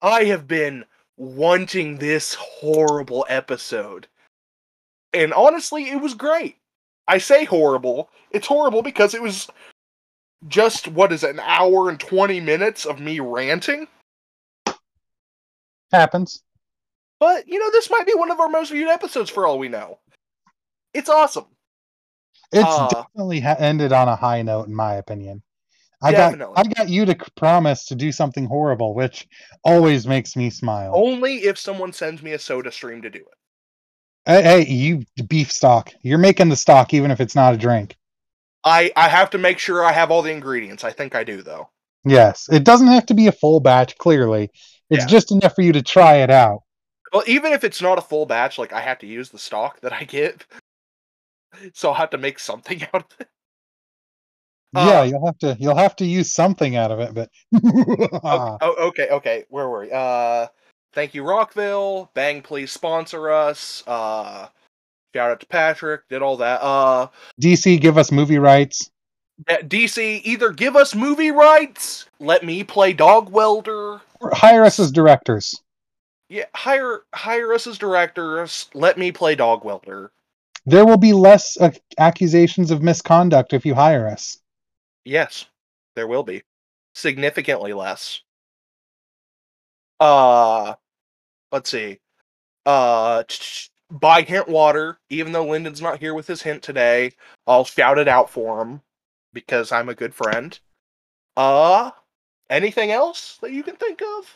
I 0.00 0.24
have 0.24 0.48
been 0.48 0.86
wanting 1.18 1.98
this 1.98 2.32
horrible 2.34 3.26
episode. 3.28 4.06
And 5.16 5.32
honestly, 5.32 5.88
it 5.88 6.00
was 6.00 6.14
great. 6.14 6.56
I 7.08 7.18
say 7.18 7.44
horrible. 7.44 8.10
It's 8.30 8.46
horrible 8.46 8.82
because 8.82 9.14
it 9.14 9.22
was 9.22 9.48
just, 10.48 10.88
what 10.88 11.12
is 11.12 11.24
it, 11.24 11.30
an 11.30 11.40
hour 11.40 11.88
and 11.88 11.98
20 11.98 12.40
minutes 12.40 12.84
of 12.84 13.00
me 13.00 13.20
ranting? 13.20 13.88
Happens. 15.90 16.42
But, 17.18 17.48
you 17.48 17.58
know, 17.58 17.70
this 17.70 17.88
might 17.88 18.06
be 18.06 18.14
one 18.14 18.30
of 18.30 18.40
our 18.40 18.48
most 18.48 18.72
viewed 18.72 18.88
episodes 18.88 19.30
for 19.30 19.46
all 19.46 19.58
we 19.58 19.68
know. 19.68 19.98
It's 20.92 21.08
awesome. 21.08 21.46
It's 22.52 22.64
Uh, 22.64 22.88
definitely 22.88 23.40
ha- 23.40 23.56
ended 23.58 23.92
on 23.92 24.08
a 24.08 24.16
high 24.16 24.42
note, 24.42 24.66
in 24.66 24.74
my 24.74 24.94
opinion. 24.94 25.42
I 26.02 26.12
Definitely. 26.12 26.54
got 26.56 26.66
I 26.66 26.68
got 26.74 26.88
you 26.90 27.06
to 27.06 27.16
promise 27.36 27.86
to 27.86 27.94
do 27.94 28.12
something 28.12 28.44
horrible, 28.44 28.94
which 28.94 29.26
always 29.64 30.06
makes 30.06 30.36
me 30.36 30.50
smile. 30.50 30.92
Only 30.94 31.44
if 31.44 31.58
someone 31.58 31.92
sends 31.94 32.22
me 32.22 32.32
a 32.32 32.38
soda 32.38 32.70
stream 32.70 33.00
to 33.02 33.08
do 33.08 33.20
it. 33.20 33.38
Hey, 34.26 34.42
hey, 34.42 34.66
you 34.66 35.04
beef 35.26 35.50
stock. 35.52 35.92
You're 36.02 36.18
making 36.18 36.48
the 36.48 36.56
stock, 36.56 36.92
even 36.92 37.10
if 37.10 37.20
it's 37.20 37.34
not 37.34 37.54
a 37.54 37.56
drink. 37.56 37.96
I, 38.64 38.92
I 38.96 39.08
have 39.08 39.30
to 39.30 39.38
make 39.38 39.58
sure 39.58 39.82
I 39.82 39.92
have 39.92 40.10
all 40.10 40.20
the 40.20 40.30
ingredients. 40.30 40.84
I 40.84 40.92
think 40.92 41.14
I 41.14 41.24
do, 41.24 41.40
though. 41.42 41.70
Yes, 42.04 42.46
it 42.50 42.64
doesn't 42.64 42.86
have 42.88 43.06
to 43.06 43.14
be 43.14 43.26
a 43.26 43.32
full 43.32 43.60
batch. 43.60 43.98
Clearly, 43.98 44.50
it's 44.90 45.04
Yeah. 45.04 45.06
just 45.06 45.30
enough 45.32 45.54
for 45.54 45.62
you 45.62 45.72
to 45.72 45.82
try 45.82 46.16
it 46.16 46.30
out. 46.30 46.62
Well, 47.12 47.24
even 47.26 47.52
if 47.52 47.64
it's 47.64 47.82
not 47.82 47.98
a 47.98 48.02
full 48.02 48.26
batch, 48.26 48.58
like 48.58 48.72
I 48.72 48.80
have 48.80 48.98
to 49.00 49.06
use 49.08 49.30
the 49.30 49.38
stock 49.40 49.80
that 49.80 49.92
I 49.92 50.04
get. 50.04 50.46
So 51.74 51.88
I'll 51.90 51.94
have 51.94 52.10
to 52.10 52.18
make 52.18 52.38
something 52.38 52.82
out 52.94 53.12
of 53.12 53.20
it. 53.20 53.28
yeah, 54.72 55.02
Uh, 55.02 55.04
you'll 55.04 55.24
have 55.26 55.38
to 55.38 55.56
you'll 55.58 55.76
have 55.76 55.96
to 55.96 56.04
use 56.06 56.32
something 56.32 56.76
out 56.76 56.90
of 56.90 57.00
it, 57.00 57.14
but 57.14 57.30
oh, 58.30 58.40
okay, 58.88 59.08
okay. 59.10 59.44
Where 59.48 59.68
were 59.68 59.80
we? 59.82 59.92
Uh, 59.92 60.46
thank 60.96 61.14
you, 61.14 61.22
Rockville. 61.22 62.10
Bang, 62.14 62.42
please 62.42 62.72
sponsor 62.72 63.30
us. 63.30 63.84
Uh, 63.86 64.48
shout 65.14 65.30
out 65.30 65.40
to 65.40 65.46
Patrick. 65.46 66.08
Did 66.08 66.22
all 66.22 66.38
that. 66.38 66.60
Uh, 66.62 67.08
DC 67.40 67.80
give 67.80 67.98
us 67.98 68.10
movie 68.10 68.38
rights. 68.38 68.90
DC, 69.46 70.22
either 70.24 70.50
give 70.50 70.76
us 70.76 70.94
movie 70.94 71.30
rights, 71.30 72.06
let 72.18 72.42
me 72.42 72.64
play 72.64 72.94
Dog 72.94 73.28
Welder. 73.28 74.00
or 74.18 74.30
Hire 74.32 74.64
us 74.64 74.80
as 74.80 74.90
directors. 74.90 75.54
Yeah, 76.30 76.46
hire 76.54 77.02
hire 77.14 77.52
us 77.52 77.66
as 77.66 77.76
directors. 77.76 78.68
Let 78.72 78.96
me 78.98 79.12
play 79.12 79.34
Dog 79.34 79.62
Welder. 79.62 80.10
There 80.64 80.86
will 80.86 80.96
be 80.96 81.12
less 81.12 81.60
uh, 81.60 81.70
accusations 81.98 82.70
of 82.70 82.82
misconduct 82.82 83.52
if 83.52 83.64
you 83.66 83.74
hire 83.74 84.08
us. 84.08 84.38
Yes, 85.04 85.44
there 85.94 86.08
will 86.08 86.24
be 86.24 86.42
significantly 86.94 87.74
less. 87.74 88.22
Uh, 90.00 90.74
let's 91.52 91.70
see. 91.70 91.98
Uh, 92.64 93.22
buy 93.90 94.22
hint 94.22 94.48
water. 94.48 94.98
Even 95.10 95.32
though 95.32 95.46
Lyndon's 95.46 95.80
not 95.82 96.00
here 96.00 96.14
with 96.14 96.26
his 96.26 96.42
hint 96.42 96.62
today, 96.62 97.12
I'll 97.46 97.64
shout 97.64 97.98
it 97.98 98.08
out 98.08 98.30
for 98.30 98.60
him 98.60 98.80
because 99.32 99.72
I'm 99.72 99.88
a 99.88 99.94
good 99.94 100.14
friend. 100.14 100.58
Uh, 101.36 101.90
anything 102.50 102.90
else 102.90 103.38
that 103.42 103.52
you 103.52 103.62
can 103.62 103.76
think 103.76 104.00
of? 104.02 104.34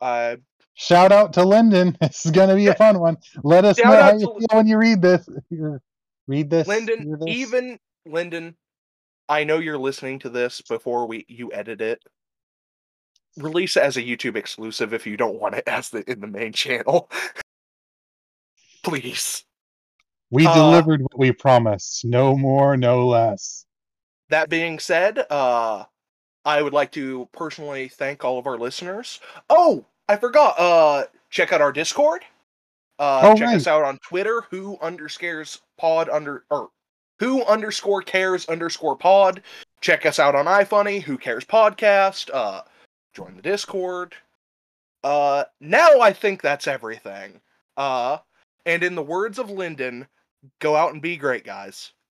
Uh, 0.00 0.36
Shout 0.74 1.10
out 1.10 1.32
to 1.32 1.44
Lyndon. 1.44 1.96
This 2.00 2.24
is 2.26 2.30
going 2.32 2.48
to 2.50 2.54
be 2.54 2.62
Yeah. 2.64 2.70
a 2.70 2.74
fun 2.76 3.00
one. 3.00 3.16
Let 3.42 3.64
us 3.64 3.78
Shout 3.78 3.86
know 3.86 4.00
how 4.02 4.12
you 4.12 4.26
feel 4.38 4.46
when 4.56 4.66
you 4.68 4.78
read 4.78 5.02
this. 5.02 5.28
Read 6.28 6.50
this. 6.50 6.68
Lyndon, 6.68 7.18
this. 7.18 7.20
even 7.26 7.78
Lyndon, 8.06 8.54
I 9.28 9.42
know 9.44 9.58
you're 9.58 9.78
listening 9.78 10.20
to 10.20 10.28
this 10.30 10.60
before 10.60 11.06
we 11.08 11.24
you 11.28 11.50
edit 11.52 11.80
it. 11.80 12.00
Release 13.38 13.76
it 13.76 13.82
as 13.82 13.96
a 13.96 14.02
YouTube 14.02 14.36
exclusive 14.36 14.92
if 14.92 15.06
you 15.06 15.16
don't 15.16 15.40
want 15.40 15.54
it 15.54 15.64
as 15.66 15.90
the 15.90 16.08
in 16.10 16.20
the 16.20 16.26
main 16.26 16.52
channel. 16.52 17.10
Please. 18.82 19.44
we 20.30 20.46
uh, 20.46 20.54
delivered 20.54 21.02
what 21.02 21.18
we 21.18 21.32
promised. 21.32 22.04
No 22.04 22.36
more, 22.36 22.76
no 22.76 23.06
less. 23.06 23.64
That 24.30 24.48
being 24.48 24.78
said, 24.78 25.24
uh 25.30 25.84
I 26.44 26.62
would 26.62 26.72
like 26.72 26.92
to 26.92 27.28
personally 27.32 27.88
thank 27.88 28.24
all 28.24 28.38
of 28.38 28.46
our 28.46 28.56
listeners. 28.58 29.20
Oh, 29.50 29.84
I 30.08 30.16
forgot. 30.16 30.58
Uh 30.58 31.04
check 31.30 31.52
out 31.52 31.60
our 31.60 31.72
Discord. 31.72 32.22
Uh 32.98 33.20
Oh, 33.24 33.36
check 33.36 33.54
us 33.54 33.66
out 33.66 33.84
on 33.84 33.98
Twitter, 33.98 34.42
who 34.50 34.78
underscores 34.80 35.60
pod 35.76 36.08
under 36.08 36.44
or 36.50 36.68
who 37.18 37.44
underscore 37.44 38.02
cares 38.02 38.46
underscore 38.48 38.96
pod. 38.96 39.42
Check 39.80 40.06
us 40.06 40.18
out 40.18 40.34
on 40.34 40.46
iFunny, 40.46 41.02
who 41.02 41.18
cares 41.18 41.44
podcast. 41.44 42.30
Uh 42.32 42.62
join 43.14 43.36
the 43.36 43.42
Discord. 43.42 44.14
Uh 45.04 45.44
now 45.60 46.00
I 46.00 46.12
think 46.12 46.42
that's 46.42 46.66
everything. 46.66 47.40
Uh 47.76 48.18
and 48.66 48.82
in 48.82 48.94
the 48.94 49.02
words 49.02 49.38
of 49.38 49.50
Lyndon, 49.50 50.08
go 50.60 50.76
out 50.76 50.92
and 50.92 51.00
be 51.02 51.16
great, 51.16 51.44
guys. 51.44 51.92